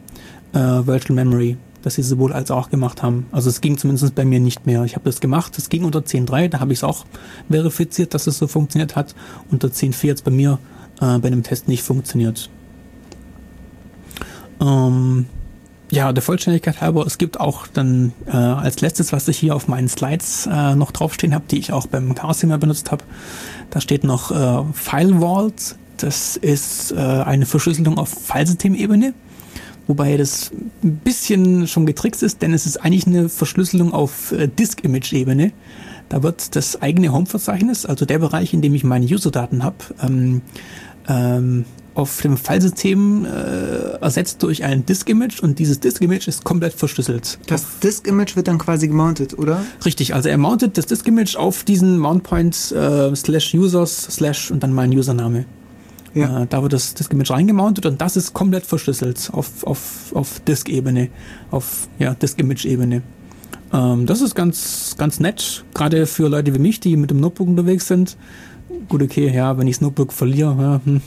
äh, 0.54 0.58
Virtual 0.58 1.16
Memory 1.16 1.58
dass 1.86 1.94
sie 1.94 2.02
sowohl 2.02 2.34
als 2.34 2.50
auch 2.50 2.72
gemacht 2.72 3.04
haben. 3.04 3.28
Also 3.32 3.48
es 3.48 3.62
ging 3.62 3.78
zumindest 3.78 4.16
bei 4.16 4.26
mir 4.26 4.40
nicht 4.40 4.66
mehr. 4.66 4.84
Ich 4.86 4.96
habe 4.96 5.06
das 5.06 5.22
gemacht, 5.22 5.56
es 5.60 5.70
ging 5.70 5.84
unter 5.84 6.00
10.3, 6.00 6.48
da 6.48 6.60
habe 6.60 6.74
ich 6.74 6.80
es 6.80 6.84
auch 6.84 7.06
verifiziert, 7.48 8.16
dass 8.16 8.26
es 8.26 8.40
so 8.40 8.48
funktioniert 8.48 8.96
hat. 8.96 9.14
Unter 9.52 9.68
10.4 9.68 10.08
jetzt 10.08 10.24
bei 10.24 10.32
mir 10.32 10.58
äh, 11.00 11.20
bei 11.20 11.30
dem 11.30 11.44
Test 11.44 11.68
nicht 11.68 11.84
funktioniert. 11.84 12.50
Ähm, 14.60 15.28
ja, 15.92 16.12
der 16.12 16.24
Vollständigkeit 16.24 16.82
halber, 16.82 17.06
es 17.06 17.20
gibt 17.20 17.40
auch 17.40 17.68
dann 17.68 18.14
äh, 18.26 18.32
als 18.32 18.82
letztes, 18.82 19.14
was 19.14 19.28
ich 19.28 19.38
hier 19.38 19.56
auf 19.56 19.68
meinen 19.68 19.88
Slides 19.88 20.50
äh, 20.52 20.74
noch 20.74 20.90
draufstehen 20.90 21.36
habe, 21.36 21.46
die 21.52 21.60
ich 21.60 21.72
auch 21.72 21.86
beim 21.86 22.16
Chaos 22.16 22.40
benutzt 22.40 22.92
habe, 22.92 23.04
da 23.70 23.80
steht 23.80 24.04
noch 24.04 24.32
äh, 24.32 24.64
File 24.74 25.20
Vault. 25.20 25.76
Das 25.98 26.36
ist 26.36 26.94
äh, 26.94 26.96
eine 26.96 27.46
Verschlüsselung 27.46 28.00
auf 28.00 28.10
Filesystemebene 28.10 29.14
wobei 29.88 30.18
das 30.18 30.52
ein 30.84 30.98
bisschen 30.98 31.68
schon 31.68 31.86
getrickst 31.86 32.24
ist, 32.24 32.42
denn 32.42 32.54
es 32.54 32.66
ist 32.66 32.78
eigentlich 32.78 33.08
eine 33.08 33.30
Verschlüsselung 33.30 33.94
auf 33.94 34.32
äh, 34.32 34.48
Disk-Image-Ebene. 34.48 35.52
Da 36.10 36.22
wird 36.24 36.56
das 36.56 36.82
eigene 36.82 37.12
Home-Verzeichnis, 37.12 37.86
also 37.86 38.06
der 38.06 38.20
Bereich, 38.20 38.54
in 38.54 38.62
dem 38.62 38.76
ich 38.76 38.84
meine 38.84 39.06
User-Daten 39.06 39.64
habe, 39.64 39.78
ähm, 40.02 40.42
ähm, 41.08 41.66
auf 41.96 42.22
dem 42.22 42.38
Filesystem 42.38 43.26
äh, 43.26 43.98
ersetzt 44.02 44.44
durch 44.44 44.64
ein 44.64 44.86
Disk-Image 44.86 45.42
und 45.42 45.60
dieses 45.60 45.80
Disk-Image 45.80 46.28
ist 46.28 46.44
komplett 46.44 46.74
verschlüsselt. 46.74 47.40
Das 47.48 47.80
Disk-Image 47.80 48.36
wird 48.36 48.48
dann 48.50 48.58
quasi 48.58 48.88
gemountet, 48.88 49.38
oder? 49.40 49.64
Richtig, 49.86 50.14
also 50.14 50.30
er 50.30 50.38
mountet 50.38 50.78
das 50.78 50.86
Disk-Image 50.88 51.38
auf 51.38 51.64
diesen 51.64 51.98
Mount-Point 51.98 52.74
äh, 52.74 53.16
slash 53.16 53.54
users 53.54 54.08
slash 54.12 54.52
und 54.52 54.62
dann 54.62 54.74
mein 54.74 54.92
Username. 54.92 55.46
Ja. 56.16 56.44
Äh, 56.44 56.48
da 56.48 56.64
wird 56.64 56.74
das, 56.74 56.94
das 56.94 57.08
Image 57.08 57.30
reingemountet 57.30 57.86
und 57.86 58.02
das 58.02 58.18
ist 58.18 58.34
komplett 58.34 58.66
verschlüsselt 58.66 59.30
auf, 59.34 59.64
auf, 59.66 60.16
auf 60.16 60.40
Disk-Ebene, 60.40 61.10
auf 61.52 61.88
ja, 62.00 62.16
Disk-Image-Ebene. 62.16 63.04
Ähm, 63.74 64.06
das 64.06 64.22
ist 64.22 64.34
ganz, 64.34 64.96
ganz 64.98 65.20
nett, 65.20 65.66
gerade 65.74 66.08
für 66.08 66.30
Leute 66.30 66.56
wie 66.56 66.60
mich, 66.60 66.80
die 66.80 66.96
mit 66.96 67.12
dem 67.12 67.20
Notebook 67.20 67.48
unterwegs 67.48 67.88
sind. 67.88 68.18
Gut, 68.88 69.04
okay, 69.04 69.32
ja, 69.34 69.58
wenn 69.58 69.68
ich 69.68 69.76
das 69.76 69.82
Notebook 69.82 70.14
verliere, 70.14 70.56
ja, 70.60 70.82
hm, 70.84 71.02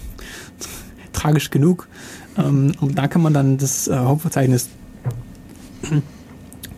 tragisch 1.12 1.51
genug. 1.51 1.89
Ähm, 2.36 2.72
und 2.80 2.98
da 2.98 3.09
kann 3.09 3.22
man 3.22 3.32
dann 3.32 3.56
das 3.56 3.89
äh, 3.89 3.97
Hauptverzeichnis 3.97 4.68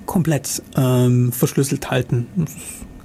komplett 0.07 0.63
ähm, 0.77 1.33
verschlüsselt 1.33 1.91
halten. 1.91 2.29
Das 2.37 2.53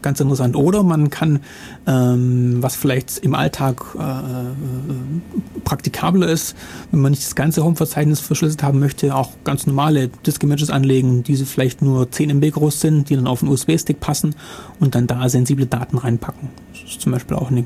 ganz 0.05 0.19
interessant. 0.19 0.55
Oder 0.55 0.83
man 0.83 1.09
kann, 1.09 1.39
ähm, 1.87 2.57
was 2.61 2.75
vielleicht 2.75 3.17
im 3.17 3.33
Alltag 3.33 3.83
äh, 3.97 4.01
äh, 4.01 5.63
praktikabler 5.63 6.27
ist, 6.27 6.55
wenn 6.91 7.01
man 7.01 7.11
nicht 7.11 7.25
das 7.25 7.35
ganze 7.35 7.63
Home-Verzeichnis 7.63 8.19
verschlüsselt 8.19 8.61
haben 8.61 8.79
möchte, 8.79 9.15
auch 9.15 9.31
ganz 9.43 9.65
normale 9.65 10.07
Disk-Images 10.07 10.69
anlegen, 10.69 11.23
die 11.23 11.35
vielleicht 11.37 11.81
nur 11.81 12.09
10 12.09 12.29
MB 12.29 12.51
groß 12.51 12.79
sind, 12.79 13.09
die 13.09 13.15
dann 13.15 13.25
auf 13.25 13.41
einen 13.41 13.51
USB-Stick 13.51 13.99
passen 13.99 14.35
und 14.79 14.93
dann 14.93 15.07
da 15.07 15.27
sensible 15.27 15.65
Daten 15.65 15.97
reinpacken. 15.97 16.49
Das 16.71 16.83
ist 16.83 17.01
zum 17.01 17.11
Beispiel 17.11 17.35
auch 17.35 17.49
eine 17.49 17.65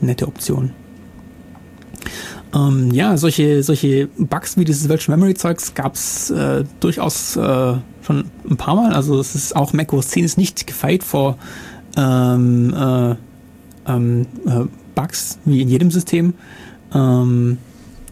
nette 0.00 0.28
Option. 0.28 0.70
Ähm, 2.54 2.90
ja, 2.92 3.16
solche, 3.16 3.62
solche 3.62 4.08
Bugs 4.18 4.56
wie 4.56 4.64
dieses 4.64 4.88
Virtual 4.88 5.16
Memory 5.16 5.34
Zeugs 5.34 5.74
gab 5.74 5.94
es 5.94 6.30
äh, 6.30 6.64
durchaus 6.80 7.36
äh, 7.36 7.74
schon 8.02 8.30
ein 8.48 8.56
paar 8.56 8.74
Mal. 8.74 8.92
Also 8.92 9.18
es 9.18 9.34
ist 9.34 9.56
auch 9.56 9.72
macOS 9.72 10.08
10 10.08 10.24
ist 10.24 10.38
nicht 10.38 10.66
gefeit 10.66 11.02
vor 11.02 11.38
ähm, 11.96 12.74
äh, 12.74 13.14
ähm, 13.86 14.26
äh, 14.46 14.64
Bugs, 14.94 15.38
wie 15.44 15.62
in 15.62 15.68
jedem 15.68 15.90
System. 15.90 16.34
Ähm, 16.94 17.58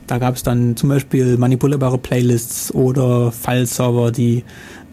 da 0.06 0.18
gab 0.18 0.34
es 0.34 0.42
dann 0.42 0.76
zum 0.76 0.88
Beispiel 0.88 1.36
manipulierbare 1.36 1.98
Playlists 1.98 2.74
oder 2.74 3.30
File-Server, 3.30 4.10
die 4.10 4.44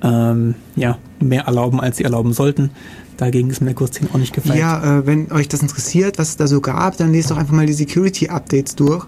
ähm, 0.04 0.56
ja, 0.76 1.00
mehr 1.20 1.46
erlauben, 1.46 1.82
als 1.82 1.98
sie 1.98 2.04
erlauben 2.04 2.34
sollten. 2.34 2.70
Dagegen 3.18 3.50
ist 3.50 3.62
macOS 3.62 3.92
10 3.92 4.10
auch 4.14 4.18
nicht 4.18 4.34
gefeit. 4.34 4.60
Ja, 4.60 5.00
äh, 5.00 5.08
wenn 5.08 5.32
euch 5.32 5.48
das 5.48 5.64
interessiert, 5.64 6.20
was 6.20 6.30
es 6.30 6.38
da 6.38 6.46
so 6.46 6.62
gab, 6.62 6.98
dann 6.98 7.12
lest 7.12 7.32
doch 7.32 7.38
einfach 7.38 7.54
mal 7.54 7.66
die 7.66 7.74
Security-Updates 7.74 8.76
durch. 8.76 9.08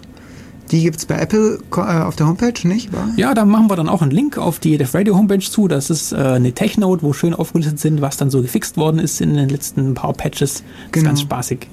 Die 0.70 0.82
gibt 0.82 0.98
es 0.98 1.06
bei 1.06 1.16
Apple 1.16 1.58
äh, 1.76 1.80
auf 1.80 2.14
der 2.16 2.28
Homepage, 2.28 2.66
nicht 2.66 2.92
wahr? 2.92 3.08
Ja, 3.16 3.34
da 3.34 3.44
machen 3.44 3.68
wir 3.68 3.76
dann 3.76 3.88
auch 3.88 4.02
einen 4.02 4.12
Link 4.12 4.38
auf 4.38 4.60
die 4.60 4.78
Def 4.78 4.94
Radio 4.94 5.16
Homepage 5.16 5.40
zu. 5.40 5.66
Das 5.66 5.90
ist 5.90 6.12
äh, 6.12 6.16
eine 6.16 6.52
Tech-Note, 6.52 7.02
wo 7.02 7.12
schön 7.12 7.34
aufgelistet 7.34 7.80
sind, 7.80 8.00
was 8.00 8.16
dann 8.16 8.30
so 8.30 8.40
gefixt 8.40 8.76
worden 8.76 9.00
ist 9.00 9.20
in 9.20 9.34
den 9.34 9.48
letzten 9.48 9.94
paar 9.94 10.12
Patches. 10.12 10.62
Genau. 10.92 11.02
Ist 11.02 11.06
ganz 11.06 11.20
spaßig. 11.22 11.66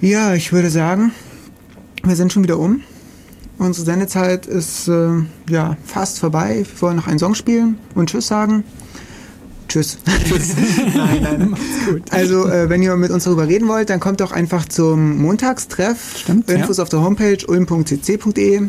Ja, 0.00 0.34
ich 0.34 0.52
würde 0.52 0.70
sagen, 0.70 1.12
wir 2.04 2.14
sind 2.14 2.32
schon 2.32 2.44
wieder 2.44 2.58
um. 2.58 2.82
Unsere 3.58 3.86
Sendezeit 3.86 4.46
ist 4.46 4.88
äh, 4.88 5.10
ja 5.48 5.76
fast 5.84 6.20
vorbei. 6.20 6.64
Wir 6.70 6.82
wollen 6.82 6.96
noch 6.96 7.06
einen 7.06 7.18
Song 7.18 7.34
spielen 7.34 7.78
und 7.94 8.10
Tschüss 8.10 8.26
sagen. 8.26 8.64
Tschüss. 9.74 9.98
Tschüss. 10.28 10.54
nein, 10.94 11.22
nein. 11.22 11.54
Also, 12.10 12.46
äh, 12.46 12.68
wenn 12.68 12.80
ihr 12.80 12.94
mit 12.94 13.10
uns 13.10 13.24
darüber 13.24 13.48
reden 13.48 13.66
wollt, 13.66 13.90
dann 13.90 13.98
kommt 13.98 14.20
doch 14.20 14.30
einfach 14.30 14.66
zum 14.66 15.18
Montagstreff. 15.18 16.18
Stimmt, 16.18 16.48
Infos 16.48 16.76
ja. 16.76 16.84
auf 16.84 16.90
der 16.90 17.00
Homepage 17.00 17.38
ulm.cc.de. 17.44 18.68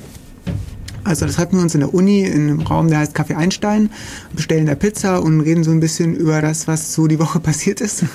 Also, 1.03 1.27
das 1.27 1.36
treffen 1.36 1.57
wir 1.57 1.61
uns 1.61 1.76
in 1.76 1.82
der 1.82 1.94
Uni 1.94 2.23
in 2.23 2.49
einem 2.49 2.61
Raum, 2.61 2.88
der 2.88 2.98
heißt 2.99 3.15
Café 3.15 3.36
Einstein, 3.36 3.91
bestellen 4.34 4.65
da 4.65 4.73
Pizza 4.73 5.22
und 5.22 5.41
reden 5.41 5.64
so 5.64 5.69
ein 5.69 5.80
bisschen 5.80 6.15
über 6.15 6.41
das, 6.41 6.68
was 6.68 6.91
so 6.95 7.06
die 7.06 7.19
Woche 7.19 7.40
passiert 7.52 7.82
ist. 7.82 8.06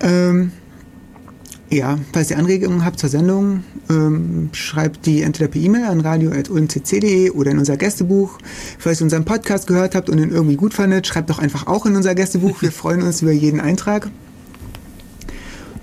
ähm, 0.00 0.52
ja, 1.70 1.98
falls 2.12 2.30
ihr 2.30 2.38
Anregungen 2.38 2.84
habt 2.84 2.98
zur 2.98 3.08
Sendung, 3.08 3.62
ähm, 3.88 4.50
schreibt 4.52 5.06
die 5.06 5.22
entweder 5.22 5.48
per 5.48 5.60
E-Mail 5.60 5.84
an 5.84 6.00
radio.ulmcc.de 6.00 7.30
oder 7.30 7.52
in 7.52 7.58
unser 7.58 7.76
Gästebuch. 7.76 8.38
Falls 8.78 9.00
ihr 9.00 9.04
unseren 9.04 9.24
Podcast 9.24 9.66
gehört 9.68 9.94
habt 9.94 10.10
und 10.10 10.18
ihn 10.18 10.30
irgendwie 10.30 10.56
gut 10.56 10.74
fandet, 10.74 11.06
schreibt 11.06 11.30
doch 11.30 11.38
einfach 11.38 11.68
auch 11.68 11.86
in 11.86 11.94
unser 11.94 12.14
Gästebuch. 12.14 12.60
Wir 12.60 12.72
freuen 12.72 13.02
uns 13.02 13.22
über 13.22 13.32
jeden 13.32 13.60
Eintrag. 13.60 14.10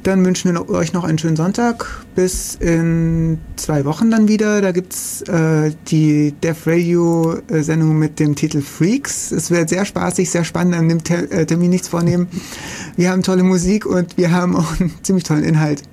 Dann 0.08 0.24
wünschen 0.26 0.54
wir 0.54 0.70
euch 0.70 0.94
noch 0.94 1.04
einen 1.04 1.18
schönen 1.18 1.36
Sonntag. 1.36 1.86
Bis 2.16 2.56
in 2.56 3.40
zwei 3.58 3.84
Wochen 3.84 4.10
dann 4.10 4.30
wieder. 4.30 4.62
Da 4.62 4.72
gibt's 4.72 5.22
äh, 5.24 5.74
die 5.90 6.32
Def 6.32 6.66
Radio 6.66 7.34
äh, 7.50 7.62
Sendung 7.62 8.00
mit 8.00 8.18
dem 8.18 8.34
Titel 8.34 8.62
Freaks. 8.62 9.34
Es 9.34 9.52
wird 9.52 9.68
sehr 9.68 9.84
spaßig, 9.84 10.30
sehr 10.30 10.46
spannend, 10.46 10.76
an 10.76 10.88
dem 10.88 11.04
Ter 11.04 11.30
äh, 11.30 11.46
Termin 11.46 11.72
nichts 11.72 11.90
vornehmen. 11.90 12.30
Wir 12.96 13.12
haben 13.12 13.22
tolle 13.22 13.44
Musik 13.44 13.86
und 13.86 14.16
wir 14.18 14.32
haben 14.32 14.56
auch 14.56 14.80
einen 14.80 14.94
ziemlich 15.04 15.26
tollen 15.26 15.44
Inhalt. 15.44 15.84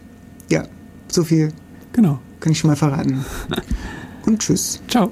Ja, 0.49 0.62
so 1.11 1.24
viel 1.24 1.49
Genau. 1.93 2.20
kann 2.39 2.53
ich 2.53 2.61
schon 2.61 2.70
mal 2.70 2.77
verraten. 2.77 3.24
Und 4.27 4.39
tschüss. 4.39 4.81
Ciao. 4.89 5.11